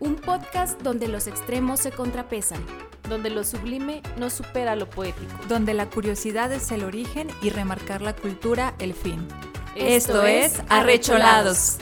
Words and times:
un 0.00 0.14
podcast 0.14 0.80
donde 0.82 1.08
los 1.08 1.26
extremos 1.26 1.80
se 1.80 1.90
contrapesan, 1.90 2.64
donde 3.08 3.30
lo 3.30 3.42
sublime 3.42 4.02
no 4.16 4.30
supera 4.30 4.76
lo 4.76 4.88
poético, 4.88 5.34
donde 5.48 5.74
la 5.74 5.86
curiosidad 5.86 6.52
es 6.52 6.70
el 6.70 6.84
origen 6.84 7.28
y 7.42 7.50
remarcar 7.50 8.00
la 8.00 8.14
cultura 8.14 8.74
el 8.78 8.94
fin. 8.94 9.26
Esto, 9.74 10.24
es 10.24 10.62
Arrecholados. 10.68 11.78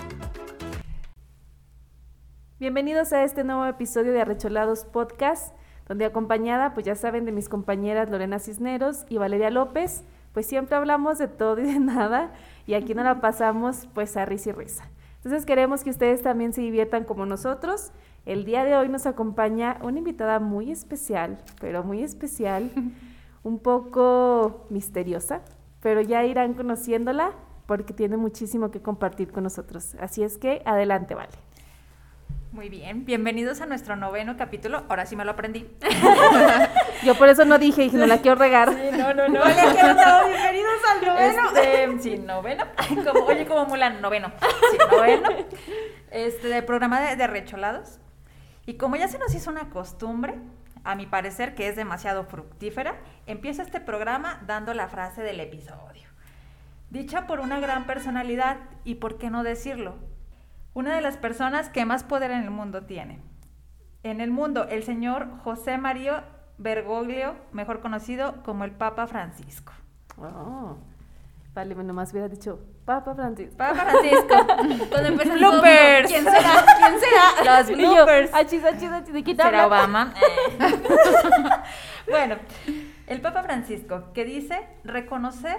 Bienvenidos 2.59 3.13
a 3.13 3.23
este 3.23 3.45
nuevo 3.45 3.67
episodio 3.67 4.13
de 4.13 4.23
Arrecholados 4.23 4.87
Podcast, 4.87 5.55
donde 5.87 6.07
acompañada, 6.07 6.73
pues 6.73 6.87
ya 6.87 6.95
saben, 6.95 7.27
de 7.27 7.33
mis 7.33 7.51
compañeras 7.51 8.09
Lorena 8.09 8.39
Cisneros 8.39 9.05
y 9.11 9.19
Valeria 9.19 9.51
López, 9.51 10.05
pues 10.33 10.47
siempre 10.47 10.77
hablamos 10.77 11.19
de 11.19 11.29
todo 11.29 11.59
y 11.61 11.65
de 11.65 11.81
nada, 11.81 12.33
y 12.67 12.75
aquí 12.75 12.95
no 12.95 13.05
la 13.05 13.21
pasamos 13.21 13.89
pues 13.93 14.17
a 14.17 14.25
risa 14.25 14.51
y 14.51 14.53
risa. 14.53 14.91
Entonces 15.27 15.45
queremos 15.45 15.83
que 15.83 15.91
ustedes 15.91 16.23
también 16.23 16.53
se 16.53 16.61
diviertan 16.61 17.03
como 17.03 17.27
nosotros. 17.27 17.91
El 18.27 18.45
día 18.45 18.63
de 18.65 18.77
hoy 18.77 18.89
nos 18.89 19.07
acompaña 19.07 19.77
una 19.83 19.99
invitada 19.99 20.39
muy 20.39 20.71
especial, 20.71 21.43
pero 21.61 21.83
muy 21.83 22.05
especial, 22.05 22.71
un 23.43 23.59
poco 23.59 24.69
misteriosa, 24.71 25.43
pero 25.81 26.01
ya 26.01 26.25
irán 26.25 26.55
conociéndola 26.55 27.33
porque 27.67 27.93
tiene 27.93 28.17
muchísimo 28.17 28.71
que 28.71 28.81
compartir 28.81 29.33
con 29.33 29.43
nosotros. 29.43 29.97
Así 29.99 30.23
es 30.23 30.39
que 30.39 30.63
adelante, 30.65 31.17
Vale. 31.17 31.46
Muy 32.57 32.71
bien, 32.71 33.05
bienvenidos 33.05 33.61
a 33.61 33.67
nuestro 33.67 33.97
noveno 33.97 34.39
capítulo. 34.39 34.87
Ahora 34.89 35.05
sí 35.05 35.15
me 35.15 35.27
lo 35.27 35.33
aprendí. 35.33 35.69
Yo 37.05 37.15
por 37.15 37.29
eso 37.29 37.45
no 37.45 37.59
dije, 37.59 37.83
dije, 37.83 37.99
no 37.99 38.07
la 38.07 38.23
quiero 38.23 38.35
regar. 38.35 38.71
Sí, 38.71 38.97
no, 38.97 39.13
no, 39.13 39.29
no. 39.29 39.45
Bienvenidos 39.45 40.81
al 40.91 41.07
noveno. 41.07 41.43
Este, 41.55 41.99
sí, 42.01 42.17
noveno. 42.17 42.65
Como, 43.05 43.27
oye, 43.27 43.45
como 43.45 43.67
Mulan, 43.67 44.01
noveno. 44.01 44.33
Sí, 44.71 44.79
noveno. 44.91 45.29
Este, 46.11 46.49
del 46.49 46.65
programa 46.65 46.99
de, 47.03 47.17
de 47.17 47.27
recholados. 47.27 47.99
Y 48.65 48.79
como 48.79 48.97
ya 48.97 49.09
se 49.09 49.19
nos 49.19 49.35
hizo 49.35 49.51
una 49.51 49.69
costumbre, 49.69 50.37
a 50.83 50.95
mi 50.95 51.05
parecer 51.05 51.55
que 51.55 51.69
es 51.69 51.77
demasiado 51.77 52.25
fructífera, 52.25 52.97
empiezo 53.27 53.61
este 53.61 53.81
programa 53.81 54.41
dando 54.47 54.73
la 54.73 54.89
frase 54.89 55.21
del 55.23 55.41
episodio. 55.41 56.09
Dicha 56.89 57.27
por 57.27 57.41
una 57.41 57.61
gran 57.61 57.85
personalidad, 57.85 58.57
y 58.83 58.95
por 58.95 59.19
qué 59.19 59.29
no 59.29 59.43
decirlo, 59.43 59.97
una 60.77 60.95
de 60.95 61.01
las 61.01 61.17
personas 61.17 61.71
que 61.71 61.87
más 61.87 62.05
poder 62.05 62.31
en 62.31 62.43
el 62.43 62.51
mundo 62.51 62.83
tiene. 62.83 63.19
En 64.03 64.21
el 64.21 64.31
mundo, 64.31 64.69
el 64.69 64.83
señor 64.83 65.27
José 65.43 65.79
Mario 65.79 66.23
Bergoglio, 66.59 67.35
mejor 67.51 67.81
conocido 67.81 68.43
como 68.43 68.65
el 68.65 68.73
Papa 68.73 69.07
Francisco. 69.07 69.73
Oh. 70.19 70.77
Vale, 71.55 71.75
nomás 71.77 72.13
hubiera 72.13 72.29
dicho 72.29 72.61
Papa 72.85 73.15
Francisco. 73.15 73.57
Papa 73.57 73.87
Francisco. 73.87 74.89
Cuando 74.91 75.09
empezó 75.09 75.33
el 75.33 75.39
Bloopers. 75.39 76.11
¿Quién 76.11 76.25
será? 76.25 76.65
¿Quién 76.77 77.01
será? 77.01 77.63
Los 77.63 77.67
bloopers. 77.79 78.35
Achis, 78.35 78.63
achis, 78.63 78.91
achis, 78.91 79.15
¿de 79.15 79.25
quién 79.25 79.37
¿Será? 79.39 79.67
Obama? 79.67 80.13
Eh. 82.07 82.11
bueno, 82.11 82.37
el 83.07 83.23
Papa 83.23 83.43
Francisco, 83.43 84.13
que 84.13 84.27
dice 84.27 84.69
reconocer, 84.85 85.59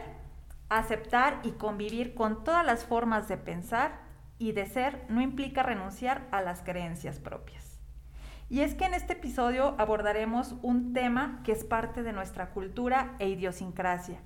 aceptar 0.70 1.40
y 1.42 1.54
convivir 1.54 2.14
con 2.14 2.44
todas 2.44 2.64
las 2.64 2.86
formas 2.86 3.28
de 3.28 3.38
pensar 3.38 4.07
y 4.40 4.52
de 4.52 4.66
ser 4.66 5.06
no 5.10 5.22
implica 5.22 5.64
renunciar 5.64 6.28
a 6.32 6.42
las 6.42 6.62
creencias 6.62 7.20
propias. 7.20 7.80
Y 8.50 8.62
es 8.62 8.76
que 8.76 8.86
en 8.86 8.94
este 8.94 9.14
episodio 9.14 9.76
abordaremos 9.78 10.56
un 10.62 10.94
tema 10.94 11.42
que 11.44 11.52
es 11.52 11.66
parte 11.66 12.04
de 12.04 12.14
nuestra 12.14 12.52
cultura 12.52 13.16
e 13.20 13.28
idiosincrasia 13.28 14.20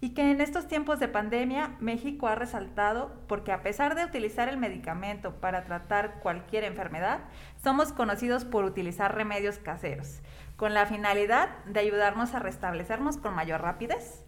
y 0.00 0.10
que 0.10 0.30
en 0.30 0.40
estos 0.40 0.68
tiempos 0.68 1.00
de 1.00 1.08
pandemia 1.08 1.76
México 1.80 2.28
ha 2.28 2.34
resaltado 2.34 3.12
porque 3.26 3.52
a 3.52 3.62
pesar 3.62 3.94
de 3.94 4.04
utilizar 4.04 4.48
el 4.48 4.58
medicamento 4.58 5.40
para 5.40 5.64
tratar 5.64 6.20
cualquier 6.20 6.64
enfermedad, 6.64 7.20
somos 7.62 7.92
conocidos 7.92 8.44
por 8.44 8.64
utilizar 8.64 9.14
remedios 9.14 9.58
caseros, 9.58 10.20
con 10.56 10.74
la 10.74 10.86
finalidad 10.86 11.64
de 11.64 11.80
ayudarnos 11.80 12.34
a 12.34 12.38
restablecernos 12.38 13.16
con 13.16 13.34
mayor 13.34 13.62
rapidez, 13.62 14.23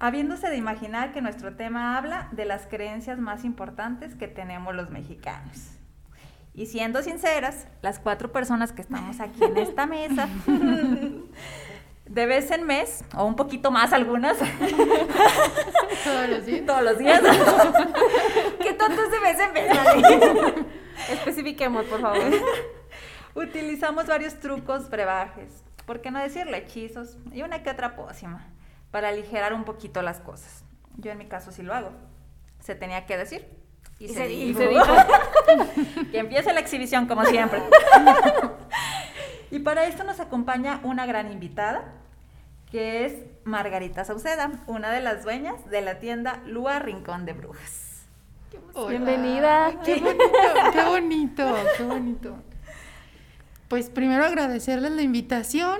habiéndose 0.00 0.48
de 0.48 0.56
imaginar 0.56 1.12
que 1.12 1.20
nuestro 1.20 1.54
tema 1.54 1.96
habla 1.96 2.28
de 2.32 2.46
las 2.46 2.66
creencias 2.66 3.18
más 3.18 3.44
importantes 3.44 4.16
que 4.16 4.26
tenemos 4.26 4.74
los 4.74 4.90
mexicanos. 4.90 5.72
Y 6.54 6.66
siendo 6.66 7.02
sinceras, 7.02 7.68
las 7.82 8.00
cuatro 8.00 8.32
personas 8.32 8.72
que 8.72 8.82
estamos 8.82 9.20
aquí 9.20 9.44
en 9.44 9.56
esta 9.58 9.86
mesa, 9.86 10.28
de 12.06 12.26
vez 12.26 12.50
en 12.50 12.64
mes, 12.66 13.04
o 13.14 13.24
un 13.24 13.36
poquito 13.36 13.70
más 13.70 13.92
algunas, 13.92 14.38
Todos 14.38 16.28
los 16.28 16.46
días. 16.46 16.66
todos 16.66 16.82
los 16.82 16.98
días, 16.98 17.20
¿qué 18.62 18.72
tanto 18.72 19.02
es 19.04 19.10
de 19.10 19.20
vez 19.20 19.38
en? 19.38 19.52
Vale? 19.76 20.66
Especifiquemos, 21.12 21.84
por 21.84 22.00
favor. 22.00 22.32
Utilizamos 23.34 24.06
varios 24.06 24.40
trucos, 24.40 24.88
brebajes, 24.88 25.62
por 25.86 26.00
qué 26.00 26.10
no 26.10 26.18
decirlo, 26.18 26.56
hechizos 26.56 27.18
y 27.32 27.42
una 27.42 27.62
que 27.62 27.70
otra 27.70 27.94
pócima 27.94 28.48
para 28.90 29.08
aligerar 29.08 29.52
un 29.52 29.64
poquito 29.64 30.02
las 30.02 30.20
cosas. 30.20 30.64
Yo 30.96 31.10
en 31.10 31.18
mi 31.18 31.26
caso 31.26 31.52
sí 31.52 31.62
lo 31.62 31.74
hago. 31.74 31.92
Se 32.60 32.74
tenía 32.74 33.06
que 33.06 33.16
decir. 33.16 33.46
Y, 33.98 34.08
se, 34.08 34.26
dijo. 34.28 34.58
se 34.58 34.68
dijo. 34.68 34.84
que 36.10 36.18
empiece 36.18 36.52
la 36.52 36.60
exhibición 36.60 37.06
como 37.06 37.24
siempre. 37.24 37.62
y 39.50 39.58
para 39.58 39.84
esto 39.84 40.04
nos 40.04 40.20
acompaña 40.20 40.80
una 40.84 41.06
gran 41.06 41.30
invitada, 41.30 41.92
que 42.70 43.04
es 43.04 43.14
Margarita 43.44 44.04
Sauceda, 44.04 44.52
una 44.66 44.90
de 44.90 45.00
las 45.00 45.22
dueñas 45.24 45.68
de 45.68 45.82
la 45.82 45.98
tienda 45.98 46.40
Lua 46.46 46.78
Rincón 46.78 47.26
de 47.26 47.34
Brujas. 47.34 47.90
Hola. 48.72 48.90
Bienvenida. 48.90 49.80
Qué 49.84 49.96
bonito, 49.96 50.24
qué 50.72 50.84
bonito, 50.84 51.54
qué 51.76 51.82
bonito. 51.84 52.36
Pues 53.68 53.88
primero 53.88 54.24
agradecerles 54.24 54.90
la 54.90 55.02
invitación. 55.02 55.78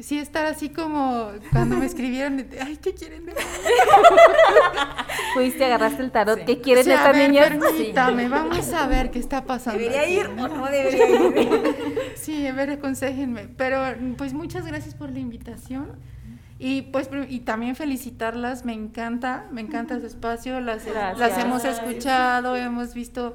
Sí, 0.00 0.18
estar 0.18 0.46
así 0.46 0.70
como 0.70 1.30
cuando 1.52 1.76
me 1.76 1.86
escribieron, 1.90 2.46
ay, 2.60 2.78
¿qué 2.78 2.94
quieren 2.94 3.26
de 3.26 3.32
mí? 3.32 3.38
Fuiste, 5.34 5.64
agarraste 5.64 6.02
el 6.02 6.10
tarot. 6.10 6.38
Sí. 6.38 6.44
¿Qué 6.46 6.60
quieren 6.60 6.86
de 6.86 6.92
a 6.92 6.96
esta 6.96 7.12
ver, 7.12 7.28
niña? 7.28 7.42
Permítame, 7.48 8.28
vamos 8.28 8.72
a 8.72 8.86
ver 8.86 9.10
qué 9.10 9.18
está 9.18 9.44
pasando. 9.44 9.78
¿Debería 9.78 10.02
aquí, 10.02 10.12
ir 10.14 10.30
¿no? 10.30 10.44
o 10.44 10.48
no 10.48 10.66
debería 10.66 11.08
ir? 11.08 11.76
Sí, 12.16 12.46
a 12.46 12.52
ver, 12.52 12.70
aconsejenme. 12.70 13.48
Pero 13.48 13.82
pues 14.16 14.32
muchas 14.32 14.66
gracias 14.66 14.94
por 14.94 15.10
la 15.10 15.18
invitación. 15.18 15.98
Y 16.58 16.82
pues 16.82 17.08
y 17.28 17.40
también 17.40 17.74
felicitarlas, 17.74 18.66
me 18.66 18.74
encanta, 18.74 19.46
me 19.50 19.62
encanta 19.62 19.98
su 19.98 20.06
espacio, 20.06 20.60
las, 20.60 20.84
Gracias. 20.84 21.18
las 21.18 21.38
hemos 21.38 21.64
escuchado, 21.64 22.54
hemos 22.54 22.92
visto 22.92 23.34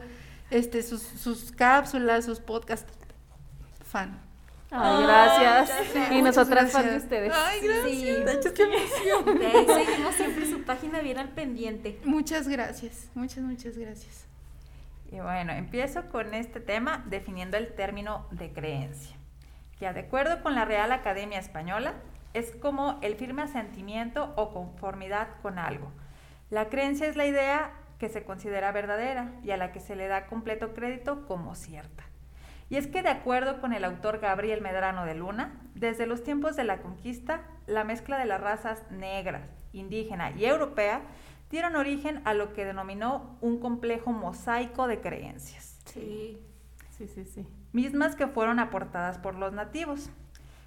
este 0.52 0.84
sus, 0.84 1.02
sus 1.02 1.52
cápsulas, 1.52 2.26
sus 2.26 2.40
podcasts. 2.40 2.92
Fan. 3.84 4.25
Ay, 4.72 5.04
gracias. 5.04 5.72
y 5.96 6.00
Muchas 6.16 6.24
nosotras 6.24 6.72
fan 6.72 6.82
de 6.84 6.88
gracias. 6.92 7.04
ustedes. 7.04 7.34
Ay, 7.36 7.60
gracias. 7.62 7.90
Sí. 7.92 8.06
De 8.06 8.34
hecho, 8.34 8.54
qué 8.54 8.64
emoción. 8.64 9.40
De 9.40 9.48
ahí 9.48 9.66
seguimos 9.86 10.16
siempre 10.16 10.46
su 10.50 10.64
página 10.64 11.00
bien 11.02 11.18
al 11.18 11.30
pendiente. 11.30 12.00
Muchas 12.04 12.48
gracias, 12.48 13.10
muchas, 13.14 13.44
muchas 13.44 13.78
gracias. 13.78 14.26
Y 15.12 15.20
bueno, 15.20 15.54
empiezo 15.54 16.10
con 16.10 16.34
este 16.34 16.60
tema 16.60 17.04
definiendo 17.08 17.58
el 17.58 17.74
término 17.74 18.26
de 18.32 18.52
creencia, 18.52 19.16
que 19.80 19.92
de 19.94 20.00
acuerdo 20.02 20.42
con 20.42 20.56
la 20.56 20.66
Real 20.66 20.92
Academia 20.92 21.40
Española 21.40 21.94
es 22.34 22.52
como 22.52 23.00
el 23.02 23.16
firme 23.16 23.44
asentimiento 23.44 24.34
o 24.36 24.52
conformidad 24.52 25.28
con 25.42 25.58
algo. 25.60 25.90
La 26.50 26.70
creencia 26.70 27.08
es 27.08 27.16
la 27.16 27.26
idea 27.26 27.72
que 28.00 28.10
se 28.10 28.24
considera 28.24 28.72
verdadera 28.74 29.32
y 29.44 29.52
a 29.52 29.58
la 29.58 29.72
que 29.72 29.80
se 29.80 29.96
le 29.96 30.08
da 30.08 30.26
completo 30.26 30.74
crédito 30.74 31.26
como 31.28 31.56
cierta. 31.56 32.04
Y 32.70 32.78
es 32.78 32.88
que 32.88 33.04
de 33.04 33.10
acuerdo 33.10 33.62
con 33.62 33.74
el 33.74 33.84
autor 33.84 34.20
Gabriel 34.20 34.62
Medrano 34.62 35.06
de 35.06 35.16
Luna, 35.16 35.62
desde 35.76 36.08
los 36.08 36.24
tiempos 36.24 36.56
de 36.56 36.64
la 36.64 36.82
conquista, 36.82 37.42
la 37.68 37.84
mezcla 37.84 38.18
de 38.18 38.26
las 38.26 38.42
razas 38.42 38.84
negras, 38.92 39.44
indígena 39.74 40.32
y 40.32 40.46
europea 40.46 41.02
dieron 41.50 41.76
origen 41.76 42.22
a 42.26 42.34
lo 42.34 42.54
que 42.54 42.66
denominó 42.66 43.38
un 43.42 43.60
complejo 43.60 44.12
mosaico 44.12 44.88
de 44.88 45.00
creencias, 45.00 45.80
Sí. 45.86 46.42
Sí, 46.90 47.08
sí, 47.08 47.26
sí. 47.26 47.46
mismas 47.74 48.16
que 48.16 48.26
fueron 48.26 48.58
aportadas 48.60 49.18
por 49.18 49.36
los 49.36 49.52
nativos. 49.52 50.10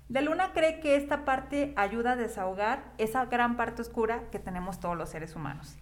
De 0.08 0.22
Luna 0.22 0.52
cree 0.52 0.80
que 0.80 0.96
esta 0.96 1.24
parte 1.24 1.72
ayuda 1.76 2.12
a 2.12 2.16
desahogar 2.16 2.92
esa 2.98 3.24
gran 3.26 3.56
parte 3.56 3.82
oscura 3.82 4.24
que 4.30 4.38
tenemos 4.38 4.78
todos 4.78 4.96
los 4.96 5.08
seres 5.08 5.34
humanos 5.34 5.76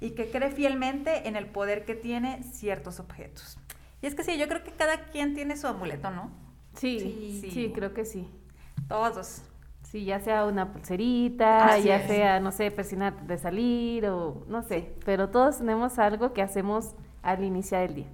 y 0.00 0.10
que 0.10 0.30
cree 0.30 0.50
fielmente 0.50 1.28
en 1.28 1.36
el 1.36 1.46
poder 1.46 1.84
que 1.84 1.94
tiene 1.94 2.42
ciertos 2.42 3.00
objetos. 3.00 3.58
Y 4.04 4.06
es 4.06 4.14
que 4.14 4.22
sí, 4.22 4.36
yo 4.36 4.46
creo 4.48 4.62
que 4.62 4.70
cada 4.72 4.98
quien 5.06 5.34
tiene 5.34 5.56
su 5.56 5.66
amuleto, 5.66 6.10
¿no? 6.10 6.30
Sí, 6.74 7.38
Sí. 7.40 7.50
sí, 7.50 7.72
creo 7.74 7.94
que 7.94 8.04
sí. 8.04 8.28
Todos. 8.86 9.40
Sí, 9.82 10.04
ya 10.04 10.20
sea 10.20 10.44
una 10.44 10.72
pulserita, 10.74 11.68
Así 11.76 11.84
ya 11.84 11.96
es. 11.96 12.06
sea, 12.08 12.38
no 12.38 12.52
sé, 12.52 12.70
persinar 12.70 13.26
de 13.26 13.38
salir 13.38 14.04
o 14.06 14.44
no 14.46 14.62
sé, 14.62 14.92
pero 15.06 15.30
todos 15.30 15.56
tenemos 15.56 15.98
algo 15.98 16.34
que 16.34 16.42
hacemos 16.42 16.94
al 17.22 17.44
iniciar 17.44 17.84
el 17.84 17.94
día. 17.94 18.06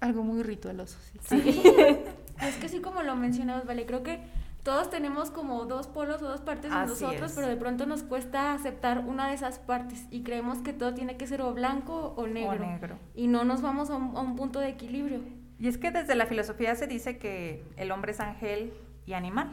Algo 0.00 0.22
muy 0.22 0.42
ritualoso, 0.42 0.96
sí. 1.28 1.36
Es 2.40 2.56
que 2.56 2.70
sí, 2.70 2.80
como 2.80 3.02
lo 3.02 3.14
mencionabas, 3.14 3.66
vale, 3.66 3.84
creo 3.84 4.02
que 4.02 4.20
todos 4.66 4.90
tenemos 4.90 5.30
como 5.30 5.64
dos 5.64 5.86
polos 5.86 6.20
o 6.22 6.28
dos 6.28 6.40
partes 6.40 6.70
de 6.72 6.76
Así 6.76 6.90
nosotros, 7.04 7.30
es. 7.30 7.36
pero 7.36 7.46
de 7.46 7.56
pronto 7.56 7.86
nos 7.86 8.02
cuesta 8.02 8.52
aceptar 8.52 8.98
una 9.06 9.28
de 9.28 9.34
esas 9.34 9.60
partes 9.60 10.06
y 10.10 10.22
creemos 10.24 10.58
que 10.58 10.72
todo 10.72 10.92
tiene 10.92 11.16
que 11.16 11.26
ser 11.28 11.40
o 11.40 11.54
blanco 11.54 12.12
o 12.16 12.26
negro. 12.26 12.66
negro. 12.66 12.98
Y 13.14 13.28
no 13.28 13.44
nos 13.44 13.62
vamos 13.62 13.90
a 13.90 13.96
un, 13.96 14.16
a 14.16 14.20
un 14.20 14.34
punto 14.34 14.58
de 14.58 14.68
equilibrio. 14.68 15.20
Y 15.60 15.68
es 15.68 15.78
que 15.78 15.92
desde 15.92 16.16
la 16.16 16.26
filosofía 16.26 16.74
se 16.74 16.88
dice 16.88 17.16
que 17.16 17.64
el 17.76 17.92
hombre 17.92 18.10
es 18.10 18.20
ángel 18.20 18.72
y 19.06 19.12
animal, 19.14 19.50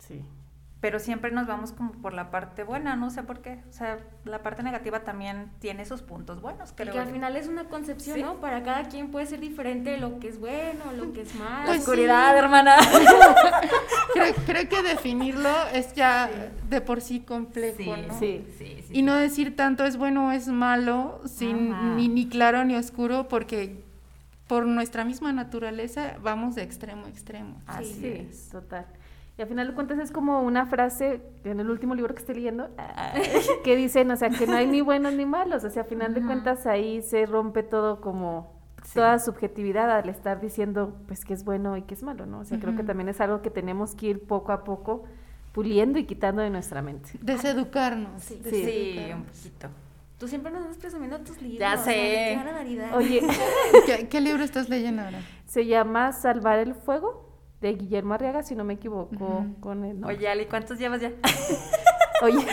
Sí. 0.00 0.20
Pero 0.84 0.98
siempre 0.98 1.30
nos 1.30 1.46
vamos 1.46 1.72
como 1.72 1.92
por 1.92 2.12
la 2.12 2.30
parte 2.30 2.62
buena, 2.62 2.94
no 2.94 3.08
sé 3.08 3.22
por 3.22 3.40
qué. 3.40 3.58
O 3.70 3.72
sea, 3.72 4.00
la 4.26 4.42
parte 4.42 4.62
negativa 4.62 5.00
también 5.00 5.50
tiene 5.58 5.86
sus 5.86 6.02
puntos 6.02 6.42
buenos, 6.42 6.72
Y 6.72 6.74
creo. 6.74 6.92
que 6.92 6.98
al 6.98 7.06
final 7.08 7.36
es 7.38 7.48
una 7.48 7.64
concepción, 7.70 8.16
Sí. 8.16 8.22
¿no? 8.22 8.34
Para 8.34 8.62
cada 8.62 8.82
quien 8.90 9.10
puede 9.10 9.24
ser 9.24 9.40
diferente 9.40 9.96
lo 9.96 10.18
que 10.20 10.28
es 10.28 10.38
bueno, 10.38 10.92
lo 10.94 11.10
que 11.14 11.22
es 11.22 11.34
malo. 11.38 11.64
Pues 11.68 11.80
Oscuridad, 11.80 12.36
hermana. 12.36 12.76
Creo, 14.12 14.34
creo 14.44 14.68
que 14.68 14.82
definirlo 14.82 15.48
es 15.72 15.94
ya 15.94 16.28
de 16.68 16.80
por 16.82 17.00
sí 17.00 17.20
complejo, 17.20 17.78
Sí, 17.78 17.86
¿no? 18.06 18.18
Sí. 18.18 18.46
sí, 18.58 18.84
sí. 18.86 18.92
Y 18.92 19.00
no 19.00 19.14
decir 19.14 19.56
tanto 19.56 19.86
es 19.86 19.96
bueno 19.96 20.28
o 20.28 20.32
es 20.32 20.48
malo, 20.48 21.22
sin 21.24 21.96
ni, 21.96 22.08
ni 22.08 22.28
claro 22.28 22.62
ni 22.66 22.76
oscuro, 22.76 23.26
porque 23.28 23.82
por 24.46 24.66
nuestra 24.66 25.06
misma 25.06 25.32
naturaleza 25.32 26.16
vamos 26.22 26.56
de 26.56 26.62
extremo 26.62 27.06
a 27.06 27.08
extremo. 27.08 27.62
Así 27.66 27.94
sí, 27.94 28.06
es. 28.30 28.50
total. 28.50 28.84
Y 29.36 29.42
al 29.42 29.48
final 29.48 29.66
de 29.68 29.74
cuentas 29.74 29.98
es 29.98 30.12
como 30.12 30.42
una 30.42 30.66
frase 30.66 31.20
en 31.42 31.58
el 31.58 31.68
último 31.68 31.94
libro 31.96 32.14
que 32.14 32.20
estoy 32.20 32.36
leyendo 32.36 32.68
que 33.64 33.74
dicen, 33.76 34.10
o 34.10 34.16
sea, 34.16 34.30
que 34.30 34.46
no 34.46 34.54
hay 34.56 34.66
ni 34.68 34.80
buenos 34.80 35.12
ni 35.14 35.26
malos, 35.26 35.64
o 35.64 35.70
sea, 35.70 35.82
a 35.82 35.86
final 35.86 36.14
de 36.14 36.22
cuentas 36.22 36.66
ahí 36.66 37.02
se 37.02 37.26
rompe 37.26 37.62
todo 37.62 38.00
como 38.00 38.52
Sí. 38.84 38.96
toda 38.96 39.18
subjetividad 39.18 39.90
al 39.90 40.10
estar 40.10 40.42
diciendo 40.42 40.94
pues 41.06 41.24
que 41.24 41.32
es 41.32 41.42
bueno 41.42 41.74
y 41.78 41.82
que 41.82 41.94
es 41.94 42.02
malo, 42.02 42.26
¿no? 42.26 42.40
O 42.40 42.44
sea, 42.44 42.60
creo 42.60 42.76
que 42.76 42.82
también 42.84 43.08
es 43.08 43.18
algo 43.22 43.40
que 43.40 43.48
tenemos 43.48 43.94
que 43.94 44.08
ir 44.08 44.26
poco 44.26 44.52
a 44.52 44.62
poco 44.62 45.04
puliendo 45.52 45.98
y 45.98 46.04
quitando 46.04 46.42
de 46.42 46.50
nuestra 46.50 46.82
mente. 46.82 47.08
Deseducarnos. 47.22 48.22
Sí. 48.22 48.34
Sí, 48.44 48.50
deseducarnos. 48.50 49.14
un 49.16 49.24
poquito. 49.24 49.68
Tú 50.18 50.28
siempre 50.28 50.52
nos 50.52 50.60
estás 50.64 50.76
presumiendo 50.76 51.18
tus 51.20 51.40
libros. 51.40 51.60
Ya 51.60 51.78
sé. 51.78 51.92
qué 51.94 52.42
barbaridad. 52.44 52.94
Oye, 52.94 53.22
¿Qué, 53.86 54.06
qué 54.08 54.20
libro 54.20 54.44
estás 54.44 54.68
leyendo 54.68 55.00
ahora? 55.00 55.20
se 55.46 55.64
llama 55.64 56.12
Salvar 56.12 56.58
el 56.58 56.74
Fuego 56.74 57.23
de 57.64 57.74
Guillermo 57.74 58.14
Arriaga, 58.14 58.42
si 58.42 58.54
no 58.54 58.62
me 58.64 58.74
equivoco 58.74 59.14
Ujú. 59.14 59.60
con 59.60 59.84
el 59.84 59.98
nombre. 60.00 60.16
Oye, 60.16 60.28
Ali, 60.28 60.44
¿cuántos 60.46 60.78
llevas 60.78 61.00
ya? 61.00 61.10
Oye, 62.22 62.46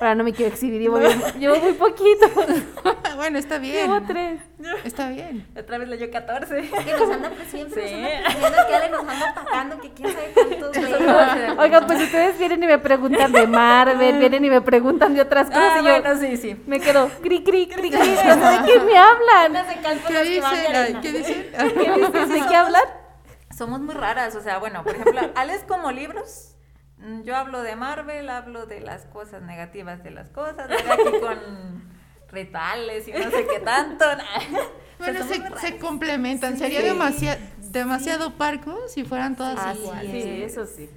ahora 0.00 0.14
no 0.16 0.24
me 0.24 0.32
quiero 0.32 0.52
exhibir, 0.52 0.80
llevo, 0.82 0.98
bien- 0.98 1.22
llevo 1.38 1.56
muy 1.56 1.72
poquito. 1.74 2.26
bueno, 3.16 3.38
está 3.38 3.58
bien. 3.58 3.86
Llevo 3.86 4.02
tres. 4.06 4.40
Está 4.84 5.08
bien. 5.10 5.46
Otra 5.58 5.78
vez 5.78 5.88
leyó 5.88 6.10
14. 6.10 6.60
Que 6.62 6.92
nos 6.92 7.10
anda 7.10 7.30
pues, 7.30 7.48
siempre 7.48 7.88
Sí. 7.88 7.94
nos 7.94 8.04
anda 8.04 8.22
presumiendo 8.24 8.58
que 8.68 8.74
Ale 8.74 8.90
nos 8.90 9.00
anda 9.00 9.30
atacando, 9.30 9.80
que 9.80 9.90
quién 9.92 10.12
sabe 10.12 10.32
cuántos 10.34 10.76
lee. 10.82 11.56
Oigan, 11.58 11.86
pues 11.86 12.02
ustedes 12.02 12.38
vienen 12.38 12.62
y 12.64 12.66
me 12.66 12.78
preguntan 12.78 13.32
de 13.32 13.46
Marvel, 13.46 14.18
vienen 14.18 14.44
y 14.44 14.50
me 14.50 14.60
preguntan 14.62 15.14
de 15.14 15.20
otras 15.20 15.46
cosas 15.46 15.72
Ah, 15.76 15.80
y 15.80 15.84
yo 15.84 15.90
bueno, 16.02 16.20
sí, 16.20 16.36
sí. 16.36 16.56
me 16.66 16.80
quedo 16.80 17.08
cri 17.22 17.44
cri 17.44 17.66
cri 17.68 17.90
cri, 17.90 17.90
no 17.90 17.96
sé 17.96 18.10
de 18.10 18.66
qué 18.66 18.80
me 18.80 18.98
hablan. 18.98 19.64
¿Qué 20.08 20.22
dicen? 20.24 21.00
¿Qué 21.00 21.12
dicen? 21.12 21.46
¿Qué 21.52 21.92
dices? 22.00 22.28
¿De 22.30 22.46
qué 22.48 22.56
hablan? 22.56 22.82
Somos 23.56 23.80
muy 23.80 23.94
raras, 23.94 24.34
o 24.36 24.40
sea, 24.40 24.58
bueno, 24.58 24.82
por 24.82 24.94
ejemplo, 24.96 25.20
Ale 25.34 25.54
es 25.54 25.62
como 25.64 25.92
libros. 25.92 26.54
mm, 26.98 27.22
Yo 27.22 27.36
hablo 27.36 27.62
de 27.62 27.76
Marvel, 27.76 28.28
hablo 28.30 28.66
de 28.66 28.80
las 28.80 29.04
cosas 29.06 29.42
negativas 29.42 30.02
de 30.02 30.10
las 30.10 30.28
cosas, 30.30 30.68
de 30.68 30.74
aquí 30.74 31.02
con 31.20 31.84
rituales 32.30 33.06
y 33.08 33.12
no 33.12 33.30
sé 33.30 33.46
qué 33.46 33.60
tanto. 33.60 34.04
O 34.96 35.04
sea, 35.04 35.12
Bueno, 35.12 35.58
se, 35.58 35.66
se 35.72 35.78
complementan. 35.78 36.56
Sería 36.56 36.78
Sí. 36.80 36.86
demasiado, 36.86 37.40
demasiado 37.58 38.34
parco 38.34 38.78
si 38.86 39.02
fueran 39.04 39.34
todas 39.34 39.58
Así 39.58 39.80
iguales. 39.80 40.22
Sí, 40.24 40.42
eso 40.44 40.66
sí. 40.66 40.88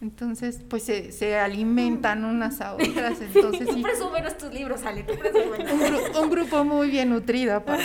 Entonces, 0.00 0.58
pues 0.68 0.84
se, 0.84 1.12
se 1.12 1.38
alimentan 1.38 2.24
unas 2.24 2.62
a 2.62 2.72
otras. 2.74 3.20
Entonces, 3.20 3.68
Tú 3.68 3.74
sí. 3.74 3.82
presúmenos 3.82 4.38
tus 4.38 4.52
libros, 4.54 4.82
Ale, 4.84 5.02
tú 5.02 5.16
presúmenos. 5.18 5.70
Un, 5.70 5.80
gru- 5.80 6.22
un 6.22 6.30
grupo 6.30 6.64
muy 6.64 6.88
bien 6.90 7.10
nutrido, 7.10 7.54
aparte. 7.54 7.84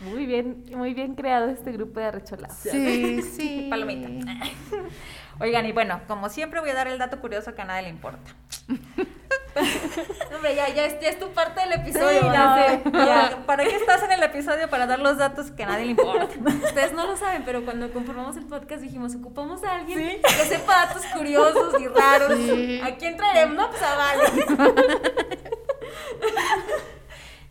Muy 0.00 0.26
bien, 0.26 0.64
muy 0.74 0.94
bien 0.94 1.14
creado 1.14 1.48
este 1.48 1.72
grupo 1.72 2.00
de 2.00 2.06
arrecholados. 2.06 2.56
Sí, 2.58 3.22
sí. 3.22 3.66
Palomita. 3.70 4.08
Oigan, 5.40 5.66
y 5.66 5.72
bueno, 5.72 6.00
como 6.06 6.28
siempre 6.28 6.60
voy 6.60 6.70
a 6.70 6.74
dar 6.74 6.88
el 6.88 6.98
dato 6.98 7.20
curioso 7.20 7.54
que 7.54 7.62
a 7.62 7.64
nadie 7.66 7.82
le 7.84 7.88
importa. 7.90 8.30
Hombre, 10.34 10.54
ya, 10.54 10.68
ya, 10.68 10.84
es, 10.84 11.00
ya 11.00 11.08
es 11.08 11.18
tu 11.18 11.30
parte 11.30 11.60
del 11.62 11.72
episodio. 11.72 12.20
Ya, 12.30 13.38
¿Para 13.46 13.64
qué 13.64 13.74
estás 13.76 14.02
en 14.02 14.12
el 14.12 14.22
episodio? 14.22 14.68
Para 14.68 14.86
dar 14.86 14.98
los 14.98 15.16
datos 15.16 15.50
que 15.50 15.62
a 15.64 15.66
nadie 15.66 15.86
le 15.86 15.90
importa. 15.92 16.28
Ustedes 16.64 16.92
no 16.92 17.06
lo 17.06 17.16
saben, 17.16 17.42
pero 17.46 17.64
cuando 17.64 17.90
conformamos 17.90 18.36
el 18.36 18.44
podcast 18.44 18.82
dijimos, 18.82 19.14
ocupamos 19.14 19.64
a 19.64 19.76
alguien 19.76 19.98
Sí. 19.98 20.20
que 20.22 20.44
sepa 20.44 20.86
datos 20.86 21.06
curiosos 21.06 21.80
y 21.80 21.88
raros. 21.88 22.34
Sí. 22.38 22.80
¿A 22.84 22.96
quién 22.96 23.16
traeremos? 23.16 23.56
No, 23.56 23.70
pues 23.70 23.82
a 23.82 23.94
Vale. 23.96 24.22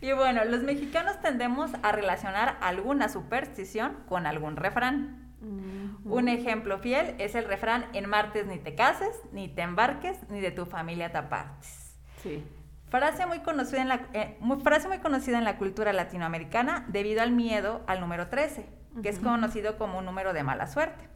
Y 0.06 0.12
bueno, 0.12 0.44
los 0.44 0.62
mexicanos 0.62 1.20
tendemos 1.20 1.72
a 1.82 1.90
relacionar 1.90 2.58
alguna 2.60 3.08
superstición 3.08 3.96
con 4.08 4.24
algún 4.24 4.54
refrán. 4.54 5.32
Un 6.04 6.28
ejemplo 6.28 6.78
fiel 6.78 7.16
es 7.18 7.34
el 7.34 7.44
refrán 7.44 7.86
en 7.92 8.08
martes 8.08 8.46
ni 8.46 8.58
te 8.58 8.76
cases, 8.76 9.10
ni 9.32 9.48
te 9.48 9.62
embarques, 9.62 10.16
ni 10.28 10.38
de 10.40 10.52
tu 10.52 10.64
familia 10.64 11.10
te 11.10 11.18
apartes. 11.18 11.96
Sí. 12.22 12.46
Frase 12.88 13.26
muy, 13.26 13.40
conocida 13.40 13.82
en 13.82 13.88
la, 13.88 14.06
eh, 14.12 14.36
muy- 14.38 14.60
frase 14.60 14.86
muy 14.86 14.98
conocida 15.00 15.38
en 15.38 15.44
la 15.44 15.56
cultura 15.56 15.92
latinoamericana 15.92 16.84
debido 16.86 17.20
al 17.22 17.32
miedo 17.32 17.82
al 17.88 17.98
número 17.98 18.28
13, 18.28 18.64
que 19.02 19.08
es 19.08 19.18
conocido 19.18 19.76
como 19.76 19.98
un 19.98 20.04
número 20.04 20.32
de 20.32 20.44
mala 20.44 20.68
suerte. 20.68 21.08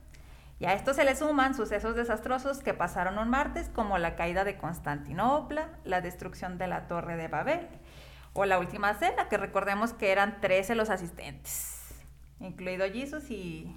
Y 0.59 0.67
a 0.67 0.75
esto 0.75 0.95
se 0.95 1.05
le 1.05 1.15
suman 1.15 1.55
sucesos 1.55 1.95
desastrosos 1.95 2.59
que 2.59 2.75
pasaron 2.75 3.19
un 3.19 3.31
martes, 3.31 3.69
como 3.73 3.99
la 3.99 4.17
caída 4.17 4.43
de 4.43 4.57
Constantinopla, 4.59 5.69
la 5.85 6.01
destrucción 6.01 6.59
de 6.59 6.67
la 6.67 6.89
Torre 6.89 7.17
de 7.17 7.29
Babel, 7.29 7.69
o 8.33 8.45
la 8.45 8.59
última 8.59 8.95
cena, 8.95 9.29
que 9.29 9.37
recordemos 9.37 9.93
que 9.93 10.13
eran 10.13 10.41
13 10.41 10.75
los 10.75 10.91
asistentes, 10.91 11.81
incluido 12.41 12.87
Jesus 12.91 13.31
y 13.31 13.75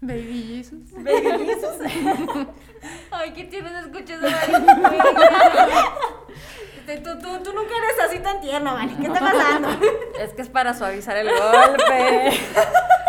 Baby 0.00 0.62
Jesus. 0.62 0.92
Baby 0.92 1.46
Jesus. 1.46 1.76
Ay, 3.10 3.32
¿qué 3.32 3.44
tienes? 3.44 3.72
Escuchas 3.84 4.20
Tú, 7.02 7.18
tú, 7.18 7.42
tú 7.42 7.52
nunca 7.52 7.74
eres 7.76 7.98
así 8.08 8.20
tan 8.20 8.40
tierno, 8.40 8.74
Vale. 8.74 8.92
¿Qué 9.00 9.06
está 9.06 9.18
pasando? 9.18 9.68
es 10.20 10.32
que 10.34 10.42
es 10.42 10.48
para 10.48 10.72
suavizar 10.72 11.16
el 11.16 11.28
golpe. 11.28 12.30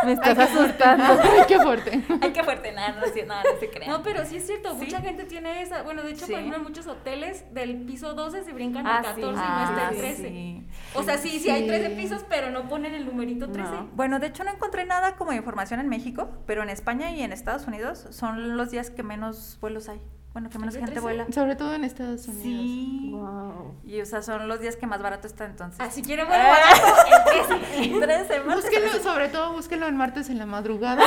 Me 0.08 0.14
estás 0.14 0.38
asustando. 0.40 1.04
Ay, 1.24 1.42
qué 1.48 1.60
fuerte. 1.60 2.02
Ay, 2.22 2.32
qué 2.32 2.44
fuerte, 2.44 2.72
nada, 2.72 2.90
no, 3.00 3.26
nada, 3.26 3.44
no 3.54 3.60
se 3.60 3.70
crean. 3.70 3.92
No, 3.92 4.04
pero 4.04 4.26
sí 4.26 4.38
es 4.38 4.46
cierto, 4.48 4.72
Sí. 4.72 4.86
mucha 4.86 5.02
gente 5.02 5.26
tiene 5.26 5.62
esa. 5.62 5.84
Bueno, 5.84 6.02
de 6.04 6.12
hecho, 6.12 6.26
Sí. 6.26 6.32
por 6.32 6.40
ejemplo, 6.40 6.58
en 6.60 6.64
muchos 6.64 6.88
hoteles 6.88 7.46
del 7.54 7.82
piso 7.86 8.14
12 8.14 8.44
se 8.44 8.54
brincan 8.54 8.88
Ah, 8.88 8.98
al 9.00 9.04
sí. 9.16 9.22
14 9.22 9.30
y 9.30 9.36
no 9.36 9.42
Ah, 9.44 9.70
está 9.70 9.90
el 9.90 9.96
sí. 9.96 10.02
13. 10.02 10.64
O 10.96 11.04
sea, 11.04 11.18
sí, 11.18 11.40
sí, 11.40 11.50
hay 11.50 11.62
Sí. 11.64 11.68
13 11.68 11.90
pisos, 11.92 12.26
pero 12.30 12.50
no 12.52 12.68
ponen 12.70 12.94
el 12.96 13.06
numerito 13.06 13.50
13. 13.52 13.70
No. 13.72 13.90
Bueno, 13.94 14.20
de 14.20 14.28
hecho 14.28 14.44
no 14.44 14.52
encontré 14.52 14.86
nada 14.86 15.16
como 15.16 15.34
información 15.34 15.80
en 15.80 15.90
México, 15.90 16.30
pero 16.46 16.64
en 16.64 16.70
España 16.70 17.12
y 17.12 17.22
en 17.22 17.32
Estados 17.34 17.68
Unidos 17.68 18.08
son 18.12 18.58
los 18.58 18.72
días 18.72 18.90
que 18.90 19.04
menos 19.04 19.58
vuelos 19.62 19.90
hay. 19.90 20.02
Bueno, 20.38 20.52
que 20.52 20.60
menos 20.60 20.76
¿Hay 20.76 20.82
gente 20.82 20.92
13? 20.92 21.02
vuela. 21.04 21.26
Sobre 21.34 21.56
todo 21.56 21.74
en 21.74 21.84
Estados 21.84 22.28
Unidos. 22.28 22.44
Sí. 22.44 23.10
Wow. 23.12 23.74
Y 23.88 24.00
o 24.02 24.06
sea, 24.06 24.22
son 24.22 24.48
los 24.48 24.60
días 24.60 24.76
que 24.76 24.86
más 24.86 25.02
barato 25.02 25.26
está 25.26 25.46
entonces. 25.46 25.80
Ah, 25.82 25.90
si 25.90 26.04
quieren 26.04 26.28
vuelo 26.28 26.44
barato, 26.44 27.58
el 27.80 28.00
13. 28.00 28.00
13 28.28 28.40
más. 28.44 28.56
Búsquenlo, 28.58 28.94
sobre 29.02 29.30
todo 29.30 29.54
búsquenlo 29.54 29.88
en 29.88 29.98
martes 29.98 30.30
en 30.30 30.38
la 30.38 30.46
madrugada. 30.46 31.02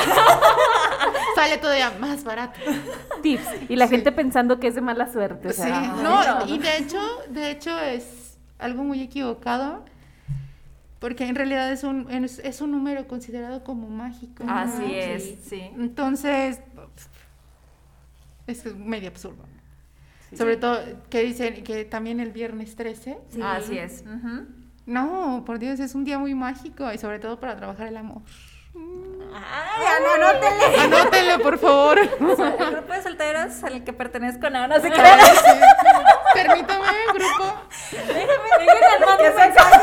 Sale 1.36 1.58
todavía 1.58 1.92
más 2.00 2.24
barato. 2.24 2.58
Tips. 3.22 3.44
Y 3.68 3.76
la 3.76 3.86
gente 3.86 4.10
pensando 4.10 4.58
que 4.58 4.66
es 4.66 4.74
de 4.74 4.80
mala 4.80 5.06
suerte. 5.12 5.46
O 5.46 5.52
Sí, 5.52 5.62
sea, 5.62 5.80
no, 6.02 6.40
no. 6.40 6.46
y 6.52 6.58
de 6.58 6.78
hecho, 6.78 6.98
de 7.28 7.52
hecho 7.52 7.78
es 7.78 8.36
algo 8.58 8.82
muy 8.82 9.00
equivocado. 9.00 9.84
Porque 10.98 11.24
en 11.26 11.34
realidad 11.34 11.72
es 11.72 11.82
un, 11.82 12.10
es, 12.10 12.40
es 12.40 12.60
un 12.60 12.72
número 12.72 13.08
considerado 13.08 13.64
como 13.64 13.88
mágico. 13.88 14.44
¿no? 14.44 14.52
Así 14.52 14.82
Sí. 14.84 14.92
es, 14.94 15.34
sí. 15.48 15.70
Entonces, 15.78 16.58
es 18.50 18.64
medio 18.76 19.08
absurdo. 19.08 19.44
Sobre 20.36 20.56
todo 20.56 20.78
que 21.08 21.22
dicen 21.22 21.64
que 21.64 21.84
también 21.84 22.20
el 22.20 22.30
viernes 22.30 22.76
13. 22.76 23.18
Sí. 23.30 23.40
Así 23.42 23.78
es. 23.78 24.04
No, 24.86 25.42
por 25.44 25.58
Dios, 25.58 25.80
es 25.80 25.94
un 25.94 26.04
día 26.04 26.18
muy 26.18 26.34
mágico 26.34 26.92
y 26.92 26.98
sobre 26.98 27.18
todo 27.18 27.40
para 27.40 27.56
trabajar 27.56 27.88
el 27.88 27.96
amor. 27.96 28.22
Ay, 28.72 30.02
no, 30.04 30.14
anótenle. 30.24 30.80
Anótenlo, 30.96 31.38
por 31.42 31.58
favor. 31.58 31.98
El 31.98 32.06
grupo 32.76 32.92
de 32.92 33.02
solteros 33.02 33.64
al 33.64 33.82
que 33.84 33.92
pertenezco, 33.92 34.48
no, 34.50 34.66
no 34.68 34.76
se 34.76 34.82
Sí. 34.82 34.90
crean. 34.92 35.18
Permítame, 36.34 36.86
grupo. 37.12 37.54
Armar 39.00 39.18
un 39.20 39.36
mensaje. 39.36 39.80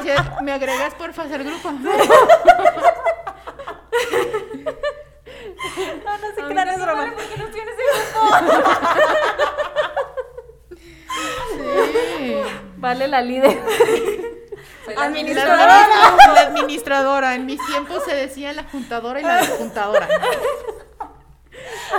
Oye, 0.00 0.14
si 0.38 0.44
me 0.44 0.52
agregas 0.52 0.94
por 0.94 1.12
favor 1.12 1.34
al 1.34 1.44
grupo. 1.44 1.70
No, 6.04 6.18
no 6.18 6.34
se 6.34 6.42
Ay, 6.42 6.48
crean, 6.48 6.66
no, 6.66 6.72
es 6.72 6.78
broma. 6.80 6.94
vale, 7.02 7.12
porque 7.12 7.36
no 7.38 7.46
tienes 7.48 7.74
el 7.78 7.86
grupo. 8.12 8.20
Sí. 12.18 12.36
Vale 12.76 13.08
la 13.08 13.20
líder. 13.22 13.62
Soy 14.84 14.94
la 14.94 15.00
La, 15.00 15.06
administradora. 15.06 15.66
la 16.34 16.40
administradora. 16.42 17.34
En 17.34 17.46
mis 17.46 17.64
tiempos 17.66 18.04
se 18.04 18.14
decía 18.14 18.52
la 18.52 18.64
juntadora 18.64 19.20
y 19.20 19.22
la 19.24 19.36
desjuntadora. 19.36 20.08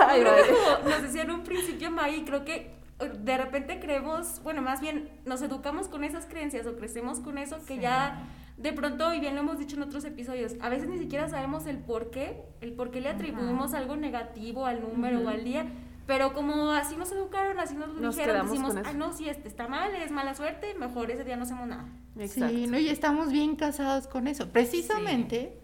Ay, 0.08 0.22
creo 0.22 0.36
que 0.36 0.52
como 0.52 0.90
nos 0.90 1.02
decían 1.02 1.30
en 1.30 1.36
un 1.36 1.44
principio, 1.44 1.90
Maggie, 1.90 2.26
creo 2.26 2.44
que 2.46 2.76
de 3.00 3.38
repente 3.38 3.80
creemos, 3.80 4.42
bueno, 4.44 4.62
más 4.62 4.80
bien 4.82 5.10
nos 5.26 5.42
educamos 5.42 5.88
con 5.88 6.04
esas 6.04 6.26
creencias 6.26 6.66
o 6.66 6.78
crecemos 6.78 7.20
con 7.20 7.38
eso 7.38 7.58
que 7.66 7.76
Sí. 7.76 7.82
ya 7.82 8.28
de 8.58 8.72
pronto, 8.72 9.14
y 9.14 9.20
bien 9.20 9.36
lo 9.36 9.42
hemos 9.42 9.60
dicho 9.60 9.76
en 9.76 9.84
otros 9.84 10.06
episodios, 10.06 10.54
a 10.62 10.70
veces 10.70 10.88
ni 10.88 10.98
siquiera 10.98 11.28
sabemos 11.28 11.66
el 11.68 11.78
por 11.78 12.10
qué, 12.10 12.42
el 12.62 12.72
por 12.72 12.90
qué 12.90 13.02
le 13.02 13.10
atribuimos 13.10 13.74
algo 13.74 13.98
negativo 13.98 14.66
al 14.66 14.82
número 14.82 15.20
o 15.22 15.28
al 15.28 15.44
día, 15.44 15.66
pero 16.08 16.34
como 16.34 16.72
así 16.72 16.96
nos 16.96 17.12
educaron, 17.12 17.60
así 17.60 17.76
nos, 17.76 17.94
Nos 17.96 18.16
dijeron, 18.16 18.48
decimos, 18.48 18.76
ah, 18.86 18.94
no, 18.94 19.12
si 19.12 19.28
este 19.28 19.50
está 19.50 19.68
mal, 19.68 19.94
es 19.96 20.12
mala 20.12 20.36
suerte, 20.36 20.74
mejor 20.76 21.12
ese 21.12 21.26
día 21.26 21.36
no 21.36 21.44
hacemos 21.44 21.68
nada. 21.68 21.90
Exacto. 22.18 22.56
Sí, 22.56 22.68
¿no? 22.68 22.78
y 22.80 22.88
estamos 22.88 23.30
bien 23.32 23.58
casados 23.58 24.08
con 24.08 24.28
eso. 24.28 24.48
Precisamente, 24.48 25.60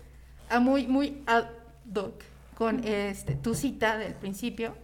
a 0.50 0.60
muy, 0.60 0.88
muy 0.88 1.24
ad 1.28 1.46
hoc 1.96 2.24
con 2.56 2.84
este, 2.84 3.36
tu 3.36 3.54
cita 3.56 3.98
del 3.98 4.16
principio, 4.16 4.76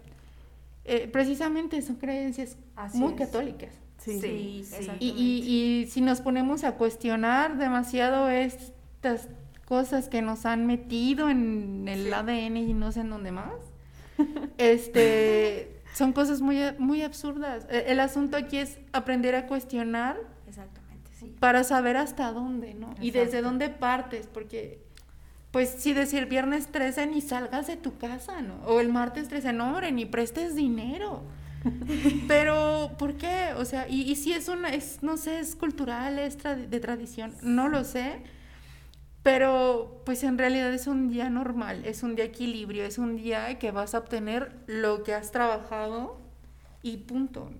eh, 0.88 1.08
precisamente 1.12 1.80
son 1.82 1.96
creencias 1.96 2.56
Así 2.76 2.98
muy 2.98 3.12
es. 3.12 3.18
católicas. 3.18 3.72
Sí. 3.98 4.20
Sí. 4.20 4.88
Y, 5.00 5.08
y, 5.10 5.82
y 5.82 5.86
si 5.86 6.00
nos 6.00 6.20
ponemos 6.20 6.64
a 6.64 6.72
cuestionar 6.76 7.58
demasiado 7.58 8.30
estas 8.30 9.28
cosas 9.66 10.08
que 10.08 10.22
nos 10.22 10.46
han 10.46 10.66
metido 10.66 11.28
en 11.28 11.86
el 11.88 12.04
Sí. 12.06 12.12
ADN 12.12 12.56
y 12.56 12.72
no 12.74 12.90
sé 12.92 13.00
en 13.00 13.10
dónde 13.10 13.32
más, 13.32 13.52
este, 14.58 15.80
son 15.94 16.12
cosas 16.12 16.40
muy, 16.40 16.58
muy 16.78 17.02
absurdas. 17.02 17.66
E- 17.70 17.86
El 17.88 18.00
asunto 18.00 18.36
aquí 18.36 18.58
es 18.58 18.78
aprender 18.92 19.34
a 19.34 19.46
cuestionar 19.46 20.16
Exactamente, 20.46 21.10
sí. 21.18 21.34
para 21.40 21.64
saber 21.64 21.96
hasta 21.96 22.32
dónde, 22.32 22.74
¿no? 22.74 22.90
Y 23.00 23.10
desde 23.10 23.42
dónde 23.42 23.68
partes, 23.68 24.26
porque, 24.26 24.80
pues, 25.50 25.70
si 25.78 25.92
decir 25.94 26.26
viernes 26.26 26.66
13 26.68 27.06
ni 27.06 27.20
salgas 27.20 27.66
de 27.66 27.76
tu 27.76 27.96
casa, 27.98 28.40
¿no? 28.42 28.54
O 28.66 28.80
el 28.80 28.88
martes 28.90 29.28
13, 29.28 29.52
no, 29.52 29.68
hombre, 29.68 29.92
ni 29.92 30.04
prestes 30.06 30.54
dinero. 30.54 31.22
Pero, 32.28 32.92
¿por 32.98 33.14
qué? 33.16 33.50
O 33.56 33.64
sea, 33.64 33.88
y, 33.88 34.02
y 34.02 34.16
si 34.16 34.32
es 34.32 34.48
una, 34.48 34.68
es, 34.74 35.02
no 35.02 35.16
sé, 35.16 35.40
es 35.40 35.56
cultural, 35.56 36.18
es 36.18 36.38
tra- 36.38 36.68
de 36.68 36.80
tradición, 36.80 37.34
no 37.42 37.68
lo 37.68 37.84
sé. 37.84 38.22
Pero, 39.22 40.02
pues 40.06 40.22
en 40.24 40.38
realidad 40.38 40.72
es 40.72 40.86
un 40.86 41.10
día 41.10 41.28
normal, 41.28 41.84
es 41.84 42.02
un 42.02 42.14
día 42.16 42.24
equilibrio, 42.24 42.84
es 42.84 42.98
un 42.98 43.16
día 43.16 43.58
que 43.58 43.70
vas 43.72 43.94
a 43.94 43.98
obtener 43.98 44.56
lo 44.66 45.02
que 45.02 45.14
has 45.14 45.32
trabajado 45.32 46.18
y 46.82 46.98
punto. 46.98 47.50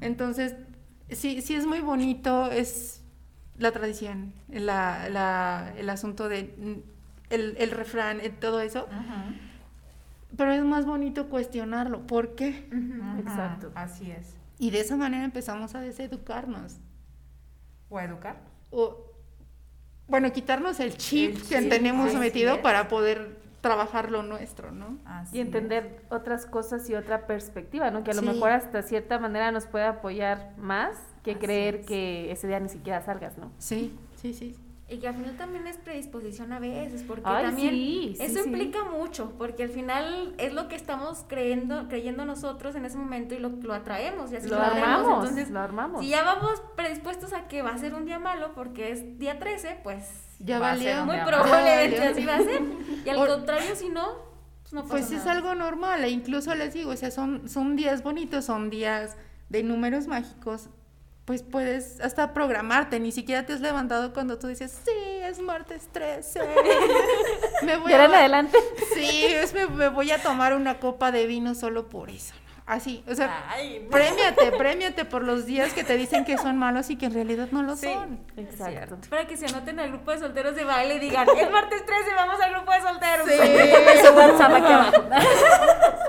Entonces, 0.00 0.54
sí, 1.10 1.42
sí 1.42 1.54
es 1.54 1.66
muy 1.66 1.80
bonito, 1.80 2.50
es 2.50 2.97
la 3.58 3.72
tradición, 3.72 4.32
la, 4.48 5.08
la- 5.08 5.72
el 5.76 5.90
asunto 5.90 6.28
de 6.28 6.54
mm, 6.56 7.32
el, 7.34 7.56
el 7.58 7.70
refrán, 7.72 8.20
eh, 8.20 8.30
todo 8.30 8.60
eso, 8.60 8.88
pero 10.36 10.52
es 10.52 10.62
más 10.64 10.86
bonito 10.86 11.28
cuestionarlo. 11.28 12.06
¿Por 12.06 12.34
qué? 12.34 12.68
Exacto. 13.20 13.72
Así 13.74 14.10
es. 14.10 14.34
Y 14.58 14.70
de 14.70 14.80
esa 14.80 14.96
manera 14.96 15.24
empezamos 15.24 15.74
a 15.74 15.80
deseducarnos. 15.80 16.76
O 17.90 17.98
educar. 18.00 18.36
O, 18.70 19.04
bueno, 20.08 20.32
quitarnos 20.32 20.80
el 20.80 20.96
chip 20.96 21.36
El 21.36 21.42
que 21.48 21.62
tenemos 21.68 22.14
metido 22.14 22.54
es. 22.56 22.60
para 22.60 22.88
poder 22.88 23.38
trabajar 23.60 24.10
lo 24.10 24.22
nuestro, 24.22 24.70
¿no? 24.72 24.98
Así 25.04 25.36
Y 25.38 25.40
entender 25.40 26.02
otras 26.10 26.46
cosas 26.46 26.88
y 26.90 26.94
otra 26.94 27.26
perspectiva, 27.26 27.90
¿no? 27.90 28.04
Que 28.04 28.12
a 28.12 28.14
lo 28.14 28.22
mejor 28.22 28.50
hasta 28.50 28.82
cierta 28.82 29.18
manera 29.18 29.50
nos 29.52 29.66
puede 29.66 29.84
apoyar 29.84 30.54
más 30.56 30.96
que 31.22 31.32
Así 31.32 31.40
creer 31.40 31.74
es. 31.76 31.86
que 31.86 32.32
ese 32.32 32.46
día 32.48 32.60
ni 32.60 32.68
siquiera 32.68 33.00
salgas, 33.02 33.36
¿no? 33.38 33.50
Sí, 33.58 33.94
sí, 34.16 34.32
sí. 34.34 34.54
Y 34.90 35.00
que 35.00 35.08
al 35.08 35.14
final 35.16 35.36
también 35.36 35.66
es 35.66 35.76
predisposición 35.76 36.50
a 36.50 36.58
veces, 36.60 37.02
porque 37.06 37.24
Ay, 37.26 37.44
también 37.44 37.70
sí, 37.74 38.14
sí, 38.16 38.22
eso 38.22 38.42
sí. 38.42 38.48
implica 38.48 38.84
mucho, 38.84 39.34
porque 39.36 39.64
al 39.64 39.68
final 39.68 40.34
es 40.38 40.54
lo 40.54 40.66
que 40.68 40.76
estamos 40.76 41.26
creyendo, 41.28 41.88
creyendo 41.88 42.24
nosotros 42.24 42.74
en 42.74 42.86
ese 42.86 42.96
momento 42.96 43.34
y 43.34 43.38
lo, 43.38 43.50
lo 43.50 43.74
atraemos 43.74 44.32
y 44.32 44.36
así 44.36 44.48
Lo 44.48 44.58
armamos, 44.58 45.12
Entonces, 45.24 45.50
lo 45.50 45.60
armamos. 45.60 46.00
si 46.00 46.08
ya 46.08 46.22
vamos 46.22 46.62
predispuestos 46.74 47.34
a 47.34 47.48
que 47.48 47.60
va 47.60 47.74
a 47.74 47.78
ser 47.78 47.92
un 47.94 48.06
día 48.06 48.18
malo 48.18 48.52
porque 48.54 48.90
es 48.90 49.18
día 49.18 49.38
13, 49.38 49.80
pues 49.82 50.04
Ya 50.38 50.58
Va 50.58 50.72
a 50.72 50.76
ser 50.78 51.04
muy 51.04 51.18
probablemente 51.26 51.98
así 52.06 52.24
va 52.24 52.36
a 52.36 52.42
ser. 52.42 52.62
Y 53.04 53.08
al 53.10 53.18
O- 53.18 53.26
contrario, 53.26 53.74
si 53.76 53.90
no, 53.90 54.06
pues 54.62 54.72
no 54.72 54.82
pasa 54.84 54.92
Pues 54.94 55.04
es 55.12 55.18
nada. 55.18 55.32
algo 55.32 55.54
normal, 55.54 56.02
e 56.02 56.08
incluso 56.08 56.54
les 56.54 56.72
digo, 56.72 56.92
o 56.92 56.96
sea, 56.96 57.10
son, 57.10 57.46
son 57.46 57.76
días 57.76 58.02
bonitos, 58.02 58.46
son 58.46 58.70
días 58.70 59.18
de 59.50 59.62
números 59.62 60.06
mágicos, 60.06 60.70
pues 61.28 61.42
puedes 61.42 62.00
hasta 62.00 62.32
programarte, 62.32 62.98
ni 63.00 63.12
siquiera 63.12 63.44
te 63.44 63.52
has 63.52 63.60
levantado 63.60 64.14
cuando 64.14 64.38
tú 64.38 64.46
dices, 64.46 64.72
sí, 64.82 64.90
es 65.22 65.38
martes 65.40 65.86
13. 65.92 66.40
me 67.64 67.76
voy 67.76 67.92
a- 67.92 68.04
adelante. 68.06 68.56
Sí, 68.94 69.26
es, 69.26 69.52
me, 69.52 69.66
me 69.66 69.90
voy 69.90 70.10
a 70.10 70.22
tomar 70.22 70.54
una 70.54 70.80
copa 70.80 71.12
de 71.12 71.26
vino 71.26 71.54
solo 71.54 71.86
por 71.90 72.08
eso. 72.08 72.32
Así, 72.68 73.02
o 73.08 73.14
sea, 73.14 73.46
Ay, 73.48 73.80
no. 73.84 73.88
premiate, 73.90 74.52
premiate 74.52 75.04
por 75.06 75.24
los 75.24 75.46
días 75.46 75.72
que 75.72 75.84
te 75.84 75.96
dicen 75.96 76.26
que 76.26 76.36
son 76.36 76.58
malos 76.58 76.90
y 76.90 76.96
que 76.96 77.06
en 77.06 77.14
realidad 77.14 77.48
no 77.50 77.62
lo 77.62 77.76
Sí. 77.76 77.86
son. 77.90 78.20
Exacto. 78.36 78.98
Para 79.08 79.26
que 79.26 79.38
se 79.38 79.46
anoten 79.46 79.80
al 79.80 79.88
grupo 79.88 80.10
de 80.10 80.18
solteros 80.18 80.54
de 80.54 80.64
baile 80.64 80.96
y 80.96 80.98
digan, 80.98 81.26
es 81.34 81.50
martes 81.50 81.86
13, 81.86 82.14
vamos 82.14 82.38
al 82.42 82.50
grupo 82.52 82.70
de 82.72 82.80
solteros. 82.82 83.26
Ese 83.26 84.10
WhatsApp 84.10 84.52
aquí 84.52 84.72
abajo. 84.72 85.04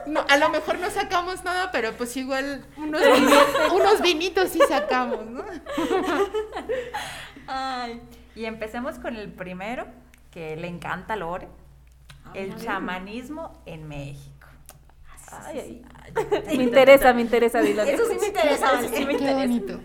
No, 0.08 0.26
a 0.28 0.36
lo 0.38 0.50
mejor 0.50 0.80
no 0.80 0.90
sacamos 0.90 1.46
nada, 1.46 1.72
pero 1.72 1.94
pues 1.94 2.18
igual 2.18 2.66
unos, 2.76 3.02
vini- 3.02 3.72
unos 3.74 4.02
vinitos 4.02 4.50
sí 4.50 4.60
sacamos, 4.68 5.26
¿no? 5.28 5.46
Ay. 7.48 8.02
Y 8.36 8.46
empecemos 8.46 9.00
con 9.00 9.16
el 9.16 9.32
primero, 9.32 9.86
que 10.32 10.56
le 10.56 10.68
encanta 10.68 11.14
a 11.14 11.18
Lore, 11.18 11.48
el 12.34 12.56
chamanismo 12.58 13.62
en 13.66 13.88
México. 13.88 14.39
Ay, 15.32 15.84
ay. 16.48 16.58
Me 16.58 16.64
interesa, 16.64 17.14
me 17.14 17.22
interesa, 17.22 17.62
dilo. 17.62 17.84
Eso 17.84 18.04
sí 18.06 18.18
me 18.20 18.28
interesa. 18.28 18.80
Eso 18.82 18.94
sí 18.96 19.06
me 19.06 19.18
Qué 19.18 19.24
interesa. 19.24 19.36
bonito. 19.36 19.80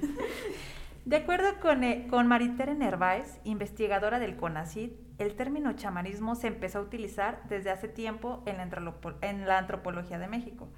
De 1.05 1.17
acuerdo 1.17 1.61
con, 1.61 1.85
eh, 1.85 2.07
con 2.09 2.27
Maritere 2.27 2.75
Nerváez, 2.75 3.39
investigadora 3.45 4.19
del 4.19 4.37
CONACYT, 4.37 4.95
el 5.19 5.35
término 5.37 5.73
chamanismo 5.75 6.35
se 6.35 6.47
empezó 6.47 6.79
a 6.79 6.83
utilizar 6.83 7.43
desde 7.49 7.71
hace 7.71 7.89
tiempo 7.89 8.43
en 8.47 8.57
la, 8.57 8.67
antropo- 8.69 9.17
en 9.21 9.47
la 9.47 9.59
antropología 9.59 10.19
de 10.19 10.29
México 10.29 10.69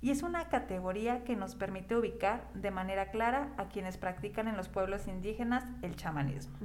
y 0.00 0.10
es 0.10 0.22
una 0.22 0.48
categoría 0.48 1.24
que 1.24 1.36
nos 1.36 1.54
permite 1.56 1.94
ubicar 1.94 2.48
de 2.54 2.70
manera 2.70 3.10
clara 3.10 3.52
a 3.58 3.68
quienes 3.68 3.96
practican 3.98 4.48
en 4.48 4.56
los 4.56 4.68
pueblos 4.68 5.06
indígenas 5.08 5.64
el 5.82 5.94
chamanismo, 5.94 6.56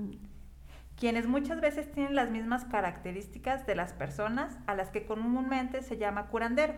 quienes 0.95 1.27
muchas 1.27 1.59
veces 1.59 1.91
tienen 1.91 2.15
las 2.15 2.29
mismas 2.29 2.63
características 2.65 3.65
de 3.65 3.75
las 3.75 3.91
personas 3.93 4.57
a 4.67 4.75
las 4.75 4.89
que 4.89 5.05
comúnmente 5.05 5.81
se 5.81 5.97
llama 5.97 6.27
curandero. 6.27 6.73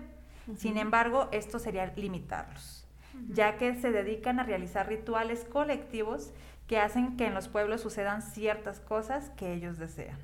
Sin 0.55 0.77
embargo, 0.77 1.29
esto 1.31 1.59
sería 1.59 1.85
limitarlos, 1.95 2.85
ya 3.29 3.57
que 3.57 3.75
se 3.75 3.91
dedican 3.91 4.39
a 4.39 4.43
realizar 4.43 4.87
rituales 4.87 5.45
colectivos 5.45 6.33
que 6.67 6.79
hacen 6.79 7.17
que 7.17 7.27
en 7.27 7.33
los 7.33 7.47
pueblos 7.47 7.81
sucedan 7.81 8.21
ciertas 8.21 8.79
cosas 8.79 9.29
que 9.31 9.53
ellos 9.53 9.77
desean. 9.77 10.17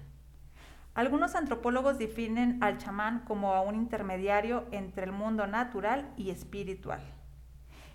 Algunos 0.93 1.35
antropólogos 1.35 1.97
definen 1.97 2.61
al 2.61 2.77
chamán 2.77 3.19
como 3.19 3.53
a 3.53 3.61
un 3.61 3.75
intermediario 3.75 4.65
entre 4.71 5.05
el 5.05 5.11
mundo 5.11 5.47
natural 5.47 6.11
y 6.17 6.29
espiritual. 6.29 7.01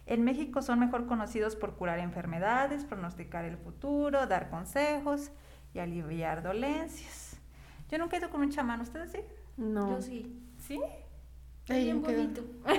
En 0.07 0.23
México 0.23 0.63
son 0.63 0.79
mejor 0.81 1.07
conocidos 1.07 1.57
por 1.57 1.77
curar 1.77 1.99
enfermedades, 1.99 2.85
pronosticar 2.85 3.45
el 3.45 3.57
futuro, 3.57 4.27
dar 4.27 4.51
consejos 4.51 5.31
y 5.73 5.79
aliviar 5.79 6.43
dolencias. 6.43 7.39
Yo 7.91 7.99
nunca 7.99 8.17
he 8.17 8.21
ido 8.21 8.31
con 8.31 8.43
un 8.43 8.51
chamán, 8.51 8.81
¿ustedes 8.81 9.13
sí? 9.13 9.21
No. 9.57 9.91
Yo 9.91 10.03
sí. 10.03 10.41
¿Sí? 10.59 10.81
Es 11.65 11.71
Ay, 11.71 11.85
bien 11.85 12.03
bonito. 12.03 12.43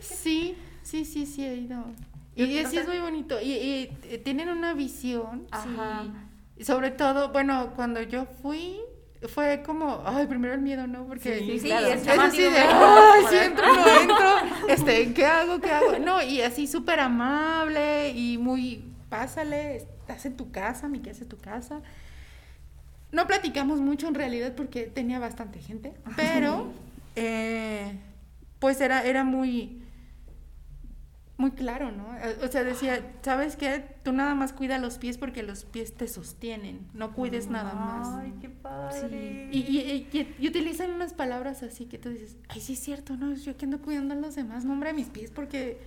Sí, 0.00 0.56
sí, 0.82 1.04
sí, 1.04 1.26
sí 1.26 1.44
he 1.44 1.56
ido. 1.56 1.84
Y 2.36 2.64
sí 2.64 2.78
es 2.78 2.86
muy 2.86 2.98
bonito. 2.98 3.40
Y, 3.40 3.52
y, 3.52 3.98
eh, 4.04 4.18
tienen 4.18 4.48
una 4.48 4.74
visión. 4.74 5.46
Ajá. 5.50 6.04
Y 6.56 6.64
sobre 6.64 6.90
todo, 6.90 7.30
bueno, 7.32 7.72
cuando 7.74 8.02
yo 8.02 8.26
fui, 8.42 8.80
fue 9.28 9.62
como, 9.64 10.02
ay, 10.06 10.26
primero 10.26 10.54
el 10.54 10.60
miedo, 10.60 10.86
¿no? 10.86 11.06
Porque 11.06 11.40
Sí, 11.40 11.58
Sí, 11.58 11.66
claro. 11.68 11.86
es 11.88 12.06
así 12.06 12.42
de, 12.42 12.58
ay, 12.58 13.22
sí 13.28 13.36
entro, 13.36 13.66
no 13.66 14.00
entro, 14.00 14.28
este, 14.68 15.12
¿qué 15.12 15.26
hago, 15.26 15.60
qué 15.60 15.70
hago? 15.70 15.98
No, 15.98 16.22
y 16.22 16.40
así 16.42 16.66
súper 16.66 17.00
amable 17.00 18.10
y 18.10 18.38
muy, 18.38 18.84
pásale, 19.08 19.76
estás 19.76 20.24
en 20.26 20.36
tu 20.36 20.50
casa, 20.50 20.88
mi 20.88 21.00
casa 21.00 21.22
es 21.22 21.28
tu 21.28 21.38
casa. 21.38 21.80
No 23.12 23.26
platicamos 23.26 23.80
mucho 23.80 24.06
en 24.06 24.14
realidad 24.14 24.54
porque 24.56 24.84
tenía 24.84 25.18
bastante 25.18 25.60
gente, 25.60 25.94
pero 26.16 26.66
eh, 27.16 27.98
pues 28.58 28.80
era, 28.80 29.04
era 29.04 29.24
muy, 29.24 29.82
muy 31.36 31.52
claro, 31.52 31.90
¿no? 31.90 32.06
O 32.44 32.48
sea, 32.48 32.64
decía, 32.64 33.00
¿sabes 33.22 33.56
qué? 33.56 33.82
Tú 34.02 34.12
nada 34.12 34.34
más 34.34 34.52
cuida 34.52 34.76
los 34.78 34.98
pies 34.98 35.16
porque 35.16 35.42
los 35.42 35.64
pies 35.64 35.94
te 35.94 36.06
sostienen, 36.06 36.86
no 36.92 37.12
cuides 37.14 37.48
nada 37.48 37.72
más. 37.74 38.08
Ay, 38.20 38.34
qué 38.40 38.50
padre. 38.50 39.48
Y, 39.50 39.58
y- 39.60 40.08
y- 40.12 40.34
y 40.38 40.48
utilizan 40.48 40.90
unas 40.90 41.14
palabras 41.14 41.62
así 41.62 41.86
que 41.86 41.98
tú 41.98 42.10
dices, 42.10 42.36
ay, 42.48 42.60
sí 42.60 42.74
es 42.74 42.80
cierto, 42.80 43.16
no, 43.16 43.32
yo 43.34 43.56
que 43.56 43.64
ando 43.64 43.80
cuidando 43.80 44.12
a 44.14 44.18
los 44.18 44.34
demás, 44.34 44.64
nombre 44.66 44.90
a 44.90 44.92
mis 44.92 45.06
pies 45.08 45.30
porque... 45.30 45.78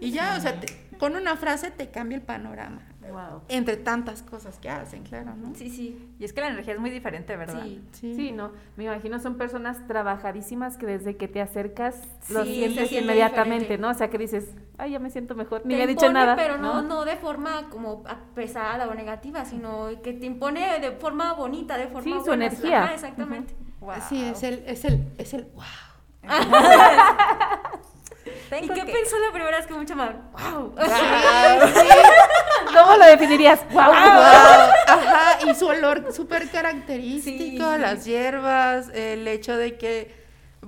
Y 0.00 0.12
ya, 0.12 0.36
o 0.38 0.40
sea, 0.40 0.60
te- 0.60 0.96
con 0.98 1.16
una 1.16 1.36
frase 1.36 1.70
te 1.70 1.90
cambia 1.90 2.16
el 2.16 2.22
panorama. 2.22 2.82
Wow. 3.10 3.42
Entre 3.48 3.76
tantas 3.76 4.22
cosas 4.22 4.58
que 4.58 4.70
hacen, 4.70 5.02
claro, 5.02 5.34
¿no? 5.36 5.54
Sí, 5.54 5.68
sí. 5.70 6.14
Y 6.18 6.24
es 6.24 6.32
que 6.32 6.40
la 6.40 6.48
energía 6.48 6.74
es 6.74 6.80
muy 6.80 6.90
diferente, 6.90 7.36
¿verdad? 7.36 7.62
Sí. 7.64 8.14
Sí, 8.14 8.32
no, 8.32 8.52
me 8.76 8.84
imagino 8.84 9.18
son 9.18 9.36
personas 9.36 9.86
trabajadísimas 9.86 10.76
que 10.78 10.86
desde 10.86 11.16
que 11.16 11.28
te 11.28 11.40
acercas 11.40 11.96
lo 12.30 12.44
Sí, 12.44 12.54
sientes 12.54 12.92
inmediatamente, 12.92 13.64
diferente. 13.64 13.78
¿no? 13.82 13.90
O 13.90 13.94
sea, 13.94 14.08
que 14.08 14.18
dices, 14.18 14.46
ay, 14.78 14.92
ya 14.92 14.98
me 14.98 15.10
siento 15.10 15.34
mejor, 15.34 15.62
ni 15.64 15.74
Te 15.74 15.78
me 15.78 15.82
ha 15.82 15.86
dicho 15.86 16.12
nada. 16.12 16.36
Pero 16.36 16.58
no, 16.58 16.82
no 16.82 17.04
de 17.04 17.16
forma 17.16 17.68
como 17.70 18.04
pesada 18.34 18.88
o 18.88 18.94
negativa, 18.94 19.44
sino 19.44 19.88
que 20.02 20.12
te 20.12 20.26
impone 20.26 20.78
de 20.80 20.92
forma 20.92 21.32
bonita, 21.34 21.76
de 21.76 21.88
forma 21.88 22.02
Sí, 22.02 22.24
su 22.24 22.32
energía. 22.32 22.84
Ajá, 22.84 22.94
exactamente. 22.94 23.54
Wow. 23.80 23.94
Sí, 24.08 24.22
es 24.24 24.42
el, 24.44 24.62
es 24.66 24.84
el, 24.84 25.12
es 25.18 25.34
el, 25.34 25.44
wow. 25.54 25.64
¿Y 28.62 28.68
qué 28.68 28.74
que- 28.84 28.92
pensó 28.92 29.16
la 29.18 29.32
primera 29.32 29.56
vez 29.56 29.66
que 29.66 29.74
mucho 29.74 29.96
más? 29.96 30.10
¡Wow! 30.32 30.74
¿Cómo 32.72 32.96
lo 32.96 33.06
definirías? 33.06 33.60
¡Wow! 33.70 33.80
Ajá, 33.92 35.50
y 35.50 35.54
su 35.54 35.66
olor 35.66 36.12
súper 36.12 36.48
característico, 36.50 37.72
Sí. 37.74 37.78
las 37.80 38.04
hierbas, 38.04 38.88
el 38.94 39.26
hecho 39.28 39.56
de 39.56 39.76
que, 39.76 40.14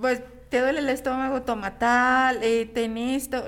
pues, 0.00 0.22
te 0.48 0.60
duele 0.60 0.80
el 0.80 0.88
estómago, 0.88 1.42
toma 1.42 1.78
tal, 1.78 2.42
eh, 2.42 2.66
ten 2.66 2.96
esto, 2.96 3.44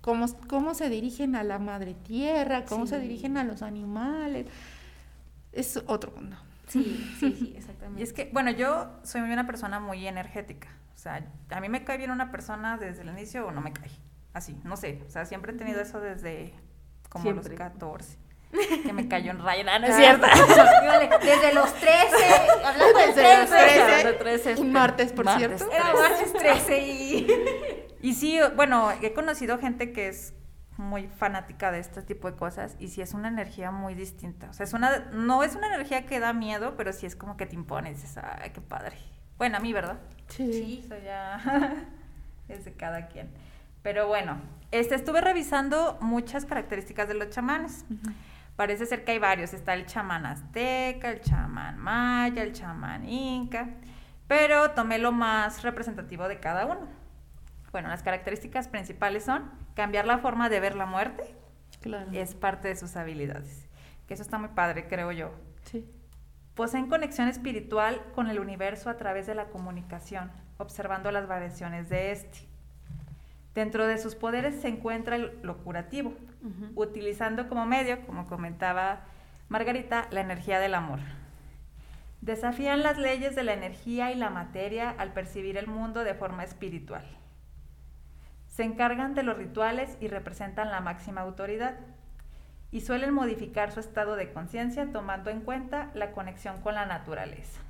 cómo, 0.00 0.26
cómo 0.48 0.74
se 0.74 0.88
dirigen 0.88 1.34
a 1.36 1.42
la 1.42 1.58
madre 1.58 1.94
tierra, 1.94 2.64
cómo 2.64 2.86
se 2.86 2.98
dirigen 3.00 3.36
a 3.36 3.44
los 3.44 3.62
animales, 3.62 4.46
es 5.52 5.82
otro 5.86 6.12
mundo. 6.12 6.36
Sí, 6.68 7.14
sí, 7.18 7.32
sí, 7.38 7.54
exactamente. 7.56 8.00
Y 8.00 8.04
es 8.04 8.12
que, 8.12 8.30
bueno, 8.32 8.50
yo 8.50 8.90
soy 9.02 9.20
una 9.22 9.46
persona 9.46 9.80
muy 9.80 10.06
energética. 10.06 10.68
O 10.94 10.98
sea, 10.98 11.22
a 11.50 11.60
mí 11.60 11.68
me 11.68 11.84
cae 11.84 11.98
bien 11.98 12.10
una 12.10 12.30
persona 12.30 12.78
desde 12.78 13.02
el 13.02 13.08
inicio 13.08 13.46
o 13.46 13.50
no 13.50 13.60
me 13.60 13.72
cae. 13.72 13.90
Así, 14.32 14.56
no 14.64 14.76
sé. 14.76 15.02
O 15.06 15.10
sea, 15.10 15.26
siempre 15.26 15.52
he 15.52 15.56
tenido 15.56 15.80
eso 15.80 16.00
desde 16.00 16.54
como 17.14 17.22
Siempre. 17.22 17.48
los 17.50 17.58
14. 17.58 18.18
Que 18.84 18.92
me 18.92 19.08
cayó 19.08 19.30
en 19.32 19.42
raya. 19.42 19.64
No, 19.64 19.78
no 19.80 19.86
es 19.86 19.94
Ah, 19.94 19.96
cierto. 19.96 20.26
desde 21.24 21.54
los 21.54 21.72
13, 21.74 22.16
hablando 22.64 22.98
de 22.98 23.06
Desde 23.06 23.34
los 23.40 23.50
13. 23.50 23.64
13. 23.64 23.82
Hablando 23.82 24.06
de 24.08 24.12
13, 24.18 24.54
Un 24.60 24.72
martes, 24.72 25.12
por 25.12 25.24
martes 25.24 25.58
cierto. 25.62 25.74
Era 25.74 25.92
13. 25.92 26.08
martes 26.08 26.32
13 26.34 26.78
y... 26.86 27.26
Y 28.02 28.12
sí, 28.14 28.38
bueno, 28.54 28.92
he 29.00 29.12
conocido 29.14 29.58
gente 29.58 29.92
que 29.92 30.08
es 30.08 30.34
muy 30.76 31.06
fanática 31.08 31.70
de 31.72 31.78
este 31.78 32.02
tipo 32.02 32.30
de 32.30 32.36
cosas 32.36 32.76
y 32.78 32.88
sí 32.88 33.00
es 33.00 33.14
una 33.14 33.28
energía 33.28 33.70
muy 33.70 33.94
distinta. 33.94 34.50
O 34.50 34.52
sea, 34.52 34.64
es 34.64 34.72
una, 34.74 34.98
no 35.12 35.42
es 35.42 35.54
una 35.56 35.68
energía 35.68 36.04
que 36.04 36.20
da 36.20 36.32
miedo, 36.32 36.74
pero 36.76 36.92
sí 36.92 37.06
es 37.06 37.16
como 37.16 37.36
que 37.36 37.46
te 37.46 37.54
impone 37.54 37.90
y 37.90 37.94
dices, 37.94 38.18
ay, 38.18 38.50
qué 38.50 38.60
padre. 38.60 38.96
Bueno, 39.38 39.56
a 39.56 39.60
mí, 39.60 39.72
¿verdad? 39.72 39.98
Sí. 40.28 40.82
Eso 40.84 40.96
ya 41.02 41.40
es 42.48 42.64
de 42.64 42.72
cada 42.74 43.08
quien. 43.08 43.30
Pero 43.84 44.08
bueno, 44.08 44.40
este, 44.70 44.94
estuve 44.94 45.20
revisando 45.20 45.98
muchas 46.00 46.46
características 46.46 47.06
de 47.06 47.12
los 47.12 47.28
chamanes. 47.28 47.84
Parece 48.56 48.86
ser 48.86 49.04
que 49.04 49.12
hay 49.12 49.18
varios. 49.18 49.52
Está 49.52 49.74
el 49.74 49.84
chamán 49.84 50.24
azteca, 50.24 51.10
el 51.10 51.20
chamán 51.20 51.78
maya, 51.78 52.42
el 52.42 52.54
chamán 52.54 53.06
inca. 53.06 53.68
Pero 54.26 54.70
tomé 54.70 54.98
lo 54.98 55.12
más 55.12 55.62
representativo 55.62 56.26
de 56.28 56.40
cada 56.40 56.64
uno. 56.64 56.88
Bueno, 57.72 57.88
las 57.90 58.02
características 58.02 58.68
principales 58.68 59.24
son 59.24 59.50
cambiar 59.74 60.06
la 60.06 60.16
forma 60.16 60.48
de 60.48 60.60
ver 60.60 60.76
la 60.76 60.86
muerte. 60.86 61.36
Claro. 61.82 62.10
Es 62.12 62.34
parte 62.34 62.68
de 62.68 62.76
sus 62.76 62.96
habilidades. 62.96 63.68
Que 64.08 64.14
eso 64.14 64.22
está 64.22 64.38
muy 64.38 64.48
padre, 64.48 64.88
creo 64.88 65.12
yo. 65.12 65.34
Sí. 65.64 65.86
Poseen 66.54 66.88
conexión 66.88 67.28
espiritual 67.28 68.00
con 68.14 68.28
el 68.28 68.40
universo 68.40 68.88
a 68.88 68.96
través 68.96 69.26
de 69.26 69.34
la 69.34 69.48
comunicación, 69.48 70.32
observando 70.56 71.10
las 71.10 71.28
variaciones 71.28 71.90
de 71.90 72.12
este. 72.12 72.53
Dentro 73.54 73.86
de 73.86 73.98
sus 73.98 74.14
poderes 74.16 74.60
se 74.60 74.68
encuentra 74.68 75.16
lo 75.16 75.58
curativo, 75.58 76.14
utilizando 76.74 77.48
como 77.48 77.66
medio, 77.66 78.04
como 78.06 78.26
comentaba 78.26 79.04
Margarita, 79.48 80.08
la 80.10 80.20
energía 80.20 80.58
del 80.58 80.74
amor. 80.74 80.98
Desafían 82.20 82.82
las 82.82 82.98
leyes 82.98 83.36
de 83.36 83.44
la 83.44 83.52
energía 83.52 84.10
y 84.10 84.16
la 84.16 84.30
materia 84.30 84.90
al 84.90 85.12
percibir 85.12 85.56
el 85.56 85.66
mundo 85.66 86.04
de 86.04 86.14
forma 86.14 86.42
espiritual. 86.42 87.04
Se 88.46 88.62
encargan 88.62 89.14
de 89.14 89.22
los 89.22 89.36
rituales 89.36 89.96
y 90.00 90.08
representan 90.08 90.70
la 90.70 90.80
máxima 90.80 91.20
autoridad. 91.20 91.76
Y 92.70 92.80
suelen 92.80 93.12
modificar 93.14 93.70
su 93.70 93.78
estado 93.78 94.16
de 94.16 94.32
conciencia 94.32 94.90
tomando 94.90 95.30
en 95.30 95.42
cuenta 95.42 95.90
la 95.94 96.12
conexión 96.12 96.60
con 96.60 96.74
la 96.74 96.86
naturaleza. 96.86 97.60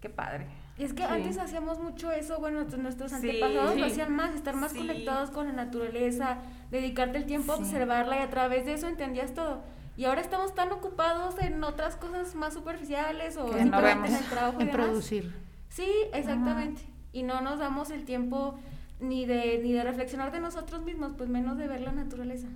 Qué 0.00 0.10
padre. 0.10 0.46
Es 0.78 0.92
que 0.92 1.02
Sí. 1.04 1.08
antes 1.08 1.38
hacíamos 1.38 1.78
mucho 1.78 2.10
eso, 2.12 2.38
bueno, 2.38 2.64
nuestros 2.78 3.10
Sí. 3.10 3.16
antepasados 3.16 3.72
Sí. 3.74 3.80
lo 3.80 3.86
hacían 3.86 4.12
más, 4.14 4.34
estar 4.34 4.54
más 4.56 4.74
conectados 4.74 5.30
con 5.30 5.46
la 5.46 5.52
naturaleza, 5.54 6.38
dedicarte 6.70 7.16
el 7.18 7.24
tiempo 7.26 7.52
a 7.52 7.56
observarla 7.56 8.16
y 8.16 8.22
a 8.22 8.28
través 8.30 8.66
de 8.66 8.74
eso 8.74 8.86
entendías 8.86 9.32
todo. 9.32 9.62
Y 9.96 10.04
ahora 10.04 10.20
estamos 10.20 10.54
tan 10.54 10.70
ocupados 10.72 11.36
en 11.40 11.64
otras 11.64 11.96
cosas 11.96 12.34
más 12.34 12.52
superficiales 12.52 13.38
o 13.38 13.46
no 13.46 13.56
simplemente 13.58 14.08
en 14.08 14.14
el 14.16 14.24
trabajo 14.24 14.58
y 14.58 14.62
En 14.64 14.68
demás. 14.68 14.86
producir. 14.86 15.34
Sí, 15.70 15.88
exactamente. 16.12 16.82
Y 17.12 17.22
no 17.22 17.40
nos 17.40 17.58
damos 17.58 17.90
el 17.90 18.04
tiempo 18.04 18.58
ni 19.00 19.24
de, 19.24 19.58
ni 19.62 19.72
de 19.72 19.82
reflexionar 19.82 20.30
de 20.32 20.40
nosotros 20.40 20.82
mismos, 20.82 21.12
pues 21.16 21.30
menos 21.30 21.56
de 21.56 21.68
ver 21.68 21.80
la 21.80 21.92
naturaleza. 21.92 22.48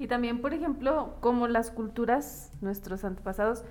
Y 0.00 0.08
también, 0.08 0.40
por 0.40 0.52
ejemplo, 0.54 1.14
como 1.20 1.46
las 1.46 1.70
culturas, 1.70 2.50
nuestros 2.60 3.04
antepasados, 3.04 3.62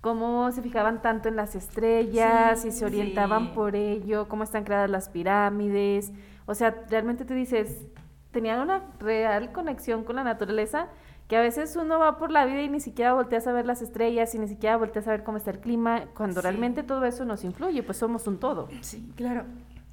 cómo 0.00 0.50
se 0.52 0.62
fijaban 0.62 1.02
tanto 1.02 1.28
en 1.28 1.36
las 1.36 1.54
estrellas 1.54 2.62
Sí, 2.62 2.68
y 2.68 2.70
se 2.72 2.84
orientaban 2.84 3.46
sí. 3.48 3.52
por 3.54 3.76
ello, 3.76 4.28
cómo 4.28 4.44
están 4.44 4.64
creadas 4.64 4.90
las 4.90 5.08
pirámides. 5.08 6.12
O 6.46 6.54
sea, 6.54 6.74
realmente 6.88 7.24
tú 7.24 7.34
dices, 7.34 7.86
tenían 8.30 8.60
una 8.60 8.82
real 8.98 9.52
conexión 9.52 10.04
con 10.04 10.16
la 10.16 10.24
naturaleza 10.24 10.88
que 11.28 11.36
a 11.36 11.40
veces 11.40 11.76
uno 11.76 11.98
va 12.00 12.18
por 12.18 12.32
la 12.32 12.44
vida 12.44 12.62
y 12.62 12.68
ni 12.68 12.80
siquiera 12.80 13.12
volteas 13.12 13.46
a 13.46 13.52
ver 13.52 13.64
las 13.64 13.82
estrellas 13.82 14.34
y 14.34 14.38
ni 14.40 14.48
siquiera 14.48 14.76
volteas 14.76 15.06
a 15.06 15.10
ver 15.12 15.22
cómo 15.22 15.36
está 15.36 15.52
el 15.52 15.60
clima, 15.60 16.06
cuando 16.16 16.40
Sí. 16.40 16.44
realmente 16.44 16.82
todo 16.82 17.04
eso 17.04 17.24
nos 17.24 17.44
influye, 17.44 17.82
pues 17.84 17.98
somos 17.98 18.26
un 18.26 18.38
todo. 18.40 18.68
Sí, 18.80 19.12
claro. 19.16 19.44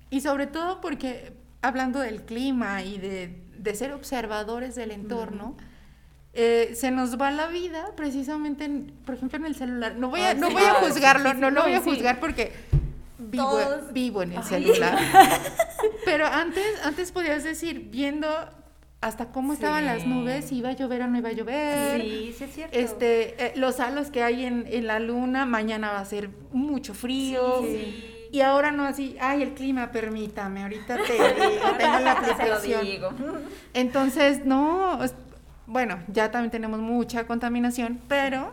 Y 0.10 0.22
sobre 0.22 0.48
todo 0.48 0.82
porque 0.82 1.34
hablando 1.62 2.00
del 2.00 2.24
clima 2.24 2.82
y 2.82 2.98
de, 2.98 3.44
de 3.58 3.76
ser 3.76 3.92
observadores 3.94 4.74
del 4.76 4.90
entorno, 4.92 5.56
eh, 6.40 6.74
se 6.76 6.92
nos 6.92 7.20
va 7.20 7.32
la 7.32 7.48
vida 7.48 7.88
precisamente, 7.96 8.66
en- 8.66 8.94
por 9.06 9.16
ejemplo, 9.16 9.38
en 9.40 9.46
el 9.46 9.56
celular. 9.56 9.96
No 9.98 10.10
voy 10.10 10.22
a, 10.22 10.34
no 10.36 10.50
voy 10.52 10.62
a 10.64 10.76
juzgarlo, 10.76 11.34
no 11.34 11.50
lo 11.50 11.64
voy 11.64 11.74
a 11.74 11.82
juzgar 11.82 12.20
porque 12.20 12.52
vivo, 13.18 13.60
vivo 13.92 14.22
en 14.22 14.34
el 14.34 14.44
celular. 14.44 14.98
Pero 16.06 16.28
antes, 16.28 16.64
antes 16.84 17.12
podías 17.12 17.44
decir, 17.44 17.90
viendo 17.92 18.28
hasta 19.02 19.28
cómo 19.32 19.54
estaban 19.54 19.86
las 19.86 20.06
nubes, 20.06 20.46
si 20.46 20.58
iba 20.58 20.70
a 20.70 20.74
llover 20.74 21.02
o 21.02 21.08
no 21.08 21.18
iba 21.18 21.30
a 21.30 21.34
llover. 21.34 22.02
Sí, 22.02 22.36
sí 22.38 22.44
es 22.44 22.54
cierto. 22.54 22.78
Este, 22.78 23.46
eh, 23.46 23.54
los 23.56 23.80
halos 23.80 24.10
que 24.12 24.22
hay 24.24 24.46
en, 24.46 24.66
en 24.70 24.88
la 24.88 25.00
luna, 25.00 25.46
mañana 25.46 25.92
va 25.92 26.00
a 26.00 26.06
ser 26.06 26.30
mucho 26.52 26.94
frío. 26.94 27.62
Sí. 27.64 28.14
Y 28.32 28.42
ahora 28.42 28.72
no 28.72 28.84
así, 28.84 29.16
ay, 29.22 29.42
el 29.42 29.54
clima, 29.54 29.92
permítame, 29.92 30.62
ahorita 30.64 30.98
te 30.98 31.14
digo, 31.14 31.72
tengo 31.78 32.00
la 32.00 32.12
aplicación. 32.12 32.84
digo. 32.84 33.10
Entonces, 33.74 34.46
no, 34.46 35.00
bueno, 35.68 36.00
ya 36.08 36.32
también 36.32 36.50
tenemos 36.52 36.80
mucha 36.80 37.28
contaminación, 37.28 38.00
pero 38.08 38.52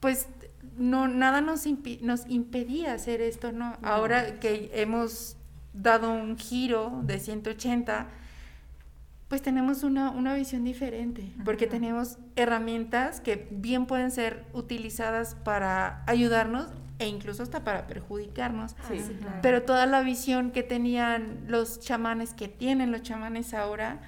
pues 0.00 0.28
no, 0.76 1.08
nada 1.08 1.40
nos, 1.40 1.66
impi- 1.66 2.00
nos 2.00 2.26
impedía 2.28 2.92
hacer 2.94 3.20
esto, 3.20 3.50
¿no? 3.52 3.76
Ahora 3.82 4.38
que 4.40 4.70
hemos 4.74 5.36
dado 5.72 6.12
un 6.12 6.36
giro 6.38 7.00
de 7.04 7.18
180, 7.18 8.06
pues 9.28 9.40
tenemos 9.42 9.82
una, 9.82 10.10
una 10.10 10.34
visión 10.34 10.64
diferente, 10.64 11.32
porque 11.44 11.66
tenemos 11.66 12.18
herramientas 12.36 13.20
que 13.20 13.48
bien 13.50 13.86
pueden 13.86 14.10
ser 14.10 14.44
utilizadas 14.52 15.34
para 15.34 16.04
ayudarnos 16.06 16.68
e 16.98 17.08
incluso 17.08 17.42
hasta 17.42 17.64
para 17.64 17.86
perjudicarnos. 17.86 18.72
Sí. 18.88 18.98
Ah, 19.00 19.12
claro. 19.20 19.38
Pero 19.42 19.62
toda 19.62 19.86
la 19.86 20.02
visión 20.02 20.50
que 20.52 20.62
tenían 20.62 21.44
los 21.48 21.80
chamanes, 21.80 22.34
que 22.34 22.46
tienen 22.48 22.92
los 22.92 23.02
chamanes 23.02 23.54
ahora, 23.54 23.98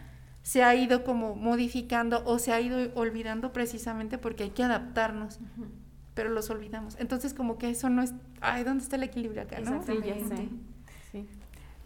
se 0.46 0.62
ha 0.62 0.76
ido 0.76 1.02
como 1.02 1.34
modificando 1.34 2.22
o 2.24 2.38
se 2.38 2.52
ha 2.52 2.60
ido 2.60 2.78
olvidando 2.94 3.52
precisamente 3.52 4.16
porque 4.16 4.44
hay 4.44 4.50
que 4.50 4.62
adaptarnos, 4.62 5.40
pero 6.14 6.28
los 6.30 6.50
olvidamos. 6.50 6.96
Entonces 7.00 7.34
como 7.34 7.58
que 7.58 7.68
eso 7.70 7.90
no 7.90 8.00
es, 8.00 8.14
ay, 8.40 8.62
¿dónde 8.62 8.84
está 8.84 8.94
el 8.94 9.02
equilibrio 9.02 9.42
acá, 9.42 9.58
no? 9.58 9.82
Sí, 9.82 9.94
ya 10.04 10.14
sé. 10.14 10.20
Exactamente. 10.20 10.48
Sí. 11.10 11.28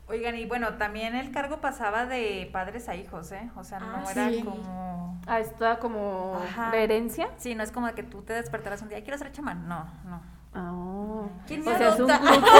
Oigan, 0.08 0.36
y 0.36 0.44
bueno, 0.44 0.74
también 0.74 1.14
el 1.14 1.30
cargo 1.30 1.62
pasaba 1.62 2.04
de 2.04 2.50
padres 2.52 2.90
a 2.90 2.96
hijos, 2.96 3.32
¿eh? 3.32 3.50
O 3.56 3.64
sea, 3.64 3.80
no 3.80 3.86
Ah, 4.06 4.12
era 4.12 4.28
sí. 4.28 4.42
como... 4.44 5.18
Ah, 5.26 5.40
está 5.40 5.78
como 5.78 6.34
Ajá. 6.44 6.76
herencia. 6.76 7.30
Sí, 7.38 7.54
no 7.54 7.62
es 7.62 7.72
como 7.72 7.90
que 7.94 8.02
tú 8.02 8.20
te 8.20 8.34
despertaras 8.34 8.82
un 8.82 8.90
día, 8.90 9.02
quiero 9.02 9.16
ser 9.16 9.32
chamán. 9.32 9.68
No, 9.68 9.84
no. 10.04 10.20
Ah. 10.52 11.26
¿Quién 11.46 11.62
o 11.62 11.64
me 11.70 11.78
sea, 11.78 11.88
es 11.90 12.00
un 12.00 12.10
adopta? 12.10 12.32
grupo. 12.32 12.46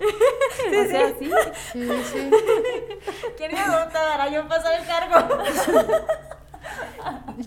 o 0.80 0.84
sea, 0.88 1.08
sí. 1.18 1.30
Sí, 1.72 1.88
sí. 2.04 2.30
¿Quién 3.36 3.52
me 3.52 3.60
adopta 3.60 3.98
para 4.10 4.28
yo 4.30 4.46
pasar 4.48 4.80
el 4.80 4.86
cargo? 4.86 5.44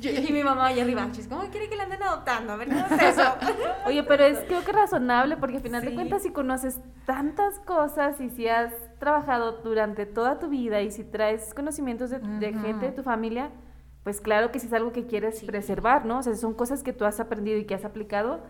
Yo- 0.02 0.10
Y 0.12 0.32
mi 0.34 0.44
mamá 0.44 0.68
allá 0.68 0.84
arriba, 0.84 1.08
chis, 1.12 1.28
¿cómo 1.28 1.44
quiere 1.50 1.70
que 1.70 1.76
le 1.76 1.84
anden 1.84 2.02
adoptando? 2.02 2.54
A 2.54 2.56
ver, 2.58 2.68
¿cómo 2.68 2.86
es 2.86 2.92
eso? 3.18 3.24
Oye, 3.86 4.04
pero 4.04 4.24
es 4.26 4.40
creo 4.48 4.64
que 4.66 4.72
razonable 4.72 5.38
porque 5.38 5.58
al 5.58 5.62
final 5.64 5.82
de 5.84 5.90
Sí. 5.90 5.96
cuentas 5.96 6.24
si 6.24 6.32
conoces 6.32 6.80
tantas 7.06 7.60
cosas 7.60 8.20
y 8.20 8.30
si 8.32 8.48
has 8.48 8.74
trabajado 9.00 9.60
durante 9.64 10.06
toda 10.08 10.40
tu 10.40 10.50
vida 10.50 10.82
y 10.82 10.90
si 10.92 11.04
traes 11.04 11.54
conocimientos 11.54 12.10
de, 12.10 12.20
de 12.20 12.50
Ujú. 12.50 12.60
gente 12.62 12.88
de 12.88 12.92
tu 12.92 13.04
familia, 13.04 13.52
pues 14.04 14.20
claro 14.20 14.52
que 14.52 14.60
si 14.60 14.66
es 14.68 14.74
algo 14.74 14.92
que 14.92 15.06
quieres 15.06 15.40
Sí. 15.40 15.46
preservar, 15.46 16.06
¿no? 16.06 16.18
O 16.20 16.24
sea, 16.24 16.36
son 16.36 16.54
cosas 16.56 16.82
que 16.84 16.92
tú 16.92 17.06
has 17.06 17.20
aprendido 17.20 17.58
y 17.60 17.66
que 17.66 17.76
has 17.76 17.86
aplicado, 17.86 18.42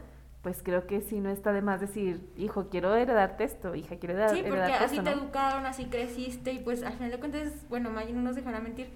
pues 0.44 0.62
creo 0.62 0.86
que 0.86 1.02
sí 1.02 1.20
no 1.22 1.30
está 1.30 1.52
de 1.54 1.62
más 1.62 1.80
decir, 1.82 2.30
hijo, 2.38 2.68
quiero 2.70 2.94
heredarte 2.96 3.46
esto, 3.46 3.74
hija, 3.76 3.96
quiero 3.96 4.14
heredar- 4.16 4.30
Sí, 4.32 4.42
porque 4.44 4.50
heredarte 4.60 4.84
así 4.86 4.98
esto, 4.98 5.10
te 5.10 5.16
¿no? 5.16 5.22
educaron, 5.24 5.66
así 5.66 5.86
creciste 5.86 6.52
y 6.54 6.60
pues 6.60 6.84
al 6.84 6.94
final 6.94 7.12
de 7.12 7.18
cuentas, 7.20 7.54
bueno, 7.70 7.90
Maggie 7.90 8.14
no 8.14 8.22
nos 8.22 8.36
dejará 8.36 8.60
mentir, 8.60 8.90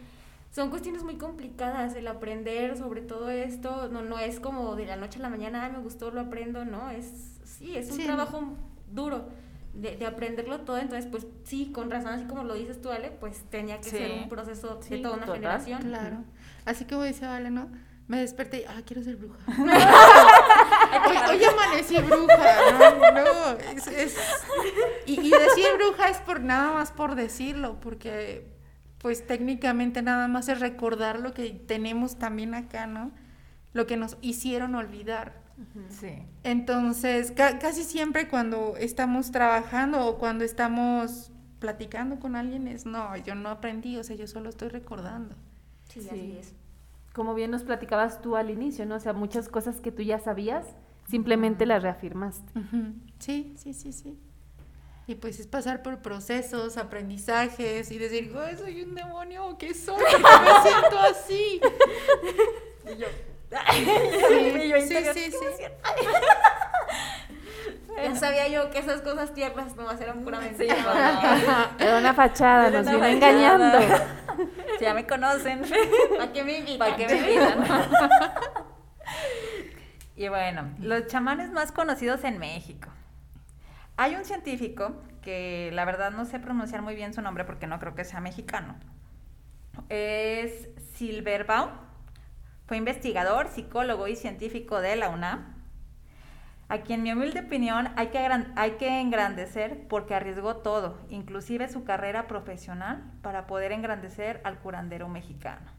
son 0.51 0.69
cuestiones 0.69 1.03
muy 1.03 1.15
complicadas 1.17 1.95
el 1.95 2.07
aprender 2.07 2.77
sobre 2.77 3.01
todo 3.01 3.29
esto, 3.29 3.87
no, 3.89 4.01
no 4.01 4.19
es 4.19 4.39
como 4.41 4.75
de 4.75 4.85
la 4.85 4.97
noche 4.97 5.19
a 5.19 5.21
la 5.23 5.29
mañana, 5.29 5.63
"Ay, 5.65 5.71
me 5.71 5.79
gustó, 5.79 6.11
lo 6.11 6.19
aprendo, 6.21 6.65
no, 6.65 6.89
es, 6.89 7.39
sí, 7.45 7.75
es 7.77 7.89
un 7.91 7.97
Sí. 7.97 8.03
trabajo 8.05 8.43
duro 8.91 9.29
de, 9.73 9.95
de 9.95 10.05
aprenderlo 10.05 10.61
todo, 10.61 10.79
entonces 10.79 11.09
pues 11.09 11.27
sí, 11.43 11.71
con 11.71 11.89
razón, 11.91 12.11
así 12.13 12.25
como 12.25 12.43
lo 12.43 12.55
dices 12.55 12.81
tú, 12.81 12.89
Ale, 12.91 13.11
pues 13.11 13.43
tenía 13.49 13.77
que 13.77 13.83
Sí. 13.89 13.97
ser 13.97 14.11
un 14.23 14.27
proceso 14.27 14.79
de 14.89 14.97
toda 14.97 15.15
una 15.17 15.25
total. 15.27 15.41
generación. 15.41 15.81
Claro. 15.83 16.17
Así 16.65 16.83
como 16.85 17.03
dice 17.03 17.25
Vale, 17.25 17.51
¿no? 17.51 17.69
Me 18.07 18.19
desperté 18.21 18.61
y, 18.61 18.63
ah, 18.69 18.81
quiero 18.85 19.03
ser 19.03 19.17
bruja. 19.17 19.37
hoy, 21.07 21.17
hoy 21.37 21.43
amanecí 21.45 21.97
bruja, 21.97 22.55
no, 22.79 23.11
no, 23.23 23.51
es, 23.75 23.87
es- 23.87 24.17
Y, 25.05 25.19
y 25.19 25.29
decir 25.29 25.67
bruja 25.77 26.09
es 26.09 26.17
por 26.19 26.41
nada 26.41 26.73
más 26.73 26.91
por 26.91 27.15
decirlo, 27.15 27.79
porque 27.79 28.47
pues 28.99 29.25
técnicamente 29.25 30.01
nada 30.01 30.27
más 30.27 30.49
es 30.49 30.59
recordar 30.59 31.19
lo 31.19 31.33
que 31.33 31.49
tenemos 31.51 32.17
también 32.17 32.53
acá, 32.55 32.87
¿no? 32.87 33.11
Lo 33.73 33.85
que 33.87 33.95
nos 33.97 34.17
hicieron 34.21 34.75
olvidar. 34.75 35.45
Sí. 35.89 36.23
Entonces, 36.43 37.31
ca- 37.31 37.57
casi 37.59 37.83
siempre 37.83 38.27
cuando 38.27 38.75
estamos 38.77 39.31
trabajando 39.31 40.05
o 40.05 40.17
cuando 40.17 40.43
estamos 40.43 41.31
platicando 41.59 42.19
con 42.19 42.35
alguien 42.35 42.67
es, 42.67 42.85
no, 42.85 43.15
yo 43.17 43.33
no 43.35 43.49
aprendí, 43.49 43.97
o 43.97 44.03
sea, 44.03 44.15
yo 44.15 44.27
solo 44.27 44.49
estoy 44.49 44.69
recordando. 44.69 45.35
Sí, 45.89 46.01
Sí. 46.01 46.07
así 46.09 46.37
es. 46.39 46.53
Como 47.17 47.33
bien 47.33 47.49
nos 47.49 47.63
platicabas 47.63 48.21
tú 48.21 48.35
al 48.35 48.51
inicio, 48.51 48.85
¿no? 48.85 48.93
O 48.95 48.99
sea, 48.99 49.11
muchas 49.11 49.49
cosas 49.49 49.81
que 49.81 49.91
tú 49.91 50.03
ya 50.03 50.19
sabías, 50.19 50.63
simplemente 51.09 51.65
las 51.65 51.81
reafirmaste. 51.81 52.53
Sí, 53.17 53.55
sí, 53.57 53.73
sí, 53.73 53.91
sí. 53.91 54.19
Y 55.07 55.15
pues 55.15 55.39
es 55.39 55.47
pasar 55.47 55.81
por 55.81 56.03
procesos, 56.03 56.77
aprendizajes 56.77 57.89
y 57.89 57.97
decir, 57.97 58.31
"Ay, 58.39 58.55
soy 58.55 58.83
un 58.83 58.93
demonio, 58.93 59.57
¿qué 59.57 59.73
soy? 59.73 59.95
¿Por 59.99 60.07
qué 60.09 60.17
me 60.19 60.61
siento 60.69 60.99
así? 60.99 61.59
Y 62.93 62.97
yo, 62.97 63.07
Sí, 63.49 64.59
Y 64.63 64.69
yo 64.69 64.81
sí, 64.81 64.87
sí, 64.89 64.93
¿qué 64.93 65.31
sí. 65.31 65.63
Ya 67.97 68.15
sabía 68.15 68.47
yo 68.47 68.69
que 68.69 68.79
esas 68.79 69.01
cosas 69.01 69.33
tiernas 69.33 69.75
no 69.75 69.91
eran 69.91 70.23
pura 70.23 70.39
Sí. 70.57 70.67
Era 71.79 71.97
una 71.97 72.13
fachada, 72.13 72.67
Era 72.67 72.83
nos 72.83 72.91
viene 72.91 73.11
engañando. 73.11 73.79
Si 74.77 74.83
ya 74.85 74.93
me 74.93 75.07
conocen. 75.07 75.63
¿Para 76.17 76.31
qué 76.31 76.43
me 76.43 76.59
invitan? 76.59 76.79
¿Para 76.79 76.95
qué 76.95 77.07
me 77.07 77.17
invitan? 77.17 77.65
y 80.15 80.27
bueno, 80.27 80.69
los 80.79 81.07
chamanes 81.07 81.51
más 81.51 81.71
conocidos 81.71 82.23
en 82.23 82.37
México. 82.37 82.89
Hay 83.97 84.15
un 84.15 84.25
científico 84.25 85.01
que 85.23 85.71
la 85.73 85.85
verdad 85.85 86.11
no 86.11 86.25
sé 86.25 86.39
pronunciar 86.39 86.83
muy 86.83 86.95
bien 86.95 87.13
su 87.13 87.21
nombre 87.21 87.45
porque 87.45 87.65
no 87.65 87.79
creo 87.79 87.95
que 87.95 88.05
sea 88.05 88.19
mexicano. 88.19 88.75
Es 89.89 90.69
Silverbaum. 90.93 91.71
Fue 92.67 92.77
investigador, 92.77 93.47
psicólogo 93.47 94.07
y 94.07 94.15
científico 94.15 94.81
de 94.81 94.97
la 94.97 95.09
UNAM. 95.09 95.56
A 96.69 96.79
quien, 96.79 96.99
en 96.99 97.03
mi 97.03 97.11
humilde 97.13 97.39
opinión, 97.41 97.89
hay 97.95 98.07
que, 98.07 98.19
agran- 98.19 98.51
hay 98.57 98.71
que 98.71 98.99
engrandecer 98.99 99.87
porque 99.87 100.15
arriesgó 100.15 100.57
todo, 100.57 100.97
inclusive 101.09 101.69
su 101.69 101.85
carrera 101.85 102.27
profesional, 102.27 103.03
para 103.21 103.47
poder 103.47 103.71
engrandecer 103.71 104.41
al 104.43 104.57
curandero 104.59 105.07
mexicano. 105.07 105.71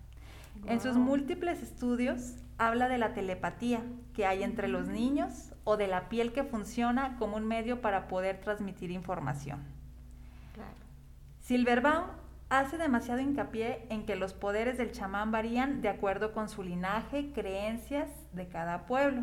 En 0.66 0.80
sus 0.80 0.96
múltiples 0.96 1.62
estudios 1.62 2.34
habla 2.56 2.88
de 2.88 2.98
la 2.98 3.12
telepatía 3.12 3.82
que 4.14 4.26
hay 4.26 4.42
entre 4.42 4.66
los 4.66 4.88
niños 4.88 5.52
o 5.64 5.76
de 5.76 5.86
la 5.86 6.08
piel 6.08 6.32
que 6.32 6.42
funciona 6.42 7.16
como 7.18 7.36
un 7.36 7.46
medio 7.46 7.80
para 7.80 8.08
poder 8.08 8.40
transmitir 8.40 8.90
información. 8.90 9.60
Claro. 10.54 10.70
Silverbaum 11.40 12.06
hace 12.48 12.78
demasiado 12.78 13.20
hincapié 13.20 13.86
en 13.90 14.04
que 14.06 14.16
los 14.16 14.32
poderes 14.32 14.78
del 14.78 14.90
chamán 14.90 15.30
varían 15.30 15.80
de 15.82 15.90
acuerdo 15.90 16.32
con 16.32 16.48
su 16.48 16.62
linaje, 16.64 17.30
creencias 17.34 18.08
de 18.32 18.48
cada 18.48 18.86
pueblo. 18.86 19.22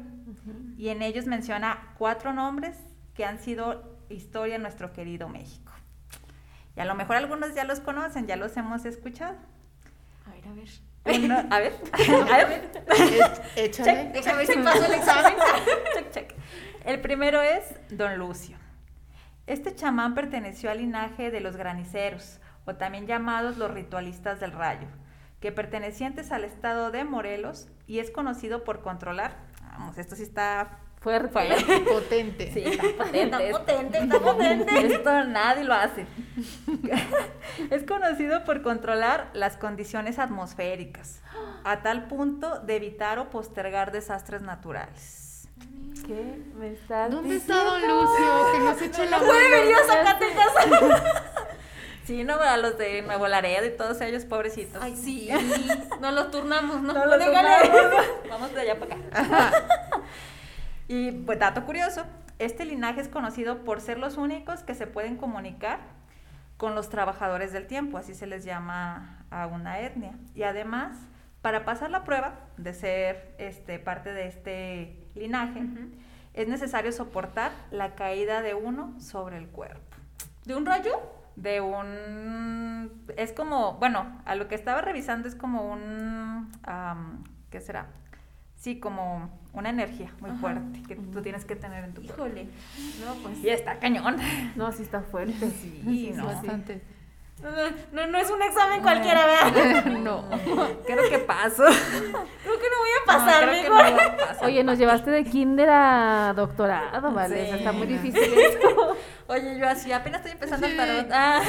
Y 0.77 0.89
en 0.89 1.01
ellos 1.01 1.25
menciona 1.25 1.93
cuatro 1.97 2.33
nombres 2.33 2.77
que 3.13 3.25
han 3.25 3.39
sido 3.39 3.97
historia 4.09 4.55
en 4.55 4.61
nuestro 4.61 4.93
querido 4.93 5.29
México. 5.29 5.71
Y 6.75 6.79
a 6.81 6.85
lo 6.85 6.95
mejor 6.95 7.15
algunos 7.15 7.55
ya 7.55 7.63
los 7.63 7.79
conocen, 7.79 8.27
ya 8.27 8.35
los 8.35 8.55
hemos 8.57 8.85
escuchado. 8.85 9.37
A 10.27 10.31
ver, 10.31 10.47
a 10.47 10.53
ver. 10.53 10.69
Uno- 11.23 11.43
a 11.51 11.59
ver, 11.59 11.73
a 12.33 12.37
ver. 12.47 12.71
Échale. 13.55 14.11
Check. 14.13 14.35
Ver 14.35 14.47
si 14.47 14.57
paso 14.57 14.85
el 14.85 14.93
examen. 14.93 15.33
Check, 15.93 16.11
check. 16.11 16.33
El 16.83 16.99
primero 16.99 17.41
es 17.41 17.63
Don 17.89 18.17
Lucio. 18.17 18.57
Este 19.47 19.75
chamán 19.75 20.15
perteneció 20.15 20.71
al 20.71 20.79
linaje 20.79 21.29
de 21.29 21.39
los 21.39 21.55
graniceros, 21.55 22.39
o 22.65 22.75
también 22.75 23.05
llamados 23.05 23.57
los 23.57 23.69
ritualistas 23.71 24.39
del 24.39 24.51
rayo, 24.51 24.87
que 25.45 25.51
pertenecientes 25.51 26.31
al 26.31 26.43
estado 26.43 26.89
de 26.89 27.03
Morelos 27.03 27.67
y 27.85 27.99
es 27.99 28.09
conocido 28.09 28.63
por 28.63 28.81
controlar, 28.81 29.37
vamos, 29.73 29.95
esto 29.99 30.15
sí 30.15 30.23
está 30.23 30.79
Fuerte. 30.99 31.29
fuerte. 31.29 31.81
Potente. 31.81 32.51
Sí, 32.51 32.63
está 32.65 32.81
potente. 32.97 33.21
Está 33.45 33.59
potente, 33.59 33.97
está 33.99 34.19
potente. 34.19 34.87
Esto 34.95 35.23
nadie 35.25 35.63
lo 35.63 35.75
hace. 35.75 36.07
Es 37.69 37.83
conocido 37.83 38.43
por 38.43 38.63
controlar 38.63 39.29
las 39.33 39.55
condiciones 39.55 40.17
atmosféricas, 40.17 41.21
a 41.63 41.83
tal 41.83 42.07
punto 42.07 42.59
de 42.61 42.77
evitar 42.77 43.19
o 43.19 43.29
postergar 43.29 43.91
desastres 43.91 44.41
naturales. 44.41 45.47
¿Qué 46.07 46.41
me 46.55 46.71
estás 46.71 47.11
¿Dónde 47.11 47.35
está? 47.35 47.63
Don 47.63 47.81
Lucio? 47.81 48.51
Que 48.51 48.59
nos 48.61 48.81
eche 48.81 49.09
la 49.11 49.19
mano. 49.19 49.31
venir 49.31 49.75
a 49.75 49.93
Zacatecas. 49.93 51.31
Sí, 52.05 52.23
no, 52.23 52.35
a 52.35 52.57
los 52.57 52.77
de 52.77 53.01
Nuevo 53.01 53.27
Laredo 53.27 53.65
y 53.65 53.71
todos 53.71 53.99
ellos, 54.01 54.25
pobrecitos. 54.25 54.81
Ay, 54.81 54.95
sí. 54.95 55.29
Nos 56.01 56.13
los 56.13 56.29
turnamos, 56.31 56.81
¿no? 56.81 56.93
No 56.93 57.05
lo 57.05 57.17
Déjale. 57.17 57.67
turnamos. 57.69 58.05
Vamos 58.29 58.53
de 58.53 58.61
allá 58.61 58.79
para 58.79 58.95
acá. 58.95 59.51
Y 60.87 61.11
pues 61.11 61.39
dato 61.39 61.65
curioso, 61.65 62.03
este 62.37 62.63
linaje 62.63 63.01
es 63.01 63.07
conocido 63.07 63.63
por 63.63 63.81
ser 63.81 63.97
los 63.97 64.17
únicos 64.17 64.59
que 64.61 64.75
se 64.75 64.85
pueden 64.85 65.17
comunicar 65.17 65.79
con 66.57 66.75
los 66.75 66.89
trabajadores 66.89 67.51
del 67.51 67.65
tiempo, 67.65 67.97
así 67.97 68.13
se 68.13 68.27
les 68.27 68.45
llama 68.45 69.25
a 69.31 69.47
una 69.47 69.79
etnia. 69.79 70.11
Y 70.35 70.43
además, 70.43 70.95
para 71.41 71.65
pasar 71.65 71.89
la 71.89 72.03
prueba 72.03 72.35
de 72.57 72.71
ser 72.75 73.33
este, 73.39 73.79
parte 73.79 74.13
de 74.13 74.27
este 74.27 74.95
linaje, 75.15 75.59
Ujú. 75.61 75.89
es 76.35 76.47
necesario 76.47 76.91
soportar 76.91 77.51
la 77.71 77.95
caída 77.95 78.43
de 78.43 78.53
uno 78.53 78.93
sobre 78.99 79.37
el 79.39 79.47
cuerpo. 79.47 79.81
¿De 80.45 80.53
un 80.55 80.67
rayo? 80.67 80.99
De 81.35 81.61
un... 81.61 83.03
Es 83.17 83.33
como, 83.33 83.73
bueno, 83.73 84.21
a 84.25 84.35
lo 84.35 84.47
que 84.47 84.55
estaba 84.55 84.81
revisando 84.81 85.27
es 85.27 85.35
como 85.35 85.71
un... 85.71 86.51
¿Qué 87.49 87.61
será? 87.61 87.87
Sí, 88.55 88.79
como 88.79 89.29
una 89.53 89.69
energía 89.69 90.11
muy 90.21 90.31
Ajá. 90.31 90.39
fuerte 90.39 90.81
que 90.87 90.95
tú 90.95 91.21
tienes 91.21 91.45
que 91.45 91.55
tener 91.55 91.83
en 91.83 91.93
tu 91.93 92.01
cuerpo. 92.01 92.25
Híjole. 92.25 92.45
No, 93.05 93.13
pues. 93.21 93.37
Y 93.43 93.49
está 93.49 93.79
cañón. 93.79 94.17
No, 94.55 94.71
sí 94.71 94.83
está 94.83 95.01
fuerte. 95.01 95.49
Sí, 95.51 96.13
no. 96.15 96.25
Bastante. 96.25 96.81
No, 97.41 97.49
no, 97.91 98.07
no 98.07 98.17
es 98.17 98.31
un 98.31 98.41
examen 98.41 98.81
cualquiera, 98.81 99.25
¿verdad? 99.25 99.85
No. 100.05 100.23
Creo 100.85 101.09
que 101.09 101.19
paso. 101.19 101.63
Creo 101.65 102.59
que 102.59 102.69
no 102.69 102.79
voy 102.79 102.89
a 103.01 103.05
pasar, 103.05 103.45
No, 103.45 103.51
creo 103.51 104.39
que. 104.39 104.45
Oye, 104.45 104.63
nos 104.63 104.77
llevaste 104.77 105.11
de 105.11 105.23
kinder 105.25 105.69
a 105.69 106.33
doctorado, 106.35 107.11
¿vale? 107.11 107.43
O 107.43 107.45
sea, 107.47 107.55
está 107.57 107.71
muy 107.73 107.87
difícil 107.87 108.23
eso. 108.37 108.95
Oye, 109.27 109.59
yo 109.59 109.67
así 109.67 109.91
apenas 109.91 110.19
estoy 110.19 110.31
empezando 110.33 110.65
Sí. 110.67 110.71
el 110.73 110.77
tarot. 110.77 111.07
Ah. 111.11 111.41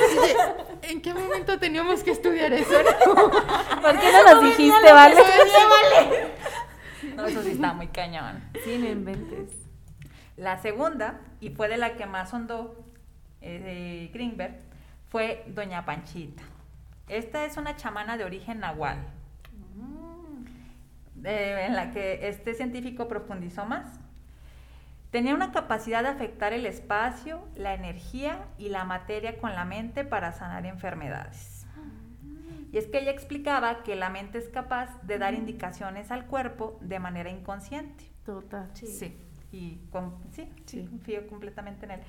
¿En 0.83 1.01
qué 1.01 1.15
momento 1.15 1.59
teníamos 1.59 2.03
que 2.03 2.11
estudiar 2.11 2.53
eso? 2.53 2.71
¿Por 3.83 3.99
qué 4.01 4.13
no 4.13 4.35
nos 4.35 4.45
dijiste, 4.45 4.93
vale? 4.93 5.17
No, 7.15 7.27
eso 7.27 7.43
sí 7.43 7.53
está 7.53 7.73
muy 7.73 7.89
cañón. 7.89 8.43
Sí, 8.65 8.77
no 8.79 8.87
inventes. 8.89 9.51
La 10.37 10.61
segunda, 10.61 11.21
y 11.41 11.51
fue 11.51 11.69
de 11.69 11.77
la 11.79 11.95
que 11.97 12.07
más 12.07 12.31
sondó 12.31 12.85
eh, 13.41 14.11
Greenberg, 14.13 14.59
fue 15.09 15.45
Doña 15.49 15.85
Panchita. 15.85 16.43
Esta 17.09 17.45
es 17.45 17.57
una 17.57 17.77
chamana 17.77 18.17
de 18.17 18.25
origen 18.25 18.61
nahual, 18.61 18.99
eh, 21.25 21.65
en 21.67 21.75
la 21.75 21.91
que 21.93 22.29
este 22.29 22.55
científico 22.55 23.09
profundizó 23.09 23.65
más. 23.67 24.01
Tenía 25.11 25.35
una 25.35 25.53
capacidad 25.53 26.03
de 26.03 26.09
afectar 26.09 26.53
el 26.53 26.67
espacio, 26.67 27.47
la 27.57 27.75
energía 27.75 28.45
y 28.59 28.69
la 28.69 28.85
materia 28.85 29.39
con 29.39 29.55
la 29.55 29.65
mente 29.65 30.05
para 30.05 30.33
sanar 30.33 30.67
enfermedades. 30.67 31.67
Y 32.73 32.79
es 32.79 32.87
que 32.89 32.99
ella 32.99 33.13
explicaba 33.13 33.83
que 33.85 33.95
la 33.97 34.11
mente 34.11 34.39
es 34.39 34.49
capaz 34.49 35.01
de 35.03 35.19
dar 35.19 35.33
indicaciones 35.35 36.11
al 36.11 36.27
cuerpo 36.27 36.77
de 36.83 36.99
manera 36.99 37.31
inconsciente. 37.31 38.05
Total. 38.25 38.69
Sí. 38.75 39.17
Y 39.53 39.79
con- 39.91 40.17
sí, 40.33 40.51
Sí. 40.67 40.85
confío 40.91 41.27
completamente 41.29 41.87
en 41.87 41.93
él. 41.93 42.01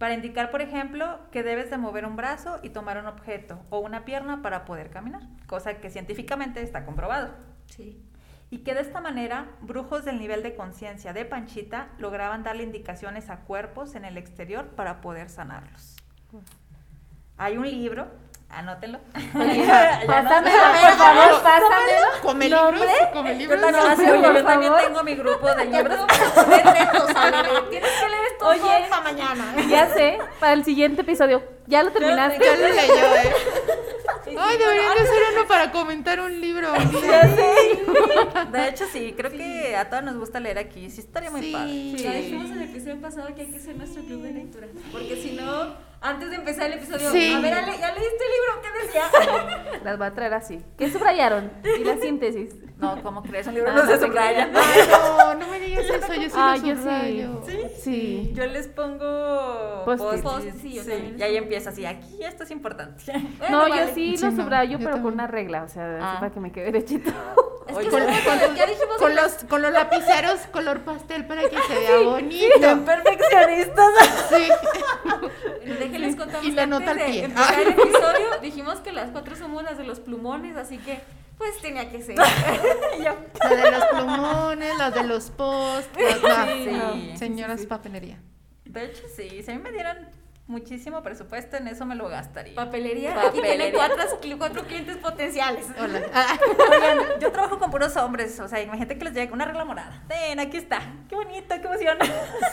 Para 0.00 0.14
indicar, 0.14 0.50
por 0.50 0.62
ejemplo, 0.62 1.18
que 1.30 1.42
debes 1.42 1.68
de 1.68 1.76
mover 1.76 2.06
un 2.06 2.16
brazo 2.16 2.58
y 2.62 2.70
tomar 2.70 2.96
un 2.96 3.06
objeto 3.06 3.60
o 3.68 3.80
una 3.80 4.06
pierna 4.06 4.40
para 4.40 4.64
poder 4.64 4.88
caminar, 4.88 5.20
cosa 5.46 5.74
que 5.74 5.90
científicamente 5.90 6.62
está 6.62 6.86
comprobado. 6.86 7.34
Sí. 7.66 8.02
Y 8.48 8.60
que 8.60 8.72
de 8.72 8.80
esta 8.80 9.02
manera, 9.02 9.48
brujos 9.60 10.06
del 10.06 10.18
nivel 10.18 10.42
de 10.42 10.54
conciencia 10.54 11.12
de 11.12 11.26
Panchita 11.26 11.88
lograban 11.98 12.42
darle 12.42 12.62
indicaciones 12.62 13.28
a 13.28 13.40
cuerpos 13.40 13.94
en 13.94 14.06
el 14.06 14.16
exterior 14.16 14.68
para 14.68 15.02
poder 15.02 15.28
sanarlos. 15.28 15.96
Hay 17.36 17.58
un 17.58 17.70
libro, 17.70 18.08
anótenlo. 18.48 19.00
Pásamelo, 19.12 20.56
por 20.80 20.92
favor, 20.96 21.42
pásamelo. 21.42 22.06
Come 22.22 22.48
libros, 22.48 22.82
come 23.12 23.34
libros. 23.34 23.60
yo 23.60 24.44
también 24.46 24.72
tengo 24.82 25.02
mi 25.04 25.14
grupo 25.14 25.54
de 25.54 25.64
libros. 25.66 26.06
Tienes 27.70 27.90
que 28.00 28.08
leer 28.08 28.19
Oye. 28.42 28.86
para 28.88 29.02
mañana. 29.02 29.54
Ya 29.68 29.92
sé, 29.92 30.18
para 30.38 30.52
el 30.54 30.64
siguiente 30.64 31.02
episodio. 31.02 31.42
¿Ya 31.66 31.82
lo 31.82 31.92
terminaste? 31.92 32.44
Ya 32.44 32.56
lo 32.56 32.68
leyó, 32.68 32.94
¿eh? 33.16 33.32
Ay, 34.38 34.58
deberían 34.58 34.94
de 34.94 35.00
hacer 35.00 35.22
uno 35.34 35.46
para 35.48 35.72
comentar 35.72 36.20
un 36.20 36.40
libro. 36.40 36.68
Ya 37.02 37.22
sé. 37.34 37.80
De 38.52 38.68
hecho, 38.68 38.84
sí, 38.92 39.12
creo 39.16 39.30
que 39.32 39.74
a 39.76 39.88
todos 39.90 40.02
nos 40.04 40.16
gusta 40.16 40.38
leer 40.40 40.58
aquí. 40.58 40.88
Sí, 40.90 41.00
estaría 41.00 41.30
muy 41.30 41.42
Sí. 41.42 41.52
padre. 41.52 41.96
Ya 41.96 42.12
dijimos 42.12 42.46
en 42.50 42.62
el 42.62 42.70
episodio 42.70 43.00
pasado 43.00 43.34
que 43.34 43.42
hay 43.42 43.50
que 43.50 43.58
ser 43.58 43.76
nuestro 43.76 44.02
club 44.04 44.22
de 44.22 44.32
lectura. 44.32 44.68
Porque 44.92 45.16
si 45.16 45.32
no, 45.32 45.74
antes 46.00 46.30
de 46.30 46.36
empezar 46.36 46.66
el 46.66 46.74
episodio, 46.74 47.10
Sí. 47.10 47.32
a 47.34 47.40
ver, 47.40 47.54
Ale, 47.54 47.72
¿ya 47.78 47.92
leíste 47.92 48.24
el 48.24 48.30
libro? 48.32 48.62
¿Qué 48.62 48.86
decía? 48.86 49.80
Las 49.84 50.00
va 50.00 50.06
a 50.06 50.14
traer 50.14 50.34
así. 50.34 50.60
¿Qué 50.78 50.90
subrayaron? 50.90 51.50
Y 51.80 51.84
la 51.84 51.96
síntesis. 51.98 52.54
No, 52.80 53.02
¿cómo 53.02 53.22
crees? 53.22 53.46
Un 53.46 53.54
libro 53.54 53.70
Ah, 53.70 53.74
no 53.74 53.80
se 53.86 53.92
no 53.92 53.98
te 53.98 54.06
subraya. 54.06 54.48
Ay, 54.54 54.80
no, 54.90 55.34
no 55.34 55.46
me 55.48 55.60
digas 55.60 55.84
eso, 55.84 56.14
yo 56.14 56.22
sí 56.30 56.34
Ah, 56.36 56.56
lo 56.56 56.66
yo 56.66 56.76
subrayo. 56.76 57.42
sí. 57.46 57.58
Sí. 57.82 58.32
Yo 58.34 58.46
les 58.46 58.68
pongo 58.68 59.82
post-its, 59.84 60.60
Sí, 60.62 60.74
yo 60.74 60.82
sí. 60.84 61.14
Y 61.18 61.22
ahí 61.22 61.36
empieza 61.36 61.70
así, 61.70 61.84
aquí 61.84 62.22
esto 62.22 62.44
es 62.44 62.50
importante. 62.50 63.02
Bueno, 63.38 63.58
No, 63.64 63.68
vale. 63.68 63.86
yo 63.88 63.94
sí 63.94 64.16
Sí, 64.16 64.24
lo 64.24 64.30
subrayo, 64.32 64.78
yo 64.78 64.84
pero 64.84 65.02
con 65.02 65.12
una 65.14 65.26
regla, 65.26 65.62
o 65.64 65.68
sea, 65.68 65.96
así 65.96 66.04
Ah. 66.04 66.16
para 66.20 66.32
que 66.32 66.40
me 66.40 66.52
quede 66.52 66.66
derechito. 66.66 67.10
Es 67.70 67.76
que 67.78 67.88
Con, 67.88 68.00
¿sabes? 68.00 68.24
con- 68.24 68.56
ya 68.56 68.66
dijimos 68.66 68.96
con 68.98 69.08
que- 69.10 69.14
los, 69.14 69.32
con 69.44 69.62
los 69.62 69.72
lapiceros 69.72 70.40
color 70.50 70.80
pastel 70.80 71.24
para 71.26 71.42
que 71.42 71.56
se 71.56 71.78
vea 71.78 71.98
bonito. 72.04 72.84
Perfeccionistas. 72.84 74.26
Sí. 74.28 74.48
Déjenles 75.78 76.16
contamos 76.16 76.44
Y 76.46 76.50
la 76.50 76.66
nota 76.66 76.90
al 76.90 76.98
de 76.98 77.04
pie. 77.04 77.24
empezar 77.26 77.60
el 77.60 77.68
episodio 77.68 78.26
dijimos 78.42 78.80
que 78.80 78.90
las 78.90 79.10
cuatro 79.10 79.36
somos 79.36 79.62
las 79.62 79.78
de 79.78 79.84
los 79.84 80.00
plumones, 80.00 80.56
así 80.56 80.78
que 80.78 81.00
pues 81.40 81.58
tenía 81.62 81.90
que 81.90 82.02
ser. 82.02 82.16
La 82.18 83.16
de 83.56 83.70
los 83.70 83.84
plumones, 83.86 84.76
la 84.76 84.90
de 84.90 85.04
los 85.04 85.30
posts. 85.30 85.88
la- 86.22 86.46
Sí, 86.94 87.16
señoras 87.16 87.56
sí, 87.56 87.62
sí. 87.62 87.66
papelería. 87.66 88.18
De 88.66 88.84
hecho, 88.84 89.02
sí, 89.16 89.42
si 89.42 89.50
a 89.50 89.54
mí 89.54 89.60
me 89.62 89.72
dieran 89.72 90.10
muchísimo 90.46 91.02
presupuesto, 91.02 91.56
en 91.56 91.68
eso 91.68 91.86
me 91.86 91.94
lo 91.94 92.08
gastaría. 92.08 92.54
Papelería. 92.54 93.14
Papelería. 93.14 93.28
Aquí 93.28 93.40
tiene 93.40 93.72
cuatro, 93.72 93.96
cuatro 94.38 94.62
clientes 94.64 94.96
potenciales. 94.98 95.64
Hola. 95.80 96.02
Ah, 96.12 96.38
Oigan, 96.70 97.20
yo 97.20 97.32
trabajo 97.32 97.58
con 97.58 97.70
puros 97.70 97.96
hombres, 97.96 98.38
o 98.38 98.46
sea, 98.48 98.60
imagínate 98.60 98.98
que 98.98 99.04
les 99.06 99.14
llegue 99.14 99.32
una 99.32 99.46
regla 99.46 99.64
morada. 99.64 100.02
Ten, 100.08 100.38
aquí 100.40 100.58
está. 100.58 100.82
Qué 101.08 101.14
bonito, 101.14 101.54
qué 101.58 101.66
emoción. 101.66 101.96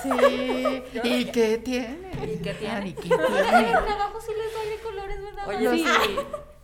sí. 0.04 0.84
¿Y 1.04 1.26
qué 1.26 1.58
tiene? 1.58 2.12
¿Y 2.34 2.38
qué 2.41 2.54
tiene? 2.54 2.76
Ay, 2.76 2.93
¿qué 2.93 3.10
En 3.13 3.19
tiene? 3.19 3.71
el 3.71 3.86
trabajo 3.86 4.21
sí 4.21 4.32
les 4.38 4.54
doy 4.54 4.69
de 4.69 4.80
colores, 4.82 5.21
¿verdad? 5.21 5.47
Oye, 5.50 5.69
Sí. 5.78 5.86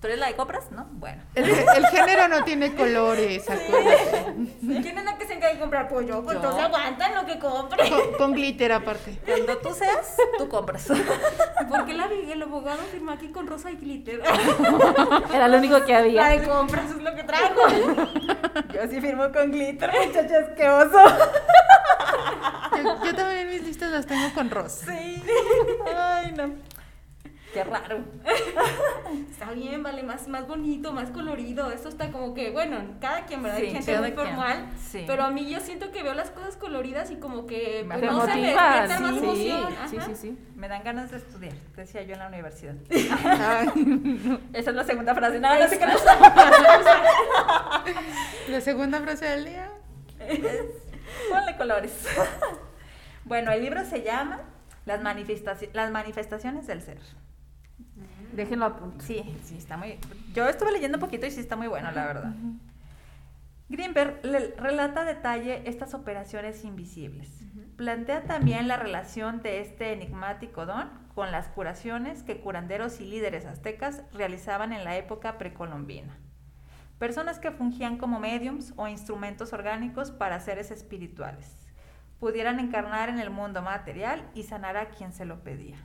¿Tú 0.04 0.08
eres 0.08 0.20
la 0.20 0.28
de 0.28 0.36
compras? 0.36 0.66
¿No? 0.70 0.86
Bueno. 0.92 1.22
El, 1.34 1.46
el 1.50 1.86
género 1.88 2.28
no 2.28 2.44
tiene 2.44 2.76
colores, 2.76 3.50
acuérdate. 3.50 4.34
¿Quién 4.60 4.98
es 4.98 5.06
la 5.06 5.18
que 5.18 5.26
se 5.26 5.36
encarga 5.36 5.54
de 5.54 5.60
comprar 5.62 5.88
pollo? 5.88 6.22
Pues 6.26 6.36
Yo. 6.36 6.44
entonces 6.44 6.62
aguantan 6.66 7.16
lo 7.16 7.26
que 7.26 7.40
compre. 7.40 7.90
Con, 7.90 8.14
con 8.18 8.34
glitter 8.34 8.74
aparte. 8.74 9.18
Cuando 9.26 9.58
tú 9.60 9.74
seas, 9.74 10.18
tú 10.38 10.50
compras. 10.50 10.88
¿Por 11.70 11.86
qué 11.86 11.94
la, 11.94 12.08
el 12.08 12.42
abogado 12.44 12.80
firmó 12.92 13.12
aquí 13.12 13.30
con 13.30 13.48
rosa 13.48 13.72
y 13.72 13.78
glitter? 13.78 14.22
Era 15.34 15.48
lo 15.48 15.58
único 15.60 15.86
que 15.86 15.94
La 15.94 16.00
había. 16.00 16.26
de 16.26 16.44
compras 16.50 16.92
es 16.92 17.02
lo 17.02 17.16
que 17.16 17.24
traigo. 17.24 17.62
Yo 18.74 18.82
sí 18.90 19.00
firmo 19.00 19.32
con 19.32 19.52
glitter, 19.54 19.90
muchachos, 20.06 20.50
qué 20.58 20.70
oso. 20.70 21.00
Yo, 22.76 23.06
yo 23.06 23.16
también 23.16 23.50
mis 23.50 23.64
listas 23.64 23.90
las 23.90 24.06
tengo 24.06 24.34
con 24.34 24.50
rosa. 24.50 24.86
Sí. 24.92 25.24
Ay, 25.98 26.34
no. 26.36 26.52
Qué 27.54 27.64
raro. 27.64 28.00
Está 29.30 29.52
bien, 29.52 29.84
vale, 29.84 30.02
más, 30.04 30.28
más 30.28 30.48
bonito, 30.48 30.92
más 30.92 31.12
colorido. 31.12 31.72
Esto 31.72 31.90
está 31.90 32.12
como 32.12 32.34
que, 32.34 32.50
bueno, 32.50 32.78
cada 33.00 33.26
quien, 33.26 33.44
¿verdad? 33.44 33.58
Sí, 33.60 33.66
Hay 33.66 33.72
gente 33.74 34.00
muy 34.00 34.12
formal. 34.14 34.70
Sí. 34.84 35.04
Pero 35.06 35.24
a 35.24 35.30
mí 35.30 35.48
yo 35.50 35.60
siento 35.60 35.92
que 35.92 36.02
veo 36.02 36.14
las 36.16 36.32
cosas 36.32 36.56
coloridas 36.58 37.12
y 37.12 37.18
como 37.18 37.46
que 37.46 37.84
Me 37.88 37.96
pues, 38.00 38.02
Te 38.02 38.08
no 38.08 38.22
se 38.26 38.28
más 39.02 39.12
sí, 39.12 39.24
emoción. 39.24 39.76
sí, 39.90 39.98
sí, 40.08 40.16
sí. 40.16 40.38
Me 40.56 40.68
dan 40.68 40.84
ganas 40.84 41.12
de 41.12 41.18
estudiar, 41.18 41.54
decía 41.76 42.02
yo 42.04 42.14
en 42.14 42.20
la 42.20 42.28
universidad. 42.28 42.74
Esa 42.90 44.70
es 44.72 44.76
la 44.76 44.84
segunda 44.84 45.14
frase. 45.14 45.40
No, 45.40 45.54
no 45.60 45.68
sé 45.70 45.78
qué 45.78 45.86
la 48.50 48.62
segunda 48.62 49.00
frase 49.02 49.26
del 49.26 49.46
día. 49.46 49.70
Ponle 51.30 51.58
colores. 51.58 51.92
Bueno, 53.26 53.52
el 53.52 53.62
libro 53.62 53.84
se 53.86 54.02
llama 54.04 54.42
Las, 54.86 55.02
manifestaci- 55.02 55.70
Las 55.74 55.92
manifestaciones 55.92 56.68
del 56.68 56.82
ser. 56.82 56.98
Déjenlo 58.36 58.66
a 58.66 58.76
punto. 58.76 59.04
Sí, 59.04 59.24
sí, 59.44 59.58
está 59.58 59.78
muy... 59.78 59.98
Yo 60.34 60.48
estuve 60.48 60.72
leyendo 60.72 60.98
un 60.98 61.02
poquito 61.02 61.26
y 61.26 61.32
sí 61.32 61.40
está 61.40 61.56
muy 61.56 61.68
bueno, 61.68 61.92
la 61.92 62.06
verdad. 62.06 62.34
Greenberg 63.70 64.20
le- 64.24 64.54
relata 64.58 65.02
a 65.02 65.06
detalle 65.06 65.68
estas 65.70 65.94
operaciones 65.94 66.64
invisibles. 66.64 67.30
Plantea 67.78 68.24
también 68.24 68.68
la 68.68 68.78
relación 68.78 69.42
de 69.42 69.62
este 69.62 69.94
enigmático 69.94 70.66
don 70.66 70.90
con 71.16 71.32
las 71.32 71.48
curaciones 71.48 72.24
que 72.24 72.40
curanderos 72.40 73.00
y 73.00 73.06
líderes 73.06 73.46
aztecas 73.46 74.02
realizaban 74.14 74.74
en 74.74 74.84
la 74.84 74.98
época 74.98 75.38
precolombina. 75.38 76.18
Personas 77.00 77.40
que 77.40 77.52
fungían 77.52 77.98
como 77.98 78.20
mediums 78.20 78.74
o 78.78 78.88
instrumentos 78.88 79.54
orgánicos 79.54 80.12
para 80.12 80.40
seres 80.40 80.72
espirituales. 80.72 81.52
Pudieran 82.20 82.60
encarnar 82.60 83.10
en 83.10 83.20
el 83.20 83.30
mundo 83.30 83.62
material 83.62 84.24
y 84.34 84.44
sanar 84.44 84.78
a 84.78 84.90
quien 84.90 85.12
se 85.14 85.26
lo 85.26 85.44
pedía. 85.44 85.78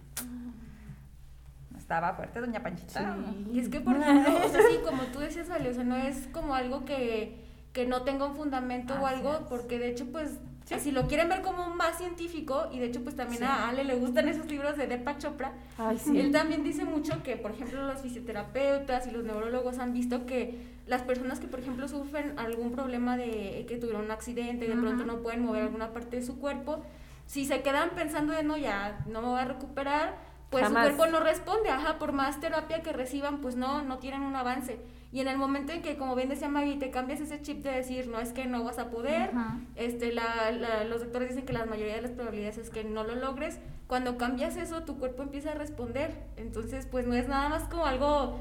Estaba 1.88 2.12
fuerte, 2.12 2.38
doña 2.40 2.62
Panchita. 2.62 3.16
Y 3.50 3.60
es 3.60 3.70
que, 3.70 3.80
por 3.80 3.96
ejemplo, 3.96 4.34
o 4.44 4.48
sea, 4.50 4.60
sí, 4.60 4.76
como 4.84 5.04
tú 5.04 5.20
decías, 5.20 5.48
Vale, 5.48 5.70
o 5.70 5.72
sea, 5.72 5.84
no 5.84 5.96
es 5.96 6.28
como 6.32 6.54
algo 6.54 6.84
que, 6.84 7.42
que 7.72 7.86
no 7.86 8.02
tenga 8.02 8.26
un 8.26 8.34
fundamento 8.36 8.92
o 8.92 9.06
Así 9.06 9.16
algo, 9.16 9.32
es. 9.32 9.38
porque 9.48 9.78
de 9.78 9.88
hecho, 9.88 10.04
pues, 10.12 10.38
si 10.66 10.90
lo 10.90 11.06
quieren 11.08 11.30
ver 11.30 11.40
como 11.40 11.70
más 11.70 11.96
científico, 11.96 12.68
y 12.70 12.78
de 12.78 12.84
hecho, 12.88 13.02
pues 13.02 13.16
también 13.16 13.38
Sí. 13.38 13.44
a 13.48 13.70
Ale 13.70 13.84
le 13.84 13.94
gustan 13.94 14.28
esos 14.28 14.44
libros 14.50 14.76
de 14.76 14.86
Deepak 14.86 15.16
Chopra, 15.16 15.52
Ay, 15.78 15.96
sí. 15.98 16.20
él 16.20 16.30
también 16.30 16.62
dice 16.62 16.84
mucho 16.84 17.22
que, 17.22 17.38
por 17.38 17.52
ejemplo, 17.52 17.82
los 17.86 18.02
fisioterapeutas 18.02 19.06
y 19.06 19.10
los 19.10 19.24
neurólogos 19.24 19.78
han 19.78 19.94
visto 19.94 20.26
que 20.26 20.58
las 20.86 21.00
personas 21.00 21.40
que, 21.40 21.46
por 21.46 21.60
ejemplo, 21.60 21.88
sufren 21.88 22.38
algún 22.38 22.72
problema 22.72 23.16
de 23.16 23.64
que 23.66 23.78
tuvieron 23.78 24.04
un 24.04 24.10
accidente 24.10 24.66
y 24.66 24.68
de 24.68 24.76
pronto 24.76 25.06
no 25.06 25.20
pueden 25.22 25.42
mover 25.42 25.62
alguna 25.62 25.94
parte 25.94 26.16
de 26.16 26.22
su 26.22 26.38
cuerpo, 26.38 26.82
si 27.24 27.46
se 27.46 27.62
quedan 27.62 27.90
pensando 27.96 28.34
de 28.34 28.42
no, 28.42 28.58
ya 28.58 29.00
no 29.06 29.22
me 29.22 29.28
voy 29.28 29.40
a 29.40 29.44
recuperar, 29.46 30.27
pues 30.50 30.64
Jamás. 30.64 30.88
su 30.88 30.96
cuerpo 30.96 31.12
no 31.12 31.20
responde, 31.22 31.68
ajá, 31.70 31.98
por 31.98 32.12
más 32.12 32.40
terapia 32.40 32.82
que 32.82 32.92
reciban, 32.92 33.38
pues 33.42 33.54
no, 33.56 33.82
no 33.82 33.98
tienen 33.98 34.22
un 34.22 34.34
avance. 34.34 34.78
Y 35.12 35.20
en 35.20 35.28
el 35.28 35.36
momento 35.38 35.72
en 35.72 35.82
que, 35.82 35.96
como 35.96 36.14
bien 36.14 36.28
decía 36.28 36.48
Maggie, 36.48 36.76
te 36.78 36.90
cambias 36.90 37.20
ese 37.20 37.40
chip 37.42 37.62
de 37.62 37.70
decir, 37.70 38.08
no 38.08 38.18
es 38.20 38.32
que 38.32 38.44
no 38.46 38.64
vas 38.64 38.78
a 38.78 38.90
poder, 38.90 39.30
Ajá. 39.34 39.56
este, 39.76 40.12
la, 40.12 40.50
la- 40.52 40.84
los 40.84 41.00
doctores 41.02 41.28
dicen 41.30 41.44
que 41.46 41.52
la 41.52 41.64
mayoría 41.66 41.94
de 41.96 42.02
las 42.02 42.10
probabilidades 42.12 42.58
es 42.58 42.70
que 42.70 42.84
no 42.84 43.04
lo 43.04 43.14
logres, 43.14 43.58
cuando 43.86 44.16
cambias 44.18 44.56
eso, 44.56 44.82
tu 44.84 44.98
cuerpo 44.98 45.22
empieza 45.22 45.52
a 45.52 45.54
responder. 45.54 46.12
Entonces, 46.36 46.86
pues 46.86 47.06
no 47.06 47.14
es 47.14 47.26
nada 47.28 47.48
más 47.48 47.64
como 47.64 47.86
algo 47.86 48.38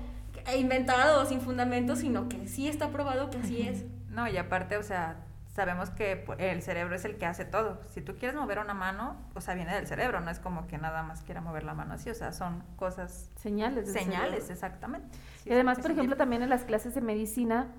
inventado 0.58 1.26
sin 1.26 1.42
fundamento, 1.42 1.96
sino 1.96 2.30
que 2.30 2.48
sí 2.48 2.68
está 2.68 2.90
probado 2.90 3.30
que 3.30 3.38
así 3.38 3.62
es. 3.62 3.84
No, 4.10 4.28
y 4.28 4.38
aparte, 4.38 4.78
o 4.78 4.84
sea, 4.84 5.18
sabemos 5.58 5.90
que 5.90 6.24
el 6.38 6.62
cerebro 6.62 6.94
es 6.94 7.04
el 7.04 7.18
que 7.18 7.26
hace 7.26 7.44
todo. 7.44 7.82
Si 7.90 8.00
tú 8.00 8.16
quieres 8.16 8.38
mover 8.38 8.60
una 8.60 8.76
mano, 8.76 9.16
o 9.34 9.42
sea, 9.42 9.56
viene 9.56 9.74
del 9.74 9.88
cerebro, 9.88 10.20
no 10.22 10.30
es 10.30 10.38
como 10.38 10.68
que 10.68 10.78
nada 10.78 11.02
más 11.02 11.24
quiera 11.24 11.42
mover 11.42 11.64
la 11.64 11.74
mano 11.74 11.96
así, 11.96 12.12
o 12.12 12.14
sea, 12.14 12.32
son 12.32 12.62
cosas, 12.76 13.32
Señales. 13.38 13.92
señales, 13.92 14.52
exactamente. 14.52 15.08
Sí, 15.42 15.50
Y 15.50 15.54
además, 15.54 15.80
por 15.80 15.90
ejemplo, 15.90 16.16
también 16.16 16.44
en 16.44 16.52
las 16.52 16.64
clases 16.64 16.94
de 16.94 17.02
medicina 17.02 17.70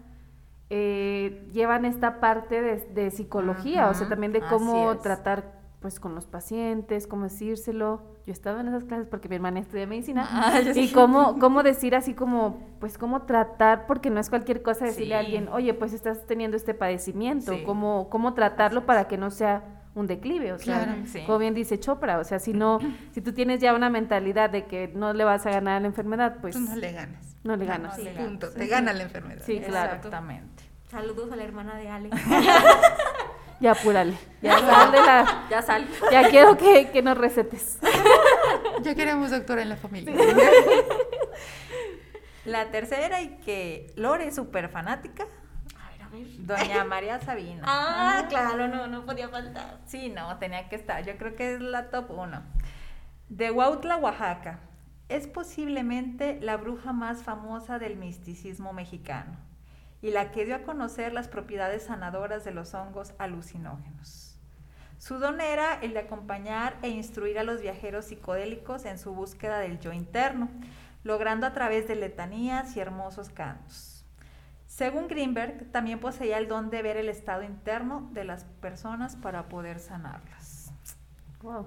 eh, 0.70 1.48
llevan 1.52 1.84
esta 1.84 2.18
parte 2.18 2.60
de, 2.60 2.78
de 2.94 3.12
psicología, 3.12 3.88
o 3.88 3.94
sea, 3.94 4.08
también 4.08 4.32
de 4.32 4.40
cómo 4.40 4.98
tratar 4.98 5.57
pues 5.80 6.00
con 6.00 6.14
los 6.14 6.26
pacientes, 6.26 7.06
cómo 7.06 7.24
decírselo. 7.24 8.02
Yo 8.26 8.30
he 8.30 8.32
estado 8.32 8.58
en 8.60 8.68
esas 8.68 8.84
clases 8.84 9.06
porque 9.06 9.28
mi 9.28 9.36
hermana 9.36 9.60
estudia 9.60 9.86
medicina 9.86 10.26
Ah, 10.30 10.60
y 10.60 10.74
sí. 10.88 10.92
cómo, 10.92 11.38
cómo 11.38 11.62
decir 11.62 11.94
así 11.94 12.14
como, 12.14 12.58
pues 12.80 12.98
cómo 12.98 13.22
tratar, 13.22 13.86
porque 13.86 14.10
no 14.10 14.18
es 14.20 14.28
cualquier 14.28 14.62
cosa 14.62 14.86
decirle 14.86 15.14
a 15.14 15.20
alguien, 15.20 15.48
oye, 15.48 15.74
pues 15.74 15.92
estás 15.92 16.26
teniendo 16.26 16.56
este 16.56 16.74
padecimiento, 16.74 17.52
Sí. 17.54 17.62
cómo, 17.64 18.08
cómo 18.10 18.34
tratarlo 18.34 18.86
para 18.86 19.06
que 19.06 19.16
no 19.18 19.30
sea 19.30 19.62
un 19.94 20.06
declive, 20.06 20.52
o 20.52 20.58
sea, 20.58 20.84
Claro. 20.84 21.00
Sí. 21.06 21.22
como 21.26 21.38
bien 21.38 21.54
dice 21.54 21.78
Chopra, 21.80 22.18
o 22.18 22.24
sea, 22.24 22.38
si 22.40 22.52
no, 22.52 22.78
si 23.12 23.20
tú 23.20 23.32
tienes 23.32 23.60
ya 23.60 23.72
una 23.74 23.88
mentalidad 23.88 24.50
de 24.50 24.66
que 24.66 24.88
no 24.94 25.12
le 25.12 25.22
vas 25.24 25.46
a 25.46 25.50
ganar 25.50 25.76
a 25.76 25.80
la 25.80 25.86
enfermedad, 25.86 26.38
pues 26.40 26.54
Tú 26.54 26.60
no 26.60 26.74
le 26.76 26.92
ganas. 26.92 27.36
no 27.44 27.56
le 27.56 27.64
ganas. 27.66 27.94
Sí. 27.96 28.08
Punto. 28.16 28.48
Sí, 28.50 28.58
Te 28.58 28.66
gana 28.66 28.92
la 28.92 29.04
enfermedad. 29.04 29.42
Sí, 29.46 29.60
claro. 29.60 29.94
Exactamente. 29.94 30.64
Saludos 30.90 31.30
a 31.32 31.36
la 31.36 31.44
hermana 31.44 31.76
de 31.76 31.88
Ale. 31.88 32.10
Ya 33.60 33.72
apúrale. 33.72 34.16
Ya 34.40 34.58
sal 34.58 34.92
de 34.92 34.98
la. 34.98 35.44
Ya 35.50 35.62
sal. 35.62 35.86
Ya 36.12 36.28
quiero 36.30 36.56
que, 36.56 36.90
que 36.90 37.02
nos 37.02 37.18
recetes. 37.18 37.78
Ya 38.82 38.94
queremos 38.94 39.32
doctora 39.32 39.62
en 39.62 39.68
la 39.70 39.76
familia. 39.76 40.14
La 42.44 42.70
tercera 42.70 43.20
y 43.20 43.36
que 43.38 43.92
Lore 43.96 44.28
es 44.28 44.36
súper 44.36 44.68
fanática, 44.68 45.24
A 45.76 45.90
ver, 45.90 46.02
a 46.02 46.08
ver. 46.08 46.26
doña 46.38 46.84
María 46.84 47.20
Sabina. 47.20 47.62
Ah, 47.66 48.24
claro, 48.28 48.68
no, 48.68 48.86
no 48.86 49.04
podía 49.04 49.28
faltar. 49.28 49.78
Sí, 49.86 50.08
no, 50.08 50.38
tenía 50.38 50.68
que 50.68 50.76
estar. 50.76 51.04
Yo 51.04 51.16
creo 51.18 51.36
que 51.36 51.54
es 51.54 51.60
la 51.60 51.90
top 51.90 52.10
uno. 52.10 52.42
De 53.28 53.50
Huautla, 53.50 53.96
Oaxaca. 53.96 54.60
Es 55.08 55.26
posiblemente 55.26 56.38
la 56.40 56.56
bruja 56.56 56.92
más 56.92 57.22
famosa 57.22 57.78
del 57.78 57.96
misticismo 57.96 58.72
mexicano 58.72 59.36
y 60.00 60.10
la 60.10 60.30
que 60.30 60.44
dio 60.44 60.56
a 60.56 60.62
conocer 60.62 61.12
las 61.12 61.28
propiedades 61.28 61.84
sanadoras 61.84 62.44
de 62.44 62.52
los 62.52 62.74
hongos 62.74 63.14
alucinógenos. 63.18 64.38
Su 64.98 65.18
don 65.18 65.40
era 65.40 65.74
el 65.74 65.92
de 65.92 66.00
acompañar 66.00 66.76
e 66.82 66.88
instruir 66.88 67.38
a 67.38 67.44
los 67.44 67.60
viajeros 67.60 68.06
psicodélicos 68.06 68.84
en 68.84 68.98
su 68.98 69.14
búsqueda 69.14 69.58
del 69.60 69.78
yo 69.78 69.92
interno, 69.92 70.48
logrando 71.04 71.46
a 71.46 71.52
través 71.52 71.86
de 71.86 71.94
letanías 71.94 72.76
y 72.76 72.80
hermosos 72.80 73.30
cantos. 73.30 74.04
Según 74.66 75.08
Greenberg, 75.08 75.70
también 75.72 75.98
poseía 76.00 76.38
el 76.38 76.46
don 76.48 76.70
de 76.70 76.82
ver 76.82 76.96
el 76.96 77.08
estado 77.08 77.42
interno 77.42 78.08
de 78.12 78.24
las 78.24 78.44
personas 78.60 79.16
para 79.16 79.48
poder 79.48 79.78
sanarlas. 79.78 80.72
Wow. 81.42 81.66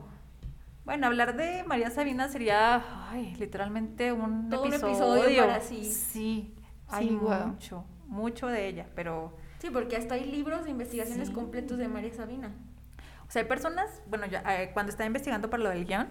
Bueno, 0.86 1.08
hablar 1.08 1.36
de 1.36 1.63
María 1.63 1.89
Sabina 1.89 2.28
sería 2.28 3.10
ay, 3.10 3.36
literalmente 3.36 4.12
un 4.12 4.50
Todo 4.50 4.63
un 4.63 4.74
episodio. 4.74 5.41
para 5.46 5.62
sí. 5.62 5.86
Sí, 5.86 6.56
hay 6.89 7.08
Sí, 7.10 7.13
mucho, 7.15 7.86
mucho 8.12 8.45
de 8.47 8.67
ella, 8.67 8.86
pero 8.95 9.36
Sí, 9.60 9.69
porque 9.71 9.95
hasta 9.95 10.15
hay 10.15 10.26
libros 10.26 10.63
de 10.65 10.71
investigaciones 10.71 11.30
Sí. 11.30 11.34
completos 11.34 11.78
de 11.80 11.88
María 11.88 12.13
Sabina. 12.13 12.52
o 13.28 13.32
sea, 13.32 13.41
hay 13.43 13.47
personas, 13.47 13.89
bueno, 14.08 14.26
yo, 14.28 14.39
eh, 14.47 14.69
cuando 14.74 14.89
estaba 14.91 15.08
investigando 15.08 15.50
para 15.50 15.63
lo 15.63 15.69
del 15.69 15.86
guion, 15.86 16.08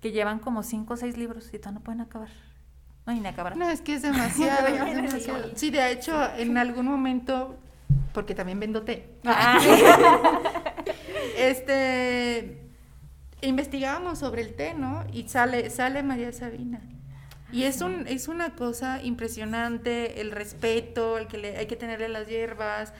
que 0.00 0.12
llevan 0.12 0.38
como 0.38 0.62
cinco 0.62 0.94
o 0.94 0.96
seis 0.96 1.16
libros 1.16 1.48
y 1.52 1.58
todavía 1.58 1.78
no 1.80 1.84
pueden 1.84 2.00
acabar. 2.02 2.28
No, 3.06 3.12
ni 3.14 3.26
acabar. 3.26 3.56
No, 3.56 3.68
es 3.70 3.80
que 3.80 3.94
es 3.94 4.02
demasiado, 4.10 4.66
es 4.68 4.94
demasiado. 4.96 5.50
Sí, 5.56 5.70
de 5.70 5.90
hecho, 5.90 6.12
en 6.36 6.58
algún 6.58 6.86
momento, 6.86 7.56
porque 8.12 8.34
también 8.34 8.60
vendo 8.60 8.82
té, 8.82 9.08
Ah. 9.24 9.58
este, 11.36 12.60
investigábamos 13.42 14.18
sobre 14.18 14.42
el 14.42 14.54
té, 14.54 14.74
¿no? 14.74 15.04
Y 15.12 15.28
sale, 15.28 15.70
sale 15.70 16.02
María 16.02 16.32
Sabina. 16.32 16.80
Y 17.52 17.64
es, 17.64 17.80
un, 17.80 18.06
es 18.06 18.28
una 18.28 18.54
cosa 18.54 19.02
impresionante, 19.02 20.20
el 20.20 20.30
respeto, 20.30 21.18
el 21.18 21.26
que 21.26 21.38
le, 21.38 21.56
hay 21.56 21.66
que 21.66 21.76
tenerle 21.76 22.08
las 22.08 22.28
hierbas. 22.28 22.92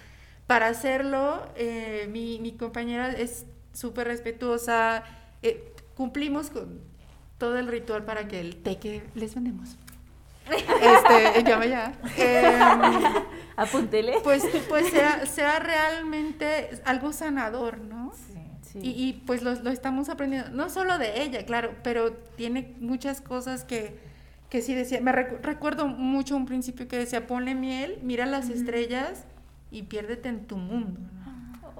Para 0.47 0.67
hacerlo, 0.69 1.49
eh, 1.57 2.09
mi, 2.11 2.39
mi 2.41 2.53
compañera 2.53 3.11
es 3.13 3.47
súper 3.73 4.09
respetuosa. 4.09 5.05
eh, 5.43 5.73
cumplimos 5.95 6.51
con 6.51 6.81
todo 7.39 7.59
el 7.59 7.69
ritual 7.69 8.05
para 8.05 8.27
que 8.29 8.41
el 8.41 8.57
té 8.57 8.79
que 8.79 9.03
les 9.15 9.35
vendemos. 9.35 9.77
Este, 10.51 11.45
llama 11.49 11.67
ya. 11.67 11.93
em, 12.17 13.25
Apúntele. 13.57 14.15
pues 14.23 14.43
pues 14.69 14.91
sea, 14.91 15.27
sea 15.27 15.59
realmente 15.59 16.71
algo 16.85 17.13
sanador, 17.13 17.79
¿no? 17.79 18.13
Sí. 18.15 18.35
Sí. 18.63 18.79
Y, 18.83 18.91
y, 19.09 19.13
pues 19.27 19.43
lo, 19.43 19.55
lo 19.55 19.71
estamos 19.71 20.09
aprendiendo, 20.09 20.51
no 20.51 20.71
solo 20.71 20.97
de 20.99 21.23
ella, 21.23 21.45
claro, 21.45 21.75
pero 21.83 22.13
tiene 22.37 22.77
muchas 22.79 23.21
cosas 23.21 23.65
que, 23.65 23.99
que 24.51 24.63
sí 24.63 24.75
decía, 24.75 25.01
me 25.01 25.13
recu- 25.13 25.41
recuerdo 25.41 25.87
mucho 25.87 26.37
un 26.37 26.45
principio 26.47 26.89
que 26.89 26.97
decía, 26.97 27.27
ponle 27.27 27.55
miel, 27.55 27.99
mira 28.03 28.27
las 28.27 28.49
estrellas 28.51 29.25
y 29.71 29.85
piérdete 29.85 30.29
en 30.29 30.47
tu 30.47 30.57
mundo, 30.57 31.01
¿no? 31.01 31.21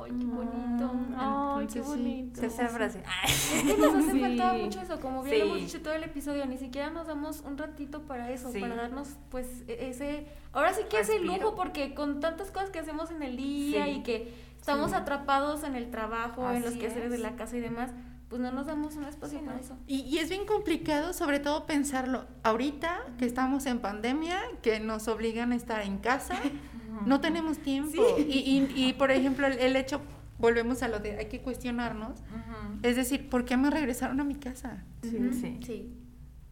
Ay, 0.03 0.13
qué 0.19 0.25
bonito. 0.25 0.95
Mm, 0.95 1.15
Ay, 1.19 1.67
qué 1.67 1.73
sí. 1.75 1.79
bonito. 1.81 2.41
Se 2.41 2.47
hace 2.47 2.69
frase. 2.69 3.03
Es 3.27 3.63
que 3.65 3.77
nos 3.77 3.95
hace 3.97 4.13
Sí. 4.13 4.21
falta 4.21 4.53
mucho 4.55 4.81
eso, 4.81 4.99
como 5.01 5.23
bien 5.23 5.39
lo 5.41 5.45
hemos 5.47 5.59
Sí. 5.59 5.65
dicho 5.67 5.83
todo 5.83 5.93
el 5.93 6.05
episodio, 6.05 6.47
ni 6.47 6.57
siquiera 6.57 6.89
nos 6.91 7.07
damos 7.07 7.41
un 7.41 7.59
ratito 7.59 8.03
para 8.03 8.31
eso, 8.31 8.51
Sí. 8.51 8.61
para 8.61 8.77
darnos 8.77 9.09
pues 9.31 9.47
e- 9.69 9.91
ese, 9.91 10.27
ahora 10.53 10.73
sí 10.73 10.83
que 10.89 11.01
ese 11.01 11.13
Respiro. 11.19 11.35
lujo, 11.37 11.55
porque 11.57 11.93
con 11.95 12.21
tantas 12.21 12.51
cosas 12.51 12.71
que 12.71 12.79
hacemos 12.79 13.11
en 13.11 13.23
el 13.23 13.37
día 13.37 13.85
Sí. 13.85 13.91
y 13.91 14.03
que 14.03 14.33
estamos 14.59 14.93
Sí. 14.93 14.97
atrapados 14.97 15.65
en 15.65 15.75
el 15.75 15.91
trabajo, 15.91 16.51
en 16.51 16.63
los 16.63 16.75
quehaceres 16.75 17.11
de 17.11 17.19
la 17.19 17.33
casa 17.37 17.57
y 17.57 17.61
demás, 17.61 17.91
pues 18.31 18.41
no 18.41 18.51
nos 18.53 18.67
damos 18.67 18.95
un 18.97 19.05
espacio 19.05 19.39
Sí, 19.41 19.45
para 19.45 19.59
no. 19.59 19.63
eso. 19.63 19.77
Y, 19.87 20.01
y 20.03 20.19
es 20.19 20.31
bien 20.31 20.47
complicado, 20.47 21.13
sobre 21.13 21.41
todo 21.41 21.67
pensarlo 21.67 22.25
ahorita 22.45 23.01
que 23.19 23.27
estamos 23.27 23.67
en 23.67 23.81
pandemia, 23.81 24.39
que 24.63 24.81
nos 24.81 25.09
obligan 25.09 25.53
a 25.53 25.57
estar 25.57 25.83
en 25.83 25.99
casa, 25.99 26.39
no 27.05 27.21
tenemos 27.21 27.59
tiempo. 27.59 28.03
Y, 28.19 28.23
y- 28.23 28.73
y, 28.89 28.93
por 28.95 29.11
ejemplo, 29.11 29.47
el, 29.49 29.59
el 29.59 29.77
hecho, 29.77 30.01
volvemos 30.39 30.83
a 30.83 30.89
lo 30.89 31.01
de 31.01 31.19
hay 31.19 31.27
que 31.27 31.41
cuestionarnos, 31.41 32.21
Ujú. 32.21 32.79
es 32.83 32.97
decir, 32.97 33.29
¿por 33.29 33.45
qué 33.45 33.57
me 33.57 33.69
regresaron 33.69 34.21
a 34.21 34.25
mi 34.25 34.37
casa? 34.37 34.85
Sí, 35.03 35.17
Ujú. 35.17 35.35
sí. 35.39 35.59
Sí. 35.67 35.97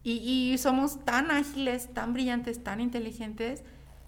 Y, 0.03 0.51
y 0.53 0.57
somos 0.57 1.03
tan 1.05 1.31
ágiles, 1.31 1.93
tan 1.93 2.13
brillantes, 2.13 2.63
tan 2.63 2.81
inteligentes, 2.81 3.63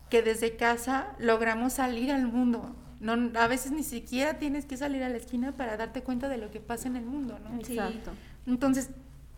que 0.10 0.22
desde 0.22 0.58
casa 0.58 1.16
logramos 1.20 1.74
salir 1.74 2.12
al 2.12 2.28
mundo. 2.28 2.76
No, 3.02 3.32
a 3.40 3.48
veces 3.48 3.72
ni 3.72 3.84
siquiera 3.84 4.38
tienes 4.38 4.66
que 4.66 4.78
salir 4.78 5.04
a 5.04 5.10
la 5.10 5.18
esquina 5.18 5.54
para 5.54 5.76
darte 5.76 6.04
cuenta 6.04 6.30
de 6.30 6.38
lo 6.38 6.52
que 6.52 6.60
pasa 6.60 6.88
en 6.88 6.96
el 6.96 7.04
mundo, 7.04 7.40
¿no? 7.40 7.50
Sí. 7.66 7.74
Exacto. 7.74 8.12
Entonces, 8.46 8.92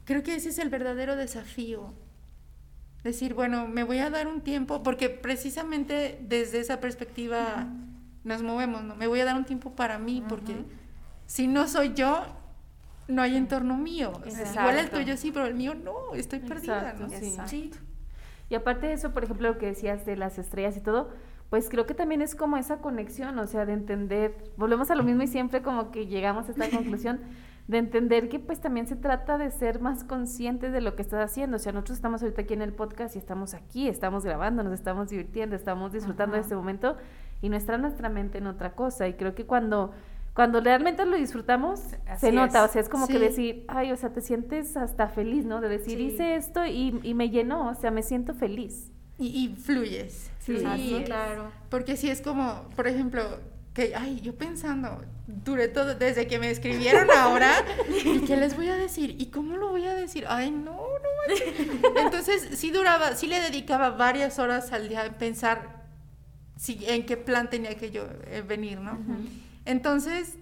creo 0.03 0.21
que 0.21 0.35
ese 0.35 0.49
es 0.49 0.59
el 0.59 0.69
verdadero 0.69 1.15
desafío. 1.15 1.93
Decir, 3.05 3.33
bueno, 3.33 3.67
me 3.69 3.83
voy 3.83 3.99
a 3.99 4.09
dar 4.09 4.27
un 4.27 4.41
tiempo, 4.41 4.83
porque 4.83 5.09
precisamente 5.09 6.19
desde 6.27 6.59
esa 6.59 6.81
perspectiva 6.81 7.67
nos 8.25 8.43
movemos, 8.43 8.83
¿no? 8.83 8.95
Me 8.97 9.07
voy 9.07 9.21
a 9.21 9.25
dar 9.25 9.35
un 9.35 9.45
tiempo 9.45 9.71
para 9.71 9.97
mí, 9.97 10.21
porque 10.27 10.55
si 11.25 11.47
no 11.47 11.69
soy 11.69 11.93
yo, 11.93 12.25
no 13.07 13.21
hay 13.21 13.37
entorno 13.37 13.77
mío. 13.77 14.11
O 14.25 14.29
sea, 14.29 14.51
igual 14.51 14.77
el 14.77 14.89
tuyo 14.89 15.15
sí, 15.15 15.31
pero 15.31 15.45
el 15.45 15.55
mío 15.55 15.73
no, 15.73 16.15
estoy 16.15 16.39
perdida, 16.39 16.91
Exacto, 16.91 17.03
¿no? 17.03 17.09
sí. 17.09 17.25
Exacto. 17.27 17.49
Sí. 17.49 17.71
Y 18.49 18.55
aparte 18.55 18.87
de 18.87 18.93
eso, 18.93 19.13
por 19.13 19.23
ejemplo, 19.23 19.49
lo 19.49 19.57
que 19.57 19.67
decías 19.67 20.05
de 20.05 20.17
las 20.17 20.37
estrellas 20.37 20.75
y 20.75 20.81
todo, 20.81 21.11
pues 21.53 21.69
creo 21.69 21.85
que 21.85 21.93
también 21.93 22.23
es 22.23 22.33
como 22.33 22.57
esa 22.57 22.77
conexión, 22.77 23.37
o 23.37 23.45
sea, 23.45 23.67
de 23.67 23.73
entender, 23.73 24.33
volvemos 24.57 24.89
a 24.89 24.95
lo 24.95 25.03
mismo 25.03 25.21
y 25.21 25.27
siempre 25.27 25.61
como 25.61 25.91
que 25.91 26.07
llegamos 26.07 26.47
a 26.47 26.51
esta 26.51 26.67
conclusión 26.67 27.19
de 27.67 27.77
entender 27.77 28.27
que 28.27 28.39
pues 28.39 28.59
también 28.59 28.87
se 28.87 28.95
trata 28.95 29.37
de 29.37 29.51
ser 29.51 29.79
más 29.79 30.03
conscientes 30.03 30.73
de 30.73 30.81
lo 30.81 30.95
que 30.95 31.03
estás 31.03 31.23
haciendo, 31.23 31.57
o 31.57 31.59
sea, 31.59 31.71
nosotros 31.71 31.97
estamos 31.99 32.23
ahorita 32.23 32.41
aquí 32.41 32.55
en 32.55 32.63
el 32.63 32.73
podcast 32.73 33.15
y 33.15 33.19
estamos 33.19 33.53
aquí, 33.53 33.87
estamos 33.87 34.25
grabando, 34.25 34.63
nos 34.63 34.73
estamos 34.73 35.09
divirtiendo, 35.09 35.55
estamos 35.55 35.91
disfrutando 35.93 36.37
de 36.37 36.41
este 36.41 36.55
momento 36.55 36.97
y 37.43 37.49
no 37.49 37.55
está 37.55 37.77
nuestra 37.77 38.09
mente 38.09 38.39
en 38.39 38.47
otra 38.47 38.73
cosa 38.73 39.07
y 39.07 39.13
creo 39.13 39.35
que 39.35 39.45
cuando 39.45 39.91
cuando 40.33 40.59
realmente 40.59 41.05
lo 41.05 41.15
disfrutamos, 41.17 41.81
Así 42.07 42.25
se 42.25 42.31
nota, 42.31 42.65
es. 42.65 42.71
o 42.71 42.73
sea, 42.73 42.81
es 42.81 42.89
como 42.89 43.05
que 43.05 43.19
decir, 43.19 43.65
ay, 43.67 43.91
o 43.91 43.95
sea, 43.95 44.11
te 44.11 44.21
sientes 44.21 44.75
hasta 44.75 45.07
feliz, 45.07 45.45
¿no? 45.45 45.61
De 45.61 45.69
decir, 45.69 45.99
Sí. 45.99 46.05
hice 46.05 46.33
esto 46.33 46.65
y, 46.65 46.99
y 47.03 47.13
me 47.13 47.29
llenó, 47.29 47.69
o 47.69 47.75
sea, 47.75 47.91
me 47.91 48.01
siento 48.01 48.33
feliz. 48.33 48.91
Y, 49.23 49.45
y 49.45 49.55
fluyes. 49.55 50.29
Sí, 50.39 50.57
Sí, 50.59 50.65
así 50.65 50.95
es. 50.95 51.05
claro. 51.05 51.51
Porque 51.69 51.95
si 51.95 52.09
es 52.09 52.21
como, 52.21 52.69
por 52.75 52.87
ejemplo, 52.87 53.39
que, 53.73 53.93
ay, 53.95 54.19
yo 54.21 54.35
pensando, 54.35 55.01
duré 55.27 55.67
todo, 55.69 55.95
desde 55.95 56.27
que 56.27 56.37
me 56.37 56.49
escribieron 56.49 57.09
ahora, 57.11 57.51
¿y 58.05 58.19
qué 58.21 58.35
les 58.37 58.55
voy 58.55 58.67
a 58.67 58.75
decir? 58.75 59.15
¿Y 59.19 59.27
cómo 59.27 59.55
lo 59.57 59.69
voy 59.69 59.85
a 59.85 59.93
decir? 59.95 60.25
Ay, 60.27 60.51
no, 60.51 60.73
no 60.73 61.09
manches. 61.27 61.67
Entonces, 61.97 62.49
sí 62.59 62.71
duraba, 62.71 63.15
sí 63.15 63.27
le 63.27 63.39
dedicaba 63.39 63.91
varias 63.91 64.37
horas 64.37 64.73
al 64.73 64.89
día 64.89 65.03
a 65.03 65.17
pensar 65.17 65.83
si, 66.57 66.79
en 66.85 67.05
qué 67.05 67.17
plan 67.17 67.49
tenía 67.49 67.75
que 67.75 67.89
yo 67.91 68.05
eh, 68.27 68.43
venir, 68.45 68.79
¿no? 68.79 68.97
Entonces, 69.65 70.35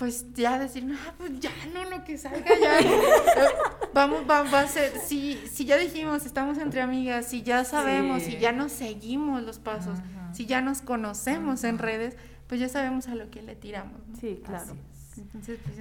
pues 0.00 0.24
ya 0.32 0.58
decir, 0.58 0.82
no, 0.82 0.96
pues 1.18 1.38
ya, 1.40 1.50
no, 1.74 1.84
lo 1.90 2.02
que 2.04 2.16
salga 2.16 2.58
ya. 2.58 2.78
Eh, 2.80 3.48
Vamos, 3.92 4.22
va, 4.28 4.42
va 4.44 4.60
a 4.60 4.66
ser, 4.66 4.98
si, 4.98 5.36
si 5.52 5.66
ya 5.66 5.76
dijimos, 5.76 6.24
estamos 6.24 6.56
entre 6.58 6.80
amigas, 6.80 7.26
si 7.26 7.42
ya 7.42 7.64
sabemos, 7.64 8.22
Sí. 8.22 8.32
si 8.32 8.38
ya 8.38 8.50
nos 8.52 8.72
seguimos 8.72 9.42
los 9.42 9.58
pasos, 9.58 9.98
si 10.32 10.46
ya 10.46 10.62
nos 10.62 10.80
conocemos 10.80 11.64
en 11.64 11.76
redes, 11.78 12.16
pues 12.46 12.60
ya 12.60 12.68
sabemos 12.70 13.08
a 13.08 13.14
lo 13.14 13.28
que 13.30 13.42
le 13.42 13.56
tiramos. 13.56 14.00
¿no? 14.08 14.16
Sí, 14.18 14.40
claro. 14.44 14.74
Entonces, 15.18 15.58
pues. 15.64 15.76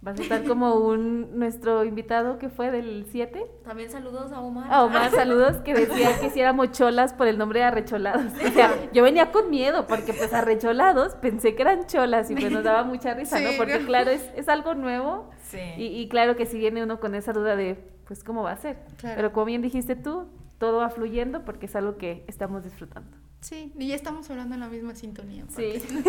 Vas 0.00 0.16
a 0.18 0.22
estar 0.22 0.44
como 0.44 0.76
un 0.76 1.38
nuestro 1.40 1.82
invitado 1.84 2.38
que 2.38 2.48
fue 2.48 2.70
del 2.70 3.04
7. 3.10 3.44
También 3.64 3.90
saludos 3.90 4.30
a 4.30 4.40
Omar. 4.40 4.72
A 4.72 4.84
Omar, 4.84 5.10
saludos, 5.10 5.56
que 5.58 5.74
decía 5.74 6.20
que 6.20 6.26
hiciéramos 6.26 6.70
cholas 6.70 7.12
por 7.14 7.26
el 7.26 7.36
nombre 7.36 7.58
de 7.58 7.64
arrecholados. 7.66 8.32
O 8.46 8.50
sea, 8.52 8.72
yo 8.92 9.02
venía 9.02 9.32
con 9.32 9.50
miedo 9.50 9.86
porque 9.88 10.12
pues 10.12 10.32
arrecholados 10.32 11.16
pensé 11.16 11.56
que 11.56 11.62
eran 11.62 11.86
cholas 11.86 12.30
y 12.30 12.36
pues 12.36 12.52
nos 12.52 12.62
daba 12.62 12.84
mucha 12.84 13.12
risa, 13.14 13.40
¿no? 13.40 13.50
Porque 13.56 13.78
claro, 13.86 14.10
es, 14.10 14.22
es 14.36 14.48
algo 14.48 14.74
nuevo 14.74 15.30
Sí. 15.42 15.58
y, 15.78 15.86
y 15.86 16.08
claro 16.08 16.36
que 16.36 16.44
si 16.46 16.58
viene 16.58 16.82
uno 16.82 17.00
con 17.00 17.14
esa 17.14 17.32
duda 17.32 17.56
de 17.56 17.74
pues 18.06 18.22
cómo 18.22 18.42
va 18.42 18.52
a 18.52 18.56
ser. 18.56 18.78
Claro. 18.98 19.16
Pero 19.16 19.32
como 19.32 19.46
bien 19.46 19.62
dijiste 19.62 19.96
tú, 19.96 20.28
todo 20.58 20.78
va 20.78 20.90
fluyendo 20.90 21.44
porque 21.44 21.66
es 21.66 21.74
algo 21.74 21.96
que 21.96 22.24
estamos 22.28 22.62
disfrutando. 22.64 23.16
Sí, 23.40 23.72
y 23.78 23.88
ya 23.88 23.94
estamos 23.94 24.28
hablando 24.30 24.54
en 24.54 24.60
la 24.60 24.68
misma 24.68 24.94
sintonía. 24.94 25.44
Sí. 25.48 25.80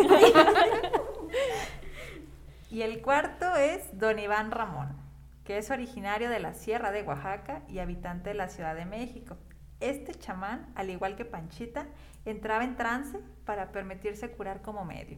Y 2.69 2.83
el 2.83 3.01
cuarto 3.01 3.55
es 3.55 3.97
Don 3.97 4.19
Iván 4.19 4.51
Ramón, 4.51 4.95
que 5.43 5.57
es 5.57 5.71
originario 5.71 6.29
de 6.29 6.39
la 6.39 6.53
Sierra 6.53 6.91
de 6.91 7.01
Oaxaca 7.01 7.63
y 7.67 7.79
habitante 7.79 8.29
de 8.29 8.35
la 8.35 8.47
Ciudad 8.47 8.75
de 8.75 8.85
México. 8.85 9.37
Este 9.79 10.13
chamán, 10.13 10.71
al 10.75 10.91
igual 10.91 11.15
que 11.15 11.25
Panchita, 11.25 11.87
entraba 12.25 12.63
en 12.63 12.75
trance 12.75 13.19
para 13.43 13.71
permitirse 13.71 14.29
curar 14.29 14.61
como 14.61 14.85
medio. 14.85 15.17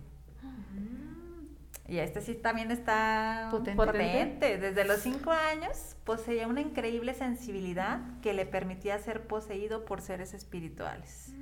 Y 1.88 1.98
este 1.98 2.22
sí 2.22 2.36
también 2.36 2.72
está 2.72 3.50
Potente. 3.52 3.76
potente. 3.76 4.58
Desde 4.58 4.86
los 4.86 5.00
cinco 5.02 5.32
años 5.32 5.98
poseía 6.06 6.48
una 6.48 6.62
increíble 6.62 7.14
sensibilidad 7.14 8.00
que 8.22 8.34
le 8.34 8.46
permitía 8.46 8.98
ser 9.00 9.28
poseído 9.28 9.84
por 9.84 10.00
seres 10.00 10.34
espirituales. 10.34 11.34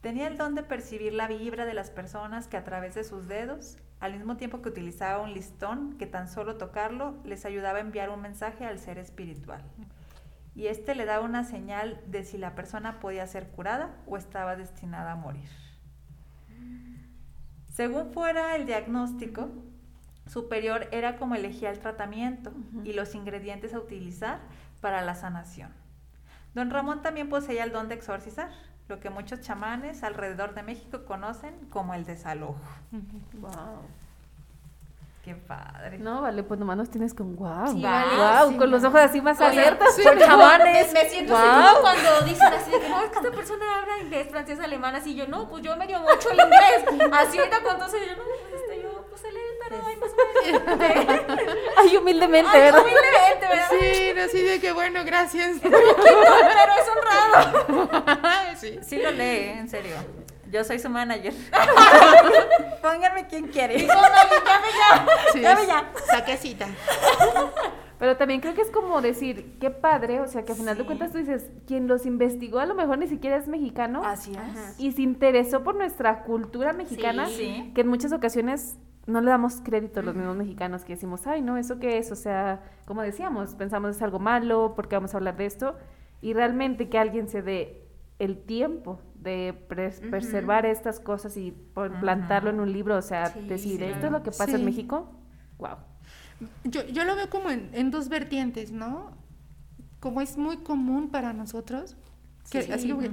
Tenía 0.00 0.28
el 0.28 0.36
don 0.36 0.54
de 0.54 0.62
percibir 0.62 1.12
la 1.12 1.26
vibra 1.26 1.64
de 1.64 1.74
las 1.74 1.90
personas 1.90 2.46
que 2.46 2.56
a 2.56 2.62
través 2.62 2.94
de 2.94 3.02
sus 3.02 3.26
dedos, 3.26 3.78
al 4.00 4.12
mismo 4.12 4.36
tiempo 4.36 4.62
que 4.62 4.68
utilizaba 4.68 5.22
un 5.22 5.32
listón 5.32 5.96
que 5.98 6.06
tan 6.06 6.28
solo 6.28 6.56
tocarlo 6.56 7.16
les 7.24 7.44
ayudaba 7.44 7.78
a 7.78 7.80
enviar 7.80 8.10
un 8.10 8.20
mensaje 8.20 8.66
al 8.66 8.78
ser 8.78 8.98
espiritual. 8.98 9.62
Y 10.54 10.68
este 10.68 10.94
le 10.94 11.04
daba 11.04 11.24
una 11.24 11.44
señal 11.44 12.00
de 12.06 12.24
si 12.24 12.38
la 12.38 12.54
persona 12.54 13.00
podía 13.00 13.26
ser 13.26 13.48
curada 13.50 13.94
o 14.06 14.16
estaba 14.16 14.56
destinada 14.56 15.12
a 15.12 15.16
morir. 15.16 15.48
Según 17.72 18.12
fuera 18.12 18.56
el 18.56 18.64
diagnóstico, 18.64 19.50
superior 20.26 20.88
era 20.92 21.18
como 21.18 21.34
elegía 21.34 21.70
el 21.70 21.78
tratamiento 21.78 22.52
y 22.84 22.94
los 22.94 23.14
ingredientes 23.14 23.74
a 23.74 23.78
utilizar 23.78 24.40
para 24.80 25.02
la 25.02 25.14
sanación. 25.14 25.72
Don 26.54 26.70
Ramón 26.70 27.02
también 27.02 27.28
poseía 27.28 27.64
el 27.64 27.72
don 27.72 27.88
de 27.88 27.94
exorcizar, 27.96 28.50
lo 28.88 29.00
que 29.00 29.10
muchos 29.10 29.40
chamanes 29.40 30.02
alrededor 30.02 30.54
de 30.54 30.62
México 30.62 31.04
conocen 31.06 31.54
como 31.70 31.94
el 31.94 32.04
desalojo. 32.04 32.60
Wow. 33.40 33.82
Qué 35.24 35.34
padre. 35.34 35.98
No, 35.98 36.22
vale, 36.22 36.44
pues 36.44 36.60
nomás 36.60 36.76
nos 36.76 36.88
tienes 36.88 37.12
con 37.12 37.34
wow. 37.34 37.66
Sí, 37.66 37.82
wow, 37.82 38.48
sí, 38.48 38.56
con 38.58 38.70
los 38.70 38.84
ojos 38.84 39.00
así 39.00 39.20
más 39.20 39.40
Oye, 39.40 39.48
abiertos. 39.58 39.92
sí, 39.96 40.02
por 40.04 40.16
chamanes. 40.20 40.92
Me, 40.92 41.02
me 41.02 41.10
siento 41.10 41.36
así 41.36 41.48
como 41.48 41.80
cuando 41.80 42.20
dicen 42.24 42.46
así 42.46 42.70
de 42.70 42.78
que 42.78 42.88
no, 42.88 43.02
es 43.02 43.10
que 43.10 43.16
esta 43.18 43.30
persona 43.32 43.64
habla 43.80 43.98
inglés, 43.98 44.28
francés, 44.30 44.60
alemán, 44.60 44.94
así 44.94 45.16
yo 45.16 45.26
no, 45.26 45.48
pues 45.48 45.64
yo 45.64 45.76
medio 45.76 45.98
mucho 45.98 46.30
el 46.30 46.38
inglés. 46.38 47.10
Así 47.12 47.38
ahorita 47.38 47.60
todo 47.60 47.86
eso, 47.86 47.96
yo 47.98 48.16
no, 48.16 48.22
pues 48.22 48.62
este, 48.62 48.82
yo, 48.84 49.04
pues 49.10 49.24
el 49.24 49.36
más 49.70 50.10
o 50.12 50.76
menos. 50.76 51.30
Ay, 51.76 51.96
humildemente, 51.96 52.50
Ay, 52.52 52.60
¿verdad? 52.60 52.82
humildemente, 52.82 53.48
¿verdad? 53.48 53.68
Sí, 53.70 54.18
así 54.20 54.42
de 54.42 54.60
que 54.60 54.72
bueno, 54.72 55.04
gracias. 55.04 55.58
Pero 55.62 55.76
es 55.78 56.88
honrado. 56.88 57.88
sí. 58.56 58.78
Sí 58.82 58.96
lo 58.98 59.10
lee, 59.10 59.50
en 59.58 59.68
serio. 59.68 59.96
Yo 60.50 60.62
soy 60.64 60.78
su 60.78 60.88
manager. 60.88 61.34
Pónganme 62.82 63.26
quien 63.26 63.48
quiere. 63.48 63.82
No, 63.82 63.94
llame 63.94 64.68
ya. 64.78 65.06
Sí, 65.32 65.40
ya. 65.42 65.90
Saque 66.06 66.36
cita. 66.36 66.66
Pero 67.98 68.16
también 68.16 68.40
creo 68.40 68.54
que 68.54 68.60
es 68.60 68.70
como 68.70 69.00
decir, 69.00 69.56
qué 69.58 69.70
padre, 69.70 70.20
o 70.20 70.28
sea, 70.28 70.44
que 70.44 70.52
al 70.52 70.58
final 70.58 70.76
de 70.76 70.82
Sí. 70.82 70.86
cuentas 70.86 71.12
tú 71.12 71.18
dices, 71.18 71.46
quien 71.66 71.88
los 71.88 72.04
investigó 72.04 72.58
a 72.58 72.66
lo 72.66 72.74
mejor 72.74 72.98
ni 72.98 73.08
siquiera 73.08 73.36
es 73.36 73.48
mexicano 73.48 74.02
Así 74.04 74.32
es. 74.32 74.78
Y 74.78 74.92
se 74.92 75.00
interesó 75.02 75.62
por 75.64 75.74
nuestra 75.76 76.22
cultura 76.24 76.74
mexicana, 76.74 77.26
Sí. 77.26 77.72
que 77.74 77.80
en 77.80 77.88
muchas 77.88 78.12
ocasiones 78.12 78.76
no 79.06 79.20
le 79.20 79.30
damos 79.30 79.60
crédito 79.62 80.00
a 80.00 80.02
los 80.02 80.14
mismos 80.16 80.36
mexicanos 80.36 80.84
que 80.84 80.94
decimos, 80.94 81.26
ay, 81.26 81.40
no, 81.42 81.56
¿eso 81.56 81.78
qué 81.78 81.98
es? 81.98 82.10
O 82.10 82.16
sea, 82.16 82.62
como 82.86 83.02
decíamos, 83.02 83.54
pensamos 83.54 83.96
es 83.96 84.02
algo 84.02 84.18
malo, 84.18 84.74
¿por 84.74 84.88
qué 84.88 84.96
vamos 84.96 85.14
a 85.14 85.18
hablar 85.18 85.36
de 85.36 85.46
esto? 85.46 85.76
Y 86.20 86.32
realmente 86.32 86.88
que 86.88 86.98
alguien 86.98 87.28
se 87.28 87.42
dé 87.42 87.86
el 88.18 88.38
tiempo 88.38 89.00
de 89.14 89.54
pres- 89.68 90.00
preservar 90.10 90.66
estas 90.66 90.98
cosas 91.00 91.36
y 91.36 91.52
plantarlo 92.00 92.50
en 92.50 92.60
un 92.60 92.72
libro, 92.72 92.96
o 92.96 93.02
sea, 93.02 93.30
Sí, 93.30 93.40
decir, 93.46 93.78
sí, 93.80 93.84
esto 93.84 94.06
es 94.06 94.12
lo 94.12 94.22
que 94.22 94.30
pasa 94.30 94.46
Sí. 94.46 94.54
en 94.54 94.64
México, 94.64 95.10
wow. 95.58 95.76
Yo, 96.64 96.84
yo 96.86 97.04
lo 97.04 97.14
veo 97.16 97.28
como 97.30 97.50
en, 97.50 97.70
en 97.74 97.90
dos 97.90 98.08
vertientes, 98.08 98.72
¿no? 98.72 99.10
Como 100.00 100.20
es 100.20 100.36
muy 100.36 100.58
común 100.58 101.10
para 101.10 101.32
nosotros, 101.32 101.96
que, 102.50 102.62
Sí, 102.62 102.72
así 102.72 102.88
que, 102.88 102.94
ujú. 102.94 103.06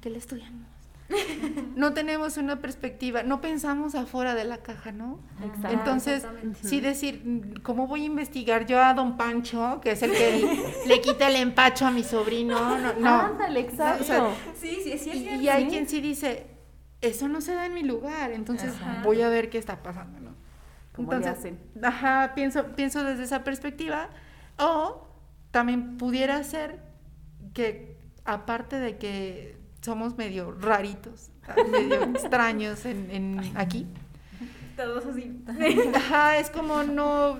¿qué 0.00 0.10
le 0.10 0.18
estudiamos? 0.18 0.68
no 1.76 1.92
tenemos 1.92 2.36
una 2.36 2.60
perspectiva, 2.60 3.22
no 3.22 3.40
pensamos 3.40 3.94
afuera 3.94 4.34
de 4.34 4.44
la 4.44 4.58
caja, 4.58 4.92
¿no? 4.92 5.20
Exacto. 5.44 5.68
Entonces, 5.70 6.26
sí 6.62 6.80
decir, 6.80 7.60
¿cómo 7.62 7.86
voy 7.86 8.02
a 8.02 8.06
investigar 8.06 8.66
yo 8.66 8.82
a 8.82 8.94
don 8.94 9.16
Pancho, 9.16 9.80
que 9.82 9.92
es 9.92 10.02
el 10.02 10.12
que 10.12 10.74
le 10.86 11.00
quita 11.00 11.28
el 11.28 11.36
empacho 11.36 11.86
a 11.86 11.90
mi 11.90 12.02
sobrino? 12.02 12.78
No, 12.78 12.92
no. 12.94 13.20
Ándale, 13.20 13.60
exacto. 13.60 14.02
O 14.02 14.06
sea, 14.06 14.34
Sí, 14.58 14.78
sí, 14.82 14.98
sí, 14.98 15.10
es 15.10 15.16
y, 15.16 15.44
y 15.44 15.48
hay 15.48 15.66
quien 15.68 15.88
sí 15.88 16.00
dice, 16.00 16.46
eso 17.00 17.28
no 17.28 17.40
se 17.40 17.54
da 17.54 17.66
en 17.66 17.74
mi 17.74 17.82
lugar, 17.82 18.32
entonces 18.32 18.72
Ajá. 18.74 19.02
voy 19.04 19.20
a 19.20 19.28
ver 19.28 19.50
qué 19.50 19.58
está 19.58 19.82
pasando, 19.82 20.20
¿no? 20.20 20.34
¿Cómo 20.94 21.12
le 21.12 21.26
hacen? 21.26 21.58
Ajá, 21.82 22.32
pienso, 22.34 22.66
pienso 22.76 23.02
desde 23.02 23.24
esa 23.24 23.42
perspectiva. 23.42 24.10
O 24.58 25.08
también 25.50 25.96
pudiera 25.96 26.42
ser 26.44 26.80
que, 27.52 27.98
aparte 28.24 28.78
de 28.78 28.96
que 28.96 29.58
somos 29.84 30.16
medio 30.16 30.50
raritos, 30.52 31.30
medio 31.70 32.02
extraños 32.14 32.86
en, 32.86 33.10
en 33.10 33.52
aquí, 33.54 33.86
Todos 34.76 35.04
así. 35.04 35.44
ajá, 35.94 36.38
es 36.38 36.50
como 36.50 36.82
no. 36.82 37.38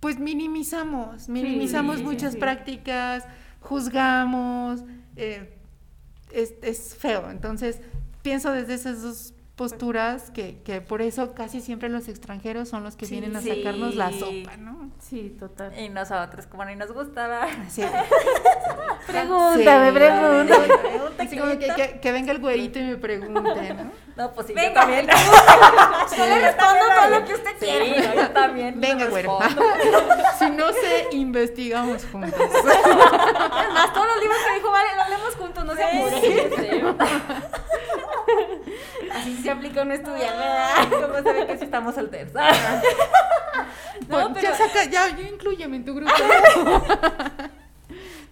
Pues 0.00 0.18
minimizamos, 0.18 1.28
minimizamos 1.28 1.98
sí, 1.98 2.02
muchas 2.02 2.32
sí. 2.32 2.38
prácticas, 2.40 3.24
juzgamos, 3.60 4.82
eh, 5.14 5.56
es, 6.32 6.54
es 6.62 6.96
feo. 6.96 7.30
Entonces, 7.30 7.80
pienso 8.22 8.50
desde 8.50 8.74
esas 8.74 9.02
dos 9.02 9.31
posturas 9.56 10.30
que, 10.30 10.62
que 10.62 10.80
por 10.80 11.02
eso 11.02 11.34
casi 11.34 11.60
siempre 11.60 11.88
los 11.90 12.08
extranjeros 12.08 12.68
son 12.70 12.82
los 12.84 12.96
que 12.96 13.04
Sí, 13.06 13.12
vienen 13.20 13.36
a 13.36 13.42
sí. 13.42 13.50
sacarnos 13.50 13.94
la 13.94 14.10
sopa, 14.10 14.56
¿no? 14.56 14.90
Sí, 14.98 15.36
total. 15.38 15.78
Y 15.78 15.88
nosotros, 15.90 16.46
como 16.46 16.64
ni 16.64 16.74
nos 16.74 16.90
gustaba. 16.92 17.46
Sí. 17.68 17.82
Pregúntame, 19.06 19.88
Sí. 19.90 19.94
pregúntame. 19.94 20.68
Así 21.18 21.36
como 21.36 21.58
que, 21.58 21.66
que- 21.74 22.00
que 22.00 22.12
venga 22.12 22.32
el 22.32 22.38
güerito 22.38 22.78
y 22.78 22.82
me 22.84 22.96
pregunte, 22.96 23.74
¿no? 23.74 23.90
No, 24.16 24.30
pues 24.32 24.46
sí, 24.46 24.52
Venga. 24.52 24.68
yo 24.68 24.74
también. 24.74 25.06
Yo 26.18 26.26
le 26.26 26.40
respondo 26.42 26.80
todo 26.94 27.08
lo 27.20 27.24
que 27.26 27.32
usted 27.34 27.50
Sí, 27.58 27.64
quiera. 27.66 28.14
yo 28.14 28.30
también. 28.30 28.78
Venga, 28.78 29.06
güero. 29.06 29.38
si 30.38 30.50
no 30.50 30.70
sé, 30.72 31.08
investigamos 31.12 32.04
juntos. 32.12 32.38
Es 32.38 33.72
más, 33.72 33.92
todos 33.94 34.06
los 34.06 34.20
libros 34.20 34.38
que 34.46 34.54
dijo, 34.56 34.70
vale, 34.70 34.88
los 34.98 35.08
leemos 35.08 35.34
juntos, 35.36 35.64
no 35.64 35.74
se 35.74 35.82
apure. 35.84 36.94
Sí, 39.12 39.18
Así 39.32 39.42
se 39.42 39.50
aplica 39.50 39.82
Ay, 39.82 39.88
¿verdad? 39.88 40.88
¿Cómo 40.90 41.14
se 41.22 41.32
ve 41.32 41.46
que 41.46 41.58
sí 41.58 41.64
estamos 41.64 41.94
solteros? 41.94 42.32
No, 44.08 44.08
Pues, 44.08 44.26
pero, 44.34 44.40
ya 44.48 44.54
saca, 44.54 44.84
ya, 44.84 45.16
ya 45.16 45.28
incluyeme 45.28 45.76
en 45.76 45.84
tu 45.84 45.94
grupo. 45.94 46.12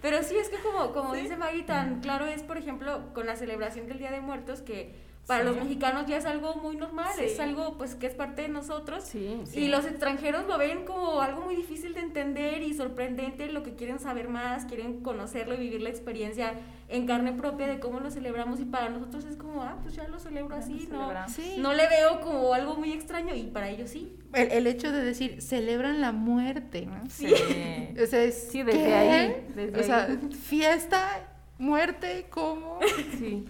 pero 0.01 0.21
sí, 0.23 0.35
es 0.37 0.49
que 0.49 0.57
como, 0.57 0.91
como 0.91 1.13
dice 1.13 1.37
Maggie, 1.37 1.63
tan 1.63 2.01
claro 2.01 2.25
es, 2.25 2.43
por 2.43 2.57
ejemplo, 2.57 3.13
con 3.13 3.25
la 3.25 3.35
celebración 3.35 3.87
del 3.87 3.99
Día 3.99 4.11
de 4.11 4.19
Muertos, 4.19 4.61
que 4.61 4.95
para 5.27 5.41
Sí. 5.43 5.49
los 5.49 5.55
mexicanos 5.63 6.07
ya 6.07 6.17
es 6.17 6.25
algo 6.25 6.55
muy 6.55 6.75
normal, 6.75 7.07
Sí. 7.17 7.25
es 7.25 7.39
algo 7.39 7.77
pues 7.77 7.95
que 7.95 8.07
es 8.07 8.13
parte 8.15 8.41
de 8.41 8.47
nosotros. 8.49 9.03
Sí, 9.03 9.41
Y 9.53 9.67
los 9.69 9.85
extranjeros 9.85 10.47
lo 10.47 10.57
ven 10.57 10.83
como 10.85 11.21
algo 11.21 11.41
muy 11.41 11.55
difícil 11.55 11.93
de 11.93 12.01
entender 12.01 12.61
y 12.63 12.73
sorprendente, 12.73 13.47
lo 13.51 13.63
que 13.63 13.75
quieren 13.75 13.99
saber 13.99 14.27
más, 14.29 14.65
quieren 14.65 15.01
conocerlo 15.01 15.53
y 15.53 15.57
vivir 15.57 15.81
la 15.81 15.89
experiencia 15.89 16.53
en 16.89 17.05
carne 17.07 17.31
propia 17.33 17.67
de 17.67 17.79
cómo 17.79 17.99
lo 18.01 18.11
celebramos 18.11 18.59
y 18.59 18.65
para 18.65 18.89
nosotros 18.89 19.23
es 19.25 19.37
como, 19.37 19.61
ah, 19.63 19.77
pues 19.81 19.95
ya 19.95 20.05
lo 20.07 20.19
celebro 20.19 20.55
así, 20.55 20.87
lo 20.91 20.97
no, 20.99 21.13
no 21.59 21.73
le 21.73 21.87
veo 21.87 22.19
como 22.19 22.53
algo 22.53 22.75
muy 22.75 22.91
extraño 22.91 23.33
y 23.33 23.43
para 23.43 23.69
ellos 23.69 23.89
sí. 23.91 24.17
El, 24.33 24.51
el 24.51 24.67
hecho 24.67 24.91
de 24.91 25.01
decir, 25.03 25.41
celebran 25.41 26.01
la 26.01 26.11
muerte, 26.11 26.85
¿no? 26.87 27.03
Sí. 27.09 27.27
O 27.27 28.05
sea, 28.07 28.23
es, 28.23 28.49
Sí, 28.51 28.63
desde 28.63 28.79
¿qué? 28.83 28.93
ahí, 28.93 29.45
desde 29.55 29.79
o 29.79 29.83
sea, 29.83 30.05
ahí. 30.05 30.19
fiesta, 30.33 31.27
muerte, 31.57 32.25
¿cómo? 32.29 32.79
Sí. 33.19 33.45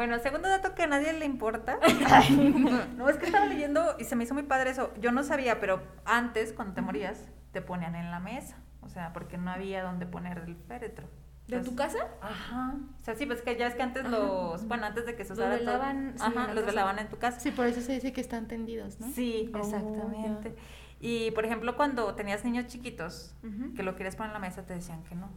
Bueno, 0.00 0.18
segundo 0.18 0.48
dato 0.48 0.74
que 0.74 0.84
a 0.84 0.86
nadie 0.86 1.12
le 1.12 1.26
importa. 1.26 1.78
no, 2.96 3.10
es 3.10 3.18
que 3.18 3.26
estaba 3.26 3.44
leyendo 3.44 3.96
y 3.98 4.04
se 4.04 4.16
me 4.16 4.24
hizo 4.24 4.32
muy 4.32 4.44
padre 4.44 4.70
eso. 4.70 4.94
Yo 4.98 5.12
no 5.12 5.22
sabía, 5.22 5.60
pero 5.60 5.82
antes, 6.06 6.54
cuando 6.54 6.72
te 6.72 6.80
morías, 6.80 7.28
te 7.52 7.60
ponían 7.60 7.94
en 7.94 8.10
la 8.10 8.18
mesa. 8.18 8.56
O 8.80 8.88
sea, 8.88 9.12
porque 9.12 9.36
no 9.36 9.50
había 9.50 9.82
donde 9.82 10.06
poner 10.06 10.38
el 10.38 10.56
féretro. 10.56 11.06
¿De 11.48 11.60
tu 11.60 11.74
casa? 11.76 11.98
Ajá. 12.22 12.76
O 12.98 13.04
sea, 13.04 13.14
sí, 13.14 13.26
pues 13.26 13.42
que 13.42 13.56
ya 13.58 13.66
es 13.66 13.74
que 13.74 13.82
antes 13.82 14.06
Ajá. 14.06 14.16
los. 14.16 14.66
Bueno, 14.66 14.86
antes 14.86 15.04
de 15.04 15.16
que 15.16 15.24
se 15.24 15.34
Los 15.34 15.38
usara. 15.40 15.58
todo- 15.58 15.66
velaban, 15.66 16.14
sí, 16.16 16.24
Ajá, 16.24 16.54
los 16.54 16.64
velaban 16.64 16.98
en 16.98 17.08
tu 17.10 17.18
casa. 17.18 17.38
Sí, 17.38 17.50
por 17.50 17.66
eso 17.66 17.82
se 17.82 17.92
dice 17.92 18.10
que 18.14 18.22
están 18.22 18.48
tendidos, 18.48 19.00
¿no? 19.00 19.08
Sí, 19.10 19.50
Oh, 19.52 19.58
exactamente. 19.58 20.56
Y 20.98 21.30
por 21.32 21.44
ejemplo, 21.44 21.76
cuando 21.76 22.14
tenías 22.14 22.42
niños 22.42 22.68
chiquitos 22.68 23.34
que 23.76 23.82
lo 23.82 23.96
querías 23.96 24.16
poner 24.16 24.30
en 24.30 24.32
la 24.32 24.38
mesa, 24.40 24.62
te 24.64 24.72
decían 24.72 25.02
que 25.04 25.14
no. 25.14 25.28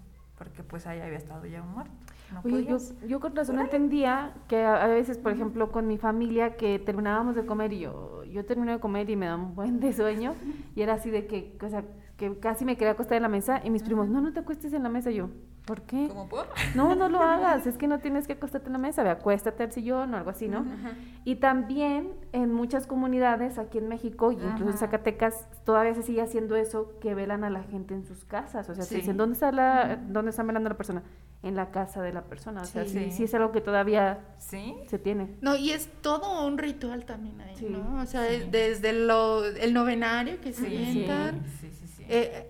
Porque 0.43 0.63
pues 0.63 0.85
ahí 0.87 0.99
había 0.99 1.17
estado 1.17 1.45
ya 1.45 1.61
un 1.61 1.71
muerto. 1.71 1.93
No 2.33 2.41
Oye, 2.43 2.65
yo, 2.65 2.77
yo 3.07 3.19
con 3.19 3.35
razón 3.35 3.59
entendía 3.59 4.33
que 4.47 4.63
a, 4.63 4.87
veces, 4.87 5.17
por 5.17 5.31
ejemplo, 5.31 5.71
con 5.71 5.87
mi 5.87 5.97
familia, 5.97 6.57
que 6.57 6.79
terminábamos 6.79 7.35
de 7.35 7.45
comer 7.45 7.71
y 7.73 7.79
yo, 7.79 8.23
yo 8.25 8.43
termino 8.45 8.71
de 8.71 8.79
comer 8.79 9.09
y 9.09 9.15
me 9.15 9.27
da 9.27 9.35
un 9.35 9.55
buen 9.55 9.79
de 9.79 9.93
sueño 9.93 10.33
y 10.75 10.81
era 10.81 10.93
así 10.93 11.11
de 11.11 11.27
que, 11.27 11.55
o 11.61 11.69
sea, 11.69 11.83
que 12.32 12.39
casi 12.39 12.65
me 12.65 12.78
quería 12.78 12.91
acostar 12.91 13.17
en 13.17 13.24
la 13.24 13.30
mesa 13.30 13.61
y 13.63 13.69
mis 13.69 13.84
primos, 13.84 14.07
no, 14.07 14.21
no 14.21 14.32
te 14.34 14.39
acuestes 14.39 14.74
en 14.74 14.84
la 14.84 14.89
mesa. 14.89 15.11
Yo, 15.11 15.30
¿por 15.65 15.82
qué? 15.82 16.07
¿Cómo 16.07 16.28
por? 16.30 16.47
No, 16.76 16.95
no 16.95 17.09
lo 17.09 17.19
hagas, 17.21 17.67
es 17.67 17.78
que 17.78 17.88
no 17.88 17.99
tienes 17.99 18.28
que 18.28 18.34
acostarte 18.34 18.67
en 18.67 18.74
la 18.74 18.80
mesa, 18.80 19.03
ve, 19.03 19.09
acuéstate 19.09 19.63
al 19.63 19.71
sillón 19.71 20.13
o 20.13 20.17
algo 20.17 20.30
así, 20.30 20.47
¿no? 20.47 20.59
Ajá. 20.59 20.95
Y 21.26 21.36
también 21.36 22.11
en 22.32 22.51
muchas 22.53 22.88
comunidades 22.88 23.57
aquí 23.57 23.78
en 23.78 23.88
México 23.88 24.32
y 24.32 24.36
incluso 24.36 24.71
en. 24.71 24.78
Zacatecas 24.78 25.47
todavía 25.65 25.93
se 25.95 26.03
sigue 26.03 26.21
haciendo 26.21 26.55
eso 26.55 26.93
que 27.01 27.13
velan 27.15 27.43
a 27.43 27.49
la 27.49 27.63
gente 27.63 27.93
en 27.93 28.05
sus 28.05 28.24
casas. 28.26 28.69
O 28.69 28.76
sea, 28.76 28.84
Sí. 28.84 28.91
te 28.95 29.01
dicen, 29.01 29.17
¿dónde 29.17 29.34
está 29.34 29.51
la, 29.51 29.97
dónde 30.07 30.30
está 30.32 30.43
velando 30.43 30.69
la 30.69 30.78
persona? 30.78 31.03
en 31.45 31.55
la 31.57 31.71
casa 31.71 32.01
de 32.01 32.13
la 32.13 32.21
persona. 32.24 32.61
O 32.61 32.65
sea, 32.65 32.86
Sí. 32.86 32.91
sí, 33.07 33.11
sí 33.11 33.24
es 33.26 33.34
algo 33.36 33.51
que 33.51 33.59
todavía 33.59 34.21
¿Sí? 34.39 34.76
se 34.88 34.97
tiene. 34.97 35.36
No, 35.41 35.57
y 35.57 35.71
es 35.71 35.89
todo 35.99 36.47
un 36.47 36.57
ritual 36.57 37.03
también 37.03 37.41
ahí, 37.41 37.53
Sí, 37.57 37.67
¿no? 37.69 37.99
O 38.01 38.05
sea, 38.05 38.26
sí. 38.30 38.47
desde 38.49 38.93
lo, 38.93 39.43
el 39.43 39.74
novenario 39.74 40.39
que 40.39 40.53
se 40.53 40.69
Sí, 40.69 41.05
Eh, 42.10 42.47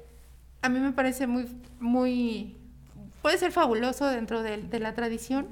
a 0.61 0.69
mí 0.69 0.79
me 0.79 0.91
parece 0.91 1.27
muy, 1.27 1.47
muy, 1.79 2.57
puede 3.21 3.37
ser 3.37 3.51
fabuloso 3.51 4.05
dentro 4.07 4.41
de, 4.43 4.57
de 4.57 4.79
la 4.79 4.93
tradición, 4.93 5.47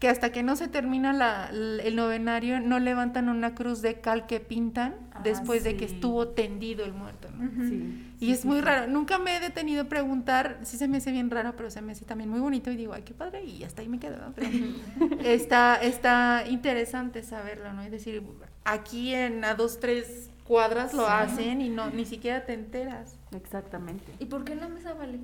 que 0.00 0.08
hasta 0.08 0.30
que 0.30 0.42
no 0.42 0.54
se 0.56 0.68
termina 0.68 1.12
la- 1.12 1.50
el 1.50 1.96
novenario 1.96 2.60
no 2.60 2.78
levantan 2.78 3.28
una 3.28 3.54
cruz 3.54 3.82
de 3.82 4.00
cal 4.00 4.26
que 4.26 4.40
pintan 4.40 4.94
Ah, 5.12 5.20
después 5.24 5.64
de 5.64 5.76
que 5.76 5.84
estuvo 5.84 6.28
tendido 6.28 6.84
el 6.84 6.92
muerto, 6.92 7.28
¿no? 7.36 7.44
Ujú. 7.44 7.68
Sí. 7.68 7.82
Y 8.20 8.26
sí, 8.26 8.32
es 8.32 8.40
sí, 8.42 8.46
muy 8.46 8.58
sí. 8.60 8.64
raro. 8.64 8.86
Nunca 8.86 9.18
me 9.18 9.36
he 9.36 9.40
detenido 9.40 9.82
a 9.82 9.84
preguntar, 9.86 10.60
sí 10.62 10.76
se 10.76 10.86
me 10.86 10.98
hace 10.98 11.10
bien 11.10 11.28
raro, 11.30 11.54
pero 11.56 11.70
se 11.70 11.82
me 11.82 11.90
hace 11.92 12.04
también 12.04 12.30
muy 12.30 12.38
bonito 12.38 12.70
y 12.70 12.76
digo, 12.76 12.92
ay, 12.94 13.02
qué 13.02 13.14
padre, 13.14 13.44
y 13.44 13.64
hasta 13.64 13.82
ahí 13.82 13.88
me 13.88 13.98
quedo. 13.98 14.16
¿no? 14.18 14.32
Pero 14.34 14.48
está, 15.24 15.74
está 15.82 16.44
interesante 16.48 17.24
saberlo, 17.24 17.72
¿no? 17.72 17.82
Es 17.82 17.90
decir, 17.90 18.22
aquí 18.64 19.12
en 19.14 19.44
a 19.44 19.54
dos, 19.54 19.80
tres 19.80 20.30
cuadras 20.48 20.94
lo 20.94 21.04
Sí. 21.06 21.12
hacen 21.12 21.60
y 21.60 21.68
no 21.68 21.90
ni 21.90 22.04
siquiera 22.06 22.44
te 22.46 22.54
enteras. 22.54 23.16
Exactamente. 23.32 24.12
¿Y 24.18 24.24
por 24.26 24.44
qué 24.44 24.54
en 24.54 24.60
la 24.60 24.68
mesa 24.68 24.94
vale? 24.94 25.20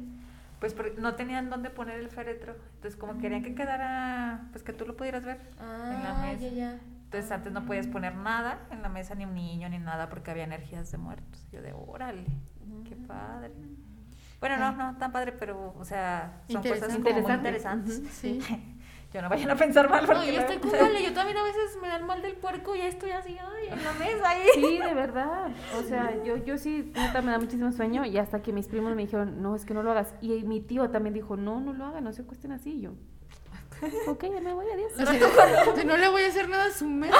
Pues 0.60 0.72
porque 0.74 0.94
no 1.00 1.14
tenían 1.14 1.50
dónde 1.50 1.70
poner 1.70 1.98
el 1.98 2.08
féretro. 2.08 2.54
Entonces, 2.76 2.96
como 2.98 3.18
querían 3.18 3.42
que 3.42 3.54
quedara, 3.54 4.46
pues 4.52 4.62
que 4.62 4.72
tú 4.72 4.86
lo 4.86 4.96
pudieras 4.96 5.24
ver 5.24 5.40
Ah, 5.58 5.92
en 5.96 6.02
la 6.04 6.14
mesa. 6.14 6.42
ya, 6.42 6.52
ya. 6.52 6.78
Entonces, 7.04 7.30
antes 7.32 7.52
no 7.52 7.64
podías 7.66 7.86
poner 7.86 8.14
nada 8.14 8.58
en 8.70 8.82
la 8.82 8.88
mesa, 8.88 9.14
ni 9.14 9.24
un 9.24 9.34
niño, 9.34 9.68
ni 9.68 9.78
nada, 9.78 10.08
porque 10.08 10.30
había 10.30 10.44
energías 10.44 10.90
de 10.90 10.98
muertos. 10.98 11.46
Yo 11.52 11.60
de, 11.62 11.72
órale, 11.72 12.26
qué 12.88 12.96
padre. 12.96 13.52
Bueno, 14.40 14.56
no, 14.58 14.72
no 14.72 14.98
tan 14.98 15.12
padre, 15.12 15.32
pero, 15.32 15.74
o 15.78 15.84
sea, 15.84 16.42
son 16.48 16.62
cosas 16.62 16.80
como 16.80 16.98
muy 17.00 17.08
Interesante. 17.10 17.34
interesantes. 17.48 18.02
Sí. 18.12 18.40
Yo 19.14 19.22
no 19.22 19.28
vayan 19.28 19.48
a 19.48 19.54
pensar 19.54 19.88
mal, 19.88 20.04
No, 20.08 20.24
yo 20.24 20.40
estoy 20.40 20.58
como 20.58 20.72
vale, 20.72 21.00
yo 21.00 21.12
también 21.12 21.38
a 21.38 21.44
veces 21.44 21.78
me 21.80 21.86
da 21.86 21.98
el 21.98 22.04
mal 22.04 22.20
del 22.20 22.34
puerco 22.34 22.74
y 22.74 22.78
ya 22.78 22.88
estoy 22.88 23.12
así, 23.12 23.38
ay, 23.38 23.68
en 23.68 23.84
la 23.84 23.92
mesa 23.92 24.28
ahí. 24.28 24.42
Sí, 24.54 24.78
de 24.78 24.92
verdad. 24.92 25.52
O 25.78 25.82
sea, 25.84 26.12
yo, 26.24 26.36
yo 26.38 26.58
sí, 26.58 26.90
neta, 26.96 27.22
me 27.22 27.30
da 27.30 27.38
muchísimo 27.38 27.70
sueño 27.70 28.04
y 28.04 28.18
hasta 28.18 28.42
que 28.42 28.52
mis 28.52 28.66
primos 28.66 28.92
me 28.96 29.02
dijeron, 29.02 29.40
no, 29.40 29.54
es 29.54 29.64
que 29.64 29.72
no 29.72 29.84
lo 29.84 29.92
hagas. 29.92 30.12
Y 30.20 30.42
mi 30.42 30.60
tío 30.60 30.90
también 30.90 31.14
dijo, 31.14 31.36
no, 31.36 31.60
no 31.60 31.72
lo 31.72 31.84
hagan, 31.84 32.02
no 32.02 32.12
se 32.12 32.22
acuesten 32.22 32.50
así. 32.50 32.72
Y 32.72 32.80
yo, 32.80 32.94
ok, 34.08 34.24
ya 34.34 34.40
me 34.40 34.52
voy, 34.52 34.66
adiós. 34.74 34.92
O 34.94 35.06
sea, 35.06 35.84
no 35.84 35.96
le 35.96 36.08
voy 36.08 36.22
a 36.24 36.26
hacer 36.26 36.48
nada 36.48 36.64
a 36.64 36.70
su 36.72 36.88
mesa, 36.88 37.16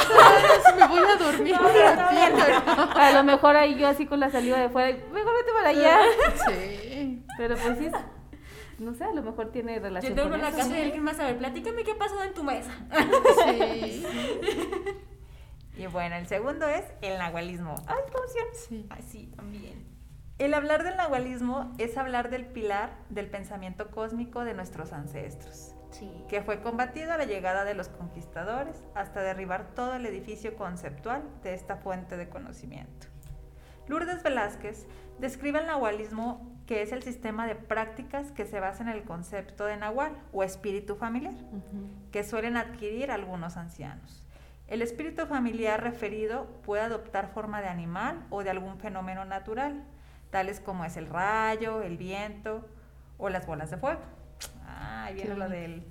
si 0.67 0.81
me 0.81 0.89
voy 0.89 0.99
a 0.99 1.17
dormir 1.17 1.55
un 1.61 1.97
ratito, 1.97 2.99
A 2.99 3.13
lo 3.13 3.23
mejor 3.23 3.55
ahí 3.55 3.79
yo 3.79 3.87
así 3.87 4.05
con 4.05 4.19
la 4.19 4.31
saliva 4.31 4.59
de 4.59 4.69
fuera, 4.69 4.99
mejor 5.13 5.33
vete 5.37 5.53
para 5.53 5.69
allá. 5.69 5.99
¿no? 5.99 6.53
Sí. 6.53 7.25
Pero 7.37 7.57
pues 7.57 7.79
sí, 7.79 7.89
no 8.79 8.95
sé, 8.95 9.05
a 9.05 9.13
lo 9.13 9.23
mejor 9.23 9.51
tiene 9.53 9.79
relación 9.79 10.13
Yo 10.15 10.17
tengo 10.23 10.31
con 10.31 10.41
la 10.41 10.49
eso. 10.49 10.59
casa 10.59 10.73
de 10.73 10.83
alguien 10.83 11.03
más, 11.03 11.19
a 11.21 11.25
ver, 11.27 11.39
platícame 11.39 11.85
qué 11.85 11.93
ha 11.93 11.99
pasado 11.99 12.23
en 12.25 12.35
tu 12.35 12.43
mesa. 12.45 12.71
Sí. 13.45 14.05
Y 15.77 15.87
bueno, 15.87 16.15
el 16.17 16.27
segundo 16.29 16.69
es 16.69 16.85
el 17.03 17.19
nahualismo. 17.19 17.75
¡Ay, 17.87 17.99
emoción! 18.07 18.47
Sí. 18.69 18.87
Ay, 18.91 19.03
sí, 19.03 19.33
también. 19.35 19.85
El 20.39 20.55
hablar 20.55 20.85
del 20.85 20.97
nahualismo 20.97 21.73
es 21.79 21.97
hablar 21.97 22.31
del 22.31 22.47
pilar 22.47 22.97
del 23.09 23.29
pensamiento 23.29 23.91
cósmico 23.91 24.45
de 24.45 24.55
nuestros 24.55 24.93
ancestros, 24.93 25.75
Sí. 25.91 26.11
que 26.29 26.43
fue 26.43 26.61
combatido 26.61 27.13
a 27.13 27.19
la 27.19 27.25
llegada 27.25 27.65
de 27.65 27.75
los 27.75 27.89
conquistadores 27.89 28.77
hasta 28.95 29.21
derribar 29.23 29.75
todo 29.75 29.95
el 29.95 30.07
edificio 30.07 30.57
conceptual 30.57 31.23
de 31.43 31.55
esta 31.55 31.77
fuente 31.77 32.17
de 32.17 32.29
conocimiento. 32.29 33.07
Lourdes 33.89 34.23
Velázquez 34.23 34.87
describe 35.19 35.59
el 35.61 35.67
nahualismo 35.67 36.54
que 36.67 36.83
es 36.83 36.93
el 36.93 37.03
sistema 37.03 37.47
de 37.47 37.55
prácticas 37.55 38.33
que 38.33 38.47
se 38.47 38.61
basa 38.61 38.83
en 38.83 38.89
el 38.89 39.03
concepto 39.05 39.67
de 39.67 39.77
nahual 39.77 40.13
o 40.33 40.43
espíritu 40.43 40.97
familiar 40.97 41.35
que 42.11 42.25
suelen 42.25 42.57
adquirir 42.57 43.11
algunos 43.11 43.57
ancianos. 43.57 44.25
El 44.67 44.81
espíritu 44.81 45.27
familiar 45.27 45.83
referido 45.83 46.47
puede 46.65 46.83
adoptar 46.83 47.29
forma 47.29 47.61
de 47.61 47.69
animal 47.69 48.25
o 48.31 48.43
de 48.43 48.51
algún 48.51 48.79
fenómeno 48.79 49.25
natural, 49.27 49.85
tales 50.31 50.59
como 50.59 50.87
es 50.87 50.97
el 50.97 51.07
rayo, 51.07 51.83
el 51.83 51.99
viento 51.99 52.67
o 53.19 53.29
las 53.29 53.47
bolas 53.47 53.71
de 53.71 53.77
fuego. 53.77 54.01
Ah, 54.67 55.05
ahí 55.05 55.15
viene 55.15 55.35
lo 55.35 55.49
del 55.51 55.85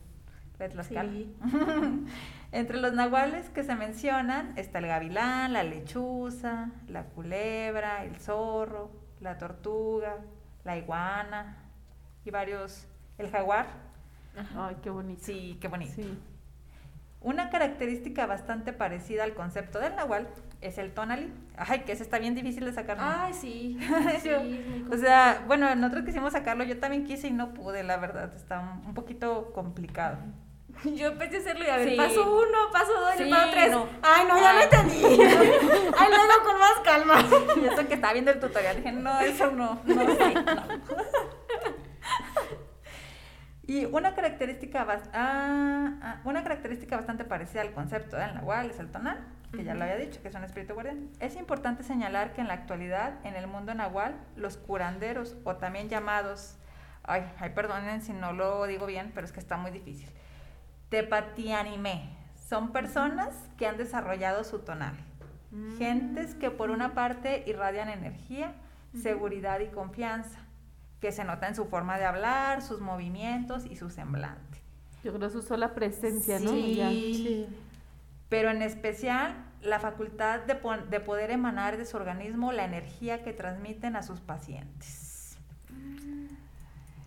de 0.57 0.69
Tlaxcala. 0.69 1.11
Sí. 1.11 1.35
Entre 2.51 2.77
los 2.79 2.93
nahuales 2.93 3.49
que 3.49 3.63
se 3.63 3.75
mencionan 3.75 4.53
está 4.57 4.79
el 4.79 4.87
gavilán, 4.87 5.53
la 5.53 5.63
lechuza, 5.63 6.69
la 6.87 7.03
culebra, 7.05 8.03
el 8.05 8.15
zorro, 8.17 8.91
la 9.19 9.37
tortuga, 9.37 10.17
la 10.63 10.77
iguana 10.77 11.57
y 12.25 12.31
varios, 12.31 12.87
el 13.17 13.29
jaguar. 13.29 13.67
Ay, 14.57 14.77
qué 14.81 14.89
bonito. 14.89 15.21
Sí, 15.23 15.57
qué 15.61 15.67
bonito. 15.67 15.93
Sí. 15.95 16.17
Una 17.21 17.49
característica 17.49 18.25
bastante 18.25 18.73
parecida 18.73 19.23
al 19.23 19.33
concepto 19.33 19.79
del 19.79 19.95
nahual 19.95 20.27
es 20.59 20.77
el 20.77 20.93
tonalí. 20.93 21.31
Ay, 21.55 21.81
que 21.81 21.93
ese 21.93 22.03
está 22.03 22.19
bien 22.19 22.35
difícil 22.35 22.65
de 22.65 22.73
sacar. 22.73 22.97
Ay, 22.99 23.33
sí. 23.33 23.77
sí, 24.21 24.29
Yo- 24.29 24.41
o 24.93 24.97
sea, 24.97 25.43
bueno, 25.47 25.73
nosotros 25.75 26.03
quisimos 26.05 26.33
sacarlo, 26.33 26.63
yo 26.65 26.79
también 26.79 27.05
quise 27.05 27.27
y 27.27 27.31
no 27.31 27.53
pude, 27.53 27.83
la 27.83 27.95
verdad, 27.97 28.33
está 28.35 28.59
un, 28.59 28.87
un 28.87 28.93
poquito 28.93 29.53
complicado. 29.53 30.17
Yo 30.95 31.07
empecé 31.07 31.37
a 31.37 31.39
hacerlo 31.39 31.65
y 31.65 31.69
a 31.69 31.77
ver, 31.77 31.89
Sí. 31.89 31.95
paso 31.95 32.35
uno, 32.35 32.57
paso 32.71 32.93
dos, 32.99 33.13
Sí, 33.17 33.29
paso 33.29 33.49
tres. 33.51 33.71
no. 33.71 33.87
Ay, 34.01 34.25
no, 34.27 34.39
ya 34.39 34.49
Ay. 34.51 34.55
lo 34.57 34.63
entendí. 34.63 35.03
Ay, 35.97 36.09
luego 36.09 36.43
con 36.43 36.59
más 36.59 36.79
calma. 36.83 37.15
Y 37.61 37.65
eso 37.65 37.87
que 37.87 37.93
estaba 37.93 38.13
viendo 38.13 38.31
el 38.31 38.39
tutorial, 38.39 38.75
dije, 38.77 38.91
no, 38.91 39.19
eso 39.21 39.51
no, 39.51 39.79
no, 39.85 40.01
sí, 40.15 40.33
no. 40.33 40.63
Y 43.65 43.85
una 43.85 44.13
característica, 44.13 44.85
ah, 45.13 45.93
ah, 46.01 46.21
una 46.25 46.43
característica 46.43 46.97
bastante 46.97 47.23
parecida 47.23 47.61
al 47.61 47.71
concepto 47.71 48.17
del 48.17 48.33
nahual 48.35 48.69
es 48.69 48.79
el 48.79 48.91
tonal, 48.91 49.25
que 49.55 49.63
ya 49.63 49.73
lo 49.73 49.83
había 49.83 49.95
dicho, 49.95 50.21
que 50.21 50.27
es 50.27 50.35
un 50.35 50.43
espíritu 50.43 50.73
guardián. 50.73 51.09
Es 51.21 51.37
importante 51.37 51.81
señalar 51.83 52.33
que 52.33 52.41
en 52.41 52.49
la 52.49 52.55
actualidad, 52.55 53.25
en 53.25 53.35
el 53.35 53.47
mundo 53.47 53.73
nahual, 53.73 54.15
los 54.35 54.57
curanderos, 54.57 55.37
o 55.45 55.55
también 55.55 55.87
llamados, 55.87 56.57
ay, 57.03 57.23
ay, 57.39 57.51
perdonen 57.51 58.01
si 58.01 58.11
no 58.11 58.33
lo 58.33 58.65
digo 58.67 58.85
bien, 58.85 59.11
pero 59.15 59.25
es 59.25 59.31
que 59.31 59.39
está 59.39 59.55
muy 59.55 59.71
difícil, 59.71 60.09
tepatianime, 60.93 62.07
son 62.35 62.71
personas 62.71 63.33
que 63.57 63.65
han 63.65 63.77
desarrollado 63.77 64.43
su 64.43 64.59
tonal. 64.59 64.95
Gentes 65.79 66.35
que 66.35 66.51
por 66.51 66.69
una 66.69 66.93
parte 66.93 67.43
irradian 67.47 67.89
energía, 67.89 68.53
seguridad 69.01 69.59
y 69.61 69.69
confianza, 69.69 70.37
que 71.01 71.11
se 71.11 71.23
nota 71.23 71.47
en 71.47 71.55
su 71.55 71.65
forma 71.65 71.97
de 71.97 72.05
hablar, 72.05 72.61
sus 72.61 72.79
movimientos 72.79 73.65
y 73.65 73.75
su 73.75 73.89
semblante. 73.89 74.61
Yo 75.03 75.11
creo 75.15 75.31
su 75.31 75.41
sola 75.41 75.73
presencia, 75.73 76.39
¿no? 76.39 76.51
Sí. 76.51 76.75
Ya. 76.75 76.89
Sí. 76.89 77.47
Pero 78.29 78.51
en 78.51 78.61
especial 78.61 79.33
la 79.63 79.79
facultad 79.79 80.41
de, 80.41 80.59
de 80.91 80.99
poder 80.99 81.31
emanar 81.31 81.77
de 81.77 81.85
su 81.85 81.97
organismo 81.97 82.51
la 82.51 82.65
energía 82.65 83.23
que 83.23 83.33
transmiten 83.33 83.95
a 83.95 84.03
sus 84.03 84.19
pacientes. 84.19 85.02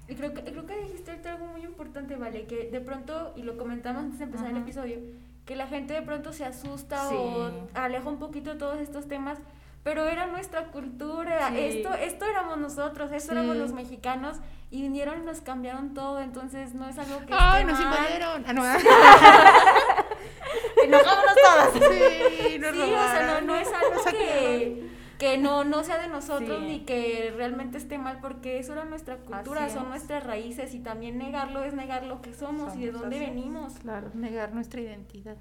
Y 0.09 0.15
creo 0.15 0.33
que, 0.35 0.45
creo 0.45 0.67
que 0.67 0.77
dijiste 0.79 1.11
algo 1.29 1.47
muy 1.47 1.65
importante, 1.65 2.17
¿vale? 2.17 2.45
Que 2.47 2.69
de 2.71 2.81
pronto, 2.81 3.33
y 3.37 3.43
lo 3.43 3.57
comentamos 3.57 4.05
antes 4.05 4.19
de 4.19 4.25
empezar 4.27 4.51
el 4.51 4.59
episodio, 4.59 4.99
que 5.45 5.57
la 5.57 5.67
gente 5.67 5.95
de 5.95 6.03
pronto 6.03 6.33
se 6.33 6.45
asusta 6.45 7.09
Sí. 7.09 7.15
o 7.17 7.51
aleja 7.75 8.09
un 8.09 8.19
poquito 8.19 8.53
de 8.53 8.59
todos 8.59 8.79
estos 8.81 9.09
temas, 9.09 9.39
pero 9.83 10.07
era 10.07 10.27
nuestra 10.27 10.67
cultura, 10.73 11.49
Sí. 11.51 11.59
esto, 11.59 11.95
esto 11.95 12.25
éramos 12.25 12.59
nosotros, 12.59 13.11
esto 13.13 13.33
Sí. 13.33 13.39
éramos 13.39 13.57
los 13.57 13.73
mexicanos, 13.73 14.39
y 14.71 14.83
vinieron 14.83 15.23
y 15.23 15.25
nos 15.25 15.41
cambiaron 15.41 15.95
todo, 15.95 16.21
entonces 16.21 16.75
no 16.75 16.89
es 16.89 16.99
algo 16.99 17.21
que 17.27 17.33
Ay, 17.37 17.65
nos 17.65 17.81
invadieron. 17.81 18.45
Ah, 18.47 18.53
no. 18.53 18.63
Enojámonos 20.85 21.35
todas. 21.43 21.71
Sí, 21.73 22.59
nos 22.59 22.73
o 22.73 22.77
sea, 22.77 23.39
no, 23.41 23.47
no 23.47 23.57
es 23.57 23.69
algo 23.73 24.05
que, 24.11 24.91
que 25.19 25.39
no, 25.39 25.65
no 25.65 25.83
sea 25.85 25.99
de 25.99 26.09
nosotros 26.09 26.59
Sí. 26.61 26.67
ni 26.67 26.81
que 26.81 27.33
realmente 27.37 27.79
esté 27.79 27.97
mal, 27.99 28.19
porque 28.21 28.59
eso 28.59 28.73
era 28.75 28.85
nuestra 28.85 29.17
cultura, 29.17 29.69
son 29.71 29.85
es. 29.85 29.89
nuestras 29.89 30.25
raíces 30.25 30.75
y 30.75 30.81
también 30.81 31.17
negarlo 31.19 31.63
es 31.65 31.73
negar 31.75 32.05
lo 32.05 32.21
que 32.21 32.35
somos, 32.35 32.77
y 32.77 32.85
de 32.87 32.93
dónde 32.93 33.17
así. 33.17 33.25
venimos. 33.27 33.75
Claro. 33.79 34.11
Negar 34.15 34.53
nuestra 34.53 34.81
identidad. 34.81 35.37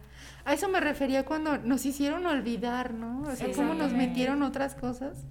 A 0.45 0.53
eso 0.53 0.69
me 0.69 0.80
refería 0.80 1.26
cuando 1.26 1.57
nos 1.57 1.86
hicieron 1.86 2.26
olvidar, 2.26 2.93
¿no? 2.93 3.21
O 3.23 3.36
sea, 3.36 3.47
Sí. 3.47 3.53
cómo 3.55 3.73
nos 3.73 3.91
metieron 3.91 4.43
otras 4.43 4.76
cosas. 4.76 5.26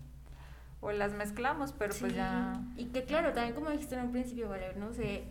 O 0.80 0.92
las 0.92 1.12
mezclamos, 1.14 1.72
pero 1.72 1.94
pues 1.98 2.14
ya... 2.14 2.60
Y 2.76 2.86
que 2.86 3.04
claro, 3.04 3.32
también 3.32 3.54
como 3.54 3.70
dijiste 3.70 3.94
en 3.94 4.02
un 4.02 4.12
principio, 4.12 4.50
Valeria, 4.50 4.76
¿no? 4.78 4.92
Se, 4.92 5.24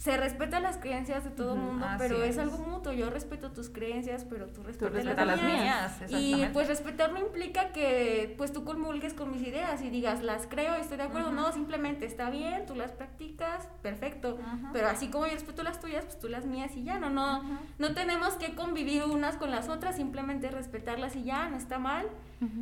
se 0.00 0.16
respetan 0.16 0.62
las 0.62 0.78
creencias 0.78 1.24
de 1.24 1.30
todo 1.30 1.52
el 1.52 1.60
mundo, 1.60 1.86
pero 1.98 2.22
es. 2.22 2.30
es. 2.30 2.38
algo 2.38 2.56
mutuo. 2.56 2.90
Yo 2.94 3.10
respeto 3.10 3.50
tus 3.52 3.68
creencias, 3.68 4.24
pero 4.24 4.46
tú 4.46 4.62
respetas 4.62 4.94
respetas 4.94 5.26
las 5.26 5.36
las 5.36 5.46
mías. 5.46 6.00
mías, 6.00 6.10
Y 6.22 6.46
pues 6.54 6.68
respetar 6.68 7.12
no 7.12 7.18
implica 7.18 7.68
que 7.74 8.34
pues 8.38 8.50
tú 8.50 8.64
comulgues 8.64 9.12
con 9.12 9.30
mis 9.30 9.42
ideas 9.42 9.82
y 9.82 9.90
digas, 9.90 10.22
las 10.22 10.46
creo 10.46 10.74
estoy 10.76 10.96
de 10.96 11.02
acuerdo. 11.02 11.32
No, 11.32 11.52
simplemente 11.52 12.06
está 12.06 12.30
bien, 12.30 12.64
tú 12.64 12.74
las 12.74 12.92
practicas, 12.92 13.68
perfecto. 13.82 14.38
Pero 14.72 14.88
así 14.88 15.08
como 15.08 15.26
yo 15.26 15.34
respeto 15.34 15.62
las 15.62 15.80
tuyas, 15.80 16.06
pues 16.06 16.18
tú 16.18 16.30
las 16.30 16.46
mías 16.46 16.74
y 16.76 16.82
ya, 16.82 16.98
no, 16.98 17.10
no, 17.10 17.42
no 17.78 17.92
tenemos 17.92 18.36
que 18.36 18.54
convivir 18.54 19.04
unas 19.04 19.36
con 19.36 19.50
las 19.50 19.68
otras, 19.68 19.96
simplemente 19.96 20.50
respetarlas 20.50 21.14
y 21.14 21.24
ya, 21.24 21.50
no 21.50 21.58
está 21.58 21.78
mal. 21.78 22.06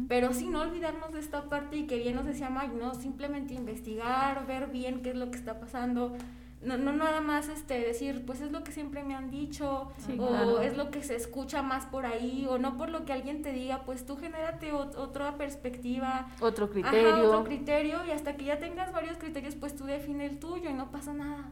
Pero 0.09 0.33
sí 0.33 0.49
no 0.49 0.63
olvidarnos 0.63 1.13
de 1.13 1.21
esta 1.21 1.45
parte 1.45 1.77
y 1.77 1.87
que 1.87 1.99
bien 1.99 2.17
nos 2.17 2.27
decía 2.27 2.51
Mike, 2.51 2.75
¿no? 2.75 2.97
Simplemente 2.97 3.55
investigar, 3.55 4.45
ver 4.45 4.67
bien 4.67 5.03
qué 5.03 5.11
es 5.11 5.17
lo 5.17 5.31
que 5.31 5.39
está 5.39 5.61
pasando, 5.61 6.17
no, 6.63 6.77
no 6.77 6.93
nada 6.93 7.21
más 7.21 7.49
este 7.49 7.79
decir, 7.81 8.25
pues 8.27 8.41
es 8.41 8.51
lo 8.51 8.65
que 8.65 8.73
siempre 8.73 9.05
me 9.05 9.15
han 9.15 9.31
dicho, 9.31 9.93
Sí, 9.99 10.17
o 10.19 10.29
claro. 10.29 10.61
es 10.61 10.77
lo 10.77 10.91
que 10.91 11.03
se 11.03 11.15
escucha 11.15 11.63
más 11.63 11.87
por 11.87 12.05
ahí, 12.07 12.47
o 12.49 12.59
no 12.59 12.77
por 12.77 12.89
lo 12.89 13.05
que 13.05 13.13
alguien 13.13 13.43
te 13.43 13.53
diga, 13.53 13.85
pues 13.85 14.05
tú 14.05 14.17
genérate 14.17 14.73
ot- 14.73 14.97
otra 14.97 15.37
perspectiva, 15.37 16.29
Otro 16.41 16.65
Ajá, 16.65 16.73
criterio. 16.73 17.29
otro 17.29 17.45
criterio, 17.45 18.05
y 18.07 18.11
hasta 18.11 18.37
que 18.37 18.45
ya 18.45 18.59
tengas 18.59 18.93
varios 18.93 19.17
criterios, 19.19 19.55
pues 19.55 19.77
tú 19.77 19.85
define 19.85 20.27
el 20.27 20.39
tuyo 20.41 20.69
y 20.69 20.75
no 20.75 20.91
pasa 20.91 21.13
nada. 21.13 21.45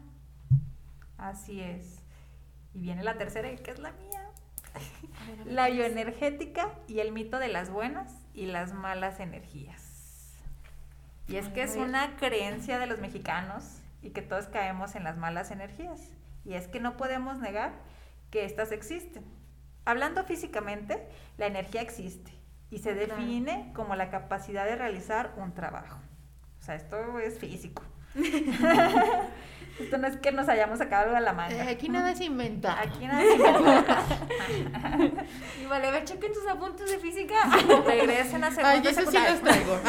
Así 1.19 1.61
es. 1.61 2.03
Y 2.75 2.81
viene 2.81 3.03
la 3.05 3.17
tercera, 3.17 3.55
que 3.57 3.71
es 3.71 3.79
la 3.79 3.93
mía. 3.93 4.23
La 5.47 5.69
bioenergética 5.69 6.71
y 6.89 6.99
el 6.99 7.13
mito 7.13 7.39
de 7.39 7.49
las 7.49 7.71
buenas 7.71 8.13
y 8.35 8.47
las 8.47 8.75
malas 8.75 9.19
energías. 9.21 10.35
Y 11.29 11.37
es 11.37 11.49
que 11.49 11.63
es 11.63 11.77
una 11.77 12.17
creencia 12.17 12.79
de 12.79 12.87
los 12.87 12.99
mexicanos 13.01 13.81
y 14.03 14.11
que 14.11 14.23
todos 14.23 14.47
caemos 14.47 14.95
en 14.95 15.05
las 15.05 15.17
malas 15.17 15.51
energías. 15.51 16.13
Y 16.45 16.55
es 16.55 16.69
que 16.69 16.81
no 16.81 16.97
podemos 16.97 17.39
negar 17.39 17.73
que 18.31 18.45
éstas 18.45 18.73
existen. 18.73 19.25
Hablando 19.85 20.25
físicamente, 20.25 21.09
la 21.39 21.47
energía 21.47 21.81
existe 21.81 22.33
y 22.71 22.79
se 22.79 22.95
define 22.95 23.73
como 23.75 23.95
la 23.95 24.11
capacidad 24.11 24.65
de 24.65 24.77
realizar 24.77 25.35
un 25.37 25.55
trabajo. 25.55 26.01
O 26.61 26.63
sea, 26.63 26.75
esto 26.75 27.19
es 27.19 27.39
físico. 27.39 27.83
esto 29.79 29.99
no 29.99 30.07
es 30.07 30.17
que 30.17 30.33
nos 30.33 30.49
hayamos 30.49 30.79
sacado 30.79 31.05
algo 31.05 31.15
de 31.17 31.21
la 31.21 31.33
manga. 31.33 31.55
Eh, 31.65 31.69
Aquí 31.71 31.89
nada 31.89 32.11
es 32.13 32.21
inventar. 32.21 32.79
Aquí 32.79 33.07
nada 33.07 33.21
se 33.23 33.35
inventa. 33.35 34.03
Y 35.63 35.67
vale, 35.67 35.89
a 35.89 35.91
ver, 35.91 36.05
chequen 36.05 36.33
tus 36.33 36.47
apuntes 36.47 36.89
de 36.91 36.99
física. 36.99 37.35
Regresen 37.85 38.45
a 38.45 38.51
segundo 38.51 38.69
Ay, 38.69 38.79
eso 38.87 39.01
sí 39.01 39.19
secundaria. 39.19 39.31
los 39.33 39.41
traigo. 39.43 39.81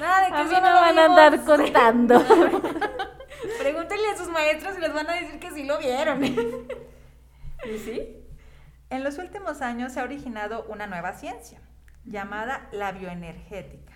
Nada 0.00 0.24
de 0.24 0.28
que 0.28 0.34
A 0.34 0.42
eso 0.42 0.54
mí 0.54 0.60
no 0.60 0.70
lo 0.70 0.80
van 0.80 0.98
a 0.98 1.04
andar 1.04 1.44
contando. 1.44 2.24
Pregúntenle 3.58 4.08
a 4.12 4.16
sus 4.16 4.28
maestros 4.28 4.76
y 4.76 4.80
les 4.80 4.92
van 4.92 5.08
a 5.08 5.14
decir 5.14 5.38
que 5.38 5.50
sí 5.52 5.64
lo 5.64 5.78
vieron. 5.78 6.22
¿Y 6.24 7.78
sí? 7.84 8.16
En 8.90 9.04
los 9.04 9.18
últimos 9.18 9.60
años 9.62 9.92
se 9.92 10.00
ha 10.00 10.04
originado 10.04 10.64
una 10.68 10.86
nueva 10.86 11.12
ciencia 11.12 11.60
llamada 12.04 12.68
la 12.72 12.90
bioenergética, 12.92 13.92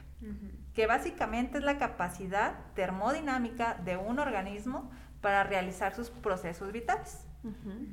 que 0.74 0.86
básicamente 0.86 1.58
es 1.58 1.64
la 1.64 1.78
capacidad 1.78 2.54
termodinámica 2.74 3.74
de 3.84 3.96
un 3.96 4.18
organismo 4.18 4.90
para 5.20 5.44
realizar 5.44 5.94
sus 5.94 6.10
procesos 6.10 6.72
vitales. 6.72 7.26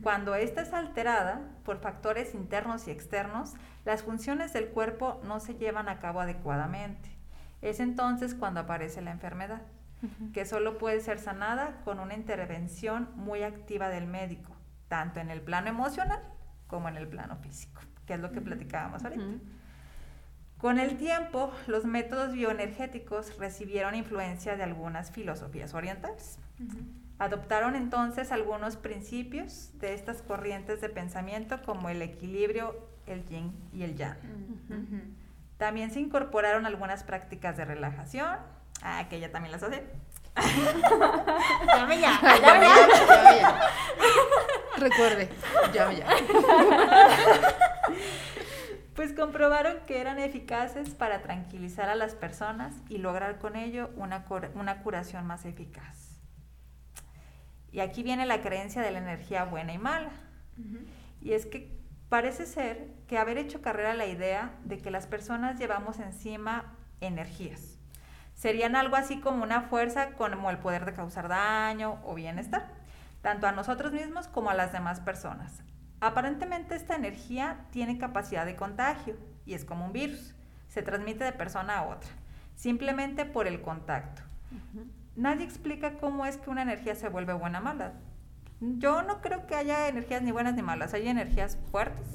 Cuando 0.04 0.36
ésta 0.36 0.62
es 0.62 0.74
alterada 0.74 1.42
por 1.64 1.80
factores 1.80 2.36
internos 2.36 2.88
y 2.88 2.92
externos, 2.92 3.56
las 3.84 4.04
funciones 4.04 4.54
del 4.54 4.70
cuerpo 4.70 5.20
no 5.24 5.40
se 5.40 5.56
llevan 5.56 5.90
a 5.90 6.00
cabo 6.00 6.22
adecuadamente. 6.22 7.10
Es 7.62 7.80
entonces 7.80 8.36
cuando 8.36 8.60
aparece 8.60 9.02
la 9.02 9.12
enfermedad, 9.12 9.64
que 10.34 10.46
solo 10.46 10.78
puede 10.78 11.02
ser 11.02 11.20
sanada 11.20 11.82
con 11.84 12.00
una 12.00 12.14
intervención 12.14 13.10
muy 13.16 13.42
activa 13.44 13.90
del 13.90 14.06
médico, 14.06 14.56
tanto 14.88 15.20
en 15.20 15.30
el 15.30 15.42
plano 15.42 15.70
emocional 15.70 16.22
como 16.68 16.88
en 16.88 16.98
el 16.98 17.08
plano 17.08 17.36
físico, 17.38 17.82
que 18.06 18.14
es 18.14 18.20
lo 18.20 18.32
que 18.32 18.42
platicábamos 18.42 19.04
ahorita. 19.04 19.24
Con 20.60 20.78
el 20.78 20.98
tiempo, 20.98 21.52
los 21.68 21.86
métodos 21.86 22.34
bioenergéticos 22.34 23.38
recibieron 23.38 23.96
influencia 23.96 24.58
de 24.58 24.64
algunas 24.64 25.10
filosofías 25.10 25.74
orientales. 25.74 26.38
Adoptaron 27.18 27.78
entonces 27.78 28.34
algunos 28.34 28.76
principios 28.76 29.72
de 29.80 29.94
estas 29.94 30.22
corrientes 30.22 30.82
de 30.82 30.90
pensamiento 30.90 31.62
como 31.62 31.88
el 31.90 32.02
equilibrio, 32.02 32.76
el 33.08 33.26
yin 33.26 33.54
y 33.74 33.84
el 33.84 33.96
yang. 33.96 34.18
También 35.58 35.92
se 35.92 36.02
incorporaron 36.02 36.66
algunas 36.66 37.04
prácticas 37.04 37.56
de 37.56 37.64
relajación, 37.64 38.38
ah, 38.82 39.06
que 39.10 39.16
ella 39.16 39.32
también 39.32 39.54
las 39.54 39.64
hace. 39.64 39.86
Llame 41.68 42.00
ya. 42.02 42.20
Llame 42.22 42.68
ya, 42.68 42.88
llame 43.08 43.40
ya. 43.40 43.62
Recuerde, 44.78 45.30
llame 45.74 45.98
ya. 45.98 46.08
Pues 49.00 49.14
comprobaron 49.14 49.78
que 49.88 50.02
eran 50.02 50.20
eficaces 50.20 50.90
para 50.90 51.22
tranquilizar 51.22 51.88
a 51.88 51.96
las 51.96 52.16
personas 52.16 52.74
y 52.90 52.98
lograr 52.98 53.40
con 53.40 53.56
ello 53.56 53.92
una, 53.96 54.26
una 54.56 54.84
curación 54.84 55.26
más 55.26 55.46
eficaz. 55.46 56.20
Y 57.72 57.80
aquí 57.80 58.04
viene 58.04 58.26
la 58.26 58.42
creencia 58.42 58.82
de 58.82 58.92
la 58.92 58.98
energía 58.98 59.46
buena 59.46 59.72
y 59.72 59.78
mala. 59.78 60.12
Y 61.22 61.32
es 61.32 61.46
que 61.46 61.80
parece 62.10 62.46
ser 62.46 62.90
que 63.08 63.18
haber 63.18 63.38
hecho 63.38 63.62
carrera 63.62 63.94
la 63.94 64.06
idea 64.06 64.52
de 64.66 64.80
que 64.80 64.92
las 64.92 65.08
personas 65.08 65.58
llevamos 65.58 66.00
encima 66.00 66.76
energías. 67.00 67.78
Serían 68.34 68.76
algo 68.76 68.98
así 68.98 69.22
como 69.22 69.44
una 69.44 69.62
fuerza 69.62 70.10
como 70.18 70.50
el 70.50 70.58
poder 70.58 70.84
de 70.84 70.92
causar 70.92 71.30
daño 71.30 72.02
o 72.04 72.16
bienestar, 72.16 72.68
tanto 73.22 73.48
a 73.48 73.54
nosotros 73.54 73.94
mismos 73.94 74.28
como 74.28 74.50
a 74.50 74.56
las 74.56 74.74
demás 74.74 75.00
personas. 75.00 75.64
Aparentemente 76.02 76.76
esta 76.76 76.96
energía 76.96 77.66
tiene 77.72 77.98
capacidad 77.98 78.46
de 78.46 78.56
contagio 78.56 79.16
y 79.46 79.54
es 79.54 79.66
como 79.66 79.86
un 79.86 79.94
virus. 79.94 80.34
Se 80.68 80.82
transmite 80.82 81.24
de 81.24 81.32
persona 81.32 81.80
a 81.80 81.88
otra, 81.88 82.10
simplemente 82.56 83.26
por 83.26 83.48
el 83.48 83.62
contacto. 83.62 84.22
Nadie 85.16 85.44
explica 85.44 85.94
cómo 86.00 86.26
es 86.26 86.38
que 86.38 86.50
una 86.50 86.62
energía 86.62 86.96
se 86.96 87.10
vuelve 87.10 87.34
buena 87.34 87.60
o 87.60 87.64
mala. 87.64 87.94
Yo 88.62 89.02
no 89.02 89.22
creo 89.22 89.48
que 89.48 89.56
haya 89.56 89.88
energías 89.88 90.22
ni 90.22 90.32
buenas 90.32 90.54
ni 90.56 90.62
malas. 90.62 90.94
Hay 90.94 91.08
energías 91.08 91.58
fuertes 91.72 92.08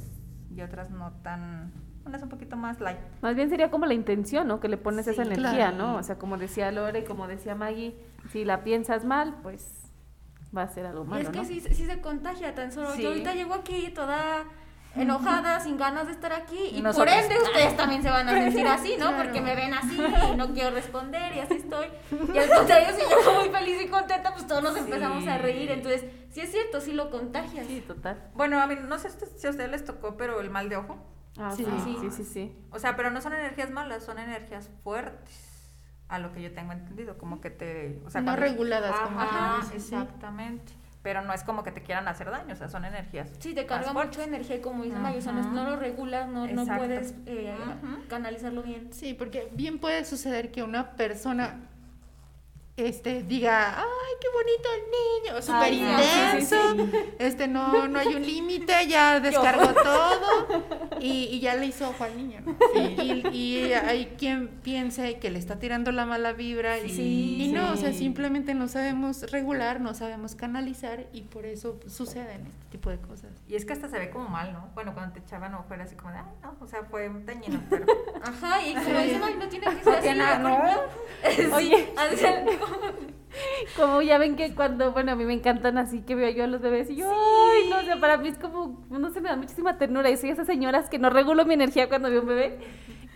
y 0.54 0.60
otras 0.62 0.90
no 0.90 1.12
tan... 1.22 1.72
Unas 2.06 2.22
un 2.22 2.28
poquito 2.28 2.56
más 2.56 2.80
light. 2.80 2.98
Más 3.22 3.34
bien 3.34 3.48
sería 3.48 3.70
como 3.70 3.86
la 3.86 3.94
intención, 3.94 4.46
¿no? 4.46 4.60
Que 4.60 4.68
le 4.68 4.76
pones 4.76 5.06
esa 5.06 5.24
Sí, 5.24 5.28
energía, 5.32 5.70
claro. 5.70 5.76
¿no? 5.78 5.96
O 5.96 6.02
sea, 6.02 6.18
como 6.18 6.36
decía 6.36 6.70
Lore, 6.70 7.04
como 7.04 7.26
decía 7.26 7.54
Maggie, 7.54 7.96
si 8.30 8.44
la 8.44 8.62
piensas 8.62 9.06
mal, 9.06 9.36
pues 9.42 9.90
va 10.56 10.62
a 10.62 10.68
ser 10.68 10.86
algo 10.86 11.04
Y 11.04 11.08
malo, 11.08 11.22
es 11.22 11.28
que 11.30 11.38
¿no? 11.38 11.44
sí, 11.44 11.60
sí 11.60 11.86
se 11.86 12.00
contagia 12.00 12.54
tan 12.54 12.72
solo. 12.72 12.92
Sí. 12.94 13.02
Yo 13.02 13.08
ahorita 13.08 13.34
llego 13.34 13.54
aquí 13.54 13.90
toda 13.94 14.44
enojada, 14.96 15.58
sin 15.58 15.76
ganas 15.76 16.06
de 16.06 16.12
estar 16.12 16.32
aquí, 16.32 16.68
y 16.72 16.80
Nosotros. 16.80 17.12
por 17.12 17.24
ende 17.24 17.36
ustedes 17.42 17.76
también 17.76 18.02
se 18.02 18.10
van 18.10 18.28
a 18.28 18.32
sentir 18.44 18.66
así, 18.66 18.90
¿no? 18.98 19.08
Claro. 19.08 19.24
Porque 19.24 19.40
me 19.40 19.56
ven 19.56 19.74
así 19.74 19.98
y 20.32 20.36
no 20.36 20.52
quiero 20.54 20.70
responder 20.70 21.34
y 21.34 21.40
así 21.40 21.54
estoy. 21.54 21.86
Y 22.32 22.38
al 22.38 22.48
contrario, 22.48 22.88
si 22.94 23.00
yo 23.10 23.34
muy 23.40 23.48
feliz 23.48 23.82
y 23.82 23.88
contenta, 23.88 24.32
pues 24.32 24.46
todos 24.46 24.62
nos 24.62 24.74
Sí. 24.74 24.80
empezamos 24.80 25.26
a 25.26 25.38
reír. 25.38 25.70
Entonces, 25.72 26.04
sí 26.30 26.40
es 26.42 26.50
cierto, 26.52 26.80
sí 26.80 26.92
lo 26.92 27.10
contagias. 27.10 27.66
Sí, 27.66 27.80
total. 27.84 28.22
Bueno, 28.34 28.60
a 28.60 28.66
mí 28.68 28.76
no 28.86 28.98
sé 28.98 29.10
si 29.10 29.46
a 29.46 29.50
ustedes 29.50 29.70
les 29.70 29.84
tocó, 29.84 30.16
pero 30.16 30.40
el 30.40 30.50
mal 30.50 30.68
de 30.68 30.76
ojo. 30.76 30.96
Ah, 31.38 31.50
Sí. 31.56 31.64
sí, 31.84 31.96
sí, 32.00 32.08
sí, 32.12 32.24
sí. 32.24 32.56
O 32.70 32.78
sea, 32.78 32.94
pero 32.94 33.10
no 33.10 33.20
son 33.20 33.32
energías 33.32 33.70
malas, 33.72 34.04
son 34.04 34.20
energías 34.20 34.70
fuertes. 34.84 35.50
A 36.08 36.18
lo 36.18 36.32
que 36.32 36.42
yo 36.42 36.52
tengo 36.52 36.72
entendido, 36.72 37.16
como 37.18 37.40
que 37.40 37.50
te... 37.50 38.00
O 38.04 38.10
sea, 38.10 38.20
No 38.20 38.36
reguladas, 38.36 38.94
como 39.00 39.20
Ajá, 39.20 39.62
sí. 39.68 39.76
exactamente. 39.76 40.72
Pero 41.02 41.20
no 41.22 41.34
es 41.34 41.44
como 41.44 41.62
que 41.62 41.70
te 41.70 41.82
quieran 41.82 42.08
hacer 42.08 42.30
daño, 42.30 42.54
o 42.54 42.56
sea, 42.56 42.68
son 42.68 42.84
energías. 42.86 43.30
Sí, 43.38 43.54
te 43.54 43.66
carga 43.66 43.92
mucha 43.92 44.24
energía, 44.24 44.62
como 44.62 44.84
dice 44.84 44.96
Mayo, 44.96 45.18
o 45.18 45.20
sea, 45.20 45.32
no, 45.32 45.50
no 45.50 45.64
lo 45.70 45.76
regulas, 45.76 46.28
no, 46.28 46.46
no 46.46 46.64
puedes 46.64 47.14
eh, 47.26 47.54
canalizarlo 48.08 48.62
bien. 48.62 48.90
Sí, 48.90 49.12
porque 49.12 49.50
bien 49.52 49.78
puede 49.78 50.04
suceder 50.06 50.50
que 50.50 50.62
una 50.62 50.92
persona 50.92 51.60
este 52.76 53.22
diga, 53.22 53.78
ay, 53.78 54.14
qué 54.20 54.26
bonito 54.32 54.68
el 54.74 55.30
niño, 55.30 55.42
súper 55.42 55.62
Ay, 55.62 55.80
no, 55.80 55.98
sí, 55.98 56.04
intenso, 56.44 57.16
este 57.20 57.46
no, 57.46 57.86
no 57.86 57.98
hay 58.00 58.08
un 58.16 58.26
límite, 58.26 58.72
ya 58.88 59.20
descargó 59.20 59.72
todo 59.80 60.64
y, 61.00 61.24
y 61.30 61.38
ya 61.40 61.54
le 61.54 61.66
hizo 61.66 61.88
ojo 61.88 62.02
al 62.02 62.16
niño, 62.16 62.40
¿no? 62.44 62.56
Y, 63.02 63.28
y 63.32 63.72
hay 63.74 64.06
quien 64.18 64.48
piense 64.48 65.18
que 65.20 65.30
le 65.30 65.38
está 65.38 65.60
tirando 65.60 65.92
la 65.92 66.04
mala 66.04 66.32
vibra 66.32 66.78
y, 66.78 66.88
Sí, 66.90 67.36
y 67.44 67.52
no, 67.52 67.72
o 67.72 67.76
sea, 67.76 67.92
simplemente 67.92 68.54
no 68.54 68.66
sabemos 68.66 69.30
regular, 69.30 69.80
no 69.80 69.94
sabemos 69.94 70.34
canalizar 70.34 71.06
y 71.12 71.22
por 71.22 71.46
eso 71.46 71.78
suceden 71.86 72.46
este 72.46 72.64
tipo 72.72 72.90
de 72.90 72.98
cosas. 72.98 73.30
Y 73.48 73.54
es 73.54 73.64
que 73.64 73.72
hasta 73.72 73.88
se 73.88 73.98
ve 74.00 74.10
como 74.10 74.28
mal, 74.28 74.52
¿no? 74.52 74.70
Bueno, 74.74 74.94
cuando 74.94 75.12
te 75.14 75.20
echaban 75.20 75.54
ojo 75.54 75.72
era 75.74 75.84
así 75.84 75.94
como 75.94 76.10
de, 76.10 76.18
ay, 76.18 76.24
no, 76.42 76.56
o 76.60 76.66
sea, 76.66 76.82
fue 76.90 77.08
un 77.08 77.24
dañino, 77.24 77.62
pero... 77.70 77.86
Ajá, 78.20 78.66
y 78.66 78.74
como 78.74 78.84
Sí. 78.86 78.92
dice 79.04 79.18
Mayo, 79.20 79.36
no 79.36 79.48
tiene 79.48 79.66
que 79.66 79.84
ser 79.84 79.94
así. 79.94 80.18
¿no? 80.18 80.64
ejemplo, 81.22 81.54
Oye. 81.56 81.92
Como 83.76 84.00
ya 84.02 84.18
ven 84.18 84.36
que 84.36 84.54
cuando, 84.54 84.92
bueno, 84.92 85.12
a 85.12 85.16
mí 85.16 85.24
me 85.24 85.32
encantan 85.34 85.76
así 85.78 86.02
que 86.02 86.14
veo 86.14 86.30
yo 86.30 86.44
a 86.44 86.46
los 86.46 86.60
bebés 86.60 86.88
y 86.90 86.96
yo, 86.96 87.08
ay, 87.10 87.68
no, 87.68 87.78
o 87.78 87.82
sea, 87.82 87.98
para 87.98 88.16
mí 88.16 88.28
es 88.28 88.38
como, 88.38 88.84
no 88.90 89.10
sé, 89.10 89.20
me 89.20 89.28
da 89.28 89.36
muchísima 89.36 89.76
ternura. 89.76 90.08
Y 90.10 90.16
soy 90.16 90.30
esas 90.30 90.46
señoras 90.46 90.88
que 90.88 90.98
no 90.98 91.10
regulo 91.10 91.44
mi 91.44 91.54
energía 91.54 91.88
cuando 91.88 92.10
veo 92.10 92.20
un 92.22 92.28
bebé. 92.28 92.58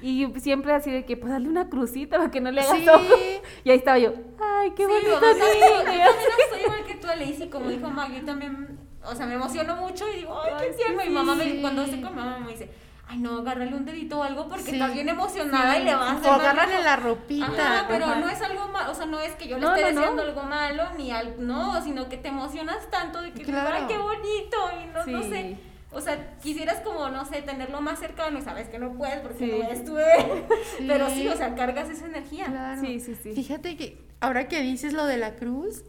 Y 0.03 0.27
siempre 0.41 0.73
así 0.73 0.91
de 0.91 1.05
que, 1.05 1.17
pues 1.17 1.33
dale 1.33 1.49
una 1.49 1.69
crucita 1.69 2.19
para 2.19 2.31
que 2.31 2.41
no 2.41 2.51
le 2.51 2.61
hagas 2.61 2.79
Sí. 2.79 2.87
Y 3.65 3.71
ahí 3.71 3.79
estaba 3.79 3.99
yo, 3.99 4.13
ay, 4.41 4.71
qué 4.73 4.87
Sí, 4.87 4.93
bonito 4.93 5.11
mamá, 5.13 5.21
también, 5.21 5.59
yo 5.61 5.77
también 5.85 6.09
estoy 6.45 6.61
igual 6.63 6.85
que 6.85 6.95
tú, 6.95 7.07
Aleisi, 7.09 7.49
como 7.49 7.69
dijo 7.69 7.89
Maggie, 7.91 8.21
también, 8.23 8.79
o 9.05 9.15
sea, 9.15 9.27
me 9.27 9.35
emociono 9.35 9.77
mucho 9.77 10.05
y 10.13 10.19
digo, 10.19 10.41
ay, 10.41 10.53
qué 10.69 10.73
tierno. 10.75 11.03
sí, 11.03 11.09
Y 11.09 11.11
mamá, 11.13 11.37
sí. 11.41 11.53
me, 11.55 11.61
cuando 11.61 11.83
estoy 11.83 12.01
con 12.01 12.15
mamá, 12.15 12.39
me 12.39 12.53
dice, 12.53 12.71
ay, 13.09 13.19
no, 13.19 13.39
agárrale 13.39 13.75
un 13.75 13.85
dedito 13.87 14.19
o 14.19 14.23
algo 14.23 14.49
porque 14.49 14.65
Sí. 14.65 14.73
estás 14.73 14.93
bien 14.93 15.09
emocionada 15.09 15.79
y 15.79 15.85
le 15.85 15.95
vas 15.95 16.11
a 16.11 16.13
hacer 16.19 16.31
O 16.31 16.35
agárrale 16.35 16.75
ojo". 16.75 16.85
la 16.85 16.97
ropita. 16.97 17.47
Ajá, 17.47 17.87
pero 17.89 18.05
ajá. 18.07 18.21
no 18.21 18.29
es 18.29 18.41
algo 18.43 18.69
malo, 18.69 18.91
o 18.93 18.95
sea, 18.95 19.07
no 19.07 19.19
es 19.21 19.33
que 19.37 19.49
yo 19.49 19.57
le 19.59 19.63
No, 19.67 19.75
esté 19.75 19.93
no, 19.95 20.03
algo 20.21 20.43
malo, 20.43 20.85
ni 20.97 21.11
algo, 21.11 21.41
no, 21.43 21.83
sino 21.83 22.09
que 22.09 22.19
te 22.19 22.29
emocionas 22.29 22.91
tanto 22.91 23.21
de 23.23 23.33
que, 23.33 23.43
Claro. 23.45 23.75
ay, 23.75 23.85
qué 23.89 23.97
bonito, 23.99 24.57
y 24.83 24.87
no, 25.13 25.19
no 25.19 25.23
sé, 25.23 25.57
O 25.91 26.03
sea, 26.03 26.37
quisieras 26.43 26.81
como, 26.81 27.09
no 27.09 27.25
sé, 27.25 27.41
tenerlo 27.41 27.81
más 27.81 27.99
cercano 27.99 28.39
y 28.39 28.43
sabes 28.43 28.69
que 28.69 28.79
no 28.79 28.93
puedes 28.93 29.21
porque 29.21 29.47
no 29.47 29.65
eres 29.65 29.85
bebé. 29.91 30.45
Sí. 30.77 30.85
Pero 30.87 31.09
sí, 31.09 31.27
o 31.29 31.35
sea, 31.35 31.55
cargas 31.55 31.89
esa 31.89 32.05
energía. 32.05 32.45
Claro. 32.45 32.79
Sí, 32.83 33.01
sí, 33.01 33.15
sí. 33.23 33.33
Fíjate 33.33 33.75
que 33.79 33.99
ahora 34.21 34.49
que 34.49 34.61
dices 34.61 34.93
lo 34.93 35.07
de 35.07 35.17
la 35.17 35.37
cruz, 35.37 35.85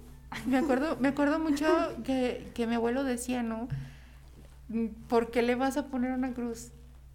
me 0.46 0.58
acuerdo, 0.58 0.96
me 1.02 1.10
acuerdo 1.10 1.38
mucho 1.40 1.66
que, 2.06 2.50
que 2.56 2.66
mi 2.66 2.76
abuelo 2.76 3.04
decía, 3.04 3.44
¿no? 3.44 3.68
¿Por 5.10 5.32
qué 5.32 5.42
le 5.42 5.56
vas 5.56 5.76
a 5.76 5.88
poner 5.88 6.12
una 6.12 6.32
cruz? 6.34 6.72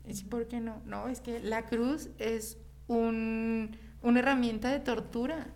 Es, 0.07 0.23
¿Por 0.23 0.47
qué 0.49 0.61
no? 0.61 0.83
No, 0.85 1.09
es 1.09 1.21
que 1.21 1.41
la 1.41 1.67
cruz 1.67 2.09
es 2.19 2.59
un, 2.87 3.77
una 4.03 4.19
herramienta 4.21 4.71
de 4.71 4.81
tortura. 4.81 5.49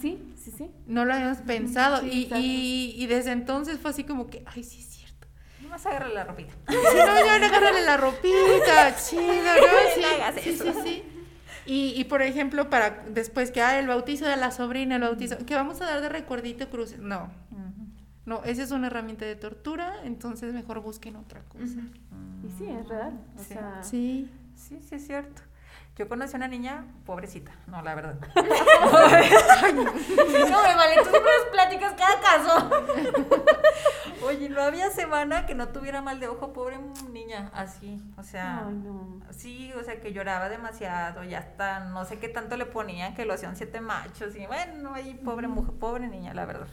Sí, 0.00 0.32
sí, 0.36 0.52
sí. 0.56 0.70
No 0.86 1.04
lo 1.04 1.12
habíamos 1.14 1.38
pensado. 1.38 2.00
Sí, 2.00 2.28
y, 2.32 2.34
y, 2.36 2.94
y 3.02 3.06
desde 3.06 3.32
entonces 3.32 3.78
fue 3.78 3.90
así 3.90 4.04
como 4.04 4.28
que, 4.28 4.42
ay, 4.46 4.62
sí 4.62 4.80
es 4.80 4.86
cierto. 4.86 5.26
Nomás 5.60 5.84
agarra 5.86 6.08
la 6.08 6.24
ropita. 6.24 6.52
Si 6.68 6.74
no, 6.74 7.24
ya 7.24 7.34
agárrale 7.34 7.84
la 7.84 7.96
ropita, 7.96 8.96
chido, 8.96 9.22
¿no? 9.22 9.92
Sí, 9.94 10.00
No 10.00 10.42
sí, 10.42 10.56
sí, 10.56 10.72
sí. 10.84 11.02
Y, 11.66 11.92
y 12.00 12.04
por 12.04 12.22
ejemplo, 12.22 12.70
para 12.70 13.04
después 13.10 13.50
que 13.50 13.60
ah, 13.60 13.78
el 13.78 13.88
bautizo 13.88 14.24
de 14.24 14.36
la 14.36 14.50
sobrina, 14.50 14.96
el 14.96 15.02
bautizo, 15.02 15.36
que 15.44 15.54
vamos 15.54 15.82
a 15.82 15.84
dar 15.84 16.00
de 16.00 16.08
recuerdito 16.08 16.70
cruces. 16.70 16.98
No, 16.98 17.30
no, 18.28 18.44
esa 18.44 18.62
es 18.62 18.70
una 18.70 18.86
herramienta 18.88 19.24
de 19.24 19.34
tortura, 19.36 19.94
entonces 20.04 20.52
mejor 20.54 20.80
busquen 20.80 21.16
otra 21.16 21.40
cosa. 21.48 21.64
Y 22.44 22.50
sí, 22.58 22.68
es 22.68 22.86
real. 22.88 23.18
O 23.36 23.38
Sí. 23.42 23.44
sea, 23.54 23.82
Sí. 23.82 24.30
Sí, 24.54 24.80
sí 24.86 24.94
es 24.96 25.06
cierto. 25.06 25.42
Yo 25.96 26.08
conocí 26.08 26.34
a 26.34 26.36
una 26.36 26.46
niña 26.46 26.84
pobrecita, 27.06 27.50
no, 27.66 27.82
la 27.82 27.94
verdad. 27.96 28.18
No, 29.74 30.62
me 30.62 30.74
vale, 30.74 30.96
tú 31.02 31.10
siempre 31.10 31.30
nos 31.38 31.48
platicas 31.52 31.94
cada 31.94 32.20
caso. 32.20 32.70
Oye, 34.24 34.48
no 34.48 34.62
había 34.62 34.90
semana 34.90 35.46
que 35.46 35.54
no 35.54 35.68
tuviera 35.68 36.02
mal 36.02 36.20
de 36.20 36.28
ojo, 36.28 36.52
pobre 36.52 36.78
niña, 37.12 37.50
así, 37.54 38.00
o 38.16 38.22
sea, 38.22 38.66
Ay, 38.66 38.74
no. 38.74 39.20
sí, 39.30 39.72
o 39.78 39.82
sea, 39.84 40.00
que 40.00 40.12
lloraba 40.12 40.48
demasiado, 40.48 41.24
ya 41.24 41.38
hasta 41.38 41.80
no 41.80 42.04
sé 42.04 42.18
qué 42.18 42.28
tanto 42.28 42.56
le 42.56 42.66
ponían, 42.66 43.14
que 43.14 43.24
lo 43.24 43.34
hacían 43.34 43.56
siete 43.56 43.80
machos, 43.80 44.34
y 44.36 44.46
bueno, 44.46 44.94
ahí 44.94 45.14
pobre 45.24 45.46
mujer, 45.48 45.74
pobre 45.78 46.08
niña, 46.08 46.34
la 46.34 46.46
verdad. 46.46 46.66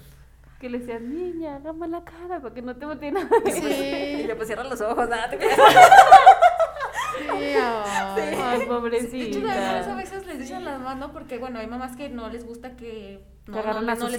Que 0.65 0.69
le 0.71 0.79
decían, 0.79 1.13
niña, 1.13 1.57
hágame 1.57 1.87
la 1.87 2.03
cara 2.03 2.41
para 2.41 2.51
que 2.55 2.61
no 2.63 2.75
te 2.75 2.87
volteen 2.87 3.15
a 3.17 3.21
Y 3.45 3.51
Sí. 3.51 4.25
yo 4.27 4.35
pues 4.35 4.47
cierra 4.47 4.63
los 4.63 4.81
ojos, 4.81 5.07
nada, 5.07 5.29
te. 5.29 5.37
Sí, 5.37 5.45
ay. 5.47 5.55
Ay, 7.57 8.15
De 8.15 8.31
hecho, 8.31 8.39
las 8.41 8.61
a 8.61 8.65
pobrecita. 8.65 9.95
veces 9.95 10.25
les 10.25 10.39
dicen 10.39 10.65
las 10.65 10.79
mamás, 10.79 10.97
¿no? 10.97 11.13
Porque, 11.13 11.37
bueno, 11.37 11.59
hay 11.59 11.67
mamás 11.67 11.95
que 11.95 12.09
no 12.09 12.29
les 12.29 12.45
gusta 12.45 12.75
que 12.75 13.23
no, 13.45 13.57
les 13.57 13.65
agarren 13.67 13.89
a 13.91 13.95
sus 13.95 14.11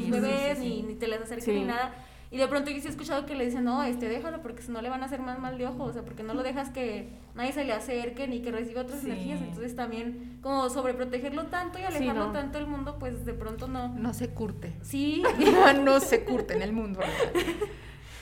sí, 0.00 0.10
bebés, 0.10 0.58
sí, 0.58 0.64
sí. 0.64 0.82
Ni, 0.82 0.82
ni 0.82 0.94
te 0.96 1.06
les 1.06 1.20
acerquen 1.20 1.54
Sí. 1.54 1.60
ni 1.60 1.64
nada. 1.66 1.94
Y 2.30 2.38
de 2.38 2.48
pronto 2.48 2.70
yo 2.70 2.80
sí 2.80 2.86
he 2.88 2.90
escuchado 2.90 3.24
que 3.24 3.34
le 3.36 3.44
dicen, 3.44 3.62
no, 3.64 3.84
este, 3.84 4.08
déjalo 4.08 4.42
porque 4.42 4.60
si 4.62 4.72
no 4.72 4.82
le 4.82 4.88
van 4.88 5.02
a 5.02 5.06
hacer 5.06 5.20
más 5.20 5.38
mal 5.38 5.56
de 5.58 5.66
ojo, 5.66 5.84
o 5.84 5.92
sea, 5.92 6.02
porque 6.02 6.22
no 6.24 6.34
lo 6.34 6.42
dejas 6.42 6.70
que 6.70 7.08
nadie 7.34 7.52
se 7.52 7.64
le 7.64 7.72
acerque 7.72 8.26
ni 8.26 8.42
que 8.42 8.50
reciba 8.50 8.82
otras 8.82 9.00
Sí. 9.00 9.06
energías. 9.06 9.40
Entonces 9.40 9.76
también, 9.76 10.38
como 10.42 10.68
sobreprotegerlo 10.68 11.46
tanto 11.46 11.78
y 11.78 11.82
alejarlo 11.82 12.26
no. 12.26 12.32
tanto 12.32 12.58
del 12.58 12.66
mundo, 12.66 12.98
pues 12.98 13.24
de 13.24 13.32
pronto 13.32 13.68
no. 13.68 13.88
No 13.90 14.12
se 14.12 14.30
curte. 14.30 14.74
Sí, 14.82 15.22
no 15.84 16.00
se 16.00 16.24
curte 16.24 16.54
en 16.54 16.62
el 16.62 16.72
mundo. 16.72 16.98
¿verdad? 17.00 17.44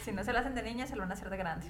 Si 0.05 0.12
no 0.12 0.22
se 0.22 0.34
la 0.34 0.40
hacen 0.40 0.55
de 0.55 0.62
niña, 0.62 0.86
se 0.86 0.96
lo 0.96 1.00
van 1.00 1.11
a 1.12 1.14
hacer 1.14 1.30
de 1.30 1.38
grande. 1.38 1.66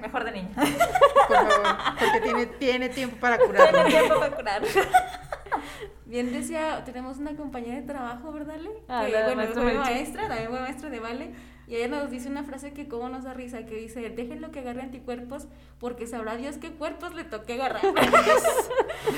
Mejor 0.00 0.24
de 0.24 0.32
niña. 0.32 0.48
Por 0.54 1.36
favor, 1.36 1.76
porque 2.00 2.20
tiene, 2.22 2.46
tiene 2.46 2.88
tiempo 2.88 3.16
para 3.20 3.36
curarlo. 3.38 3.84
Tiene 3.84 3.90
tiempo 4.00 4.20
para 4.20 4.34
curar. 4.34 4.62
Bien 6.06 6.32
decía, 6.32 6.82
tenemos 6.84 7.18
una 7.18 7.34
compañera 7.36 7.76
de 7.76 7.82
trabajo, 7.82 8.32
¿verdad, 8.32 8.56
Le? 8.56 8.70
Ah, 8.88 9.04
que, 9.06 9.12
bueno, 9.12 9.36
maestra 9.36 9.62
fue 9.62 9.74
maestra, 9.74 10.28
también 10.28 10.48
fue 10.50 10.60
maestra 10.60 10.90
de 10.90 11.00
Vale, 11.00 11.30
y 11.66 11.76
ella 11.76 11.88
nos 11.88 12.10
dice 12.10 12.28
una 12.28 12.44
frase 12.44 12.72
que 12.72 12.88
como 12.88 13.08
nos 13.08 13.24
da 13.24 13.32
risa, 13.32 13.64
que 13.64 13.76
dice, 13.76 14.10
déjenlo 14.10 14.50
que 14.50 14.60
agarre 14.60 14.82
anticuerpos, 14.82 15.46
porque 15.78 16.06
sabrá 16.06 16.36
Dios 16.36 16.58
qué 16.58 16.72
cuerpos 16.72 17.14
le 17.14 17.24
toque 17.24 17.54
agarrar. 17.54 17.82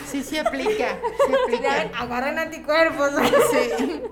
Sí, 0.06 0.22
se 0.22 0.40
aplica. 0.40 0.98
Ven, 1.28 1.36
aplica. 1.44 1.98
agarren 1.98 2.38
anticuerpos. 2.38 3.10
Sí. 3.50 4.02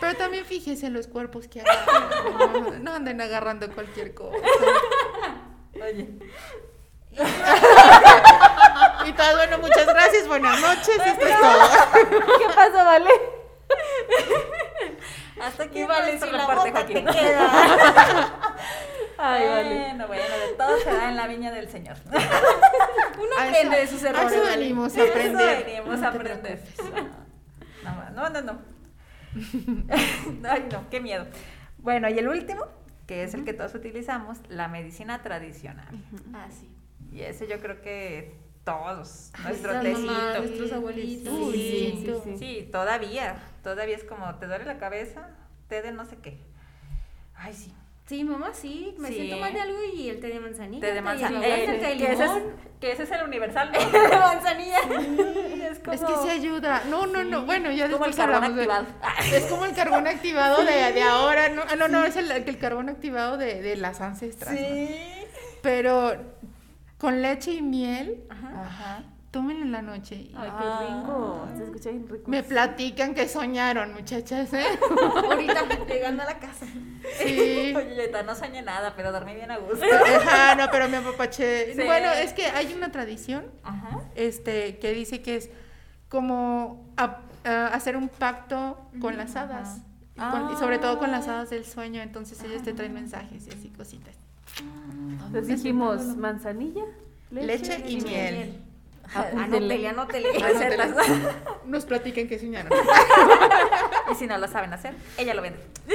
Pero 0.00 0.14
también 0.16 0.44
fíjese 0.44 0.90
los 0.90 1.06
cuerpos 1.06 1.48
que 1.48 1.60
agarran. 1.60 2.08
No, 2.38 2.70
no 2.78 2.92
anden 2.92 3.20
agarrando 3.20 3.70
cualquier 3.72 4.14
cosa. 4.14 4.36
Oye. 5.74 6.08
Y 9.06 9.12
todo, 9.12 9.36
bueno, 9.36 9.58
muchas 9.58 9.86
gracias, 9.86 10.26
buenas 10.28 10.60
noches. 10.60 10.88
Esto 10.88 11.26
es 11.26 11.40
todo. 11.40 12.38
¿Qué 12.38 12.46
pasó, 12.54 12.84
Vale? 12.84 13.10
Hasta 15.40 15.64
aquí 15.64 15.82
vale, 15.84 16.18
si 16.18 16.30
la 16.30 16.46
boca 16.46 16.86
te 16.86 16.94
queda. 16.94 17.10
Ay, 19.18 19.48
Vale. 19.48 19.74
Bueno, 19.74 20.06
bueno, 20.08 20.22
de 20.22 20.54
todo 20.56 20.78
se 20.78 20.92
da 20.92 21.08
en 21.08 21.16
la 21.16 21.26
viña 21.26 21.50
del 21.52 21.68
Señor. 21.68 21.96
Uno 22.10 23.30
aprende 23.38 23.76
de 23.78 23.86
sus 23.86 24.02
errores. 24.02 24.32
eso 24.32 24.44
venimos 24.44 24.92
a 24.92 24.96
De 24.96 25.02
eso 25.04 25.12
aprender. 25.12 25.64
venimos 25.64 26.00
No 26.00 26.06
a 26.06 26.10
aprender. 26.10 26.62
no, 28.14 28.30
no, 28.30 28.40
no. 28.42 28.58
Ay, 30.48 30.68
no, 30.70 30.88
qué 30.90 31.00
miedo. 31.00 31.26
Bueno, 31.78 32.08
y 32.08 32.18
el 32.18 32.28
último, 32.28 32.66
que 33.06 33.24
es 33.24 33.34
el 33.34 33.44
que 33.44 33.52
todos 33.52 33.74
utilizamos, 33.74 34.38
la 34.48 34.68
medicina 34.68 35.22
tradicional. 35.22 35.88
Ah, 36.34 36.46
sí. 36.50 36.68
Y 37.12 37.22
ese 37.22 37.46
yo 37.46 37.60
creo 37.60 37.80
que 37.82 38.36
todos, 38.64 39.30
nuestro 39.42 39.80
tecito. 39.80 40.38
nuestros 40.38 40.72
abuelitos. 40.72 41.34
Sí, 41.52 41.52
sí, 41.52 42.04
Sí. 42.06 42.14
sí. 42.24 42.36
Sí, 42.38 42.68
todavía, 42.72 43.36
todavía 43.62 43.96
es 43.96 44.04
como, 44.04 44.34
¿te 44.36 44.46
duele 44.46 44.64
la 44.64 44.78
cabeza? 44.78 45.28
Té 45.68 45.82
de 45.82 45.92
no 45.92 46.04
sé 46.04 46.16
qué. 46.16 46.38
Ay, 47.36 47.52
sí. 47.52 47.72
Sí, 48.06 48.22
mamá, 48.22 48.52
sí, 48.52 48.94
me 48.98 49.08
Sí. 49.08 49.14
siento 49.14 49.38
mal 49.38 49.54
de 49.54 49.60
algo 49.62 49.78
y 49.94 50.10
el 50.10 50.20
té 50.20 50.26
de 50.28 50.38
manzanilla. 50.38 50.86
Té 50.86 50.92
de 50.92 51.00
manzanilla. 51.00 51.46
Eh, 51.46 51.64
el 51.64 51.80
té 51.80 51.86
de 51.86 51.96
que, 51.96 52.12
ese 52.12 52.24
es, 52.24 52.30
que 52.78 52.92
ese 52.92 53.02
es 53.04 53.10
el 53.12 53.22
universal, 53.24 53.72
¿no? 53.72 53.78
El 53.80 53.92
de 54.10 54.16
manzanilla. 54.18 54.78
es 55.70 55.78
como, 55.78 55.92
Es 55.94 56.00
que 56.02 56.16
se 56.22 56.30
ayuda. 56.30 56.82
No, 56.90 57.06
no, 57.06 57.24
no. 57.24 57.46
Bueno, 57.46 57.70
ya 57.72 57.90
como 57.90 58.04
el 58.04 58.10
después 58.10 58.16
carbón 58.16 58.34
hablamos 58.44 58.56
de- 58.56 58.62
activado. 58.64 58.86
Es 59.36 59.44
como 59.46 59.64
el 59.64 59.74
carbón 59.74 60.06
activado 60.06 60.64
de, 60.66 60.92
de 60.92 61.02
ahora. 61.02 61.48
No, 61.48 61.62
ah, 61.66 61.76
no, 61.76 61.88
no, 61.88 62.04
es 62.04 62.16
el, 62.16 62.30
el 62.30 62.58
carbón 62.58 62.90
activado 62.90 63.38
de, 63.38 63.62
de 63.62 63.76
las 63.76 64.02
ancestras. 64.02 64.52
¿no? 64.52 64.58
Sí. 64.58 64.88
Pero 65.62 66.14
con 66.98 67.20
leche 67.22 67.52
y 67.52 67.62
miel, 67.62 68.24
Ajá. 68.30 69.02
tómenlo 69.30 69.64
en 69.64 69.72
la 69.72 69.82
noche. 69.82 70.30
Ay, 70.36 70.50
qué 70.58 70.86
rico. 70.86 71.48
Se 71.56 71.64
escucha 71.64 71.90
bien 71.90 72.08
rico. 72.08 72.30
Me 72.30 72.42
platican 72.42 73.14
que 73.14 73.28
soñaron, 73.28 73.92
muchachas, 73.94 74.52
¿eh? 74.54 74.64
Ahorita 75.24 75.64
llegando 75.86 76.22
a 76.22 76.26
la 76.26 76.38
casa. 76.38 76.66
Sí. 77.18 77.74
Oye, 77.76 78.10
no 78.24 78.34
soñé 78.34 78.62
nada, 78.62 78.94
pero 78.96 79.12
dormí 79.12 79.34
bien 79.34 79.50
a 79.50 79.58
gusto. 79.58 79.84
Ajá, 79.84 80.54
no, 80.54 80.66
pero 80.70 80.88
me 80.88 80.96
apapaché. 80.98 81.74
Sí. 81.74 81.82
Bueno, 81.84 82.10
es 82.12 82.32
que 82.32 82.46
hay 82.46 82.72
una 82.74 82.90
tradición 82.92 83.50
Ajá. 83.62 84.00
este, 84.14 84.78
que 84.78 84.92
dice 84.92 85.20
que 85.20 85.36
es 85.36 85.50
como 86.08 86.86
a- 86.96 87.20
a 87.44 87.66
hacer 87.68 87.96
un 87.96 88.08
pacto 88.08 88.78
con 89.00 89.16
las 89.16 89.36
hadas. 89.36 89.80
Y, 90.16 90.56
sobre 90.58 90.78
todo 90.78 90.98
con 91.00 91.10
las 91.10 91.26
hadas 91.26 91.50
del 91.50 91.64
sueño, 91.64 92.00
entonces 92.00 92.40
ellos 92.44 92.62
te 92.62 92.72
traen 92.72 92.94
mensajes 92.94 93.48
y 93.48 93.50
así 93.50 93.68
cositas. 93.70 94.14
Entonces 95.26 95.62
dijimos 95.62 96.02
manzanilla, 96.16 96.84
Leche 97.30 97.82
y 97.86 98.00
miel. 98.00 98.60
Anótele, 99.14 99.88
anótele. 99.88 100.32
Recetas. 100.32 100.90
Nos 101.66 101.84
platican 101.84 102.28
que 102.28 102.38
soñaron. 102.38 102.72
y 104.10 104.14
si 104.14 104.26
no 104.26 104.38
lo 104.38 104.48
saben 104.48 104.72
hacer, 104.72 104.94
ella 105.18 105.34
lo 105.34 105.42
vende. 105.42 105.60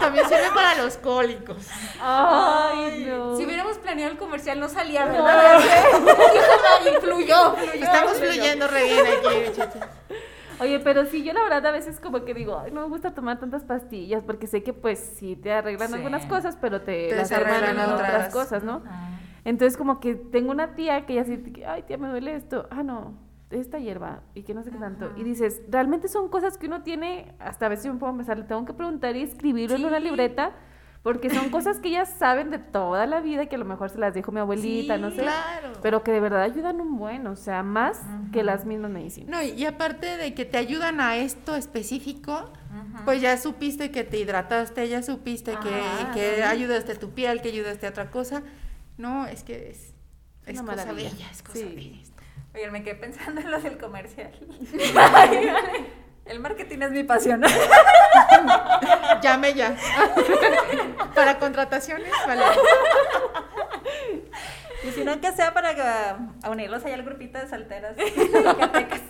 También 0.00 0.28
sirve 0.28 0.50
para 0.54 0.74
los 0.82 0.96
cólicos. 0.96 1.66
Ay, 2.00 3.04
no. 3.06 3.36
Si 3.36 3.44
hubiéramos 3.44 3.78
planeado 3.78 4.12
el 4.12 4.18
comercial 4.18 4.60
no 4.60 4.68
salía, 4.68 5.04
¿verdad? 5.06 5.60
Dijo, 6.84 7.00
fluyó, 7.00 7.54
fluyó. 7.54 7.72
Estamos 7.72 8.18
fluyó. 8.18 8.32
fluyendo 8.32 8.68
re 8.68 8.84
bien 8.84 9.06
aquí, 9.06 9.28
muchachas. 9.48 9.88
Oye, 10.60 10.80
pero 10.80 11.04
sí, 11.06 11.22
yo 11.22 11.32
la 11.32 11.42
verdad 11.42 11.66
a 11.66 11.70
veces 11.70 12.00
como 12.00 12.24
que 12.24 12.34
digo, 12.34 12.58
ay, 12.58 12.70
no 12.70 12.82
me 12.82 12.88
gusta 12.88 13.12
tomar 13.14 13.38
tantas 13.40 13.64
pastillas 13.64 14.22
porque 14.22 14.46
sé 14.46 14.62
que 14.62 14.72
pues 14.72 14.98
sí 14.98 15.36
te 15.36 15.52
arreglan 15.52 15.88
Sí. 15.88 15.94
algunas 15.94 16.26
cosas, 16.26 16.56
pero 16.60 16.80
te, 16.82 17.08
Te 17.08 17.16
las 17.16 17.30
en 17.32 17.40
otras 17.40 17.94
otras. 17.94 18.28
cosas, 18.32 18.62
¿no? 18.62 18.82
Entonces 19.44 19.76
como 19.78 20.00
que 20.00 20.14
tengo 20.16 20.50
una 20.50 20.74
tía 20.74 21.06
que 21.06 21.14
ya 21.14 21.24
siente 21.24 21.52
que, 21.52 21.64
ay, 21.66 21.82
tía, 21.84 21.96
me 21.98 22.08
duele 22.08 22.34
esto. 22.34 22.66
Ah, 22.70 22.82
no, 22.82 23.14
esta 23.50 23.78
hierba 23.78 24.20
y 24.34 24.42
que 24.42 24.52
no 24.54 24.62
sé 24.62 24.70
qué 24.70 24.78
tanto. 24.78 25.10
Y 25.16 25.24
dices, 25.24 25.62
realmente 25.68 26.08
son 26.08 26.28
cosas 26.28 26.58
que 26.58 26.66
uno 26.66 26.82
tiene, 26.82 27.34
hasta 27.38 27.66
a 27.66 27.68
veces 27.70 27.86
yo 27.86 27.94
me 27.94 27.98
puedo 27.98 28.12
empezar, 28.12 28.36
le 28.38 28.44
tengo 28.44 28.64
que 28.64 28.74
preguntar 28.74 29.16
y 29.16 29.22
escribirlo 29.22 29.76
en 29.76 29.86
una 29.86 29.98
Sí. 29.98 30.04
libreta. 30.04 30.52
Porque 31.02 31.30
son 31.30 31.48
cosas 31.48 31.78
que 31.78 31.88
ellas 31.88 32.14
saben 32.18 32.50
de 32.50 32.58
toda 32.58 33.06
la 33.06 33.20
vida, 33.20 33.46
que 33.46 33.54
a 33.54 33.58
lo 33.58 33.64
mejor 33.64 33.88
se 33.88 33.96
las 33.98 34.12
dijo 34.12 34.32
mi 34.32 34.40
abuelita, 34.40 34.96
Sí, 34.96 35.00
no 35.00 35.10
sé. 35.10 35.22
Claro. 35.22 35.72
Pero 35.80 36.02
que 36.04 36.12
de 36.12 36.20
verdad 36.20 36.42
ayudan 36.42 36.78
un 36.80 36.98
buen, 36.98 37.26
o 37.26 37.36
sea, 37.36 37.62
más 37.62 38.02
que 38.32 38.42
las 38.42 38.66
mismas 38.66 38.90
medicinas. 38.90 39.30
No, 39.30 39.42
y 39.42 39.64
aparte 39.64 40.18
de 40.18 40.34
que 40.34 40.44
te 40.44 40.58
ayudan 40.58 41.00
a 41.00 41.16
esto 41.16 41.56
específico, 41.56 42.50
pues 43.06 43.22
ya 43.22 43.38
supiste 43.38 43.90
que 43.90 44.04
te 44.04 44.18
hidrataste, 44.18 44.86
ya 44.90 45.02
supiste 45.02 45.52
que, 45.62 45.74
Ajá, 45.80 46.12
que 46.12 46.36
sí. 46.36 46.42
ayudaste 46.42 46.92
a 46.92 46.98
tu 46.98 47.10
piel, 47.10 47.40
que 47.40 47.48
ayudaste 47.48 47.86
a 47.86 47.90
otra 47.90 48.10
cosa. 48.10 48.42
No, 48.98 49.26
es 49.26 49.42
que 49.42 49.70
es, 49.70 49.94
es 50.44 50.60
Una 50.60 50.72
cosa 50.72 50.84
maravilla. 50.84 51.10
bella, 51.12 51.30
es 51.30 51.42
cosa 51.42 51.58
Sí. 51.60 51.72
bella. 51.74 51.98
Oye, 52.54 52.70
me 52.70 52.82
quedé 52.82 52.96
pensando 52.96 53.40
en 53.40 53.50
lo 53.50 53.58
del 53.60 53.78
comercial. 53.78 54.32
El 56.26 56.38
marketing 56.40 56.78
es 56.82 56.90
mi 56.92 57.02
pasión. 57.02 57.42
Llame 59.22 59.54
ya. 59.54 59.76
para 61.14 61.38
contrataciones, 61.38 62.12
vale. 62.26 62.42
Y 64.84 64.90
si 64.92 65.04
no, 65.04 65.20
que 65.20 65.32
sea 65.32 65.52
para 65.52 65.74
que- 65.74 65.82
a 65.82 66.50
unirlos 66.50 66.84
ahí 66.84 66.92
al 66.92 67.02
grupito 67.02 67.38
de 67.38 67.48
solteras. 67.48 67.96
Zacatecas. 68.44 69.00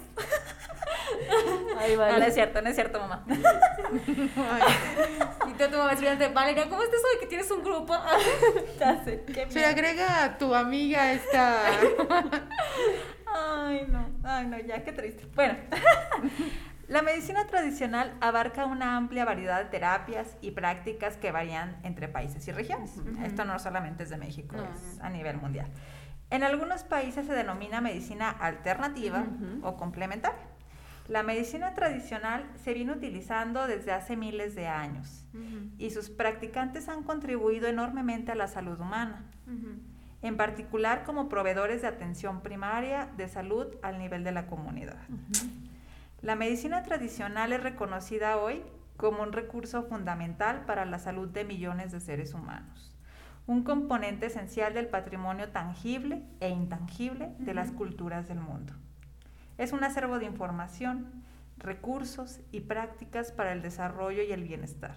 Ahí 1.78 1.96
No, 1.96 2.02
no 2.06 2.11
vale. 2.11 2.26
es 2.26 2.34
cierto, 2.34 2.61
no 2.62 2.68
es 2.70 2.74
cierto, 2.74 2.98
mamá. 2.98 3.24
Ay, 3.28 4.62
Y 5.48 5.52
tú 5.54 5.68
tu 5.70 5.76
mamá 5.76 5.92
escribiéndote, 5.92 6.32
Valeria, 6.32 6.68
¿cómo 6.68 6.82
estás 6.82 7.00
hoy 7.12 7.20
que 7.20 7.26
tienes 7.26 7.50
un 7.50 7.62
grupo? 7.62 7.94
Ya 8.78 9.04
sé, 9.04 9.22
qué 9.32 9.46
Se 9.50 9.64
agrega 9.64 10.24
a 10.24 10.38
tu 10.38 10.54
amiga 10.54 11.12
esta. 11.12 11.56
Ay, 13.32 13.86
no, 13.88 14.08
ay, 14.24 14.46
no, 14.46 14.58
ya, 14.58 14.82
qué 14.82 14.92
triste. 14.92 15.24
Bueno, 15.34 15.56
la 16.91 17.03
medicina 17.03 17.47
tradicional 17.47 18.12
abarca 18.20 18.66
una 18.66 18.97
amplia 18.97 19.24
variedad 19.24 19.62
de 19.62 19.70
terapias 19.70 20.36
y 20.41 20.51
prácticas 20.51 21.16
que 21.16 21.30
varían 21.30 21.76
entre 21.84 22.09
países 22.09 22.47
y 22.49 22.53
regiones. 22.53 22.97
Esto 23.24 23.45
no 23.45 23.61
solamente 23.61 24.03
es 24.03 24.11
de 24.11 24.16
México, 24.16 24.57
No, 24.57 24.64
es 24.64 25.01
a 25.01 25.09
nivel 25.09 25.36
mundial. 25.36 25.68
En 26.30 26.43
algunos 26.43 26.82
países 26.82 27.26
se 27.26 27.32
denomina 27.32 27.80
medicina 27.80 28.28
alternativa 28.28 29.24
o 29.62 29.76
complementaria. 29.76 30.49
La 31.07 31.22
medicina 31.22 31.74
tradicional 31.74 32.45
se 32.62 32.74
viene 32.74 32.91
utilizando 32.93 33.68
desde 33.68 33.93
hace 33.93 34.16
miles 34.16 34.57
de 34.57 34.66
años 34.66 35.24
y 35.78 35.91
sus 35.91 36.11
practicantes 36.11 36.88
han 36.88 37.05
contribuido 37.05 37.68
enormemente 37.68 38.32
a 38.32 38.34
la 38.34 38.49
salud 38.49 38.80
humana 38.80 39.24
en 40.22 40.36
particular 40.36 41.05
como 41.05 41.28
proveedores 41.28 41.82
de 41.82 41.88
atención 41.88 42.43
primaria 42.43 43.09
de 43.16 43.28
salud 43.28 43.66
al 43.82 43.99
nivel 43.99 44.24
de 44.24 44.32
la 44.32 44.47
comunidad. 44.49 44.99
La 46.22 46.36
medicina 46.36 46.82
tradicional 46.82 47.52
es 47.52 47.62
reconocida 47.62 48.36
hoy 48.36 48.62
como 48.98 49.22
un 49.22 49.32
recurso 49.32 49.84
fundamental 49.84 50.66
para 50.66 50.84
la 50.84 50.98
salud 50.98 51.28
de 51.28 51.44
millones 51.44 51.92
de 51.92 52.00
seres 52.00 52.34
humanos, 52.34 52.94
un 53.46 53.64
componente 53.64 54.26
esencial 54.26 54.74
del 54.74 54.86
patrimonio 54.86 55.48
tangible 55.48 56.22
e 56.40 56.50
intangible 56.50 57.32
de 57.38 57.54
las 57.54 57.70
culturas 57.72 58.28
del 58.28 58.38
mundo. 58.38 58.74
Es 59.56 59.72
un 59.72 59.82
acervo 59.82 60.18
de 60.18 60.26
información, 60.26 61.24
recursos 61.56 62.40
y 62.52 62.60
prácticas 62.60 63.32
para 63.32 63.52
el 63.52 63.62
desarrollo 63.62 64.22
y 64.22 64.32
el 64.32 64.44
bienestar. 64.44 64.96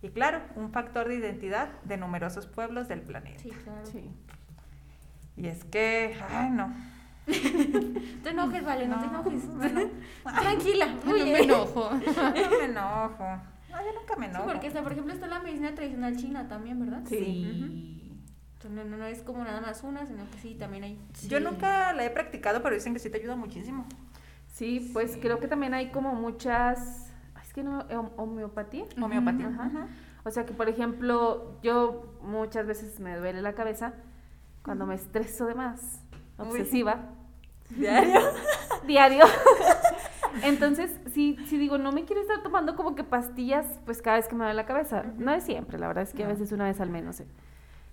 Y 0.00 0.10
claro, 0.10 0.42
un 0.54 0.70
factor 0.70 1.08
de 1.08 1.16
identidad 1.16 1.80
de 1.82 1.96
numerosos 1.96 2.46
pueblos 2.46 2.86
del 2.86 3.02
planeta. 3.02 3.40
Sí, 3.40 3.50
claro. 3.50 3.86
Sí. 3.86 4.10
Y 5.36 5.48
es 5.48 5.64
que, 5.64 6.16
ay, 6.30 6.50
no. 6.50 6.72
Te 7.26 8.30
enojes, 8.30 8.64
Vale, 8.64 8.88
no, 8.88 8.98
te 9.00 9.06
No, 9.06 9.20
enojes. 9.20 9.48
bueno. 9.56 9.80
Tranquila, 10.40 10.86
No 11.04 11.12
me 11.12 11.38
enojo. 11.40 11.90
No 12.16 12.32
me 12.32 12.64
enojo. 12.64 13.24
No, 13.70 13.78
yo 13.78 13.98
nunca 13.98 14.16
me 14.16 14.26
Sí, 14.26 14.30
enojo. 14.30 14.46
porque 14.46 14.66
está, 14.66 14.82
por 14.82 14.92
ejemplo, 14.92 15.14
está 15.14 15.26
la 15.26 15.40
medicina 15.40 15.74
tradicional 15.74 16.16
china 16.16 16.48
también, 16.48 16.78
¿verdad? 16.80 17.02
Sí. 17.08 17.98
Entonces, 18.54 18.70
no, 18.70 18.84
no, 18.84 18.96
no 18.98 19.06
es 19.06 19.22
como 19.22 19.42
nada 19.44 19.60
más 19.60 19.82
una, 19.82 20.06
sino 20.06 20.28
que 20.30 20.38
sí, 20.38 20.54
también 20.54 20.84
hay. 20.84 20.98
Yo 21.28 21.40
nunca 21.40 21.92
la 21.94 22.04
he 22.04 22.10
practicado, 22.10 22.62
pero 22.62 22.74
dicen 22.74 22.92
que 22.92 22.98
sí 22.98 23.08
te 23.10 23.18
ayuda 23.18 23.34
muchísimo. 23.36 23.86
Sí, 24.46 24.90
pues 24.92 25.16
creo 25.20 25.40
que 25.40 25.48
también 25.48 25.72
hay 25.74 25.90
como 25.90 26.14
muchas. 26.14 27.10
Es 27.42 27.52
que 27.54 27.62
no, 27.64 27.80
hom- 27.88 28.12
homeopatía. 28.16 28.84
Homeopatía. 29.00 29.48
Ajá. 29.48 29.88
O 30.24 30.30
sea 30.30 30.44
que, 30.46 30.52
por 30.52 30.68
ejemplo, 30.68 31.58
yo 31.62 32.18
muchas 32.22 32.66
veces 32.66 33.00
me 33.00 33.16
duele 33.16 33.42
la 33.42 33.54
cabeza 33.54 33.94
cuando 34.62 34.86
me 34.86 34.94
estreso 34.94 35.46
de 35.46 35.54
más, 35.54 36.01
Uy. 36.42 36.48
obsesiva, 36.50 37.10
Diario. 37.70 38.20
diario. 38.86 39.24
Entonces, 40.44 40.98
sí, 41.12 41.36
sí 41.46 41.58
digo, 41.58 41.78
no 41.78 41.92
me 41.92 42.04
quiero 42.04 42.22
estar 42.22 42.42
tomando 42.42 42.74
como 42.76 42.94
que 42.94 43.04
pastillas, 43.04 43.66
pues 43.84 44.00
cada 44.02 44.16
vez 44.16 44.28
que 44.28 44.34
me 44.34 44.44
duele 44.44 44.54
la 44.56 44.66
cabeza. 44.66 45.04
No 45.18 45.32
es 45.32 45.44
siempre, 45.44 45.78
la 45.78 45.88
verdad 45.88 46.02
es 46.04 46.12
que 46.14 46.24
a 46.24 46.28
veces 46.28 46.52
una 46.52 46.64
vez 46.64 46.80
al 46.80 46.90
menos. 46.90 47.20
¿eh? 47.20 47.26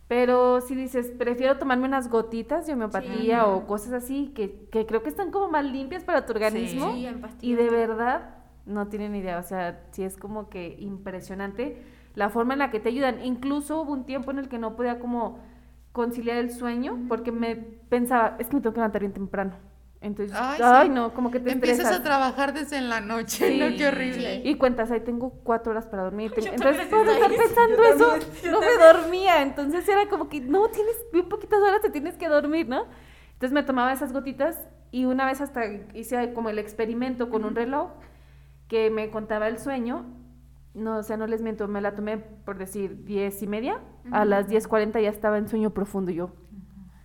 Pero 0.08 0.62
si 0.62 0.74
dices, 0.76 1.12
prefiero 1.18 1.58
tomarme 1.58 1.86
unas 1.86 2.10
gotitas 2.10 2.66
de 2.66 2.74
homeopatía 2.74 3.42
Sí. 3.44 3.46
o 3.46 3.68
cosas 3.68 3.94
así, 3.94 4.32
que, 4.36 4.68
que 4.72 4.86
creo 4.86 5.04
que 5.04 5.10
están 5.10 5.32
como 5.32 5.50
más 5.50 5.66
limpias 5.66 6.04
para 6.04 6.26
tu 6.26 6.34
organismo. 6.34 6.94
Sí, 6.94 7.06
en 7.06 7.22
Y 7.42 7.54
de 7.54 7.70
verdad, 7.70 8.36
no 8.66 8.88
tienen 8.88 9.16
idea, 9.16 9.38
o 9.38 9.44
sea, 9.44 9.84
sí 9.92 10.04
es 10.04 10.18
como 10.18 10.50
que 10.50 10.76
impresionante 10.80 11.84
la 12.16 12.30
forma 12.30 12.54
en 12.54 12.60
la 12.60 12.72
que 12.72 12.80
te 12.80 12.90
ayudan. 12.90 13.24
Incluso 13.24 13.82
hubo 13.82 13.92
un 13.94 14.06
tiempo 14.06 14.32
en 14.32 14.40
el 14.40 14.50
que 14.50 14.58
no 14.58 14.76
podía 14.76 15.00
como 15.00 15.40
conciliar 15.92 16.38
el 16.38 16.52
sueño 16.52 16.98
porque 17.08 17.32
me 17.32 17.56
pensaba, 17.56 18.36
es 18.40 18.48
que 18.48 18.56
me 18.56 18.62
tengo 18.62 18.74
que 18.74 18.80
levantar 18.80 19.02
bien 19.02 19.14
temprano. 19.14 19.54
Entonces, 20.02 20.38
Ay, 20.40 20.62
ay, 20.64 20.88
sí. 20.88 20.94
no, 20.94 21.14
como 21.14 21.30
que 21.30 21.42
te 21.42 21.52
Empiezas 21.52 21.80
estresas. 21.80 22.00
a 22.00 22.04
trabajar 22.04 22.54
desde 22.54 22.78
en 22.78 22.88
la 22.88 23.02
noche. 23.02 23.50
Sí. 23.50 23.60
No, 23.60 23.66
qué 23.76 23.88
horrible. 23.88 24.42
Y 24.46 24.56
cuentas, 24.56 24.90
ahí 24.92 25.02
tengo 25.02 25.32
cuatro 25.44 25.72
horas 25.72 25.88
para 25.88 26.04
dormir. 26.04 26.32
Tengo- 26.32 26.48
Entonces, 26.54 26.90
también 26.90 27.18
por 27.20 27.32
estar 27.32 27.32
pensando 27.46 27.84
eso, 27.84 28.08
también, 28.12 28.52
no 28.54 28.60
me 28.62 28.78
dormía. 28.78 29.42
Entonces 29.42 29.90
era 29.90 30.08
como 30.08 30.30
que, 30.30 30.40
no, 30.40 30.70
tienes 30.70 30.96
bien 31.12 31.28
poquitas 31.28 31.60
horas, 31.60 31.82
te 31.82 31.90
tienes 31.90 32.16
que 32.16 32.30
dormir, 32.30 32.70
¿no? 32.70 32.86
Entonces 33.34 33.52
me 33.52 33.64
tomaba 33.64 33.92
esas 33.92 34.14
gotitas 34.14 34.70
y 34.92 35.04
una 35.04 35.26
vez 35.26 35.42
hasta 35.42 35.66
hice 35.94 36.32
como 36.34 36.50
el 36.50 36.60
experimento 36.60 37.30
con 37.30 37.44
un 37.44 37.54
reloj 37.56 37.90
que 38.70 38.90
me 38.92 39.10
contaba 39.10 39.50
el 39.50 39.60
sueño. 39.60 40.06
No, 40.74 40.98
o 40.98 41.04
sea, 41.04 41.18
no 41.18 41.28
les 41.28 41.42
miento, 41.42 41.68
me 41.68 41.82
la 41.82 41.96
tomé 41.96 42.18
por 42.18 42.58
decir 42.58 43.04
diez 43.06 43.42
y 43.42 43.48
media. 43.48 43.80
A 44.12 44.26
las 44.26 44.48
10.40 44.50 45.02
ya 45.02 45.10
estaba 45.10 45.38
en 45.38 45.48
sueño 45.48 45.72
profundo 45.72 46.12
yo. 46.12 46.32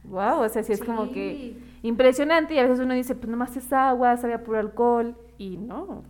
Wow, 0.05 0.43
o 0.43 0.49
sea, 0.49 0.63
sí 0.63 0.73
es 0.73 0.83
como 0.83 1.11
que 1.13 1.57
impresionante 1.83 2.55
y 2.55 2.59
a 2.59 2.63
veces 2.65 2.81
uno 2.81 2.95
dice, 2.95 3.15
pues 3.15 3.29
nomás 3.29 3.57
es 3.57 3.73
agua, 3.73 4.17
sabía 4.17 4.45
puro 4.45 4.59
alcohol 4.59 5.17
y 5.39 5.57
no. 5.57 6.05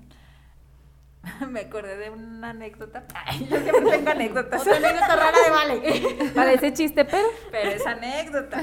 me 1.48 1.60
acordé 1.60 1.96
de 1.96 2.10
una 2.10 2.50
anécdota. 2.50 3.04
Ay, 3.14 3.46
yo 3.50 3.58
siempre 3.58 3.90
tengo 3.90 4.10
anécdotas. 4.10 4.60
Otra 4.60 4.76
anécdota 4.76 5.16
rara 5.16 5.38
de 5.38 5.50
Vale. 5.50 6.30
Parece 6.34 6.72
chiste, 6.72 7.04
pero 7.04 7.28
Pero 7.50 7.70
es 7.70 7.86
anécdota. 7.86 8.62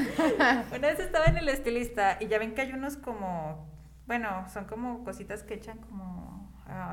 Una 0.76 0.88
vez 0.88 1.00
estaba 1.00 1.26
en 1.26 1.38
el 1.38 1.50
estilista 1.50 2.18
y 2.20 2.28
ya 2.28 2.40
ven 2.40 2.54
que 2.54 2.62
hay 2.62 2.74
unos 2.74 2.98
como, 2.98 3.68
bueno, 4.06 4.46
son 4.50 4.66
como 4.66 5.04
cositas 5.04 5.44
que 5.44 5.56
echan 5.56 5.80
como 5.80 6.31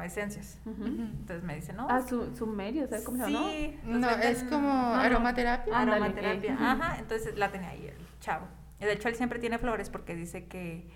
esencias. 0.05 0.59
Entonces 0.67 1.43
me 1.45 1.55
dice, 1.57 1.73
no. 1.73 1.87
ah, 1.91 1.99
es 1.99 2.07
su, 2.09 2.35
sumerio, 2.37 2.87
¿sabes 2.89 3.05
cómo 3.05 3.25
se 3.25 3.31
llama? 3.31 3.49
Sí. 3.51 3.79
No, 3.85 3.99
los 3.99 4.19
es 4.25 4.43
venden- 4.45 4.49
como 4.51 4.69
no, 4.69 4.95
no, 4.97 5.01
aromaterapia. 5.01 5.79
Aromaterapia. 5.79 6.53
eh. 6.53 6.57
Ajá, 6.59 6.97
entonces 6.99 7.37
la 7.39 7.51
tenía 7.51 7.71
ahí 7.71 7.87
el 7.87 7.97
chavo. 8.21 8.47
Y 8.81 8.85
de 8.85 8.93
hecho 8.93 9.09
él 9.09 9.15
siempre 9.17 9.39
tiene 9.39 9.59
flores 9.59 9.91
porque 9.91 10.15
dice 10.15 10.47
que 10.47 10.89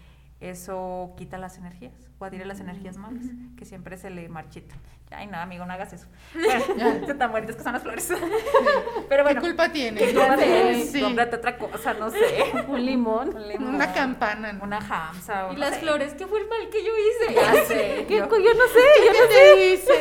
eso 0.50 1.14
quita 1.16 1.38
las 1.38 1.56
energías 1.58 1.92
o 2.18 2.24
adhiere 2.24 2.44
las 2.44 2.60
energías 2.60 2.96
malas, 2.96 3.24
que 3.56 3.64
siempre 3.64 3.96
se 3.96 4.10
le 4.10 4.28
marchitan. 4.28 4.78
Ay, 5.14 5.26
no, 5.26 5.36
amigo, 5.36 5.66
no 5.66 5.72
hagas 5.74 5.92
eso. 5.92 6.06
Bueno, 6.32 7.16
tan 7.18 7.30
bonitas 7.32 7.54
que 7.56 7.62
son 7.62 7.74
las 7.74 7.82
flores. 7.82 8.08
Pero 9.10 9.24
bueno, 9.24 9.40
¿Qué 9.42 9.46
culpa 9.46 9.70
tiene? 9.70 10.00
¿qué 10.00 10.14
culpa 10.14 10.38
sé, 10.38 10.86
sí. 10.90 11.00
Cómprate 11.02 11.36
otra 11.36 11.58
cosa, 11.58 11.92
no 11.94 12.10
sé. 12.10 12.18
Un 12.68 12.84
limón. 12.86 13.28
Un 13.36 13.46
limón, 13.46 13.74
Una 13.74 13.92
campana. 13.92 14.54
¿no? 14.54 14.64
Una 14.64 14.78
hamsa. 14.78 15.48
o 15.48 15.52
Y 15.52 15.54
no 15.56 15.60
las 15.60 15.74
sé. 15.74 15.80
flores, 15.80 16.14
¿qué 16.14 16.26
fue 16.26 16.40
el 16.40 16.48
mal 16.48 16.66
que 16.70 16.82
yo 16.82 16.92
hice? 16.96 17.34
Ya 17.34 17.64
sé. 17.66 18.04
¿Qué 18.08 18.16
yo- 18.16 18.26
yo 18.26 18.54
no 18.54 18.66
sé, 18.68 19.04
yo 19.06 19.12
¿Qué 19.12 19.34
te 19.34 19.56
dice? 19.70 19.92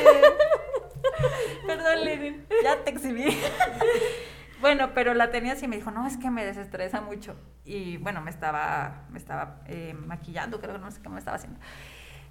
Perdón, 1.68 2.06
Lenin, 2.06 2.46
ya 2.64 2.78
te 2.84 2.92
exhibí. 2.92 3.38
Bueno, 4.62 4.92
pero 4.94 5.14
la 5.14 5.32
tenía 5.32 5.54
así 5.54 5.66
y 5.66 5.68
me 5.68 5.76
dijo, 5.76 5.92
no, 5.92 6.08
es 6.08 6.18
que 6.18 6.30
me 6.30 6.46
desestresa 6.46 7.02
mucho. 7.02 7.36
Y 7.66 7.98
bueno, 7.98 8.22
me 8.22 8.30
estaba, 8.30 9.06
me 9.10 9.18
estaba 9.18 9.62
eh, 9.68 9.94
maquillando, 9.94 10.60
creo 10.60 10.74
que 10.74 10.80
no 10.80 10.92
sé 10.92 11.02
qué 11.02 11.10
me 11.10 11.20
estaba 11.20 11.38
haciendo. 11.38 11.60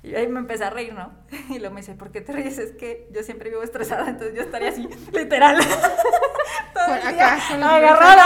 Y 0.02 0.14
ahí 0.14 0.26
me 0.28 0.38
empecé 0.40 0.64
a 0.64 0.70
reír, 0.70 0.94
¿no? 0.94 1.12
Y 1.50 1.58
luego 1.58 1.74
me 1.74 1.82
dice, 1.82 1.94
¿por 1.94 2.10
qué 2.10 2.20
te 2.22 2.32
ríes? 2.32 2.58
Es 2.58 2.72
que 2.72 3.08
yo 3.12 3.22
siempre 3.22 3.50
vivo 3.50 3.62
estresada, 3.62 4.08
entonces 4.08 4.34
yo 4.34 4.42
estaría 4.42 4.70
así, 4.70 4.88
literal. 5.12 5.58
Todo 6.74 6.86
Por 6.86 6.96
el 6.96 7.14
día 7.14 7.34
acá, 7.34 7.76
agarrada. 7.76 8.24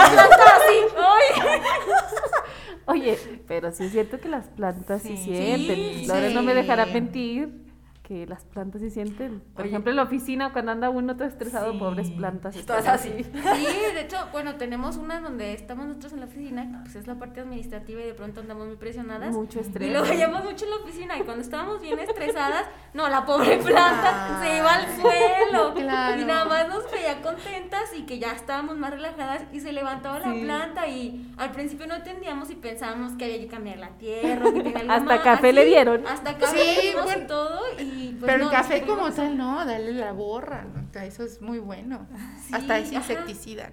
Oye, 2.87 3.17
pero 3.47 3.71
sí 3.71 3.85
es 3.85 3.91
cierto 3.91 4.19
que 4.19 4.29
las 4.29 4.47
plantas 4.47 5.01
sí, 5.01 5.17
Sí. 5.17 5.23
sienten. 5.35 5.75
Sí, 5.75 6.05
Laura 6.07 6.29
no 6.29 6.43
me 6.43 6.53
dejará 6.53 6.85
sí. 6.85 6.93
mentir 6.93 7.64
que 8.07 8.27
las 8.27 8.45
plantas 8.45 8.81
sí 8.81 8.91
sienten. 8.91 9.41
Por 9.55 9.61
Oye. 9.61 9.69
ejemplo, 9.69 9.89
en 9.89 9.95
la 9.95 10.03
oficina 10.03 10.53
cuando 10.53 10.71
anda 10.71 10.91
uno 10.91 11.15
todo 11.15 11.27
estresado, 11.27 11.71
Sí. 11.71 11.79
pobres 11.79 12.11
plantas. 12.11 12.55
Todas 12.65 12.87
así. 12.87 13.09
Sí, 13.23 13.65
de 13.95 14.01
hecho, 14.01 14.17
bueno, 14.31 14.55
tenemos 14.57 14.97
una 14.97 15.19
donde 15.21 15.53
estamos 15.53 15.87
nosotros 15.87 16.13
en 16.13 16.19
la 16.19 16.27
oficina, 16.27 16.69
que 16.71 16.77
pues 16.83 16.95
es 16.97 17.07
la 17.07 17.15
parte 17.15 17.41
administrativa 17.41 18.01
y 18.01 18.05
de 18.05 18.13
pronto 18.13 18.41
andamos 18.41 18.67
muy 18.67 18.75
presionadas. 18.75 19.31
Mucho 19.33 19.59
estrés. 19.59 19.89
Y 19.89 19.91
lo 19.91 20.03
veíamos 20.03 20.43
mucho 20.43 20.65
en 20.65 20.71
la 20.71 20.77
oficina 20.77 21.17
y 21.17 21.21
cuando 21.23 21.41
estábamos 21.41 21.81
bien 21.81 21.97
estresadas, 21.97 22.65
no, 22.93 23.09
la 23.09 23.25
pobre 23.25 23.57
planta 23.57 24.39
se 24.43 24.55
iba 24.57 24.71
al 24.73 24.85
suelo. 25.01 25.73
Claro. 25.85 26.21
Y 26.21 26.25
nada 26.25 26.45
más 26.45 26.67
nos 26.69 26.89
veía 26.91 27.21
contentas 27.21 27.91
y 27.97 28.03
que 28.03 28.19
ya 28.19 28.31
estábamos 28.33 28.77
más 28.77 28.91
relajadas 28.91 29.43
y 29.51 29.59
se 29.61 29.71
levantaba 29.71 30.19
la 30.19 30.31
planta 30.33 30.87
y 30.87 31.33
al 31.37 31.51
principio 31.51 31.87
no 31.87 31.95
entendíamos 31.95 32.49
y 32.51 32.55
pensábamos 32.55 33.13
que 33.13 33.25
había 33.25 33.39
que 33.39 33.47
cambiar 33.47 33.77
la 33.79 33.89
tierra, 33.97 34.45
que 34.53 34.61
tenía 34.61 34.79
algo 34.79 34.91
Hasta 34.93 35.05
más, 35.15 35.19
café 35.21 35.53
le 35.53 35.65
dieron. 35.65 36.05
Hasta 36.07 36.37
café 36.37 36.57
Sí, 36.57 36.75
le 36.75 36.81
dimos 36.89 37.03
bueno. 37.05 37.23
y 37.23 37.27
todo 37.27 37.59
y 37.79 37.94
pues 38.19 38.31
Pero 38.31 38.37
no, 38.45 38.49
el 38.51 38.55
café 38.55 38.81
como 38.83 39.11
tal, 39.11 39.37
no, 39.37 39.65
dale 39.65 39.91
la 39.93 40.11
borra. 40.11 40.63
¿no? 40.63 40.81
O 40.89 40.93
sea, 40.93 41.05
Eso 41.05 41.23
es 41.23 41.41
muy 41.41 41.59
bueno. 41.59 42.05
Sí, 42.47 42.53
Hasta 42.53 42.77
es 42.77 42.87
ajá. 42.89 42.95
insecticida. 42.97 43.71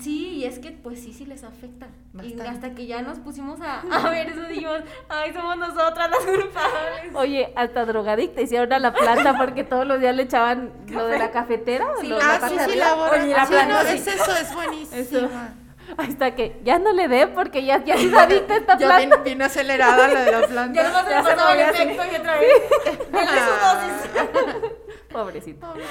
Sí, 0.00 0.28
y 0.36 0.44
es 0.46 0.58
que 0.58 0.70
pues 0.72 1.00
sí, 1.02 1.12
sí 1.12 1.26
les 1.26 1.44
afecta. 1.44 1.86
Y 2.22 2.40
hasta 2.40 2.74
que 2.74 2.86
ya 2.86 3.02
nos 3.02 3.18
pusimos 3.18 3.60
a, 3.60 3.80
a 3.80 4.08
ver 4.10 4.30
eso, 4.30 4.42
dijimos, 4.44 4.80
ay, 5.10 5.34
somos 5.34 5.58
nosotras 5.58 6.08
las 6.10 6.18
culpables. 6.20 7.14
Oye, 7.14 7.52
hasta 7.56 7.84
drogadicta 7.84 8.40
hicieron 8.40 8.72
a 8.72 8.78
la 8.78 8.94
planta 8.94 9.36
porque 9.36 9.64
todos 9.64 9.86
los 9.86 10.00
días 10.00 10.16
le 10.16 10.22
echaban 10.22 10.72
lo 10.88 11.06
de 11.08 11.18
la 11.18 11.30
cafetera. 11.30 11.86
Sí, 12.00 12.06
lo- 12.08 12.16
lo- 12.18 12.24
la 12.26 12.36
Ah, 12.36 12.40
parte 12.40 12.58
sí, 12.64 12.70
sí, 12.70 12.78
la 12.78 12.94
borra. 12.94 13.22
Oye, 13.22 13.34
la 13.34 13.44
Sí, 13.46 13.52
planta, 13.52 13.82
no, 13.82 13.88
sí. 13.90 13.96
es 13.96 14.06
eso, 14.06 14.32
es 14.34 14.54
buenísimo. 14.54 14.96
Eso. 14.98 15.30
Hasta 15.96 16.34
que 16.34 16.60
ya 16.64 16.78
no 16.78 16.92
le 16.92 17.08
dé 17.08 17.26
porque 17.26 17.64
ya, 17.64 17.84
ya 17.84 17.94
es 17.94 18.12
adicta 18.14 18.56
esta 18.56 18.76
Ya 18.78 18.86
planta. 18.88 19.16
bien, 19.16 19.24
bien 19.24 19.42
acelerada 19.42 20.08
la 20.08 20.24
de 20.24 20.32
la 20.32 20.46
planta. 20.46 20.82
Ya 20.82 20.88
no 20.90 21.04
se 21.04 21.10
Ya 21.10 21.22
pasaba 21.22 21.52
el 21.54 21.60
efecto 21.70 22.02
y 22.12 22.16
otra 22.16 22.38
vez. 22.38 22.52
Dosis. 23.12 24.70
Pobrecito. 25.12 25.66
Pobre. 25.66 25.84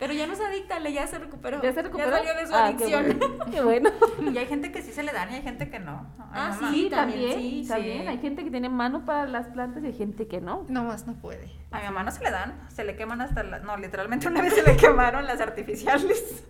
Pero 0.00 0.12
ya 0.12 0.26
no 0.26 0.32
es 0.32 0.40
adicta, 0.40 0.80
le 0.80 0.92
ya 0.92 1.06
se 1.06 1.20
recuperó. 1.20 1.62
¿Ya 1.62 1.72
se 1.72 1.82
recuperó? 1.82 2.10
Ya 2.10 2.16
salió 2.18 2.34
de 2.34 2.46
su 2.48 2.54
Ah, 2.54 2.66
adicción. 2.66 3.04
Qué 3.06 3.14
bueno. 3.14 3.44
Qué 3.52 3.60
bueno. 3.62 4.32
Y 4.32 4.38
hay 4.38 4.46
gente 4.46 4.72
que 4.72 4.82
sí 4.82 4.90
se 4.92 5.04
le 5.04 5.12
dan 5.12 5.30
y 5.30 5.36
hay 5.36 5.42
gente 5.42 5.70
que 5.70 5.78
no. 5.78 6.12
Ay, 6.18 6.26
Ah, 6.32 6.48
mamá. 6.60 6.72
sí, 6.72 6.88
también, 6.90 7.30
también. 7.30 7.32
sí, 7.40 7.68
también. 7.68 8.02
sí. 8.02 8.08
Hay 8.08 8.18
gente 8.18 8.42
que 8.42 8.50
tiene 8.50 8.68
mano 8.68 9.04
para 9.04 9.26
las 9.26 9.46
plantas 9.48 9.84
y 9.84 9.86
hay 9.86 9.92
gente 9.92 10.26
que 10.26 10.40
no. 10.40 10.66
No 10.68 10.82
más 10.82 11.06
no 11.06 11.14
puede. 11.14 11.52
A 11.70 11.78
mi 11.78 11.84
mamá 11.84 12.02
no 12.02 12.10
se 12.10 12.24
le 12.24 12.32
dan, 12.32 12.58
se 12.70 12.82
le 12.82 12.96
queman 12.96 13.20
hasta 13.20 13.44
la... 13.44 13.60
No, 13.60 13.76
literalmente 13.76 14.26
una 14.26 14.42
vez 14.42 14.54
se 14.54 14.62
le 14.64 14.76
quemaron 14.76 15.24
las 15.26 15.40
artificiales. 15.40 16.44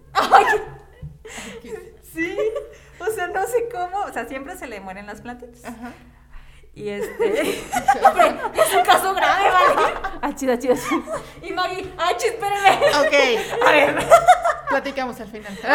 Sí, 2.12 2.36
o 2.98 3.06
sea, 3.06 3.28
no 3.28 3.46
sé 3.46 3.68
cómo, 3.70 4.00
o 4.04 4.12
sea, 4.12 4.26
siempre 4.26 4.56
se 4.56 4.66
le 4.66 4.80
mueren 4.80 5.06
las 5.06 5.20
plantitas. 5.20 5.64
Ajá. 5.64 5.92
Y 6.74 6.88
este... 6.88 7.40
Es 8.54 8.74
un 8.74 8.82
caso 8.84 9.14
grave, 9.14 9.50
¿vale? 9.50 9.94
Ah, 10.22 10.34
chida, 10.34 10.58
chida, 10.58 10.74
chida. 10.74 11.02
Y 11.42 11.52
Maggie, 11.52 11.92
ay, 11.98 12.14
chi, 12.18 12.26
espérame. 12.28 12.80
Ok, 13.00 13.14
a 13.66 13.70
ver. 13.70 14.06
Platicamos 14.68 15.20
al 15.20 15.28
final. 15.28 15.58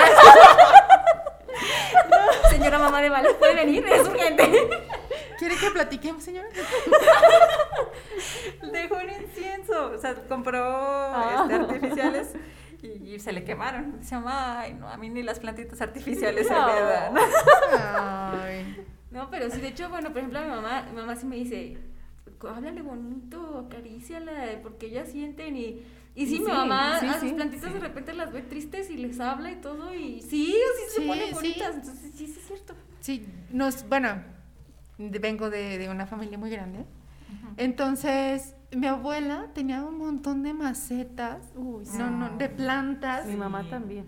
Señora 2.50 2.80
mamá 2.80 3.02
de 3.02 3.10
Vale, 3.10 3.34
puede 3.36 3.56
venir, 3.56 3.86
es 3.88 4.08
urgente. 4.08 4.70
¿Quiere 5.38 5.56
que 5.56 5.70
platiquemos, 5.72 6.24
señora? 6.24 6.48
Dejó 8.72 8.96
un 8.96 9.10
incienso, 9.10 9.92
o 9.96 9.98
sea, 10.00 10.16
compró 10.28 10.64
Ah. 10.66 11.42
este, 11.44 11.56
artificiales 11.56 12.28
y, 12.82 13.16
y 13.16 13.20
se 13.20 13.32
le 13.32 13.44
quemaron. 13.44 14.00
Dice, 14.00 14.16
ay, 14.26 14.74
no, 14.74 14.88
a 14.88 14.98
mí 14.98 15.10
ni 15.10 15.24
las 15.24 15.40
plantitas 15.40 15.82
artificiales 15.82 16.48
se 16.48 16.54
No. 16.54 16.68
me 16.68 16.82
dan. 16.82 17.14
Ay. 17.80 18.86
No, 19.10 19.30
pero 19.32 19.50
sí, 19.50 19.62
de 19.62 19.70
hecho, 19.70 19.90
bueno, 19.90 20.10
por 20.10 20.18
ejemplo, 20.18 20.40
mi 20.42 20.48
mamá, 20.50 20.84
mi 20.90 20.96
mamá 20.96 21.16
sí 21.16 21.26
me 21.26 21.38
dice, 21.38 21.78
háblale 22.48 22.82
bonito, 22.82 23.66
acaríciala, 23.66 24.60
porque 24.62 24.88
ellas 24.88 25.10
sienten 25.10 25.56
y... 25.56 25.82
Y 26.14 26.26
sí, 26.28 26.38
Sí, 26.38 26.40
mi 26.42 26.48
mamá 26.52 27.00
sí, 27.00 27.06
a 27.08 27.14
sus 27.14 27.30
sí, 27.30 27.36
plantitas 27.36 27.74
de 27.74 27.80
repente 27.80 28.14
las 28.14 28.34
ve 28.34 28.42
tristes 28.42 28.90
y 28.90 28.98
les 28.98 29.20
habla 29.22 29.50
y 29.52 29.56
todo 29.56 29.94
y 29.96 30.22
sí, 30.22 30.54
o 30.54 30.78
sí 30.96 31.02
se 31.02 31.08
ponen 31.08 31.28
sí. 31.30 31.34
bonitas, 31.34 31.76
entonces 31.76 32.12
sí, 32.16 32.28
sí 32.28 32.36
es 32.38 32.48
cierto. 32.48 32.76
Sí, 33.00 33.26
nos, 33.52 33.88
bueno, 33.88 34.22
vengo 34.98 35.50
de, 35.50 35.78
de 35.78 35.90
una 35.90 36.06
familia 36.06 36.38
muy 36.38 36.50
grande. 36.50 36.86
Entonces, 37.56 38.56
mi 38.72 38.88
abuela 38.88 39.48
tenía 39.54 39.82
un 39.84 39.98
montón 39.98 40.44
de 40.44 40.54
macetas, 40.54 41.38
Uy, 41.56 41.86
sí. 41.86 41.98
no, 41.98 42.10
no, 42.12 42.38
de 42.38 42.50
plantas. 42.50 43.26
Mi 43.26 43.36
mamá 43.36 43.64
también. 43.70 44.06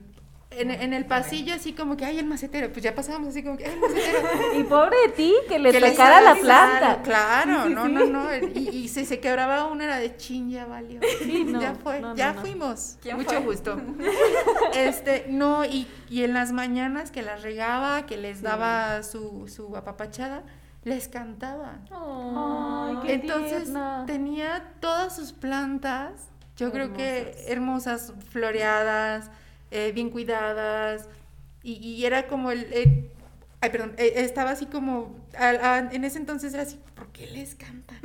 En, 0.52 0.72
en 0.72 0.94
el 0.94 1.06
pasillo, 1.06 1.54
así 1.54 1.74
como 1.74 1.96
que, 1.96 2.06
ay, 2.06 2.18
el 2.18 2.26
macetero. 2.26 2.72
Pues 2.72 2.82
ya 2.84 2.96
pasábamos 2.96 3.30
así 3.30 3.44
como 3.44 3.56
que, 3.56 3.66
ay, 3.68 3.74
el 3.74 3.80
macetero. 3.80 4.20
Y 4.60 4.64
pobre 4.64 4.98
de 5.06 5.14
ti, 5.14 5.34
que 5.48 5.60
le 5.60 5.72
Que 5.72 5.80
le 5.80 5.92
tocara 5.92 6.22
la 6.22 6.34
planta. 6.36 7.02
Claro, 7.04 7.64
Sí, 7.66 7.70
sí, 7.70 7.76
no, 7.76 7.86
sí. 7.86 7.92
no, 7.94 8.06
no. 8.08 8.36
Y, 8.36 8.68
y 8.70 8.88
si 8.88 9.06
se 9.06 9.20
quebraba 9.20 9.68
una 9.68 9.84
era 9.84 9.98
de 9.98 10.18
chin, 10.18 10.50
ya 10.50 10.66
valió. 10.66 11.00
Sí, 11.24 11.44
no, 11.48 11.62
ya 11.62 11.76
fue, 11.76 12.00
no, 12.00 12.10
no, 12.10 12.16
ya 12.16 12.34
no. 12.34 12.42
fuimos. 12.42 12.98
¿Quién 13.00 13.18
Mucho 13.18 13.30
fue? 13.30 13.40
gusto. 13.42 13.80
Este, 14.74 15.26
no, 15.30 15.66
y, 15.66 15.88
y 16.10 16.24
en 16.24 16.34
las 16.34 16.52
mañanas 16.52 17.12
que 17.12 17.22
las 17.22 17.44
regaba, 17.44 18.06
que 18.06 18.18
les 18.18 18.38
Sí. 18.40 18.44
daba 18.44 19.04
su, 19.04 19.48
su 19.48 19.76
apapachada, 19.78 20.44
les 20.84 21.08
cantaba. 21.08 21.80
Ay, 21.92 22.98
qué 23.04 23.14
Entonces 23.14 23.64
tierna. 23.66 24.04
tenía 24.08 24.74
todas 24.80 25.16
sus 25.16 25.34
plantas, 25.34 26.30
yo 26.58 26.72
creo 26.72 26.94
que 26.94 27.46
Hermosas. 27.48 28.14
floreadas, 28.30 29.30
eh, 29.72 29.92
bien 29.94 30.10
cuidadas, 30.10 31.08
y, 31.64 31.74
y 31.74 32.06
era 32.06 32.28
como 32.28 32.52
el... 32.52 32.62
eh, 32.72 33.12
ay, 33.62 33.70
perdón, 33.70 33.94
eh, 33.98 34.14
estaba 34.18 34.52
así 34.52 34.66
como, 34.66 35.16
a- 35.38 35.90
en 35.92 36.04
ese 36.06 36.18
entonces 36.18 36.54
era 36.54 36.64
así, 36.64 36.80
¿por 36.96 37.08
qué 37.10 37.28
les 37.28 37.56
cantan? 37.56 37.98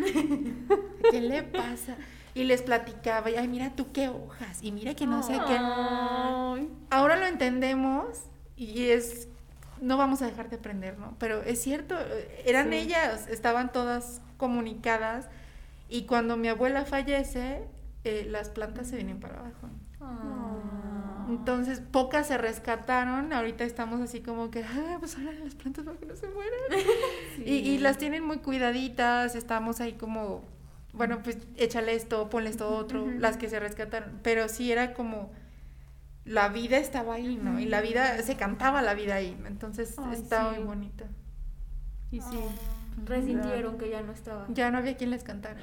¿Qué 1.10 1.20
le 1.20 1.42
pasa? 1.44 1.96
Y 2.34 2.42
les 2.44 2.62
platicaba, 2.62 3.30
y 3.30 3.36
ay, 3.36 3.46
mira 3.46 3.70
tú 3.76 3.92
qué 3.92 4.08
hojas, 4.08 4.58
y 4.60 4.72
mira 4.72 4.94
que 4.94 5.06
no 5.06 5.22
sé 5.22 5.34
qué. 5.46 5.56
Ahora 6.90 7.16
lo 7.16 7.26
entendemos 7.26 8.06
y 8.56 8.88
es 8.88 9.28
no 9.84 9.96
vamos 9.96 10.22
a 10.22 10.26
dejar 10.26 10.48
de 10.50 10.56
aprender, 10.56 10.98
¿no? 10.98 11.14
Pero 11.18 11.42
es 11.42 11.60
cierto, 11.62 11.96
eran 12.44 12.70
Sí. 12.70 12.76
ellas, 12.76 13.28
estaban 13.28 13.70
todas 13.72 14.20
comunicadas 14.36 15.28
y 15.88 16.04
cuando 16.06 16.36
mi 16.36 16.48
abuela 16.48 16.84
fallece, 16.84 17.64
eh, 18.04 18.26
las 18.28 18.48
plantas 18.48 18.88
se 18.88 18.96
vienen 18.96 19.20
para 19.20 19.38
abajo. 19.38 19.68
Ah. 20.00 21.26
Entonces, 21.28 21.80
pocas 21.80 22.26
se 22.28 22.36
rescataron, 22.36 23.32
ahorita 23.32 23.64
estamos 23.64 24.00
así 24.00 24.20
como 24.20 24.50
que, 24.50 24.62
ah, 24.64 24.96
pues 25.00 25.16
ahora 25.16 25.32
las 25.32 25.54
plantas 25.54 25.84
para 25.84 25.96
que 25.98 26.06
no 26.06 26.16
se 26.16 26.28
mueran. 26.28 26.52
Y, 27.46 27.52
y 27.54 27.78
las 27.78 27.98
tienen 27.98 28.24
muy 28.24 28.38
cuidaditas, 28.38 29.34
estamos 29.34 29.80
ahí 29.80 29.94
como, 29.94 30.44
bueno, 30.92 31.22
pues 31.22 31.38
échale 31.56 31.94
esto, 31.94 32.28
ponle 32.30 32.50
esto 32.50 32.68
otro, 32.76 33.06
las 33.18 33.36
que 33.36 33.48
se 33.48 33.58
rescataron. 33.58 34.20
Pero 34.22 34.48
sí 34.48 34.70
era 34.70 34.94
como, 34.94 35.30
la 36.24 36.48
vida 36.48 36.78
estaba 36.78 37.14
ahí, 37.14 37.36
¿no? 37.36 37.60
Y 37.60 37.66
la 37.66 37.80
vida, 37.80 38.20
se 38.22 38.36
cantaba 38.36 38.82
la 38.82 38.94
vida 38.94 39.16
ahí, 39.16 39.36
¿no? 39.40 39.46
entonces 39.46 39.94
Ay, 39.98 40.16
sí. 40.16 40.34
muy 40.56 40.64
bonita. 40.64 41.04
Y 42.10 42.20
sí. 42.20 42.38
Resintieron 43.04 43.76
que 43.76 43.90
ya 43.90 44.02
no 44.02 44.12
estaba. 44.12 44.46
Ya 44.48 44.70
no 44.70 44.78
había 44.78 44.96
quien 44.96 45.10
les 45.10 45.24
cantara. 45.24 45.60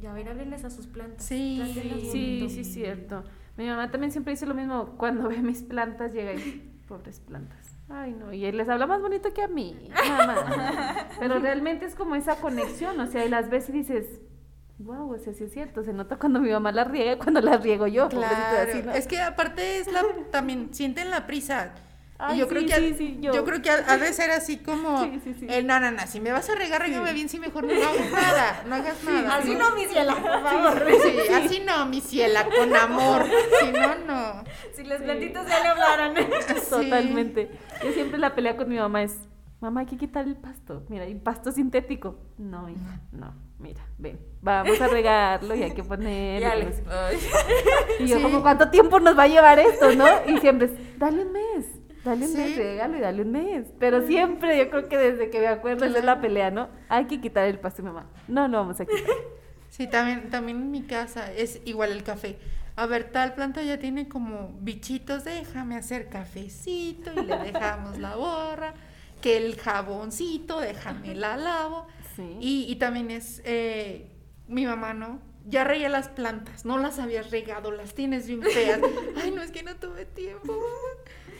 Ya, 0.00 0.10
a 0.10 0.14
ver, 0.14 0.28
háblenles 0.28 0.64
a 0.64 0.70
sus 0.70 0.86
plantas. 0.86 1.24
Sí. 1.24 1.62
Sí, 2.10 2.48
sí, 2.48 2.64
cierto. 2.64 3.22
Mi 3.56 3.66
mamá 3.66 3.90
también 3.90 4.10
siempre 4.10 4.32
dice 4.32 4.46
lo 4.46 4.54
mismo. 4.54 4.96
Cuando 4.96 5.28
ve 5.28 5.42
mis 5.42 5.62
plantas, 5.62 6.12
llega 6.12 6.32
y, 6.32 6.82
pobres 6.88 7.20
plantas. 7.20 7.76
Ay, 7.88 8.14
no, 8.18 8.32
y 8.32 8.44
él 8.46 8.56
les 8.56 8.68
habla 8.68 8.86
más 8.86 9.00
bonito 9.02 9.34
que 9.34 9.42
a 9.42 9.48
mí, 9.48 9.90
mamá. 10.08 11.08
Pero 11.20 11.38
realmente 11.38 11.84
es 11.84 11.94
como 11.94 12.14
esa 12.14 12.36
conexión, 12.36 12.98
o 12.98 13.06
sea, 13.06 13.24
y 13.24 13.28
las 13.28 13.50
ves 13.50 13.68
y 13.68 13.72
dices, 13.72 14.20
wow, 14.84 15.14
o 15.14 15.18
sea, 15.18 15.32
sí 15.32 15.44
es 15.44 15.52
cierto. 15.52 15.82
Se 15.82 15.92
nota 15.92 16.16
cuando 16.16 16.40
mi 16.40 16.50
mamá 16.50 16.72
las 16.72 16.88
riega 16.88 17.12
y 17.12 17.16
cuando 17.16 17.40
las 17.40 17.62
riego 17.62 17.86
yo. 17.86 18.08
Claro, 18.08 18.70
así, 18.70 18.82
¿no? 18.82 18.92
es 18.92 19.06
que 19.06 19.20
aparte 19.20 19.78
es 19.78 19.90
la, 19.92 20.02
también 20.30 20.72
sienten 20.72 21.10
la 21.10 21.26
prisa. 21.26 21.72
Ay, 22.24 22.36
y 22.36 22.38
yo 22.38 22.44
sí, 22.44 22.50
creo 22.50 22.62
que, 22.66 22.74
sí, 22.76 22.90
ha- 22.92 22.96
sí, 22.96 23.18
yo. 23.20 23.32
yo. 23.34 23.44
creo 23.44 23.60
que 23.62 23.70
ha, 23.70 23.84
ha 23.88 23.96
de 23.96 24.12
ser 24.12 24.30
así 24.30 24.58
como, 24.58 25.02
Sí, 25.04 25.20
sí, 25.24 25.34
sí. 25.40 25.46
el 25.50 25.66
no, 25.66 25.80
no, 25.80 25.90
no, 25.90 26.06
si 26.06 26.20
me 26.20 26.30
vas 26.30 26.48
a 26.50 26.54
regar, 26.54 26.80
regame 26.80 27.12
bien, 27.12 27.28
si 27.28 27.40
mejor 27.40 27.64
no 27.64 27.72
hagas 27.72 28.10
nada, 28.12 28.62
no 28.68 28.74
hagas 28.76 29.02
nada. 29.02 29.36
Así 29.38 29.48
¿sí? 29.48 29.54
no, 29.58 29.74
mi 29.74 29.86
ciela, 29.86 30.14
por 30.14 30.42
favor. 30.42 30.86
Sí, 31.02 31.32
así 31.32 31.60
no, 31.66 31.86
mi 31.86 32.00
ciela, 32.00 32.46
con 32.56 32.76
amor, 32.76 33.24
si 33.60 33.72
no, 33.72 33.94
no. 34.06 34.44
Si 34.76 34.84
las 34.84 34.98
Sí. 34.98 35.04
plantitas 35.04 35.48
ya 35.48 35.60
le 35.62 35.68
hablaran. 35.68 36.14
Sí. 36.62 36.70
Totalmente. 36.70 37.50
Yo 37.84 37.92
siempre 37.92 38.18
la 38.18 38.34
pelea 38.36 38.56
con 38.56 38.68
mi 38.68 38.76
mamá 38.76 39.02
es, 39.02 39.16
mamá, 39.62 39.80
hay 39.80 39.86
que 39.86 39.96
quitar 39.96 40.26
el 40.26 40.36
pasto. 40.36 40.84
Mira, 40.88 41.06
y 41.08 41.14
pasto 41.14 41.50
sintético. 41.52 42.18
No, 42.36 42.68
hija, 42.68 43.00
no, 43.12 43.32
mira, 43.58 43.80
ven, 43.98 44.18
vamos 44.42 44.80
a 44.80 44.88
regarlo 44.88 45.54
y 45.54 45.62
hay 45.62 45.70
que 45.72 45.82
ponerlo. 45.84 46.48
Ya 46.48 47.12
y 48.00 48.06
yo 48.06 48.16
Sí. 48.18 48.22
como, 48.22 48.42
¿cuánto 48.42 48.68
tiempo 48.70 49.00
nos 49.00 49.16
va 49.18 49.22
a 49.24 49.28
llevar 49.28 49.58
esto, 49.58 49.94
no? 49.94 50.06
Y 50.26 50.38
siempre 50.38 50.66
es, 50.66 50.98
dale 50.98 51.24
un 51.24 51.32
mes, 51.32 51.66
dale 52.04 52.26
un 52.26 52.34
mes, 52.34 52.56
regalo 52.56 52.96
y 52.96 53.00
dale 53.00 53.22
un 53.22 53.32
mes. 53.32 53.66
Pero 53.78 54.06
siempre, 54.06 54.58
yo 54.58 54.68
creo 54.68 54.88
que 54.88 54.98
desde 54.98 55.30
que 55.30 55.40
me 55.40 55.46
acuerdo, 55.46 55.84
es 55.86 56.04
la 56.04 56.20
pelea, 56.20 56.50
¿no? 56.50 56.68
Hay 56.88 57.06
que 57.06 57.20
quitar 57.20 57.46
el 57.46 57.58
pasto, 57.58 57.82
mamá. 57.82 58.06
No, 58.28 58.48
no 58.48 58.58
vamos 58.58 58.80
a 58.80 58.84
quitar. 58.84 59.02
Sí, 59.70 59.86
también, 59.86 60.28
también 60.28 60.58
en 60.58 60.70
mi 60.70 60.82
casa 60.82 61.32
es 61.32 61.62
igual 61.64 61.92
el 61.92 62.02
café. 62.02 62.38
A 62.76 62.84
ver, 62.84 63.04
tal 63.04 63.32
planta 63.32 63.62
ya 63.62 63.78
tiene 63.78 64.06
como 64.06 64.50
bichitos, 64.60 65.24
déjame 65.24 65.76
hacer 65.76 66.10
cafecito 66.10 67.10
y 67.18 67.24
le 67.24 67.38
dejamos 67.38 67.96
la 67.98 68.16
borra, 68.16 68.74
que 69.22 69.38
el 69.38 69.58
jaboncito, 69.58 70.60
déjame 70.60 71.14
la 71.14 71.36
lavo. 71.38 71.86
Sí. 72.16 72.36
Y, 72.40 72.66
y 72.70 72.76
también 72.76 73.10
es 73.10 73.40
eh, 73.46 74.10
mi 74.48 74.66
mamá, 74.66 74.92
¿no? 74.92 75.20
Ya 75.46 75.64
regué 75.64 75.88
las 75.88 76.08
plantas, 76.08 76.64
no 76.64 76.76
las 76.78 76.98
habías 76.98 77.30
regado, 77.30 77.72
las 77.72 77.94
tienes 77.94 78.26
bien 78.26 78.42
feas. 78.42 78.80
Ay, 79.22 79.30
no, 79.30 79.42
es 79.42 79.50
que 79.50 79.62
no 79.62 79.74
tuve 79.76 80.04
tiempo. 80.04 80.54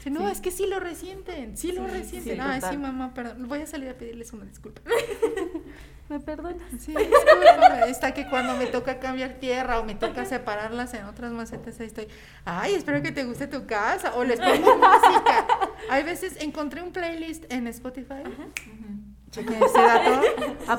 No, 0.06 0.26
Sí. 0.26 0.32
es 0.32 0.40
que 0.40 0.50
sí 0.50 0.66
lo 0.66 0.80
resienten, 0.80 1.56
sí 1.56 1.70
lo 1.70 1.86
resienten. 1.86 2.40
Ay, 2.40 2.58
total. 2.58 2.72
sí, 2.72 2.78
mamá, 2.80 3.14
perdón, 3.14 3.46
voy 3.46 3.60
a 3.60 3.66
salir 3.68 3.88
a 3.90 3.94
pedirles 3.94 4.32
una 4.32 4.44
disculpa. 4.46 4.80
¿Me 6.08 6.18
perdonas? 6.18 6.68
Sí, 6.80 6.92
discúlpame, 6.92 7.88
está 7.88 8.12
que 8.12 8.28
cuando 8.28 8.54
me 8.56 8.66
toca 8.66 8.98
cambiar 8.98 9.34
tierra 9.34 9.78
o 9.78 9.84
me 9.84 9.94
toca 9.94 10.24
separarlas 10.24 10.92
en 10.94 11.04
otras 11.04 11.30
macetas, 11.32 11.78
ahí 11.78 11.86
estoy. 11.86 12.08
Ay, 12.44 12.74
espero 12.74 13.00
que 13.00 13.12
te 13.12 13.22
guste 13.24 13.46
tu 13.46 13.64
casa. 13.66 14.14
O 14.16 14.24
les 14.24 14.40
pongo 14.40 14.76
música. 14.76 15.46
Hay 15.90 16.02
veces 16.02 16.36
encontré 16.40 16.82
un 16.82 16.92
playlist 16.92 17.50
en 17.52 17.66
Spotify. 17.66 18.22
Cheque 19.30 19.54
ese 19.54 19.78
dato. 19.78 20.22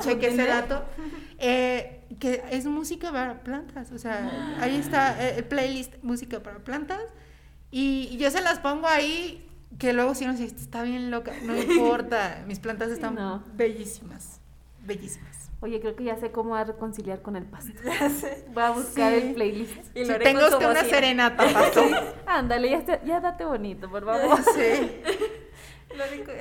Cheque 0.00 0.26
ese 0.28 0.46
dato. 0.46 0.84
eh, 1.38 2.00
que 2.18 2.42
es 2.50 2.66
música 2.66 3.10
para 3.12 3.42
plantas. 3.42 3.90
O 3.92 3.98
sea, 3.98 4.56
ahí 4.60 4.76
está 4.76 5.20
eh, 5.22 5.38
el 5.38 5.44
playlist 5.44 5.94
música 6.02 6.42
para 6.42 6.58
plantas. 6.58 7.02
Y, 7.70 8.16
yo 8.18 8.30
se 8.30 8.40
las 8.40 8.60
pongo 8.60 8.86
ahí 8.86 9.44
que 9.78 9.92
luego 9.92 10.14
si 10.14 10.24
uno 10.24 10.34
dice, 10.34 10.54
está 10.54 10.84
bien 10.84 11.10
loca, 11.10 11.32
no 11.42 11.56
importa, 11.60 12.44
mis 12.46 12.60
plantas 12.60 12.90
están 12.90 13.16
no. 13.16 13.42
bellísimas, 13.56 14.40
bellísimas. 14.86 15.33
Oye, 15.64 15.80
creo 15.80 15.96
que 15.96 16.04
ya 16.04 16.16
sé 16.18 16.30
cómo 16.30 16.54
a 16.56 16.64
reconciliar 16.64 17.22
con 17.22 17.36
el 17.36 17.44
pasto. 17.46 17.72
Voy 18.48 18.62
a 18.62 18.70
buscar 18.72 19.12
Sí. 19.12 19.18
el 19.18 19.32
playlist. 19.34 19.96
Y 19.96 20.04
Si 20.04 20.12
tengo 20.18 20.44
usted 20.46 20.68
una 20.68 20.84
serenata, 20.84 21.42
pasto. 21.50 21.82
Ándale, 22.26 22.68
ya, 22.68 22.80
te- 22.84 23.00
ya 23.06 23.18
date 23.20 23.46
bonito, 23.46 23.88
por 23.88 24.04
favor. 24.04 24.38
Sí. 24.54 25.00
Lo 25.96 26.04
haré 26.04 26.22
con- 26.22 26.34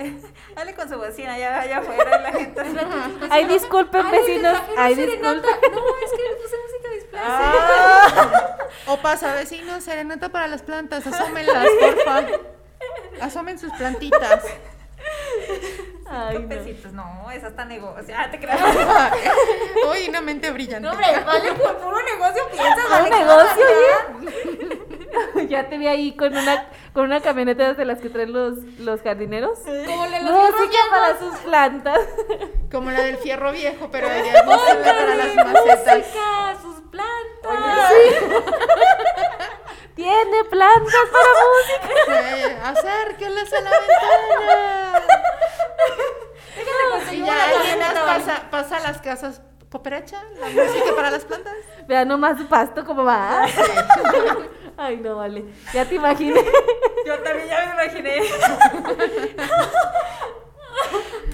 Dale 0.56 0.76
con 0.76 0.90
su 0.90 0.98
bocina 0.98 1.36
allá, 1.36 1.62
allá 1.62 1.78
afuera 1.78 2.20
la 2.20 2.32
gente. 2.34 2.62
Ay, 3.30 3.46
disculpen, 3.46 4.12
vecinos. 4.12 4.58
Ay, 4.78 4.96
serenata. 4.96 5.36
disculpen. 5.48 5.72
No, 5.72 5.88
es 6.04 6.12
que 6.12 6.24
le 6.24 6.36
puse 6.36 6.56
música 6.58 6.90
displace. 6.94 7.26
Ah. 7.26 8.58
O 8.88 8.98
pasa, 8.98 9.34
vecinos, 9.36 9.84
serenata 9.86 10.28
para 10.30 10.48
las 10.50 10.64
plantas, 10.64 11.08
asómenlas, 11.08 11.68
porfa. 11.80 12.26
Asomen 13.22 13.58
sus 13.58 13.72
plantitas. 13.74 14.44
Ay, 16.06 16.39
no. 16.39 16.49
pesitos. 16.49 16.91
No, 16.93 17.32
esa 17.32 17.47
está 17.47 17.66
negocio. 17.66 18.16
Ah, 18.18 18.30
te 18.30 18.39
creas. 18.41 18.60
Uy, 19.91 20.10
una 20.10 20.22
mente 20.22 20.51
brillante. 20.51 20.82
No, 20.88 20.91
hombre, 20.91 21.08
vale, 21.26 21.51
por 21.54 21.78
puro 21.78 21.97
negocio 22.04 22.47
piensas, 22.51 22.89
vale. 22.89 23.10
negocio, 23.10 23.66
oye. 23.66 24.80
Ya 25.47 25.70
te 25.70 25.78
vi 25.78 25.88
ahí 25.88 26.16
con 26.16 26.36
una, 26.36 26.68
con 26.93 27.04
una 27.06 27.22
camioneta 27.22 27.74
de 27.74 27.86
las 27.86 27.99
que 27.99 28.10
traen 28.10 28.34
los, 28.34 28.58
los 28.80 29.01
jardineros. 29.01 29.60
Como 29.60 30.06
le 30.08 30.22
los 30.24 30.32
Música 30.32 30.58
fierros 30.58 30.89
para 30.89 31.20
sus 31.20 31.36
plantas. 31.41 31.99
Como 32.72 32.89
la 32.89 33.01
del 33.01 33.18
fierro 33.18 33.51
viejo, 33.51 33.89
pero 33.91 34.08
hacerla 34.08 34.84
para 34.84 35.16
las 35.16 35.36
macetas. 35.36 35.97
Música, 35.97 36.56
sus 36.62 36.82
plantas. 36.89 37.91
Tiene 39.95 40.43
plantas 40.49 40.95
para 41.12 41.30
música. 41.54 41.93
Sí, 42.08 42.56
acérquenlas 42.64 43.54
a 43.54 43.62
la 43.62 43.70
ventana. 43.70 45.12
Y 47.12 47.18
ya 47.26 47.50
alguien 47.50 47.80
más 47.80 47.94
pasa, 47.94 48.50
pasa 48.50 48.78
a 48.78 48.80
las 48.82 49.00
casas. 49.02 49.42
¿Cooperacha? 49.72 50.22
¿La 50.40 50.48
música 50.50 50.96
para 50.96 51.10
las 51.10 51.26
plantas? 51.26 51.54
Vea 51.88 52.06
nomás 52.06 52.38
su 52.38 52.46
pasto 52.48 52.86
cómo 52.86 53.04
va. 53.04 53.46
Ay, 54.78 54.98
no 54.98 55.16
vale. 55.18 55.46
Ya 55.74 55.84
te 55.86 55.96
imaginé. 55.96 56.40
Yo 57.06 57.20
también 57.24 57.48
ya 57.48 57.66
me 57.76 57.84
imaginé. 57.84 58.16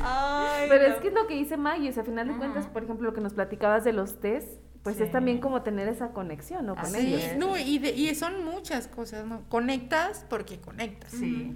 Ay, 0.02 0.68
Pero 0.70 0.88
no. 0.88 0.94
es 0.96 1.02
que 1.02 1.08
es 1.10 1.14
lo 1.14 1.28
que 1.28 1.34
dice 1.34 1.58
Maggie, 1.58 1.90
o 1.90 1.94
sea, 1.94 2.04
a 2.04 2.06
final 2.06 2.28
de 2.28 2.38
cuentas, 2.38 2.68
por 2.68 2.84
ejemplo, 2.84 3.10
lo 3.10 3.14
que 3.14 3.22
nos 3.22 3.34
platicabas 3.34 3.84
de 3.84 3.94
los 3.94 4.20
test, 4.20 4.48
pues 4.84 5.00
es 5.02 5.12
también 5.12 5.40
como 5.42 5.62
tener 5.62 5.88
esa 5.90 6.10
conexión, 6.14 6.66
¿no? 6.66 6.76
Con 6.76 6.86
Así 6.86 7.08
ellos. 7.14 7.24
es. 7.24 7.38
No, 7.38 7.58
y, 7.58 7.80
de- 7.80 7.92
y 7.92 8.16
son 8.16 8.46
muchas 8.46 8.88
cosas, 8.88 9.26
¿no? 9.26 9.42
Conectas 9.50 10.26
porque 10.30 10.60
conectas. 10.62 11.12
Sí. 11.12 11.54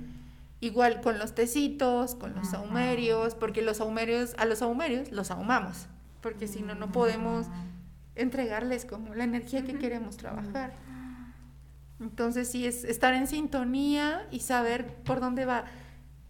Igual 0.64 1.02
con 1.02 1.20
los 1.20 1.36
tecitos, 1.36 2.16
con 2.16 2.34
los 2.36 2.52
saumerios, 2.52 3.36
porque 3.36 3.62
los 3.62 3.78
saumerios, 3.78 4.34
a 4.38 4.46
los 4.46 4.60
saumerios 4.60 5.12
los 5.12 5.30
ahumamos, 5.30 5.88
porque 6.22 6.48
si 6.48 6.62
no, 6.62 6.74
no 6.74 6.90
podemos 6.90 7.48
entregarles 8.16 8.86
como 8.86 9.14
la 9.14 9.26
energía 9.26 9.66
que 9.66 9.78
queremos 9.78 10.16
trabajar. 10.16 10.72
Entonces 12.00 12.50
sí, 12.50 12.66
es 12.66 12.86
estar 12.86 13.14
en 13.14 13.28
sintonía 13.28 14.26
y 14.32 14.40
saber 14.40 14.88
por 15.04 15.20
dónde 15.20 15.44
va. 15.44 15.66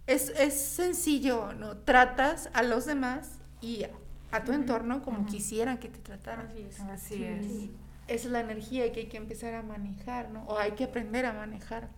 Es, 0.08 0.30
es 0.30 0.60
sencillo, 0.60 1.54
¿no? 1.54 1.78
Tratas 1.78 2.50
a 2.56 2.64
los 2.64 2.88
demás 2.88 3.38
y 3.62 3.84
a, 3.84 3.92
a 4.32 4.44
tu 4.44 4.52
entorno 4.52 5.04
como 5.04 5.28
quisieran 5.28 5.78
que 5.78 5.90
te 5.90 6.00
trataran. 6.00 6.48
Así 6.90 7.24
es. 7.24 7.46
Esa 8.08 8.26
es 8.28 8.32
la 8.32 8.40
energía 8.40 8.92
que 8.92 9.02
hay 9.02 9.06
que 9.10 9.18
empezar 9.18 9.54
a 9.54 9.62
manejar, 9.62 10.32
¿no? 10.32 10.44
O 10.46 10.58
hay 10.58 10.72
que 10.72 10.86
aprender 10.86 11.28
a 11.28 11.34
manejar. 11.34 11.90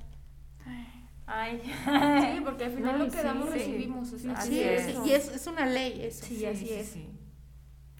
Ay. 0.65 1.04
Sí, 1.27 2.41
porque 2.43 2.65
al 2.65 2.71
final 2.71 2.99
No, 2.99 3.05
lo 3.05 3.11
que 3.11 3.17
sí, 3.17 3.23
damos 3.23 3.49
sí. 3.49 3.53
recibimos. 3.59 4.13
O 4.13 4.17
sea, 4.19 4.33
Así 4.33 4.49
Sí, 4.49 4.61
es. 4.63 4.85
sí, 4.85 4.97
y 5.05 5.11
es, 5.13 5.27
es 5.29 5.47
una 5.47 5.65
ley 5.65 6.03
eso. 6.05 6.25
Sí, 6.25 6.45
así 6.45 6.71
es. 6.73 6.87
sí. 6.89 7.09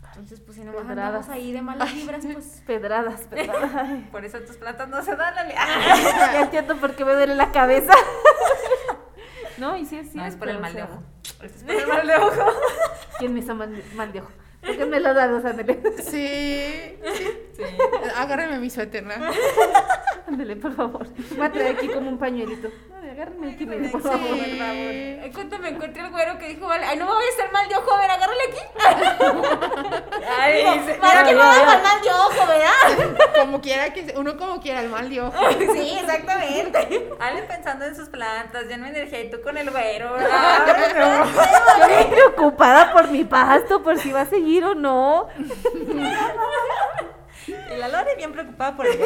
Entonces, 0.10 0.40
pues 0.40 0.58
si 0.58 0.64
no 0.64 0.78
andamos 0.80 1.28
ahí 1.30 1.52
de 1.52 1.62
malas 1.62 1.94
vibras, 1.94 2.26
pues. 2.26 2.64
Pedradas, 2.68 3.22
pedradas. 3.22 3.72
Ay, 3.76 4.08
Por 4.12 4.24
eso 4.24 4.40
tus 4.42 4.56
plantas 4.58 4.88
no 4.88 5.02
se 5.04 5.16
dan, 5.16 5.38
Ale. 5.38 5.54
ya 5.56 6.42
entiendo 6.44 6.78
por 6.78 6.96
qué 6.96 7.04
me 7.04 7.14
duele 7.14 7.36
la 7.36 7.52
cabeza. 7.52 7.94
No, 9.58 9.76
y 9.76 9.86
sí 9.86 9.98
es 9.98 10.04
cierto. 10.12 10.18
No 10.20 10.26
es 10.26 10.36
por 10.36 10.50
el 10.50 10.60
mal 10.60 10.74
de 10.74 10.84
ojo. 10.84 11.04
Es 11.44 11.52
por 11.64 11.72
el 11.74 11.88
mal 11.88 12.08
de 12.08 12.16
ojo. 12.16 12.52
¿Quién 13.20 13.34
me 13.34 13.40
hizo 13.40 13.56
mal, 13.56 13.84
mal 13.96 14.12
de 14.14 14.22
ojo? 14.22 14.32
Déjenme 14.62 15.00
los 15.00 15.16
dados, 15.16 15.46
ándale. 15.46 15.80
Sí, 15.98 16.98
sí. 17.16 17.28
Sí. 17.56 17.64
Agárreme 18.18 18.60
mi 18.60 18.70
suéter, 18.70 19.04
¿no? 19.06 19.14
Ándale, 20.28 20.56
por 20.56 20.76
favor. 20.76 21.08
Voy 21.38 21.46
a 21.46 21.52
traer 21.52 21.76
aquí 21.78 21.88
como 21.88 22.10
un 22.10 22.18
pañuelito. 22.18 22.70
Agárrenme 23.12 23.54
aquí, 23.54 23.66
mire, 23.66 23.90
por 23.90 24.02
favor. 24.02 24.20
Sí. 24.20 24.60
Ay, 25.22 25.32
cuando 25.34 25.60
me 25.60 25.70
encontré 25.70 26.02
el 26.02 26.10
güero 26.12 26.38
que 26.38 26.48
dijo, 26.48 26.68
vale, 26.68 26.86
ay, 26.86 26.98
no 26.98 27.06
me 27.06 27.12
voy 27.14 27.24
a 27.24 27.30
hacer 27.30 27.52
mal 27.52 27.70
de 27.70 27.76
ojo, 27.76 27.94
a 27.94 28.02
ver, 28.02 28.12
agárrale 28.12 28.42
aquí. 28.50 28.60
Ay, 30.38 30.64
para 31.00 31.22
ya, 31.22 31.24
que 31.26 31.34
no 31.34 31.40
ya, 31.40 31.50
me 31.50 31.56
ya. 31.56 31.62
hagan 31.62 31.84
mal 31.84 32.02
de 32.02 32.10
ojo, 32.10 32.48
¿verdad? 32.48 33.26
Como 33.40 33.62
quiera 33.62 33.94
que 33.94 34.14
uno 34.18 34.38
como 34.38 34.60
quiera 34.60 34.82
el 34.82 34.90
mal 34.90 35.10
de 35.10 35.22
ojo. 35.22 35.34
Sí, 35.76 35.98
exactamente. 36.00 37.10
Ale 37.20 37.44
pensando 37.44 37.86
en 37.86 37.96
sus 37.96 38.10
plantas, 38.10 38.66
lleno 38.66 38.86
de 38.86 38.92
energía 38.92 39.22
y 39.22 39.30
tú 39.30 39.42
con 39.42 39.58
el 39.58 39.70
güero. 39.70 40.18
Yo 40.18 41.88
bien 41.88 42.10
preocupada 42.10 42.92
por 42.92 43.10
mi 43.10 43.24
pasto, 43.24 43.82
por 43.84 43.98
si 44.00 44.12
va 44.12 44.22
a 44.22 44.26
seguir 44.26 44.64
o 44.64 44.74
no. 44.76 45.28
Y 47.74 47.78
la 47.78 47.88
Lore 47.88 48.16
bien 48.16 48.32
preocupada 48.32 48.76
por 48.76 48.86
el. 48.88 48.98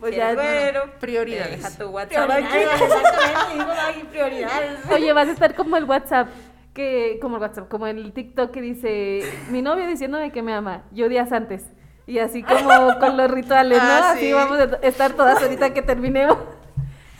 Pues 0.00 0.14
ya, 0.14 0.30
el 0.30 0.36
güero. 0.36 0.90
Prioridades. 1.00 1.62
Deja 1.62 1.70
tu 1.78 1.88
WhatsApp. 1.88 2.26
Prioridades, 2.26 2.80
exactamente. 2.82 4.04
Prioridades. 4.10 4.78
Oye, 4.92 5.12
vas 5.12 5.28
a 5.28 5.32
estar 5.32 5.54
como 5.54 5.76
el 5.76 5.84
WhatsApp, 5.84 6.28
que, 6.74 7.18
como 7.20 7.36
el 7.36 7.42
WhatsApp, 7.42 7.68
como 7.68 7.86
el 7.86 8.12
TikTok 8.12 8.50
que 8.50 8.60
dice, 8.60 9.22
mi 9.50 9.62
novio 9.62 9.86
diciéndome 9.86 10.30
que 10.32 10.42
me 10.42 10.52
ama, 10.52 10.84
yo 10.92 11.08
días 11.08 11.32
antes. 11.32 11.64
Y 12.06 12.18
así 12.18 12.42
como 12.42 12.98
con 13.00 13.16
los 13.16 13.30
rituales, 13.30 13.82
¿no? 13.82 13.88
Ah, 13.88 14.10
así 14.12 14.26
sí. 14.26 14.32
vamos 14.32 14.58
a 14.58 14.64
estar 14.82 15.12
todas 15.14 15.42
ahorita 15.42 15.72
que 15.74 15.82
terminemos. 15.82 16.36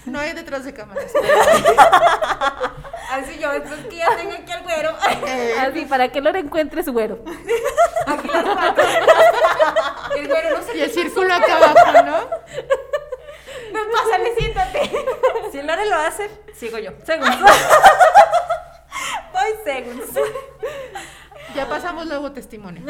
No 0.05 0.21
hay 0.21 0.33
detrás 0.35 0.65
de 0.65 0.73
cámaras. 0.73 1.13
Así 3.11 3.39
yo, 3.39 3.53
después 3.53 3.87
que 3.87 3.97
ya 3.97 4.17
tengo 4.17 4.33
aquí 4.33 4.53
al 4.53 4.63
güero. 4.63 4.95
Eh, 5.27 5.55
Así, 5.59 5.85
para 5.87 6.09
que 6.09 6.21
Lore 6.21 6.41
encuentre 6.41 6.83
su 6.83 6.93
güero. 6.93 7.19
Aquí 8.07 8.29
las 8.29 8.45
patas. 8.45 8.87
El 10.17 10.29
güero 10.29 10.57
no 10.59 10.63
sé 10.63 10.77
y 10.77 10.81
el 10.83 10.91
círculo 10.91 11.33
acá 11.35 11.57
abajo, 11.57 11.93
¿no? 12.05 12.29
Ven, 13.73 13.91
pásale, 13.93 14.35
siéntate. 14.37 14.91
Si 15.53 15.63
Lore 15.63 15.87
lo 15.87 15.97
hace, 15.97 16.31
sigo 16.55 16.79
yo. 16.79 16.93
Segundos. 17.05 17.51
Voy 19.33 19.55
segundos. 19.65 20.09
Ya 21.55 21.69
pasamos 21.69 22.07
luego 22.07 22.33
testimonio. 22.33 22.83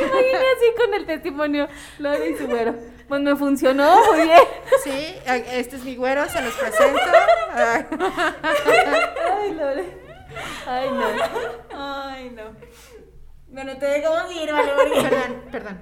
Imagina 0.00 0.38
así 0.56 0.74
con 0.76 0.94
el 0.94 1.06
testimonio, 1.06 1.68
Lore 1.98 2.30
y 2.30 2.36
su 2.36 2.46
güero. 2.46 2.74
Pues 3.08 3.20
me 3.22 3.34
funcionó 3.36 4.04
muy 4.06 4.22
bien. 4.22 4.38
Sí, 4.84 5.16
este 5.26 5.76
es 5.76 5.84
mi 5.84 5.96
güero, 5.96 6.28
se 6.28 6.40
los 6.40 6.54
presento. 6.54 7.00
Ay, 7.52 7.84
Ay, 9.40 9.54
Lore. 9.54 9.98
Ay, 10.66 10.90
no. 10.90 11.06
Ay, 11.76 12.30
no. 12.30 12.42
Bueno, 13.48 13.76
te 13.76 13.86
dejamos 13.86 14.32
ir, 14.34 14.52
vale, 14.52 14.72
Perdón, 15.02 15.42
perdón. 15.50 15.80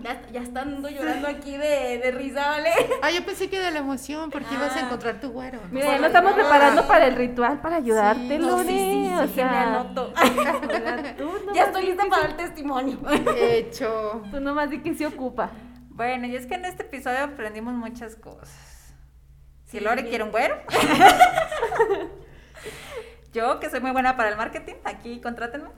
Ya, 0.00 0.22
ya 0.32 0.40
estando 0.42 0.88
llorando 0.88 1.28
aquí 1.28 1.56
de, 1.56 1.98
de 2.02 2.10
risa, 2.12 2.48
¿vale? 2.48 2.70
Ah, 3.02 3.10
yo 3.10 3.24
pensé 3.24 3.50
que 3.50 3.58
de 3.60 3.70
la 3.70 3.78
emoción, 3.80 4.30
porque 4.30 4.54
ibas 4.54 4.74
a 4.76 4.80
encontrar 4.80 5.20
tu 5.20 5.30
güero. 5.30 5.60
¿no? 5.60 5.68
Mira, 5.70 5.92
ya 5.92 5.98
lo 5.98 6.06
estamos 6.06 6.32
preparando 6.32 6.86
para 6.88 7.06
el 7.06 7.14
ritual, 7.16 7.60
para 7.60 7.76
ayudarte, 7.76 8.28
Sí, 8.28 8.38
no, 8.38 8.48
Lore. 8.48 8.64
sí, 8.64 8.78
sí, 8.78 9.06
sí, 9.08 9.14
o 9.14 9.20
que 9.22 9.28
sea, 9.28 9.50
me 9.50 9.56
anoto. 9.58 10.12
tú 11.18 11.30
Ya 11.54 11.64
estoy 11.64 11.86
lista 11.86 12.04
para 12.08 12.26
el 12.26 12.36
testimonio. 12.36 12.98
Hecho. 13.36 14.22
Tú 14.30 14.40
nomás 14.40 14.70
di 14.70 14.80
que 14.82 14.94
se 14.94 15.06
ocupa. 15.06 15.50
Bueno, 15.90 16.26
y 16.26 16.36
es 16.36 16.46
que 16.46 16.54
en 16.54 16.64
este 16.64 16.84
episodio 16.84 17.22
aprendimos 17.24 17.74
muchas 17.74 18.16
cosas. 18.16 18.94
Si 19.66 19.78
Sí, 19.78 19.84
Lore 19.84 20.08
quiere 20.08 20.24
un 20.24 20.30
güero. 20.30 20.56
Yo, 23.32 23.60
que 23.60 23.70
soy 23.70 23.80
muy 23.80 23.92
buena 23.92 24.16
para 24.16 24.28
el 24.28 24.36
marketing, 24.36 24.74
aquí 24.84 25.20
contrátenme. 25.20 25.68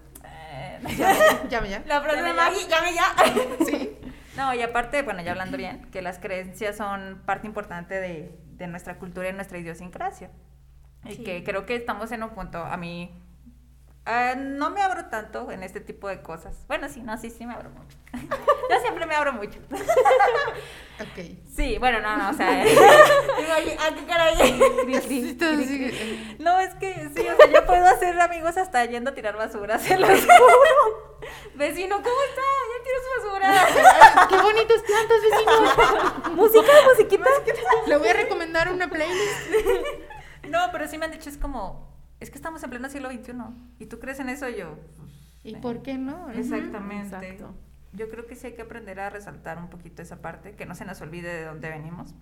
Llame 1.50 1.68
ya. 1.70 1.82
La 1.86 2.00
frase 2.00 2.22
de 2.22 2.28
Llame 2.28 2.36
ya. 2.36 2.44
Maggie, 2.44 2.68
llame 2.68 2.94
ya. 2.94 3.64
Sí. 3.66 3.96
No, 4.36 4.52
y 4.52 4.62
aparte, 4.62 5.02
bueno, 5.02 5.22
ya 5.22 5.30
hablando 5.32 5.56
bien, 5.56 5.84
que 5.92 6.02
las 6.02 6.18
creencias 6.18 6.76
son 6.76 7.22
parte 7.24 7.46
importante 7.46 7.94
de, 7.94 8.36
de 8.56 8.66
nuestra 8.66 8.98
cultura 8.98 9.28
y 9.28 9.32
nuestra 9.32 9.58
idiosincrasia. 9.58 10.30
Y 11.04 11.14
Sí. 11.16 11.22
que 11.24 11.44
creo 11.44 11.66
que 11.66 11.76
estamos 11.76 12.10
en 12.12 12.22
un 12.24 12.30
punto, 12.30 12.58
a 12.64 12.76
mí, 12.76 13.12
ah, 14.06 14.34
no 14.36 14.70
me 14.70 14.80
abro 14.82 15.06
tanto 15.06 15.50
en 15.50 15.62
este 15.62 15.80
tipo 15.80 16.08
de 16.08 16.20
cosas. 16.22 16.64
Bueno, 16.66 16.88
sí, 16.88 17.02
no, 17.02 17.16
sí, 17.18 17.30
sí 17.30 17.46
me 17.46 17.54
abro 17.54 17.70
mucho. 17.70 17.96
Yo 18.70 18.80
siempre 18.80 19.06
me 19.06 19.14
abro 19.14 19.32
mucho. 19.32 19.58
Ok. 21.00 21.24
Sí, 21.54 21.76
bueno, 21.78 22.00
no, 22.00 22.16
no, 22.16 22.30
o 22.30 22.32
sea, 22.32 22.62
¿a 22.62 23.94
qué 23.94 24.04
caray? 24.06 24.34
No, 26.38 26.60
es 26.60 26.74
que 26.74 27.10
sí, 27.14 27.26
o 27.26 27.36
sea, 27.36 27.46
yo 27.50 27.66
puedo 27.66 27.84
hacer 27.86 28.18
amigos 28.20 28.56
hasta 28.56 28.84
yendo 28.84 29.10
a 29.10 29.14
tirar 29.14 29.36
basura, 29.36 29.78
se 29.78 29.98
los 29.98 30.08
juro. 30.08 31.18
Vecino, 31.54 31.96
¿cómo 31.96 32.22
está? 32.28 32.42
¿Ya 32.70 32.78
tiró 32.84 32.98
su 33.02 33.08
basura? 33.28 33.48
¡Qué 34.28 34.36
bonitas 34.36 34.82
plantas, 34.82 35.22
vecino! 35.22 36.34
Música, 36.34 36.72
musiquita. 36.88 37.30
Le 37.86 37.96
voy 37.96 38.08
a 38.08 38.12
recomendar 38.12 38.70
una 38.70 38.88
playlist. 38.88 39.48
No, 40.48 40.58
pero 40.72 40.86
sí 40.86 40.98
me 40.98 41.06
han 41.06 41.12
dicho, 41.12 41.30
es 41.30 41.38
como, 41.38 41.93
es 42.20 42.30
que 42.30 42.36
estamos 42.36 42.62
en 42.62 42.70
pleno 42.70 42.88
siglo 42.88 43.10
XXI. 43.10 43.32
¿Y 43.78 43.86
tú 43.86 43.98
crees 43.98 44.20
en 44.20 44.28
eso? 44.28 44.48
Y 44.48 44.56
yo. 44.56 44.76
¿Y 45.42 45.56
por 45.56 45.82
qué 45.82 45.98
no? 45.98 46.30
Exactamente. 46.30 47.16
Exacto. 47.16 47.54
Yo 47.92 48.08
creo 48.08 48.26
que 48.26 48.34
sí 48.34 48.48
hay 48.48 48.54
que 48.54 48.62
aprender 48.62 48.98
a 48.98 49.10
resaltar 49.10 49.58
un 49.58 49.68
poquito 49.68 50.02
esa 50.02 50.20
parte, 50.20 50.52
que 50.52 50.66
no 50.66 50.74
se 50.74 50.84
nos 50.84 51.00
olvide 51.00 51.32
de 51.32 51.44
dónde 51.44 51.68
venimos. 51.70 52.14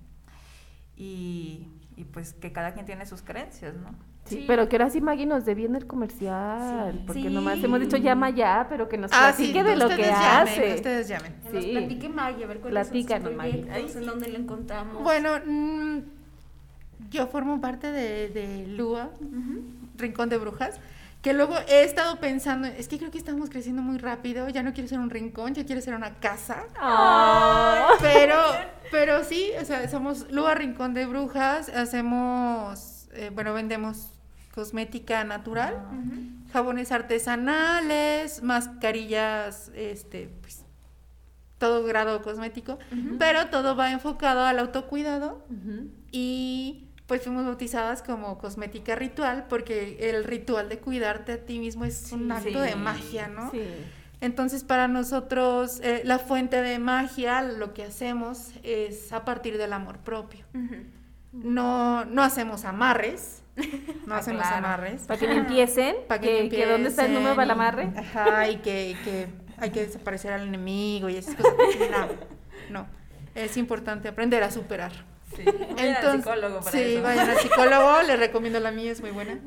Y, 0.96 1.68
y 1.96 2.04
pues 2.04 2.34
que 2.34 2.52
cada 2.52 2.74
quien 2.74 2.84
tiene 2.86 3.06
sus 3.06 3.22
creencias, 3.22 3.74
¿no? 3.74 3.90
Sí, 4.24 4.36
Sí. 4.36 4.44
pero 4.46 4.68
que 4.68 4.76
ahora 4.76 4.88
sí 4.90 5.00
Maggie 5.00 5.26
nos 5.26 5.44
dé 5.44 5.54
bien 5.54 5.74
el 5.74 5.86
comercial, 5.86 6.92
Sí. 6.92 7.02
porque 7.06 7.22
Sí. 7.22 7.28
nomás 7.30 7.62
hemos 7.64 7.80
dicho 7.80 7.96
llama 7.96 8.30
ya, 8.30 8.66
pero 8.68 8.88
que 8.88 8.96
nos 8.98 9.10
Ah, 9.12 9.32
sí, 9.36 9.44
platique 9.50 9.64
de 9.64 9.76
lo 9.76 9.88
que 9.88 9.94
ustedes 9.94 10.10
llamen, 10.10 10.48
hace. 10.48 10.74
ustedes 10.74 11.08
llamen. 11.08 11.34
Que 11.42 11.52
nos 11.52 11.64
Sí. 11.64 11.70
platique 11.72 12.08
Maggie, 12.08 12.44
a 12.44 12.46
ver 12.46 12.60
cuáles 12.60 12.86
son 12.88 12.96
sus 12.96 13.06
proyectos, 13.06 13.96
en 13.96 14.06
dónde 14.06 14.28
la 14.28 14.38
encontramos. 14.38 15.02
Bueno, 15.02 15.30
mm, 15.44 15.98
yo 17.10 17.26
formo 17.28 17.60
parte 17.60 17.90
de, 17.90 18.28
de 18.28 18.66
LUA, 18.68 19.10
Rincón 19.96 20.28
de 20.28 20.38
Brujas, 20.38 20.80
que 21.22 21.32
luego 21.32 21.56
he 21.68 21.84
estado 21.84 22.16
pensando, 22.16 22.66
es 22.66 22.88
que 22.88 22.98
creo 22.98 23.10
que 23.12 23.18
estamos 23.18 23.48
creciendo 23.48 23.80
muy 23.80 23.98
rápido, 23.98 24.48
ya 24.48 24.62
no 24.62 24.72
quiero 24.72 24.88
ser 24.88 24.98
un 24.98 25.08
rincón, 25.08 25.54
ya 25.54 25.64
quiero 25.64 25.80
ser 25.80 25.94
una 25.94 26.16
casa. 26.16 26.64
Ah. 26.76 27.92
Pero, 28.00 28.36
pero 28.90 29.22
sí, 29.22 29.50
o 29.60 29.64
sea, 29.64 29.88
somos 29.88 30.30
Lua 30.32 30.54
Rincón 30.54 30.94
de 30.94 31.06
Brujas, 31.06 31.68
hacemos, 31.68 33.08
eh, 33.12 33.30
bueno, 33.32 33.54
vendemos 33.54 34.10
cosmética 34.52 35.24
natural, 35.24 35.80
jabones 36.52 36.92
artesanales, 36.92 38.42
mascarillas, 38.42 39.70
este, 39.74 40.28
pues, 40.40 40.64
todo 41.58 41.84
grado 41.84 42.22
cosmético, 42.22 42.78
pero 43.20 43.46
todo 43.46 43.76
va 43.76 43.92
enfocado 43.92 44.44
al 44.44 44.58
autocuidado 44.58 45.46
y 46.10 46.88
pues 47.12 47.24
fuimos 47.24 47.44
bautizadas 47.44 48.02
como 48.02 48.38
cosmética 48.38 48.94
ritual 48.94 49.44
porque 49.46 49.98
el 50.00 50.24
ritual 50.24 50.70
de 50.70 50.78
cuidarte 50.78 51.32
a 51.32 51.36
ti 51.44 51.58
mismo 51.58 51.84
es 51.84 52.10
un 52.10 52.32
acto 52.32 52.58
de 52.58 52.74
magia, 52.74 53.28
¿no? 53.28 53.50
Sí. 53.50 53.60
Entonces, 54.22 54.64
para 54.64 54.88
nosotros, 54.88 55.78
eh, 55.82 56.00
la 56.06 56.18
fuente 56.18 56.62
de 56.62 56.78
magia, 56.78 57.42
lo 57.42 57.74
que 57.74 57.82
hacemos 57.84 58.48
es 58.62 59.12
a 59.12 59.26
partir 59.26 59.58
del 59.58 59.74
amor 59.74 59.98
propio. 59.98 60.46
No, 61.32 62.06
no 62.06 62.22
hacemos 62.22 62.64
amarres, 62.64 63.42
no 64.06 64.14
Ah, 64.14 64.18
hacemos 64.20 64.40
claro. 64.40 64.56
amarres. 64.56 65.02
Para 65.02 65.20
que 65.20 65.30
empiecen, 65.30 65.96
Para 66.08 66.18
que, 66.22 66.48
que 66.48 66.64
dónde 66.64 66.88
está 66.88 67.04
el 67.04 67.12
número 67.12 67.34
para 67.34 67.44
el 67.44 67.50
amarre. 67.50 67.92
Ajá, 67.94 68.48
y 68.48 68.56
que, 68.56 68.96
que 69.04 69.26
hay 69.58 69.68
que 69.68 69.84
desaparecer 69.84 70.32
al 70.32 70.48
enemigo 70.48 71.10
y 71.10 71.16
esas 71.16 71.34
cosas. 71.34 71.52
No, 71.90 72.08
no. 72.70 72.86
Es 73.34 73.58
importante 73.58 74.08
aprender 74.08 74.42
a 74.42 74.50
superar. 74.50 74.92
Sí. 75.36 75.44
Vayan 75.76 75.96
al 76.06 76.16
psicólogo 76.18 76.58
para 76.60 76.70
sí, 76.70 76.82
eso. 76.94 77.02
vayan 77.02 77.30
al 77.30 77.38
psicólogo, 77.38 78.02
les 78.06 78.18
recomiendo 78.18 78.60
la 78.60 78.70
mía, 78.70 78.92
es 78.92 79.00
muy 79.00 79.10
buena. 79.10 79.38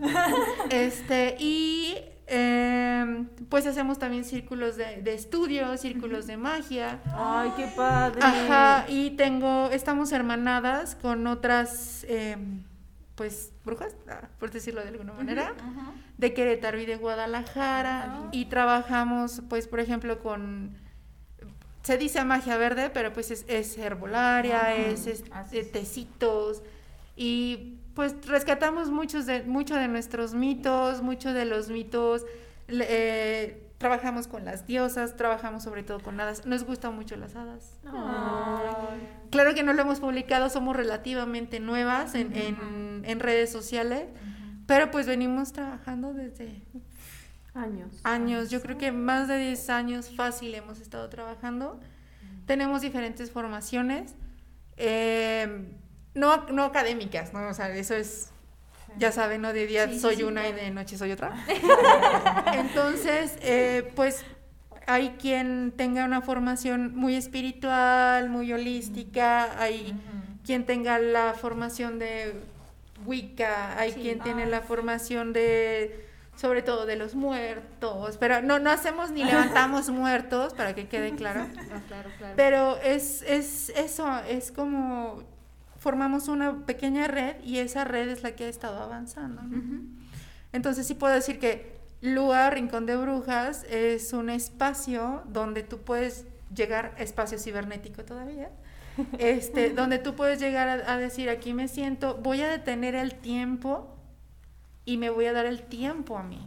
Este, 0.70 1.36
y 1.40 1.96
eh, 2.28 3.26
pues 3.50 3.68
hacemos 3.68 4.00
también 4.00 4.24
círculos 4.26 4.78
de, 4.78 5.02
de 5.02 5.14
estudio, 5.14 5.78
círculos 5.78 6.26
de 6.28 6.38
magia. 6.38 7.00
Ay, 7.16 7.52
qué 7.56 7.68
padre. 7.76 8.20
Ajá, 8.24 8.86
y 8.88 9.12
tengo, 9.12 9.70
estamos 9.72 10.12
hermanadas 10.12 10.96
con 10.96 11.28
otras, 11.28 12.06
eh, 12.10 12.38
pues, 13.16 13.52
brujas, 13.64 13.96
ah, 14.10 14.28
por 14.40 14.52
decirlo 14.52 14.82
de 14.82 14.90
alguna 14.90 15.14
manera, 15.14 15.54
Ajá. 15.58 15.94
de 16.18 16.34
Querétaro 16.34 16.80
y 16.80 16.86
de 16.86 16.96
Guadalajara, 16.98 18.30
y 18.32 18.46
trabajamos, 18.46 19.42
pues, 19.48 19.68
por 19.68 19.80
ejemplo, 19.80 20.20
con, 20.20 20.76
se 21.86 21.98
dice 21.98 22.24
magia 22.26 22.58
verde, 22.58 22.90
pero 22.90 23.14
pues 23.14 23.30
es, 23.32 23.46
es 23.48 23.78
herbolaria, 23.78 24.60
Ajá, 24.60 24.76
es, 24.76 25.06
es 25.08 25.72
tecitos, 25.72 26.64
y 27.16 27.78
pues 27.94 28.14
rescatamos 28.28 28.90
muchos 28.90 29.26
de, 29.26 29.44
mucho 29.44 29.76
de 29.76 29.88
nuestros 29.88 30.34
mitos, 30.34 31.02
mucho 31.02 31.32
de 31.32 31.46
los 31.46 31.70
mitos, 31.70 32.26
eh, 32.68 33.62
trabajamos 33.78 34.28
con 34.28 34.44
las 34.46 34.66
diosas, 34.66 35.16
trabajamos 35.16 35.64
sobre 35.64 35.84
todo 35.84 36.00
con 36.00 36.20
hadas, 36.20 36.46
nos 36.46 36.64
gustan 36.64 36.96
mucho 36.96 37.16
las 37.18 37.36
hadas. 37.36 37.78
Ay. 37.86 39.08
Claro 39.30 39.54
que 39.54 39.64
no 39.64 39.74
lo 39.74 39.82
hemos 39.84 40.00
publicado, 40.00 40.50
somos 40.50 40.76
relativamente 40.76 41.60
nuevas 41.60 42.16
en, 42.16 42.36
en- 42.36 43.04
en 43.06 43.20
redes 43.20 43.52
sociales, 43.52 44.06
pero 44.66 44.90
pues 44.92 45.06
venimos 45.08 45.54
trabajando 45.54 46.14
desde 46.14 46.62
Años. 47.56 48.02
años, 48.04 48.50
yo 48.50 48.62
creo 48.62 48.78
que 48.78 48.92
más 48.92 49.30
de 49.30 49.38
10 49.38 49.70
años 49.70 50.12
fácil 50.16 50.54
hemos 50.54 50.82
estado 50.82 51.08
trabajando. 51.10 51.80
Tenemos 52.46 52.82
diferentes 52.82 53.32
formaciones, 53.32 54.14
eh, 54.78 55.74
no, 56.14 56.48
no 56.48 56.66
académicas, 56.66 57.34
¿no? 57.34 57.48
O 57.48 57.54
sea, 57.54 57.70
eso 57.76 57.96
es, 57.96 58.30
ya 58.98 59.12
saben, 59.12 59.42
¿no? 59.42 59.54
De 59.54 59.68
día 59.68 59.88
Sí, 59.88 60.00
soy 60.00 60.18
sí, 60.18 60.24
una 60.24 60.48
y 60.48 60.54
de 60.54 60.70
noche 60.72 60.98
soy 60.98 61.12
otra. 61.12 61.34
Entonces, 62.54 63.38
eh, 63.42 63.92
pues 63.96 64.26
hay 64.88 65.16
quien 65.20 65.72
tenga 65.76 66.06
una 66.06 66.22
formación 66.22 66.96
muy 66.96 67.16
espiritual, 67.16 68.30
muy 68.30 68.52
holística, 68.54 69.60
hay 69.60 69.96
quien 70.46 70.66
tenga 70.66 71.00
la 71.00 71.34
formación 71.34 72.00
de 72.00 72.36
Wicca, 73.06 73.80
hay 73.80 73.94
quien 73.94 74.20
tiene 74.20 74.46
la 74.46 74.62
formación 74.62 75.34
de, 75.34 76.05
sobre 76.36 76.62
todo 76.62 76.86
de 76.86 76.96
los 76.96 77.16
muertos, 77.16 78.18
pero 78.18 78.42
no, 78.42 78.60
no 78.60 78.70
hacemos 78.70 79.12
ni 79.12 79.24
levantamos 79.24 79.90
muertos, 79.92 80.54
para 80.54 80.76
que 80.76 80.88
quede 80.88 81.16
claro, 81.16 81.48
claro, 81.88 82.10
claro. 82.18 82.34
pero 82.36 82.78
es, 82.78 83.22
es 83.24 83.70
eso, 83.70 84.20
es 84.28 84.52
como 84.52 85.24
formamos 85.86 86.28
una 86.28 86.66
pequeña 86.66 87.08
red 87.08 87.36
y 87.44 87.60
esa 87.60 87.84
red 87.84 88.10
es 88.10 88.24
la 88.24 88.32
que 88.32 88.46
ha 88.46 88.50
estado 88.50 88.82
avanzando. 88.82 89.44
Entonces 90.52 90.88
sí 90.88 90.96
puedo 90.96 91.14
decir 91.14 91.40
que 91.40 91.76
Lua, 92.02 92.50
Rincón 92.50 92.86
de 92.86 92.96
Brujas, 92.96 93.66
es 93.70 94.12
un 94.12 94.30
espacio 94.30 95.22
donde 95.28 95.64
tú 95.64 95.80
puedes 95.80 96.26
llegar, 96.54 96.96
espacio 96.98 97.38
cibernético 97.38 98.04
todavía, 98.04 98.50
este, 99.20 99.70
donde 99.76 100.00
tú 100.00 100.16
puedes 100.16 100.40
llegar 100.40 100.68
a, 100.68 100.94
a 100.94 100.98
decir, 100.98 101.30
aquí 101.30 101.54
me 101.54 101.68
siento, 101.68 102.16
voy 102.16 102.42
a 102.42 102.50
detener 102.50 102.96
el 102.96 103.16
tiempo 103.16 103.95
y 104.86 104.98
me 104.98 105.10
voy 105.10 105.26
a 105.26 105.34
dar 105.34 105.46
el 105.46 105.64
tiempo 105.64 106.18
a 106.18 106.24
mí. 106.24 106.40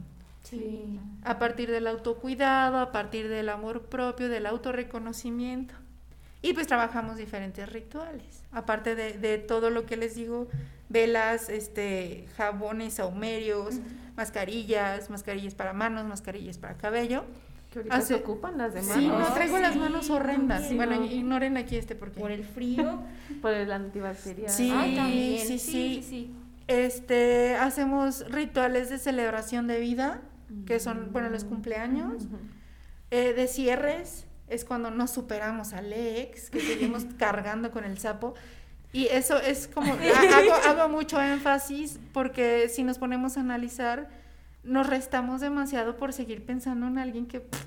Sí. 0.44 0.98
A 1.24 1.38
partir 1.38 1.70
del 1.70 1.86
autocuidado, 1.86 2.78
a 2.78 2.90
partir 2.92 3.28
del 3.28 3.48
amor 3.50 3.82
propio, 3.82 4.28
del 4.28 4.46
autorreconocimiento. 4.46 5.74
Y 6.40 6.52
pues 6.54 6.66
trabajamos 6.68 7.16
diferentes 7.16 7.70
rituales. 7.70 8.42
Aparte 8.52 8.94
de, 8.94 9.14
de 9.18 9.38
todo 9.38 9.70
lo 9.70 9.84
que 9.86 9.96
les 9.96 10.14
digo, 10.14 10.46
velas, 10.88 11.48
este, 11.48 12.26
jabones, 12.36 12.94
saumerios, 12.94 13.74
mascarillas, 14.16 15.10
mascarillas 15.10 15.54
para 15.54 15.72
manos, 15.72 16.04
mascarillas 16.06 16.56
para 16.58 16.74
cabello. 16.76 17.24
Que 17.72 17.80
ahorita 17.80 17.96
Hace- 17.96 18.06
se 18.06 18.14
ocupan 18.14 18.56
las 18.56 18.72
demás. 18.72 18.96
Sí, 18.96 19.06
no 19.08 19.32
traigo 19.34 19.58
las 19.58 19.74
Sí, 19.74 19.78
manos 19.78 20.08
horrendas. 20.10 20.60
también. 20.60 20.76
Bueno, 20.78 21.02
Sí, 21.02 21.08
no. 21.10 21.14
ignoren 21.20 21.56
aquí 21.56 21.76
este 21.76 21.94
porque. 21.94 22.20
Por 22.20 22.30
el 22.30 22.44
frío. 22.44 23.00
Por 23.42 23.52
el 23.52 23.70
antibacterial. 23.70 24.50
Sí. 24.50 24.72
Ay, 24.74 24.96
también. 24.96 25.38
sí, 25.46 25.46
Sí, 25.46 25.58
sí. 25.58 25.72
sí, 26.02 26.02
sí. 26.02 26.34
Este, 26.68 27.56
hacemos 27.56 28.30
rituales 28.30 28.90
de 28.90 28.98
celebración 28.98 29.66
de 29.66 29.80
vida, 29.80 30.20
que 30.66 30.78
son, 30.80 31.12
bueno, 31.12 31.28
los 31.30 31.44
cumpleaños. 31.44 32.28
Eh, 33.10 33.32
de 33.32 33.46
cierres 33.48 34.26
es 34.48 34.64
cuando 34.64 34.90
no 34.90 35.06
superamos 35.06 35.72
al 35.72 35.92
ex, 35.92 36.50
que 36.50 36.60
seguimos 36.60 37.04
cargando 37.18 37.70
con 37.70 37.84
el 37.84 37.98
sapo. 37.98 38.34
Y 38.92 39.06
eso 39.06 39.38
es 39.40 39.66
como, 39.68 39.92
ha- 39.94 40.38
hago, 40.38 40.54
hago 40.80 40.88
mucho 40.88 41.20
énfasis 41.20 41.98
porque 42.12 42.68
si 42.68 42.84
nos 42.84 42.98
ponemos 42.98 43.36
a 43.36 43.40
analizar, 43.40 44.08
nos 44.62 44.86
restamos 44.86 45.40
demasiado 45.40 45.96
por 45.96 46.12
seguir 46.12 46.44
pensando 46.44 46.86
en 46.86 46.98
alguien 46.98 47.26
que 47.26 47.40
pff, 47.40 47.64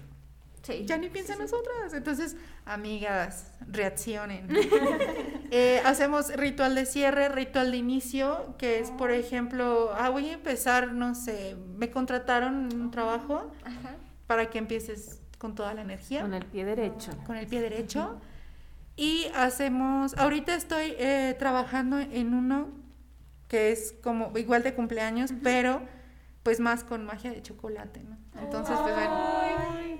Sí. 0.64 0.86
ya 0.86 0.98
ni 0.98 1.10
piensa 1.10 1.34
en 1.34 1.40
nosotras. 1.40 1.94
Entonces, 1.94 2.36
amigas, 2.66 3.52
reaccionen. 3.68 4.48
Eh, 5.54 5.82
hacemos 5.84 6.34
ritual 6.38 6.76
de 6.76 6.86
cierre, 6.86 7.28
ritual 7.28 7.72
de 7.72 7.78
inicio, 7.78 8.56
que 8.58 8.80
es, 8.80 8.90
por 8.92 9.12
ejemplo, 9.12 9.92
ah, 9.98 10.08
voy 10.08 10.30
a 10.30 10.34
empezar, 10.36 10.94
no 10.94 11.14
sé, 11.14 11.58
me 11.76 11.92
contrataron 11.92 12.74
un 12.74 12.90
trabajo 12.90 13.52
Ajá. 13.66 13.98
para 14.28 14.50
que 14.50 14.60
empieces 14.60 15.20
con 15.38 15.54
toda 15.54 15.74
la 15.74 15.82
energía, 15.82 16.22
Con 16.22 16.34
el 16.34 16.46
pie 16.46 16.64
derecho. 16.64 17.12
con 17.26 17.36
el 17.36 17.48
pie 17.48 17.60
derecho. 17.60 18.18
Y 18.96 19.26
hacemos, 19.36 20.14
ahorita 20.18 20.56
estoy 20.56 20.94
eh, 20.98 21.36
trabajando 21.38 22.00
en 22.00 22.34
uno 22.34 22.70
que 23.50 23.74
es 23.74 23.94
como 24.02 24.32
igual 24.38 24.64
de 24.64 24.74
cumpleaños, 24.74 25.34
pero 25.44 25.82
pues 26.44 26.62
más 26.62 26.86
con 26.86 27.04
magia 27.06 27.32
de 27.32 27.42
chocolate, 27.42 28.02
¿no? 28.04 28.18
Entonces, 28.40 28.78
pues 28.82 28.96
bueno, 28.96 29.20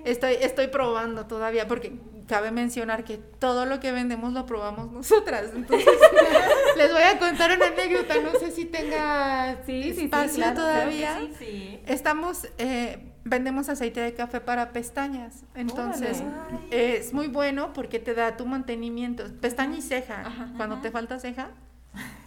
estoy, 0.04 0.34
estoy 0.40 0.68
probando 0.68 1.26
todavía, 1.26 1.68
porque 1.68 1.92
cabe 2.26 2.50
mencionar 2.50 3.04
que 3.04 3.18
todo 3.18 3.66
lo 3.66 3.80
que 3.80 3.92
vendemos 3.92 4.32
lo 4.32 4.46
probamos 4.46 4.90
nosotras. 4.90 5.50
Entonces, 5.54 5.86
les 6.76 6.92
voy 6.92 7.02
a 7.02 7.18
contar 7.18 7.54
una 7.54 7.66
anécdota, 7.66 8.14
no 8.20 8.38
sé 8.38 8.50
si 8.50 8.64
tenga 8.64 9.58
Sí, 9.66 9.82
sí, 9.82 9.94
sí, 9.94 10.04
espacio 10.04 10.36
claro 10.36 10.56
todavía. 10.56 11.18
Sí, 11.20 11.34
sí. 11.38 11.80
Estamos, 11.86 12.48
eh, 12.58 13.12
vendemos 13.24 13.68
aceite 13.68 14.00
de 14.00 14.14
café 14.14 14.40
para 14.40 14.72
pestañas. 14.72 15.44
Entonces, 15.54 16.22
es 16.70 17.12
muy 17.12 17.28
bueno 17.28 17.72
porque 17.72 17.98
te 17.98 18.14
da 18.14 18.36
tu 18.36 18.46
mantenimiento. 18.46 19.24
Pestaña 19.40 19.78
y 19.78 19.82
ceja. 19.82 20.22
Ajá. 20.26 20.52
Cuando 20.56 20.80
te 20.80 20.90
falta 20.90 21.18
ceja. 21.18 21.50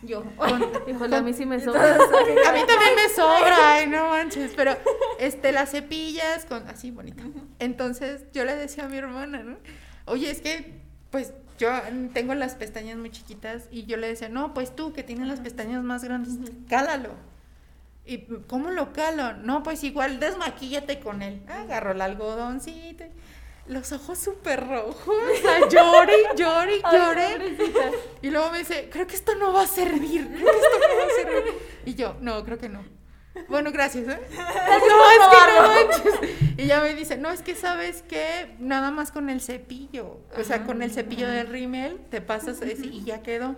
Yo. 0.04 0.24
Híjole, 0.88 1.16
a 1.16 1.22
mí 1.22 1.34
sí 1.34 1.46
me 1.46 1.60
sobra. 1.64 1.96
a 1.96 2.52
mí 2.54 2.60
también 2.68 2.96
me 2.96 3.10
sobra, 3.14 3.56
ay, 3.74 3.88
no 3.88 4.10
manches, 4.10 4.54
pero 4.56 4.78
este 5.20 5.52
las 5.52 5.72
cepillas 5.72 6.46
con 6.46 6.68
así 6.68 6.92
bonita. 6.92 7.24
Entonces, 7.60 8.24
yo 8.34 8.46
le 8.46 8.56
decía 8.56 8.86
a 8.86 8.90
mi 8.90 8.98
hermana, 8.98 9.44
¿no? 9.44 9.58
Oye, 10.06 10.30
es 10.30 10.42
que 10.42 10.74
pues 11.10 11.34
yo 11.58 11.70
tengo 12.14 12.36
las 12.36 12.56
pestañas 12.56 12.98
muy 12.98 13.10
chiquitas 13.10 13.64
y 13.72 13.86
yo 13.86 13.98
le 13.98 14.08
decía, 14.08 14.30
"No, 14.30 14.54
pues 14.54 14.76
tú 14.76 14.94
que 14.94 15.02
tienes 15.04 15.28
las 15.28 15.40
pestañas 15.40 15.82
más 15.84 16.04
grandes, 16.04 16.34
cálalo." 16.70 17.12
¿Y 18.06 18.20
cómo 18.48 18.70
lo 18.70 18.94
calo? 18.94 19.34
No, 19.34 19.64
pues 19.64 19.84
igual 19.84 20.20
desmaquíllate 20.20 21.00
con 21.00 21.24
él. 21.24 21.42
Agarró 21.48 21.94
el 21.94 22.02
algodoncito. 22.02 23.06
Los 23.68 23.92
ojos 23.92 24.20
súper 24.20 24.68
rojos. 24.68 25.08
O 25.08 25.42
sea, 25.42 25.68
llore, 25.68 26.14
llore, 26.36 26.82
llore. 26.92 27.58
Y 28.22 28.30
luego 28.30 28.52
me 28.52 28.60
dice, 28.60 28.90
creo 28.92 29.08
que 29.08 29.16
esto 29.16 29.34
no 29.36 29.54
va 29.54 29.64
a 29.64 29.68
servir. 29.68 30.28
Creo 30.28 30.52
que 30.52 30.58
esto 30.60 30.78
no 30.80 30.96
va 30.98 31.04
a 31.06 31.34
servir. 31.34 31.54
Y 31.86 31.96
yo, 31.96 32.16
no, 32.22 32.44
creo 32.44 32.58
que 32.60 32.70
no. 32.70 32.84
Bueno, 33.50 33.72
gracias, 33.72 34.08
¿eh? 34.08 34.20
No, 34.32 34.74
es 34.76 34.84
que 35.32 35.54
no 35.54 35.68
manches. 35.68 36.30
Y 36.58 36.68
ya 36.68 36.80
me 36.80 36.94
dice, 36.94 37.18
no, 37.18 37.32
es 37.32 37.42
que 37.42 37.56
sabes 37.56 38.02
que 38.04 38.56
nada 38.60 38.92
más 38.92 39.12
con 39.12 39.30
el 39.30 39.42
cepillo. 39.42 40.20
O 40.38 40.44
sea, 40.44 40.64
con 40.64 40.82
el 40.82 40.92
cepillo 40.92 41.28
del 41.28 41.48
rímel 41.48 42.00
te 42.10 42.22
pasas 42.22 42.62
ese 42.62 42.86
y 42.86 43.04
ya 43.04 43.22
quedó. 43.22 43.56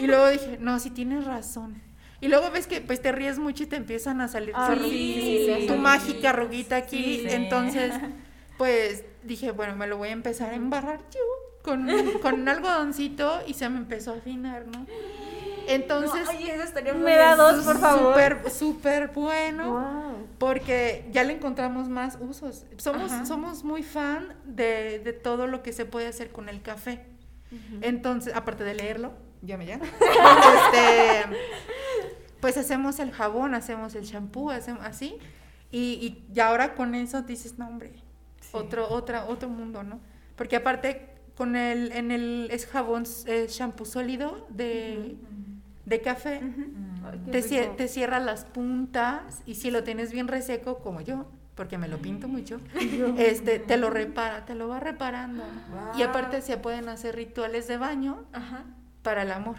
Y 0.00 0.06
luego 0.06 0.28
dije, 0.28 0.58
no, 0.60 0.78
sí 0.78 0.90
tienes 0.90 1.24
razón. 1.24 1.82
Y 2.20 2.28
luego 2.28 2.50
ves 2.50 2.66
que 2.66 2.80
pues 2.80 3.00
te 3.00 3.12
ríes 3.12 3.38
mucho 3.38 3.62
y 3.62 3.66
te 3.66 3.76
empiezan 3.76 4.20
a 4.20 4.28
salir 4.28 4.52
Ay, 4.56 4.78
sí, 4.90 5.66
tu 5.66 5.74
sí, 5.74 5.78
mágica 5.78 6.30
arruguita 6.30 6.76
aquí. 6.76 7.20
sí. 7.22 7.26
Entonces, 7.30 7.94
pues 8.58 9.04
dije, 9.22 9.52
bueno, 9.52 9.74
me 9.76 9.86
lo 9.86 9.96
voy 9.96 10.08
a 10.10 10.12
empezar 10.12 10.50
a 10.50 10.54
embarrar 10.54 11.00
yo 11.10 11.20
con, 11.62 11.88
con 12.20 12.34
un 12.40 12.48
algodoncito 12.48 13.40
y 13.46 13.54
se 13.54 13.68
me 13.70 13.78
empezó 13.78 14.12
a 14.12 14.16
afinar, 14.16 14.66
¿no? 14.66 14.86
Entonces, 15.68 16.24
No, 16.24 16.32
eso 16.32 16.62
estaría 16.62 16.94
Me 16.94 17.14
da 17.16 17.36
dos, 17.36 17.62
por 17.64 17.78
favor. 17.78 18.14
súper, 18.14 18.50
súper 18.50 19.08
bueno. 19.08 19.72
Wow. 19.72 20.26
Porque 20.38 21.06
ya 21.12 21.24
le 21.24 21.34
encontramos 21.34 21.88
más 21.90 22.16
usos. 22.20 22.64
Somos, 22.78 23.12
Ajá. 23.12 23.26
somos 23.26 23.64
muy 23.64 23.82
fan 23.82 24.34
de, 24.44 24.98
de 24.98 25.12
todo 25.12 25.46
lo 25.46 25.62
que 25.62 25.72
se 25.74 25.84
puede 25.84 26.06
hacer 26.06 26.30
con 26.30 26.48
el 26.48 26.62
café. 26.62 27.04
Entonces, 27.82 28.34
aparte 28.34 28.64
de 28.64 28.74
leerlo, 28.74 29.12
ya 29.42 29.56
me 29.58 29.66
llama. 29.66 29.84
este, 30.00 31.36
pues 32.40 32.56
hacemos 32.56 32.98
el 32.98 33.10
jabón, 33.12 33.54
hacemos 33.54 33.94
el 33.94 34.04
shampoo, 34.04 34.50
hacemos 34.50 34.84
así. 34.84 35.18
Y, 35.70 35.78
y, 36.28 36.32
y 36.34 36.40
ahora 36.40 36.74
con 36.74 36.94
eso 36.94 37.22
dices, 37.22 37.58
no, 37.58 37.68
hombre, 37.68 37.92
otro, 38.52 38.88
otra, 38.88 39.26
otro 39.26 39.48
mundo, 39.48 39.82
¿no? 39.82 40.00
Porque 40.36 40.56
aparte, 40.56 41.08
con 41.36 41.56
el, 41.56 41.92
en 41.92 42.10
el 42.10 42.48
es 42.50 42.66
jabón, 42.66 43.02
es 43.02 43.52
shampoo 43.52 43.84
sólido 43.84 44.46
de, 44.50 45.16
de 45.84 46.00
café. 46.00 46.40
Te, 47.30 47.88
cierra 47.88 48.20
las 48.20 48.44
puntas 48.44 49.42
y 49.46 49.54
si 49.54 49.70
lo 49.70 49.84
tienes 49.84 50.12
bien 50.12 50.28
reseco, 50.28 50.78
como 50.78 51.00
yo, 51.00 51.26
porque 51.54 51.78
me 51.78 51.88
lo 51.88 51.98
pinto 51.98 52.28
mucho, 52.28 52.60
este, 53.18 53.58
te 53.58 53.76
lo 53.76 53.90
repara, 53.90 54.44
te 54.44 54.54
lo 54.54 54.68
va 54.68 54.80
reparando. 54.80 55.44
Y 55.96 56.02
aparte 56.02 56.42
se 56.42 56.56
pueden 56.58 56.88
hacer 56.88 57.16
rituales 57.16 57.66
de 57.66 57.78
baño 57.78 58.24
Ajá. 58.32 58.64
para 59.02 59.22
el 59.22 59.32
amor. 59.32 59.56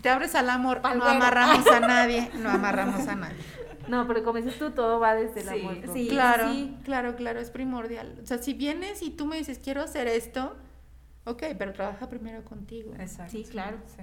Te 0.00 0.08
abres 0.08 0.34
al 0.34 0.48
amor, 0.48 0.80
no 0.82 1.04
amarramos 1.04 1.66
a 1.66 1.80
nadie, 1.80 2.30
no 2.40 2.50
amarramos 2.50 3.06
a 3.06 3.14
nadie. 3.14 3.36
No, 3.88 4.06
pero 4.06 4.22
como 4.24 4.38
dices 4.38 4.58
tú, 4.58 4.70
todo 4.70 5.00
va 5.00 5.14
desde 5.14 5.40
el 5.40 5.48
Sí, 5.48 5.60
amor. 5.60 5.86
¿no? 5.86 5.92
sí. 5.92 6.08
claro, 6.08 6.52
sí. 6.52 6.76
claro, 6.84 7.16
claro, 7.16 7.40
es 7.40 7.50
primordial. 7.50 8.18
O 8.22 8.26
sea, 8.26 8.38
si 8.38 8.54
vienes 8.54 9.02
y 9.02 9.10
tú 9.10 9.26
me 9.26 9.36
dices, 9.36 9.58
quiero 9.58 9.82
hacer 9.82 10.06
esto, 10.08 10.54
ok, 11.24 11.42
pero 11.58 11.72
trabaja 11.72 12.08
primero 12.08 12.44
contigo. 12.44 12.92
Exacto. 12.98 13.32
Sí, 13.32 13.44
claro. 13.44 13.78
Sí. 13.86 14.02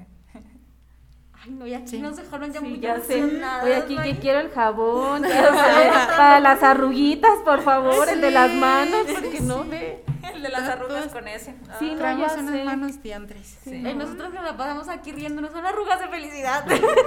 Ay, 1.43 1.51
no, 1.51 1.65
y 1.65 1.73
aquí 1.73 1.87
Sí. 1.91 1.99
nos 1.99 2.17
dejaron 2.17 2.51
ya 2.51 2.59
Sí, 2.59 2.65
muy 2.67 2.79
ya 2.79 2.99
sé. 2.99 3.17
emocionadas, 3.17 3.63
Oye, 3.63 3.75
aquí 3.77 3.97
que 3.97 4.19
quiero 4.19 4.39
el 4.39 4.49
jabón, 4.51 5.21
quiero 5.23 5.53
saber 5.53 5.91
para 6.17 6.39
las 6.41 6.61
arruguitas, 6.63 7.39
por 7.45 7.61
favor, 7.61 8.09
el 8.09 8.19
de 8.21 8.31
las 8.31 8.51
manos, 8.51 9.05
porque 9.11 9.39
no 9.41 9.63
ve. 9.63 10.03
El 10.33 10.43
de 10.43 10.49
las 10.49 10.61
arrugas 10.69 11.07
con 11.07 11.27
ese. 11.27 11.55
Sí, 11.79 11.91
no, 11.91 11.97
Traemos 11.97 12.27
ya 12.35 12.39
unas 12.41 12.55
sé. 12.55 12.63
manos 12.63 13.01
diantres. 13.01 13.57
Sí. 13.63 13.83
Ay, 13.85 13.95
nosotros 13.95 14.31
que 14.31 14.39
la 14.41 14.55
pasamos 14.55 14.87
aquí 14.89 15.11
riéndonos, 15.11 15.51
son 15.51 15.65
arrugas 15.65 15.99
de 16.01 16.07
felicidad. 16.09 16.65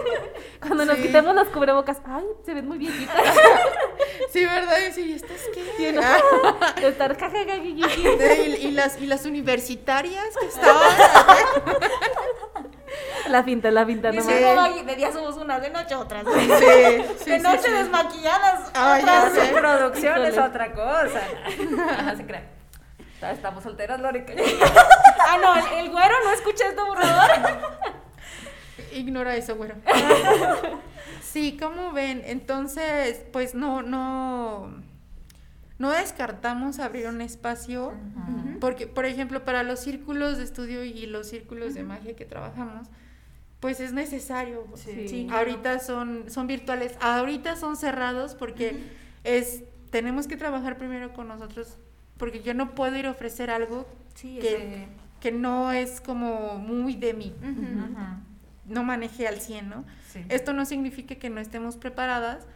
Cuando 0.61 0.85
nos 0.87 0.97
quitemos 0.97 1.35
los 1.35 1.49
cubrebocas, 1.49 1.99
ay, 2.05 2.25
se 2.45 2.55
ven 2.55 2.67
muy 2.67 2.79
viejitas. 2.79 3.17
Sí, 4.31 4.45
¿verdad? 4.47 4.77
Y 4.89 4.93
sí, 4.93 5.13
¿estas 5.13 5.41
qué? 5.55 5.63
Sí, 5.77 5.93
¿no? 5.93 6.01
De 6.81 6.89
estar 6.89 7.17
y, 7.63 8.67
y 8.67 8.71
las, 8.71 9.01
y 9.01 9.07
las 9.07 9.27
universitarias 9.27 10.25
que 10.41 10.47
estaban. 10.47 10.91
La 13.29 13.43
finta, 13.45 13.71
la 13.71 13.87
finta 13.87 14.11
nomás. 14.11 14.27
sí, 14.27 14.33
ahí, 14.33 14.83
de 14.85 14.97
día 14.97 15.13
somos 15.13 15.37
unas, 15.37 15.63
de 15.63 15.71
noche 15.71 15.95
otras. 15.95 16.25
Sí, 16.25 16.41
sí, 16.41 17.31
de 17.31 17.37
sí, 17.37 17.43
noche 17.43 17.63
sí. 17.63 17.71
desmaquilladas. 17.71 18.71
Ay, 18.75 19.03
Otra 19.03 19.23
ya 19.25 19.31
sé. 19.31 19.47
su 19.49 19.55
producción 19.55 20.23
es 20.25 20.35
Híjole. 20.35 20.49
otra 20.49 20.73
cosa. 20.73 21.21
Ajá, 21.99 22.17
se 22.17 22.27
cree. 22.27 22.45
Todavía 23.21 23.37
Estamos 23.37 23.63
solteras, 23.63 24.01
Lore. 24.01 24.27
Ah, 25.25 25.39
no, 25.41 25.55
el, 25.55 25.85
el 25.85 25.91
güero 25.91 26.15
no 26.25 26.33
escucha 26.33 26.67
esto, 26.69 26.85
borrador. 26.85 27.31
Ignora 28.93 29.37
eso, 29.37 29.57
güero. 29.57 29.77
Sí, 31.23 31.57
como 31.59 31.93
ven? 31.93 32.23
Entonces, 32.27 33.25
pues 33.33 33.55
no, 33.55 33.81
no, 33.81 34.82
no 35.83 35.91
descartamos 35.91 36.79
abrir 36.79 37.09
un 37.09 37.21
espacio, 37.21 37.93
porque, 38.61 38.87
por 38.87 39.05
ejemplo, 39.05 39.45
para 39.45 39.65
los 39.65 39.81
círculos 39.81 40.39
de 40.39 40.45
estudio 40.45 40.85
y 40.85 41.07
los 41.07 41.29
círculos 41.29 41.75
de 41.75 41.83
magia 41.83 42.15
que 42.15 42.25
trabajamos, 42.25 42.87
pues 43.59 43.81
es 43.81 43.93
necesario. 43.93 44.65
Sí. 44.77 45.09
Sí. 45.09 45.29
Ahorita 45.33 45.81
son, 45.81 46.31
son 46.31 46.47
virtuales, 46.47 46.95
ahorita 47.01 47.57
son 47.57 47.77
cerrados 47.77 48.37
porque 48.37 48.77
es, 49.25 49.65
tenemos 49.91 50.29
que 50.29 50.37
trabajar 50.37 50.79
primero 50.79 51.13
con 51.13 51.27
nosotros, 51.27 51.77
porque 52.17 52.43
yo 52.43 52.55
no 52.55 52.77
puedo 52.77 52.97
ir 52.97 53.07
a 53.07 53.11
ofrecer 53.11 53.51
algo 53.51 53.85
Sí, 54.15 54.39
que, 54.41 54.87
que 55.19 55.33
no 55.33 55.73
es 55.73 56.01
como 56.01 56.59
muy 56.61 56.95
de 56.95 57.13
mí, 57.13 57.35
no 58.67 58.85
manejé 58.85 59.27
al 59.27 59.41
100, 59.41 59.69
¿no? 59.69 59.85
Sí. 60.13 60.21
Esto 60.29 60.53
no 60.53 60.65
significa 60.65 61.17
que 61.17 61.29
no 61.29 61.41
estemos 61.41 61.77
preparadas, 61.77 62.47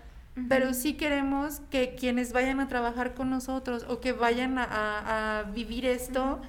pero 0.49 0.75
sí 0.75 0.95
queremos 0.95 1.61
que 1.71 1.95
quienes 1.95 2.33
vayan 2.33 2.61
a 2.61 2.69
trabajar 2.69 3.15
con 3.15 3.31
nosotros 3.31 3.87
o 3.89 4.01
que 4.01 4.13
vayan 4.13 4.59
a, 4.59 4.65
a- 4.65 5.39
a 5.41 5.43
vivir 5.45 5.87
esto, 5.87 6.41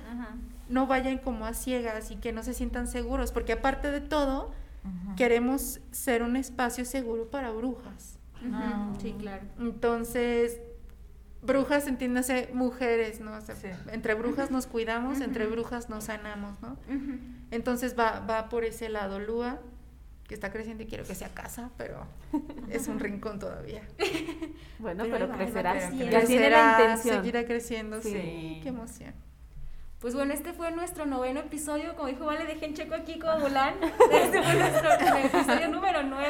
no 0.69 0.85
vayan 0.87 1.17
como 1.19 1.45
a 1.45 1.53
ciegas 1.53 2.11
y 2.11 2.17
que 2.17 2.33
no 2.33 2.43
se 2.43 2.53
sientan 2.53 2.87
seguros, 2.87 3.31
porque 3.31 3.53
aparte 3.53 3.89
de 3.91 4.01
todo, 4.01 4.51
queremos 5.15 5.79
ser 5.91 6.23
un 6.23 6.35
espacio 6.35 6.85
seguro 6.85 7.29
para 7.29 7.51
brujas. 7.51 8.19
Ah. 8.53 8.93
Sí, 9.01 9.15
claro. 9.17 9.43
Entonces, 9.59 10.59
brujas, 11.41 11.87
entiéndase, 11.87 12.49
mujeres, 12.53 13.19
¿no? 13.21 13.31
O 13.33 13.41
sea, 13.41 13.55
Sí. 13.55 13.67
Entre 13.91 14.13
brujas 14.13 14.51
nos 14.51 14.67
cuidamos, 14.67 15.21
entre 15.21 15.45
brujas 15.47 15.89
nos 15.89 16.05
sanamos, 16.05 16.61
¿no? 16.61 16.77
Entonces 17.51 17.95
va, 17.97 18.19
va 18.19 18.49
por 18.49 18.63
ese 18.65 18.89
lado. 18.89 19.19
Lua, 19.19 19.59
que 20.27 20.33
está 20.33 20.51
creciendo 20.51 20.83
y 20.83 20.87
quiero 20.87 21.05
que 21.05 21.15
sea 21.15 21.29
casa, 21.29 21.69
pero 21.77 22.05
es 22.69 22.87
un 22.87 22.99
rincón 22.99 23.39
todavía. 23.39 23.81
Bueno, 24.79 25.05
Pero 25.05 25.27
pero, 25.27 25.33
ahí 25.33 25.39
crecerá. 25.39 25.71
ahí 25.71 25.79
va 25.79 25.87
creciendo. 25.87 26.11
Ya 26.11 26.25
tiene 26.25 26.49
la 26.49 26.57
Crecerá, 26.59 26.71
intención. 26.83 27.15
Seguirá 27.17 27.45
creciendo, 27.45 28.01
sí. 28.01 28.11
Sí. 28.11 28.59
Qué 28.61 28.69
emoción. 28.69 29.13
Pues 29.99 30.13
bueno, 30.13 30.33
este 30.33 30.53
fue 30.53 30.71
nuestro 30.71 31.07
noveno 31.07 31.39
episodio. 31.39 31.95
Como 31.95 32.07
dijo 32.09 32.25
Vale, 32.25 32.45
dejen 32.45 32.75
checo 32.75 32.93
aquí 32.93 33.17
con 33.17 33.39
Mulan. 33.41 33.73
Este 34.11 34.43
fue 34.43 34.53
nuestro 34.53 34.89
episodio 34.93 35.67
número 35.69 36.03
9 36.03 36.27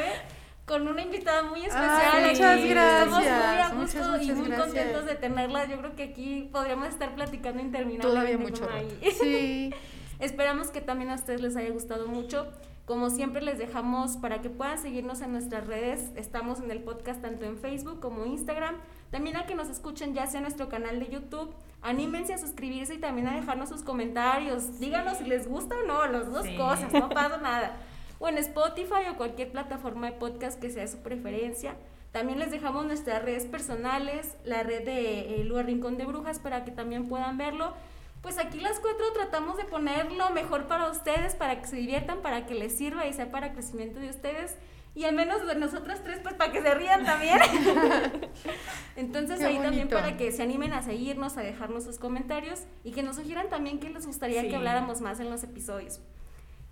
con 0.64 0.86
una 0.88 1.02
invitada 1.02 1.42
muy 1.42 1.60
especial. 1.60 2.00
Ay, 2.12 2.30
muchas 2.32 2.58
Estamos 2.58 3.18
muy 3.18 3.26
a 3.26 3.52
gracias, 3.52 3.74
gusto 3.74 3.98
muchas, 3.98 4.22
y 4.26 4.32
muy 4.32 4.46
gracias. 4.48 4.66
contentos 4.66 5.04
de 5.06 5.14
tenerla. 5.16 5.66
Yo 5.66 5.78
creo 5.78 5.94
que 5.96 6.02
aquí 6.04 6.48
podríamos 6.50 6.88
estar 6.88 7.14
platicando 7.14 7.60
interminablemente. 7.62 8.06
Todavía 8.08 8.38
mucho. 8.38 8.66
Maggie. 8.66 9.12
Sí. 9.12 9.74
Esperamos 10.20 10.70
que 10.70 10.80
también 10.80 11.10
a 11.10 11.14
ustedes 11.16 11.42
les 11.42 11.54
haya 11.56 11.70
gustado 11.70 12.06
mucho. 12.08 12.50
Como 12.88 13.10
siempre 13.10 13.42
les 13.42 13.58
dejamos 13.58 14.16
para 14.16 14.40
que 14.40 14.48
puedan 14.48 14.78
seguirnos 14.78 15.20
en 15.20 15.32
nuestras 15.32 15.66
redes. 15.66 16.10
Estamos 16.16 16.58
en 16.60 16.70
el 16.70 16.80
podcast 16.82 17.20
tanto 17.20 17.44
en 17.44 17.58
Facebook 17.58 18.00
como 18.00 18.24
Instagram. 18.24 18.76
También 19.10 19.36
a 19.36 19.44
que 19.44 19.54
nos 19.54 19.68
escuchen 19.68 20.14
ya 20.14 20.26
sea 20.26 20.40
nuestro 20.40 20.70
canal 20.70 20.98
de 20.98 21.06
YouTube. 21.08 21.52
Anímense 21.82 22.32
a 22.32 22.38
suscribirse 22.38 22.94
y 22.94 22.98
también 22.98 23.28
a 23.28 23.34
dejarnos 23.36 23.68
sus 23.68 23.82
comentarios. 23.82 24.80
Díganos 24.80 25.18
si 25.18 25.24
les 25.24 25.46
gusta 25.46 25.74
o 25.76 25.86
no, 25.86 26.06
las 26.06 26.32
dos 26.32 26.44
Sí. 26.46 26.56
cosas, 26.56 26.90
no 26.94 27.10
pasa 27.10 27.36
nada. 27.42 27.76
O 28.20 28.28
en 28.30 28.38
Spotify 28.38 29.04
o 29.12 29.18
cualquier 29.18 29.52
plataforma 29.52 30.06
de 30.06 30.12
podcast 30.16 30.58
que 30.58 30.70
sea 30.70 30.80
de 30.80 30.88
su 30.88 30.98
preferencia. 31.00 31.76
También 32.10 32.38
les 32.38 32.50
dejamos 32.50 32.86
nuestras 32.86 33.22
redes 33.22 33.44
personales, 33.44 34.34
la 34.46 34.62
red 34.62 34.86
de 34.86 35.42
eh, 35.42 35.44
Lua 35.44 35.62
Rincón 35.62 35.98
de 35.98 36.06
Brujas 36.06 36.38
para 36.38 36.64
que 36.64 36.70
también 36.70 37.06
puedan 37.06 37.36
verlo. 37.36 37.74
Pues 38.22 38.38
aquí 38.38 38.60
las 38.60 38.80
cuatro 38.80 39.12
tratamos 39.12 39.56
de 39.56 39.64
poner 39.64 40.12
lo 40.12 40.30
mejor 40.30 40.66
para 40.66 40.90
ustedes, 40.90 41.34
para 41.34 41.60
que 41.60 41.66
se 41.66 41.76
diviertan, 41.76 42.20
para 42.22 42.46
que 42.46 42.54
les 42.54 42.76
sirva 42.76 43.06
y 43.06 43.12
sea 43.12 43.30
para 43.30 43.52
crecimiento 43.52 44.00
de 44.00 44.10
ustedes. 44.10 44.56
Y 44.94 45.04
al 45.04 45.14
menos 45.14 45.46
de 45.46 45.54
nosotras 45.54 46.02
tres, 46.02 46.18
pues 46.22 46.34
para 46.34 46.50
que 46.50 46.60
se 46.60 46.74
rían 46.74 47.04
también. 47.04 47.38
Entonces 48.96 49.38
Qué 49.38 49.46
ahí 49.46 49.58
también 49.58 49.88
para 49.88 50.16
que 50.16 50.32
se 50.32 50.42
animen 50.42 50.72
a 50.72 50.82
seguirnos, 50.82 51.36
a 51.36 51.42
dejarnos 51.42 51.84
sus 51.84 51.98
comentarios 51.98 52.62
y 52.82 52.90
que 52.92 53.02
nos 53.02 53.16
sugieran 53.16 53.48
también 53.48 53.78
qué 53.78 53.90
les 53.90 54.06
gustaría 54.06 54.42
Sí. 54.42 54.48
que 54.48 54.56
habláramos 54.56 55.00
más 55.00 55.20
en 55.20 55.30
los 55.30 55.44
episodios. 55.44 56.00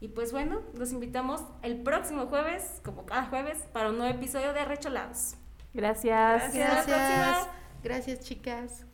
Y 0.00 0.08
pues 0.08 0.32
bueno, 0.32 0.60
los 0.74 0.92
invitamos 0.92 1.42
el 1.62 1.82
próximo 1.82 2.26
jueves, 2.26 2.80
como 2.84 3.06
cada 3.06 3.26
jueves, 3.26 3.58
para 3.72 3.90
un 3.90 3.98
nuevo 3.98 4.12
episodio 4.12 4.52
de 4.52 4.60
Arrecholados. 4.60 5.36
Gracias. 5.72 6.52
Gracias. 6.52 6.84
Próxima. 6.86 7.48
Gracias, 7.84 8.20
chicas. 8.20 8.85